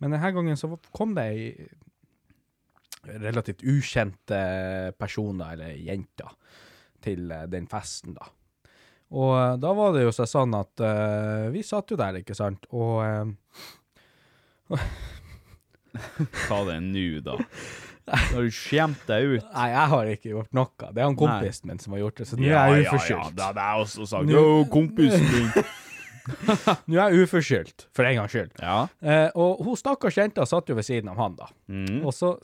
Men 0.00 0.14
denne 0.14 0.32
gangen 0.32 0.56
så 0.56 0.72
kom 0.96 1.12
det 1.18 1.26
ei 1.28 1.68
relativt 3.20 3.62
ukjente 3.64 4.40
personer, 4.98 5.54
eller 5.54 5.76
jenter, 5.76 6.32
til 7.04 7.30
eh, 7.32 7.46
den 7.48 7.68
festen 7.70 8.16
da. 8.16 8.28
Og 9.16 9.32
eh, 9.36 9.54
da 9.60 9.72
var 9.76 9.94
det 9.96 10.04
jo 10.04 10.12
sånn 10.14 10.54
at 10.58 10.82
uh, 10.84 11.48
vi 11.52 11.64
satt 11.66 11.90
jo 11.90 11.98
der, 11.98 12.20
ikke 12.20 12.36
sant, 12.36 12.68
og 12.76 13.00
uh, 13.04 14.76
Ta 16.46 16.60
det 16.68 16.76
nå, 16.86 17.06
da. 17.26 17.34
Har 18.10 18.46
du 18.46 18.50
skjemt 18.54 19.04
deg 19.08 19.36
ut? 19.36 19.44
Nei, 19.54 19.68
jeg 19.72 19.90
har 19.92 20.10
ikke 20.14 20.32
gjort 20.32 20.56
noe. 20.56 20.70
Det 20.80 21.02
er 21.02 21.06
han 21.06 21.18
kompisen 21.18 21.70
min 21.70 21.78
som 21.82 21.94
har 21.94 22.02
gjort 22.04 22.22
det, 22.22 22.26
så 22.30 22.38
nå 22.40 22.48
er 22.48 22.74
jeg 22.74 22.88
uforskyldt. 22.88 23.38
ja, 23.38 23.46
ja, 23.46 23.52
det 23.56 23.66
er 23.66 23.84
også 23.84 24.08
sagt. 24.10 24.30
Nå- 24.30 24.64
kompisen 24.72 25.28
min. 25.30 25.52
Nå 26.90 26.98
er 27.00 27.14
jeg 27.14 27.24
uforskyldt, 27.24 27.86
for 27.96 28.06
en 28.06 28.18
gangs 28.20 28.34
skyld. 28.34 28.52
Ja. 28.60 28.76
Eh, 29.02 29.28
og 29.40 29.62
hun 29.66 29.78
stakkars 29.78 30.18
jenta 30.20 30.44
satt 30.48 30.68
jo 30.70 30.76
ved 30.78 30.86
siden 30.86 31.10
av 31.12 31.20
han, 31.20 31.36
da. 31.38 31.48
Mm. 31.72 32.02
Og 32.04 32.12
så 32.14 32.34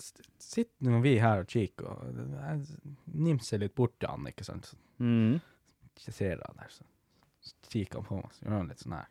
sitter 0.43 0.91
nå 0.91 1.01
vi 1.05 1.17
her 1.23 1.45
og 1.45 1.51
kikker, 1.51 1.91
og 1.91 2.17
jeg 2.17 2.97
nimser 3.27 3.63
litt 3.63 3.75
bort 3.77 3.95
til 4.01 4.11
han, 4.13 4.27
ikke 4.31 4.47
sant. 4.47 4.73
Mm. 5.03 5.37
ikke 5.93 6.15
ser 6.17 6.41
han 6.41 6.57
der, 6.63 6.73
så 6.73 6.87
kikker 7.71 8.01
han 8.01 8.09
på 8.09 8.19
meg, 8.23 8.33
så 8.37 8.47
gjør 8.47 8.57
han 8.57 8.71
litt 8.73 8.83
sånn 8.83 8.97
her. 8.97 9.09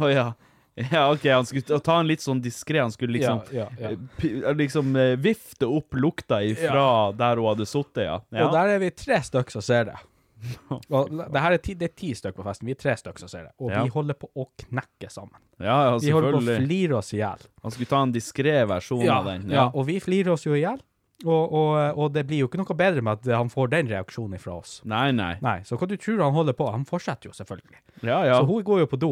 Å 0.00 0.10
ja. 0.12 0.26
Ja, 0.92 1.12
OK, 1.12 1.24
han 1.28 1.46
skulle 1.46 1.80
ta 1.84 1.96
en 2.00 2.08
litt 2.08 2.22
sånn 2.24 2.40
diskré. 2.40 2.78
Han 2.80 2.92
skulle 2.94 3.18
liksom 3.18 3.42
ja, 3.52 3.66
ja, 3.78 3.90
ja. 3.90 4.28
eh, 4.28 4.54
liksom 4.56 4.94
eh, 4.96 5.16
vifte 5.20 5.68
opp 5.68 5.94
lukta 5.98 6.42
ifra 6.46 7.10
der 7.16 7.40
hun 7.40 7.50
hadde 7.52 7.66
sittet, 7.68 8.06
ja. 8.06 8.20
Og 8.44 8.54
der 8.54 8.76
er 8.76 8.80
vi 8.82 8.90
tre 8.94 9.20
stykker 9.26 9.58
som 9.58 9.64
ser 9.66 9.90
det. 9.90 9.98
Og 10.96 11.10
det 11.12 11.40
her 11.42 11.52
er 11.52 11.60
ti, 11.60 11.74
det 11.76 11.90
er 11.90 11.96
ti 12.00 12.14
stykker 12.16 12.38
på 12.38 12.46
festen, 12.46 12.68
vi 12.70 12.72
er 12.72 12.80
tre 12.80 12.94
stykker 12.96 13.20
som 13.20 13.28
ser 13.28 13.48
det. 13.50 13.54
Og 13.60 13.72
vi 13.74 13.92
holder 13.92 14.16
på 14.16 14.30
å 14.32 14.46
knekke 14.64 15.10
sammen. 15.12 15.36
ja, 15.60 15.98
Vi 16.00 16.14
holder 16.14 16.38
på 16.38 16.44
å 16.44 16.60
flire 16.62 16.96
oss 17.00 17.12
i 17.12 17.20
hjel. 17.20 17.42
Han 17.64 17.74
skulle 17.74 17.90
ta 17.90 18.00
en 18.06 18.14
diskré 18.14 18.62
versjon 18.70 19.04
av 19.12 19.28
den. 19.28 19.50
ja, 19.52 19.68
og 19.74 19.84
vi 19.90 19.98
flirer 20.00 20.32
oss 20.36 20.46
jo 20.48 20.56
i 20.56 20.62
hjel. 20.64 20.80
Og, 21.20 21.52
og, 21.52 21.98
og 22.00 22.12
det 22.14 22.22
blir 22.24 22.38
jo 22.40 22.48
ikke 22.48 22.62
noe 22.62 22.74
bedre 22.78 23.02
med 23.04 23.18
at 23.18 23.26
han 23.36 23.50
får 23.52 23.68
den 23.74 23.90
reaksjonen 23.90 24.40
fra 24.40 24.54
oss. 24.62 24.78
Nei, 24.88 25.10
nei. 25.12 25.34
Nei, 25.44 25.58
så 25.68 25.76
hva 25.76 25.88
du 25.90 25.92
tror 26.00 26.22
han 26.24 26.32
holder 26.32 26.56
på? 26.56 26.70
Han 26.72 26.86
fortsetter 26.88 27.28
jo 27.28 27.34
selvfølgelig. 27.36 27.76
Ja, 28.00 28.22
ja. 28.24 28.38
Så 28.38 28.46
hun 28.48 28.64
går 28.64 28.86
jo 28.86 28.88
på 28.88 28.98
do, 29.02 29.10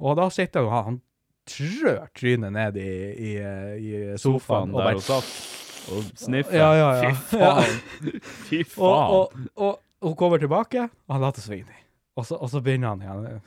og 0.00 0.16
da 0.18 0.26
sitter 0.32 0.64
jo 0.66 0.70
han, 0.72 0.84
han 0.90 0.98
trør 1.50 2.06
trynet 2.16 2.52
ned 2.54 2.76
i, 2.80 2.90
i, 3.12 3.30
i 3.36 3.92
sofaen. 4.16 4.22
Sofaen 4.22 4.74
og 4.74 4.80
bare- 4.82 5.02
satt 5.04 5.30
og 5.90 6.10
sniffer. 6.20 6.56
Ja, 6.60 6.70
ja, 6.76 6.90
ja. 7.02 7.12
Fy 7.12 7.22
faen. 7.36 7.78
Fy 8.48 8.60
Og, 8.64 8.74
faen. 8.74 9.46
og, 9.54 9.64
og, 9.68 9.80
hun 10.00 10.14
kommer 10.16 10.40
tilbake, 10.40 10.86
og 11.08 11.14
han 11.16 11.24
later 11.26 11.44
som 11.44 11.52
ingenting. 11.56 11.82
Og 12.16 12.24
så, 12.28 12.36
og 12.40 12.48
så 12.52 12.60
begynner 12.64 12.94
han 12.94 13.02
igjen. 13.04 13.40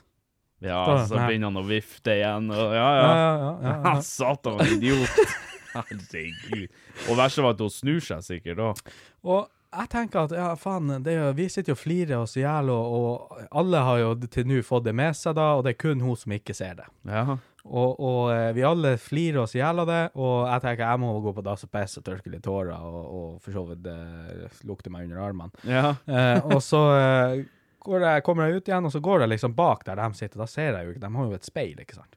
Ja, 0.63 0.81
så 1.09 1.17
begynner 1.17 1.49
han 1.49 1.57
å 1.59 1.65
vifte 1.67 2.13
igjen, 2.19 2.51
og 2.53 2.75
ja, 2.77 2.83
Ja, 2.83 2.99
ja. 2.99 3.07
ja, 3.07 3.31
ja. 3.41 3.53
ja, 3.63 3.73
ja. 3.87 3.95
Satan, 4.05 4.61
idiot. 4.77 5.23
Herregud. 5.73 6.67
Og 7.09 7.17
verst 7.17 7.41
var 7.41 7.55
at 7.55 7.61
hun 7.65 7.71
snur 7.73 8.03
seg 8.05 8.21
sikkert 8.25 8.61
òg. 8.61 8.81
Og 9.25 9.47
jeg 9.79 9.89
tenker 9.89 10.19
at 10.27 10.31
ja, 10.37 10.49
faen, 10.59 10.91
det 11.03 11.13
jo- 11.17 11.31
vi 11.37 11.47
sitter 11.49 11.71
jo 11.73 11.77
og 11.77 11.81
flirer 11.81 12.17
oss 12.21 12.35
i 12.37 12.41
hjel, 12.43 12.69
og, 12.69 12.93
og 12.93 13.47
alle 13.51 13.77
har 13.87 13.97
jo 13.99 14.11
til 14.27 14.45
nå 14.49 14.61
fått 14.63 14.83
det 14.85 14.93
med 14.95 15.15
seg, 15.17 15.35
da, 15.35 15.53
og 15.57 15.63
det 15.65 15.73
er 15.75 15.81
kun 15.81 16.01
hun 16.01 16.15
som 16.19 16.31
ikke 16.35 16.53
ser 16.57 16.75
det. 16.81 16.85
Ja. 17.09 17.37
Og, 17.63 17.99
og 18.03 18.31
eh, 18.33 18.49
vi 18.57 18.63
alle 18.67 18.97
flirer 18.99 19.39
oss 19.45 19.53
i 19.55 19.61
hjel 19.61 19.79
av 19.79 19.87
det, 19.87 20.01
og 20.19 20.47
jeg 20.51 20.61
tenker 20.65 20.83
jeg 20.83 20.99
må 20.99 21.13
gå 21.23 21.31
på 21.37 21.43
dass 21.45 21.63
og 21.63 21.71
pisse 21.71 22.01
og 22.01 22.05
tørke 22.09 22.29
litt 22.33 22.43
tårer, 22.43 22.73
og, 22.75 23.03
og 23.07 23.37
for 23.41 23.55
så 23.55 23.63
vidt 23.69 23.87
eh, 23.87 24.57
lukte 24.67 24.91
meg 24.91 25.05
under 25.07 25.21
armene. 25.23 25.51
ja. 25.63 25.93
Eh, 26.05 26.41
og 26.51 26.59
så 26.61 26.81
eh, 26.97 27.37
går 27.83 28.03
jeg, 28.07 28.23
kommer 28.23 28.47
jeg 28.51 28.59
ut 28.61 28.67
igjen, 28.71 28.85
og 28.87 28.91
så 28.93 28.99
går 29.03 29.23
jeg 29.25 29.33
liksom 29.35 29.55
bak 29.55 29.85
der 29.87 29.99
de 29.99 30.09
sitter. 30.15 30.39
Da 30.39 30.45
ser 30.47 30.69
jeg 30.77 30.85
jo 30.85 30.91
ikke, 30.93 31.01
de 31.07 31.15
har 31.15 31.25
jo 31.31 31.39
et 31.39 31.47
speil, 31.47 31.79
ikke 31.83 31.97
sant? 32.01 32.15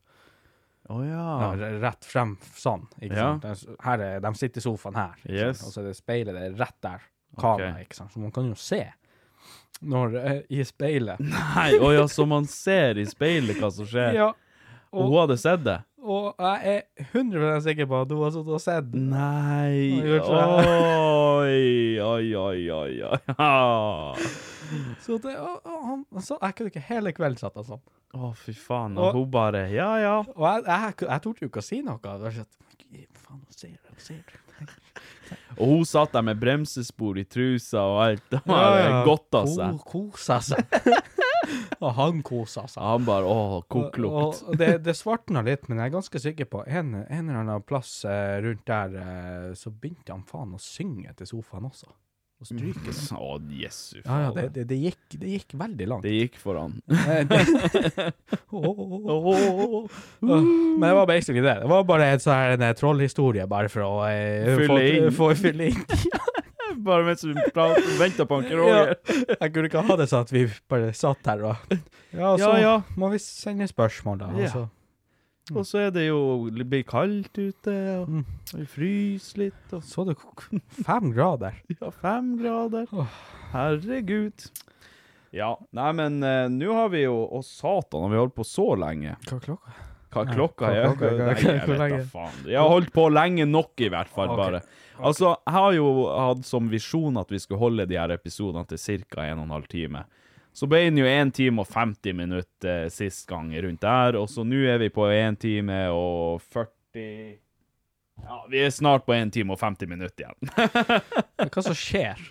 Å 0.87 1.01
ja. 1.03 1.23
Ja, 1.43 1.71
rett 1.83 2.07
frem 2.07 2.37
sånn, 2.55 2.85
ikke 3.03 3.17
Ja. 3.19 3.31
sant? 3.41 3.43
De, 3.67 3.75
her 3.83 4.03
er, 4.07 4.21
de 4.23 4.31
sitter 4.39 4.63
i 4.63 4.67
sofaen 4.67 4.95
her, 4.99 5.17
Yes. 5.27 5.63
og 5.67 5.73
så 5.75 5.81
er 5.83 5.89
det 5.89 5.97
speilet 5.99 6.37
det 6.39 6.45
er 6.51 6.59
rett 6.61 6.77
der, 6.87 7.07
kamera, 7.41 7.81
ikke 7.85 7.97
sant? 7.99 8.13
Så 8.15 8.21
man 8.23 8.31
kan 8.35 8.49
jo 8.49 8.55
se 8.59 8.83
når, 9.83 10.17
eh, 10.23 10.41
i 10.57 10.65
speilet. 10.65 11.21
Nei, 11.35 11.73
å 11.79 11.93
ja, 11.95 12.07
så 12.09 12.25
man 12.29 12.45
ser 12.49 12.97
i 12.99 13.05
speilet 13.09 13.59
hva 13.61 13.71
som 13.71 13.87
skjer. 13.89 14.15
Ja, 14.17 14.31
Og 14.93 15.11
hun 15.11 15.19
hadde 15.25 15.37
sett 15.43 15.65
det? 15.67 15.83
og 16.07 16.37
jeg 16.39 16.71
er 16.71 17.07
100% 17.11 17.65
sikker 17.65 17.87
på 17.91 17.97
at 18.05 18.13
hun 18.15 18.21
har 18.23 18.31
sittet 18.31 18.53
og 18.55 18.61
sett. 18.63 18.93
Nei 18.95 19.99
Oi, 20.07 21.99
oi, 21.99 22.35
oi, 22.39 22.61
oi, 22.71 22.93
oi. 23.03 23.19
Så 25.05 25.19
det, 25.23 25.35
og, 25.39 25.61
og 25.67 25.83
han, 25.87 26.01
så 26.23 26.39
jeg 26.43 26.55
kunne 26.59 26.71
ikke 26.73 26.83
hele 26.89 27.13
kvelden 27.15 27.39
satt 27.39 27.55
han 27.59 27.67
sånn. 27.69 27.83
Å, 28.17 28.31
fy 28.39 28.55
faen. 28.59 28.97
Og- 28.99 29.11
Og 29.13 29.19
hun 29.21 29.31
bare 29.35 29.67
Ja, 29.71 29.91
ja. 30.03 30.15
Og 30.35 30.47
jeg, 30.47 30.65
jeg, 30.67 30.95
jeg 31.11 31.23
torde 31.27 31.43
jo 31.45 31.51
ikke 31.51 31.63
å 31.63 31.67
si 31.67 31.83
noe. 31.87 31.99
Det 32.03 32.15
var 32.25 32.35
sånn, 32.39 32.51
faen, 33.27 33.43
hun 33.43 33.55
ser 33.59 33.75
det, 33.75 33.91
hun 33.93 34.03
ser 34.07 34.23
du. 34.27 34.35
Og 35.57 35.71
hun 35.71 35.85
satt 35.89 36.13
der 36.13 36.25
med 36.27 36.39
bremsespor 36.41 37.19
i 37.19 37.25
trusa 37.29 37.83
og 37.89 38.01
alt. 38.05 38.25
Det 38.31 38.43
var 38.45 38.79
ja, 38.79 39.03
godt 39.07 39.39
av 39.39 39.49
seg. 39.51 39.77
Hun 39.77 39.79
kosa 39.89 40.39
seg. 40.45 40.77
og 41.83 41.91
han 41.97 42.23
kosa 42.27 42.67
seg. 42.69 42.83
Han 42.85 43.07
bare 43.09 43.31
Å, 43.31 43.61
koklukt. 43.73 44.43
Og, 44.45 44.51
og 44.53 44.61
det, 44.61 44.71
det 44.85 44.97
svartna 44.99 45.43
litt, 45.47 45.69
men 45.71 45.81
jeg 45.81 45.91
er 45.91 45.97
ganske 45.97 46.23
sikker 46.29 46.51
på 46.53 46.65
en, 46.67 46.95
en 47.03 47.23
eller 47.23 47.41
annen 47.43 47.65
plass 47.67 47.99
eh, 48.09 48.37
rundt 48.45 48.67
der, 48.69 48.99
eh, 49.01 49.53
så 49.59 49.73
begynte 49.73 50.13
han 50.13 50.27
faen 50.29 50.57
å 50.57 50.63
synge 50.63 51.17
til 51.19 51.33
sofaen 51.37 51.71
også. 51.71 51.89
Og 52.37 52.47
stryke. 52.51 52.83
det. 52.85 52.95
Å, 53.17 53.29
jesu 53.49 54.03
Ja, 54.05 54.17
ja, 54.27 54.31
det, 54.37 54.43
det, 54.53 54.65
det, 54.69 54.77
gikk, 54.83 55.15
det 55.23 55.31
gikk 55.39 55.55
veldig 55.57 55.87
langt. 55.89 56.03
Det 56.05 56.13
gikk 56.13 56.35
for 56.43 56.59
han. 56.61 56.75
Eh, 56.93 57.23
det- 57.31 58.13
Åh, 58.53 58.67
åh, 58.69 59.29
åh. 59.33 59.97
Men 60.21 60.85
det 60.85 60.95
var 60.99 61.07
basically 61.09 61.41
det. 61.41 61.55
Det 61.63 61.71
var 61.71 61.85
bare 61.89 62.11
en 62.13 62.21
sånn 62.21 62.37
her 62.37 62.57
en 62.59 62.77
trollhistorie, 62.77 63.47
bare 63.49 63.71
for 63.73 63.87
å 63.87 63.93
eh, 64.11 64.45
Fylle 64.61 65.11
få- 65.17 65.33
inn. 65.33 65.41
Fylle 65.41 65.71
inn. 65.73 65.83
Bare 66.87 67.07
mens 67.07 67.23
vi 67.25 67.33
venta 67.99 68.27
på 68.29 68.37
han 68.37 68.51
Ja. 68.53 68.81
Jeg 69.41 69.53
kunne 69.55 69.71
ikke 69.71 69.83
ha 69.89 69.97
det 69.97 70.07
sånn 70.11 70.27
at 70.27 70.33
vi 70.35 70.45
bare 70.69 70.93
satt 70.95 71.25
her 71.27 71.41
og 71.49 71.57
Ja, 72.13 72.35
så 72.37 72.51
Ja, 72.53 72.57
ja. 72.61 72.75
må 73.01 73.09
vi 73.15 73.19
sende 73.23 73.65
spørsmål, 73.71 74.19
da. 74.21 74.29
Ja. 74.37 74.45
Altså. 74.45 74.67
Og 75.55 75.63
så 75.63 75.79
er 75.87 75.91
det 75.95 76.09
jo 76.09 76.49
det 76.51 76.65
blir 76.67 76.83
kaldt 76.89 77.39
ute, 77.39 77.75
og 78.01 78.09
Mm. 78.11 78.25
vi 78.53 78.65
fryser 78.67 79.39
litt. 79.45 79.73
Og 79.73 79.83
Så 79.87 80.05
det 80.09 80.17
fem 80.85 81.13
grader. 81.15 81.55
ja, 81.81 81.91
fem 81.91 82.33
grader. 82.41 82.87
Herregud. 83.53 84.49
Ja, 85.37 85.53
nei, 85.71 85.91
men 85.93 86.23
uh, 86.23 86.47
nå 86.49 86.73
har 86.73 86.89
vi 86.89 87.03
jo 87.05 87.17
Å, 87.29 87.43
satan, 87.45 88.07
har 88.07 88.13
vi 88.15 88.21
holdt 88.23 88.35
på 88.39 88.47
så 88.47 88.71
lenge? 88.79 89.17
Hva 89.27 89.37
er 89.37 89.45
klokka? 89.45 89.75
Hva 90.17 90.23
er 90.23 90.31
klokka 90.33 90.67
hva 90.67 90.75
er? 90.75 90.85
klokka 90.87 91.09
er? 91.11 91.19
Nei, 91.19 91.35
jeg 91.43 91.63
Hvor 91.67 91.77
vet 91.77 91.93
da 91.93 92.05
faen. 92.11 92.37
Jeg 92.49 92.61
har 92.63 92.71
holdt 92.73 92.93
på 92.95 93.07
lenge 93.13 93.47
nok, 93.51 93.73
i 93.85 93.91
hvert 93.93 94.09
fall, 94.15 94.33
bare. 94.39 94.63
Altså, 94.97 95.35
jeg 95.45 95.53
har 95.59 95.73
jo 95.77 95.89
hatt 96.09 96.47
som 96.49 96.71
visjon 96.73 97.19
at 97.21 97.29
vi 97.35 97.41
skulle 97.43 97.61
holde 97.61 97.85
de 97.91 97.99
her 98.01 98.15
episodene 98.15 98.65
til 98.71 98.81
ca. 99.05 99.27
1 99.29 99.43
12 99.51 99.67
time. 99.75 100.05
Så 100.57 100.65
ble 100.71 100.87
den 100.87 101.01
jo 101.03 101.09
1 101.09 101.35
time 101.37 101.61
og 101.61 101.69
50 101.69 102.17
minutter 102.17 102.87
eh, 102.87 102.93
sist 102.93 103.27
gang 103.29 103.51
rundt 103.61 103.83
der, 103.85 104.17
og 104.17 104.31
så 104.33 104.45
nå 104.47 104.63
er 104.73 104.81
vi 104.81 104.89
på 104.93 105.05
1 105.13 105.37
time 105.43 105.83
og 105.93 106.41
40 106.55 107.03
Ja, 108.25 108.39
vi 108.49 108.63
er 108.65 108.73
snart 108.73 109.05
på 109.05 109.13
1 109.13 109.35
time 109.35 109.53
og 109.53 109.61
50 109.61 109.91
minutter 109.91 110.25
igjen. 110.25 110.53
Hva 111.53 111.65
som 111.67 111.77
skjer? 111.77 112.23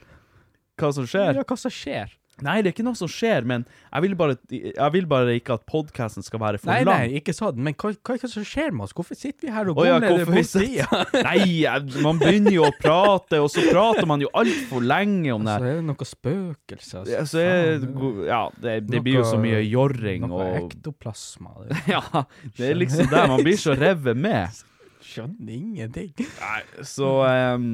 Hva 0.81 0.89
som 0.97 1.05
skjer? 1.05 1.37
Ja, 1.37 1.43
hva 1.45 1.57
som 1.59 1.71
skjer? 1.71 2.09
Nei, 2.43 2.57
det 2.59 2.67
er 2.71 2.73
ikke 2.75 2.83
noe 2.83 2.97
som 2.99 3.07
skjer, 3.07 3.45
men 3.47 3.61
jeg 3.93 4.03
vil 4.03 4.15
bare, 4.19 4.35
jeg 4.51 4.91
vil 4.91 5.05
bare 5.07 5.35
ikke 5.37 5.55
at 5.55 5.61
podkasten 5.71 6.25
skal 6.25 6.41
være 6.41 6.59
for 6.59 6.67
Nei, 6.73 6.81
lang. 6.83 7.05
nei, 7.05 7.19
ikke 7.21 7.31
sånn. 7.35 7.55
Men 7.63 7.77
hva, 7.79 7.93
hva 7.95 8.15
er 8.17 8.19
det 8.25 8.31
som 8.33 8.43
skjer 8.43 8.73
med 8.75 8.87
oss? 8.89 8.95
Hvorfor 8.97 9.15
sitter 9.15 9.47
vi 9.47 9.53
her 9.55 9.69
og 9.71 9.77
går 9.79 9.87
gomler 9.93 10.25
bort 10.27 10.51
tida? 10.51 10.99
Nei, 11.29 12.01
man 12.03 12.19
begynner 12.19 12.57
jo 12.57 12.65
å 12.67 12.73
prate, 12.75 13.39
og 13.39 13.47
så 13.53 13.63
prater 13.69 14.09
man 14.09 14.23
jo 14.25 14.31
altfor 14.35 14.83
lenge 14.83 15.31
om 15.35 15.47
det. 15.47 15.55
Så 15.63 15.69
er 15.71 15.79
det 15.79 15.87
noe 15.87 16.09
spøkelser. 16.11 17.09
Ja, 17.15 17.23
så 17.29 17.39
er, 17.45 17.87
ja, 18.27 18.41
det, 18.59 18.75
det 18.91 19.03
blir 19.05 19.21
jo 19.21 19.25
så 19.31 19.39
mye 19.39 19.63
jorring 19.63 20.27
Noe 20.27 20.43
og 20.43 20.57
ektoplasma. 20.65 21.55
Det 21.69 21.81
Ja, 21.95 22.03
det 22.57 22.71
er 22.71 22.79
liksom 22.79 23.07
der 23.11 23.29
man 23.31 23.43
blir 23.45 23.59
så 23.61 23.75
revet 23.79 24.17
med. 24.17 24.63
skjønner 25.05 25.53
ingenting. 25.55 26.11
Nei, 26.19 26.61
så 26.83 27.11
em, 27.29 27.69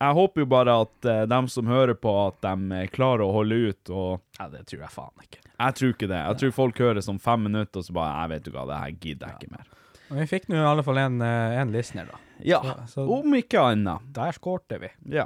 jeg 0.00 0.14
håper 0.18 0.42
jo 0.42 0.46
bare 0.50 0.74
at 0.84 1.06
uh, 1.08 1.22
dem 1.30 1.46
som 1.48 1.66
hører 1.70 1.94
på, 1.94 2.12
at 2.26 2.40
de 2.44 2.72
eh, 2.80 2.88
klarer 2.92 3.22
å 3.24 3.32
holde 3.32 3.54
ut, 3.70 3.90
og 3.94 4.20
Ja, 4.40 4.48
det 4.52 4.64
tror 4.66 4.80
jeg 4.82 4.90
faen 4.92 5.22
ikke. 5.22 5.40
jeg 5.60 5.74
tror 5.78 5.94
ikke 5.94 6.08
det. 6.10 6.20
Jeg 6.26 6.38
tror 6.42 6.50
folk 6.58 6.78
hører 6.82 7.00
som 7.06 7.18
fem 7.22 7.44
minutter, 7.46 7.78
og 7.80 7.84
så 7.86 7.92
bare 7.96 8.14
Jeg 8.22 8.32
vet 8.34 8.44
du 8.44 8.50
hva, 8.56 8.66
det 8.68 8.80
her 8.82 8.96
gidder 9.00 9.26
jeg 9.28 9.36
ikke 9.40 9.56
mer. 9.56 9.68
Men 10.10 10.18
vi 10.20 10.26
fikk 10.34 10.48
nå 10.52 10.56
i 10.58 10.64
alle 10.68 10.82
fall 10.84 10.98
en, 10.98 11.20
eh, 11.22 11.58
en 11.62 11.72
listener, 11.72 12.06
da. 12.10 12.18
Ja, 12.44 12.60
så- 12.90 13.06
om 13.08 13.32
ikke 13.38 13.62
annet. 13.62 14.00
Der 14.12 14.32
skårte 14.36 14.80
vi. 14.82 14.90
Ja. 15.14 15.24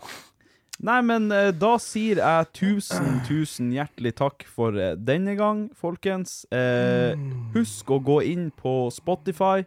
Nei, 0.80 1.00
men 1.02 1.28
da 1.58 1.72
sier 1.82 2.20
jeg 2.22 2.52
tusen, 2.54 3.16
tusen 3.26 3.72
hjertelig 3.74 4.12
takk 4.14 4.44
for 4.46 4.70
denne 4.94 5.34
gang, 5.36 5.64
folkens. 5.74 6.44
Eh, 6.54 7.16
husk 7.56 7.86
å 7.90 7.98
gå 8.04 8.20
inn 8.24 8.52
på 8.52 8.92
Spotify. 8.94 9.64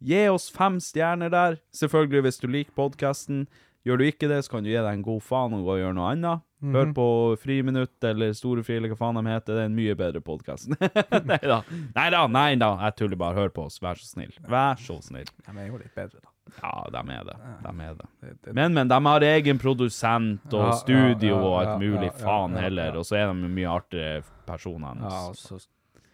Gi 0.00 0.28
oss 0.28 0.48
fem 0.50 0.78
stjerner 0.78 1.30
der. 1.30 1.58
Selvfølgelig 1.74 2.22
hvis 2.28 2.38
du 2.40 2.46
liker 2.46 2.72
podkasten. 2.78 3.48
Gjør 3.82 3.98
du 3.98 4.04
ikke 4.06 4.28
det, 4.30 4.44
så 4.46 4.54
kan 4.54 4.64
du 4.64 4.70
gi 4.70 4.78
deg 4.78 4.90
en 4.92 5.04
god 5.04 5.22
faen 5.26 5.54
og 5.56 5.66
gå 5.66 5.76
og 5.76 5.80
gjøre 5.82 5.96
noe 5.98 6.10
annet. 6.14 6.48
Hør 6.62 6.92
på 6.94 7.06
Friminutt 7.42 8.04
eller 8.06 8.34
Storefri 8.38 8.76
eller 8.78 8.92
hva 8.92 8.98
faen 9.00 9.18
de 9.18 9.24
heter. 9.26 9.56
Det 9.56 9.62
er 9.64 9.70
en 9.70 9.74
mye 9.74 9.96
bedre 9.98 10.22
podkast. 10.22 10.70
nei 11.30 11.40
da. 11.42 11.58
Nei 11.96 12.04
da, 12.14 12.20
nei 12.30 12.50
da. 12.60 12.68
Jeg 12.86 12.96
tuller 13.00 13.18
bare. 13.18 13.34
Hør 13.40 13.50
på 13.56 13.64
oss. 13.66 13.80
Vær 13.82 13.98
så 13.98 14.06
snill. 14.12 14.36
Vær 14.46 14.78
så 14.78 15.00
snill. 15.02 15.26
Ja, 15.42 15.50
men 15.50 15.64
jeg 15.64 15.72
gjorde 15.72 15.88
litt 15.88 15.98
bedre, 15.98 16.22
da. 16.22 16.30
Ja, 16.60 16.72
de 16.94 17.02
er 17.16 17.26
det. 17.26 17.36
De 17.64 17.72
er 17.88 17.98
det. 17.98 18.54
Men, 18.54 18.74
men, 18.76 18.88
de 18.90 19.00
har 19.08 19.26
egen 19.32 19.58
produsent 19.62 20.54
og 20.54 20.72
studio 20.78 21.36
og 21.40 21.58
alt 21.64 21.82
mulig. 21.82 22.12
Faen 22.22 22.54
heller. 22.58 22.98
Og 23.00 23.10
så 23.10 23.18
er 23.18 23.30
de 23.32 23.52
mye 23.58 23.74
artigere 23.74 24.22
personer 24.46 24.94
enn 24.94 25.06
ja, 25.06 25.20
og 25.30 25.38
så, 25.38 25.58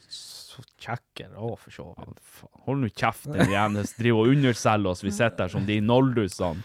så 0.09 0.65
kjekker 0.81 1.37
òg, 1.37 1.57
for 1.61 1.75
så 1.75 1.89
vidt. 1.93 2.21
Hold 2.65 2.85
nå 2.85 2.93
kjeft, 2.93 3.29
den 3.35 3.53
jævla 3.53 3.85
driver 4.01 4.25
og 4.25 4.37
underselger 4.37 4.93
oss. 4.93 5.05
Vi 5.05 5.13
sitter 5.13 5.45
her 5.45 5.57
som 5.59 5.69
de 5.69 5.81
noldusene. 5.85 6.65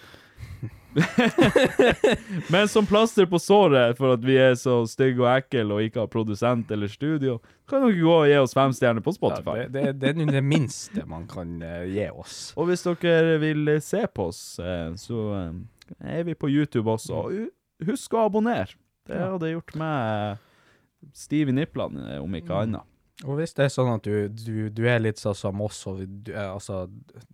Men 2.53 2.67
som 2.67 2.85
plaster 2.85 3.25
på 3.29 3.39
såret 3.41 3.97
for 3.97 4.15
at 4.15 4.23
vi 4.25 4.37
er 4.41 4.55
så 4.59 4.81
stygge 4.89 5.23
og 5.23 5.29
ekle 5.31 5.65
og 5.77 5.81
ikke 5.85 6.03
har 6.03 6.11
produsent 6.11 6.71
eller 6.73 6.91
studio, 6.91 7.39
kan 7.69 7.85
dere 7.85 7.97
gå 7.97 8.13
og 8.13 8.27
gi 8.29 8.37
oss 8.41 8.55
fem 8.57 8.73
stjerner 8.75 9.03
på 9.05 9.13
Ja, 9.13 9.17
Spotify. 9.17 9.57
det, 9.65 9.83
det, 10.01 10.13
det 10.15 10.27
er 10.27 10.33
det 10.37 10.43
minste 10.45 11.05
man 11.09 11.27
kan 11.31 11.57
uh, 11.63 11.83
gi 11.89 12.07
oss. 12.11 12.37
Og 12.59 12.69
hvis 12.69 12.85
dere 12.85 13.37
vil 13.41 13.67
eh, 13.75 13.81
se 13.83 14.05
på 14.07 14.29
oss, 14.31 14.41
uh, 14.61 14.93
så 14.99 15.25
uh, 15.33 15.99
er 15.99 16.23
vi 16.27 16.37
på 16.37 16.51
YouTube 16.51 16.91
også. 16.91 17.13
Og 17.25 17.51
Husk 17.83 18.13
å 18.15 18.27
abonnere. 18.29 18.77
Det 19.09 19.17
hadde 19.19 19.49
gjort 19.51 19.73
meg 19.75 20.37
stiv 21.11 21.49
i 21.51 21.55
nipplene, 21.57 22.13
eh, 22.13 22.21
om 22.23 22.35
ikke 22.37 22.61
annet. 22.63 22.87
Og 23.23 23.37
hvis 23.37 23.53
det 23.53 23.67
er 23.67 23.69
sånn 23.69 23.91
at 23.93 24.03
du, 24.03 24.27
du, 24.27 24.69
du 24.73 24.81
er 24.89 24.97
litt 24.99 25.19
sånn 25.21 25.35
som 25.37 25.59
oss, 25.61 25.83
og 25.87 25.99
du, 26.01 26.31
eh, 26.33 26.47
altså, 26.49 26.87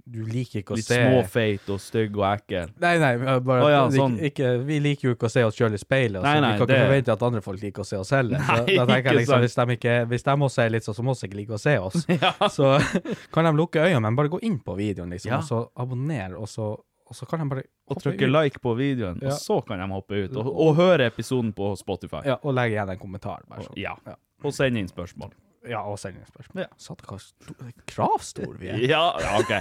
du 0.06 0.20
liker 0.28 0.60
ikke 0.60 0.76
å 0.76 0.78
Litt 0.78 0.86
se 0.90 0.98
småfeit 1.00 1.70
og 1.72 1.80
stygg 1.82 2.18
og 2.20 2.26
ekkel. 2.28 2.74
Nei, 2.84 2.92
nei, 3.00 3.14
bare 3.48 3.64
oh, 3.64 3.70
ja, 3.72 3.80
vi 3.88 3.98
sånn. 3.98 4.18
ikke, 4.28 4.50
Vi 4.68 4.80
liker 4.84 5.08
jo 5.08 5.14
ikke 5.16 5.30
å 5.30 5.32
se 5.32 5.46
oss 5.48 5.56
sjøl 5.56 5.74
i 5.74 5.80
speilet, 5.80 6.20
Nei, 6.22 6.36
så 6.36 6.42
nei, 6.44 6.52
vi 6.52 6.60
kan 6.60 6.68
det- 6.68 6.76
ikke 6.76 6.90
forvente 6.92 7.16
at 7.16 7.24
andre 7.30 7.42
folk 7.48 7.64
liker 7.64 7.82
å 7.82 7.88
se 7.88 7.98
oss 7.98 8.12
heller. 8.12 8.44
Nei, 8.44 8.76
da 8.76 8.86
tenker 8.92 9.10
jeg 9.14 9.20
liksom, 9.22 9.40
hvis 9.48 9.56
de, 9.56 9.66
ikke, 9.80 9.96
hvis 10.12 10.28
de 10.28 10.36
også 10.50 10.66
er 10.66 10.70
litt 10.76 10.84
sånn 10.90 11.00
som 11.00 11.08
oss 11.16 11.24
ikke 11.24 11.40
liker 11.40 11.56
å 11.58 11.62
se 11.64 11.78
oss, 11.80 12.06
så 12.60 12.70
kan 13.34 13.48
de 13.50 13.56
lukke 13.58 13.80
øynene, 13.88 14.04
men 14.12 14.20
bare 14.20 14.36
gå 14.36 14.44
inn 14.44 14.60
på 14.60 14.76
videoen, 14.78 15.10
liksom, 15.16 15.32
Ja. 15.32 15.40
og 15.40 15.48
så 15.48 15.64
abonner, 15.80 16.36
og 16.38 16.46
så, 16.52 16.76
og 17.10 17.16
så 17.18 17.26
kan 17.26 17.40
de 17.40 17.50
bare 17.56 17.64
hoppe 17.88 17.98
Og 17.98 18.04
trykke 18.04 18.28
ut. 18.28 18.36
like 18.36 18.60
på 18.62 18.76
videoen, 18.78 19.18
Ja. 19.24 19.32
og 19.32 19.40
så 19.40 19.62
kan 19.66 19.80
de 19.80 19.88
hoppe 19.96 20.26
ut. 20.28 20.36
Og, 20.38 20.46
og 20.68 20.76
høre 20.76 21.08
episoden 21.10 21.54
på 21.56 21.72
Spotify. 21.80 22.26
Ja, 22.28 22.36
og 22.44 22.54
legge 22.54 22.76
igjen 22.76 22.92
en 22.94 23.00
kommentar. 23.02 23.48
Bare 23.50 23.64
sånn. 23.66 23.80
Ja. 23.80 23.96
Ja. 24.06 24.20
Og 24.44 24.52
sende 24.54 24.84
inn 24.84 24.92
spørsmål. 24.92 25.32
Ja, 25.68 25.82
og 25.84 26.00
sendingsspørsmål. 26.00 26.62
Ja. 26.64 26.68
Satt 26.80 27.02
hva 27.08 27.18
sto- 27.20 27.56
kravstor 27.90 28.54
vi 28.60 28.70
er. 28.72 28.80
Ja, 28.88 29.04
ja 29.20 29.34
OK. 29.42 29.52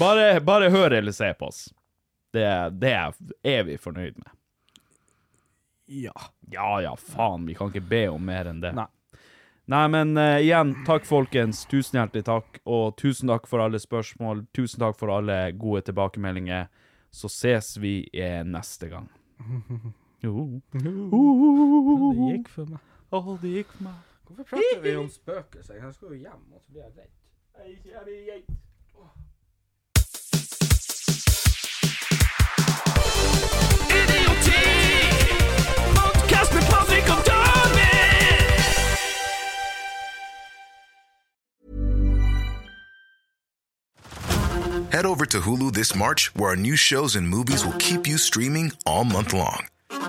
Bare, 0.00 0.40
bare 0.40 0.70
hør 0.72 0.96
eller 0.96 1.12
se 1.12 1.28
på 1.38 1.50
oss. 1.50 1.66
Det, 2.32 2.46
det 2.80 2.92
er 3.44 3.62
vi 3.68 3.76
fornøyd 3.80 4.16
med. 4.16 4.30
Ja. 5.86 6.14
Ja 6.50 6.80
ja, 6.82 6.94
faen, 6.98 7.46
vi 7.46 7.54
kan 7.54 7.70
ikke 7.70 7.84
be 7.88 8.06
om 8.10 8.24
mer 8.26 8.48
enn 8.50 8.60
det. 8.64 8.72
Nei. 8.76 8.88
Nei, 9.66 9.82
men 9.90 10.12
uh, 10.18 10.38
igjen, 10.38 10.72
takk 10.86 11.06
folkens. 11.08 11.64
Tusen 11.66 11.98
hjertelig 11.98 12.24
takk. 12.28 12.60
Og 12.70 12.94
tusen 13.00 13.30
takk 13.32 13.48
for 13.50 13.64
alle 13.64 13.80
spørsmål. 13.82 14.44
Tusen 14.54 14.82
takk 14.82 14.98
for 14.98 15.10
alle 15.14 15.40
gode 15.58 15.82
tilbakemeldinger. 15.88 16.68
Så 17.10 17.30
ses 17.32 17.72
vi 17.82 17.96
eh, 18.14 18.42
neste 18.46 18.90
gang. 18.92 19.08
Jo. 20.22 20.60
Det 20.76 22.30
gikk 22.30 22.50
for 22.52 22.70
meg. 22.70 22.92
Å, 23.14 23.20
det 23.42 23.52
gikk 23.60 23.72
for 23.74 23.86
meg. 23.88 24.05
Hvorfor 24.26 24.42
prater 24.42 24.80
vi 24.82 24.96
om 24.96 25.08
spøkelser? 25.08 25.74
Jeg 25.74 25.94
skal 25.94 26.08
jo 26.08 26.14
hjem, 26.14 26.52
og 26.52 26.60
så 26.60 26.68
blir 26.70 26.82
jeg 26.82 26.92
redd. 26.98 27.10
Idioti! 33.98 34.62
Podcast 36.00 36.50
med 36.54 36.64
Patrik 36.72 37.08
og 37.14 37.22
Head 44.92 45.04
over 45.04 45.24
to 45.24 45.40
Hulu 45.40 45.70
this 45.72 45.94
March, 45.94 46.34
where 46.34 46.50
our 46.50 46.56
new 46.56 46.76
shows 46.76 47.16
and 47.16 47.28
movies 47.28 47.64
will 47.66 47.78
keep 47.78 48.08
you 48.08 48.18
streaming 48.18 48.72
all 48.86 49.04
month 49.04 49.34
long. 49.34 49.68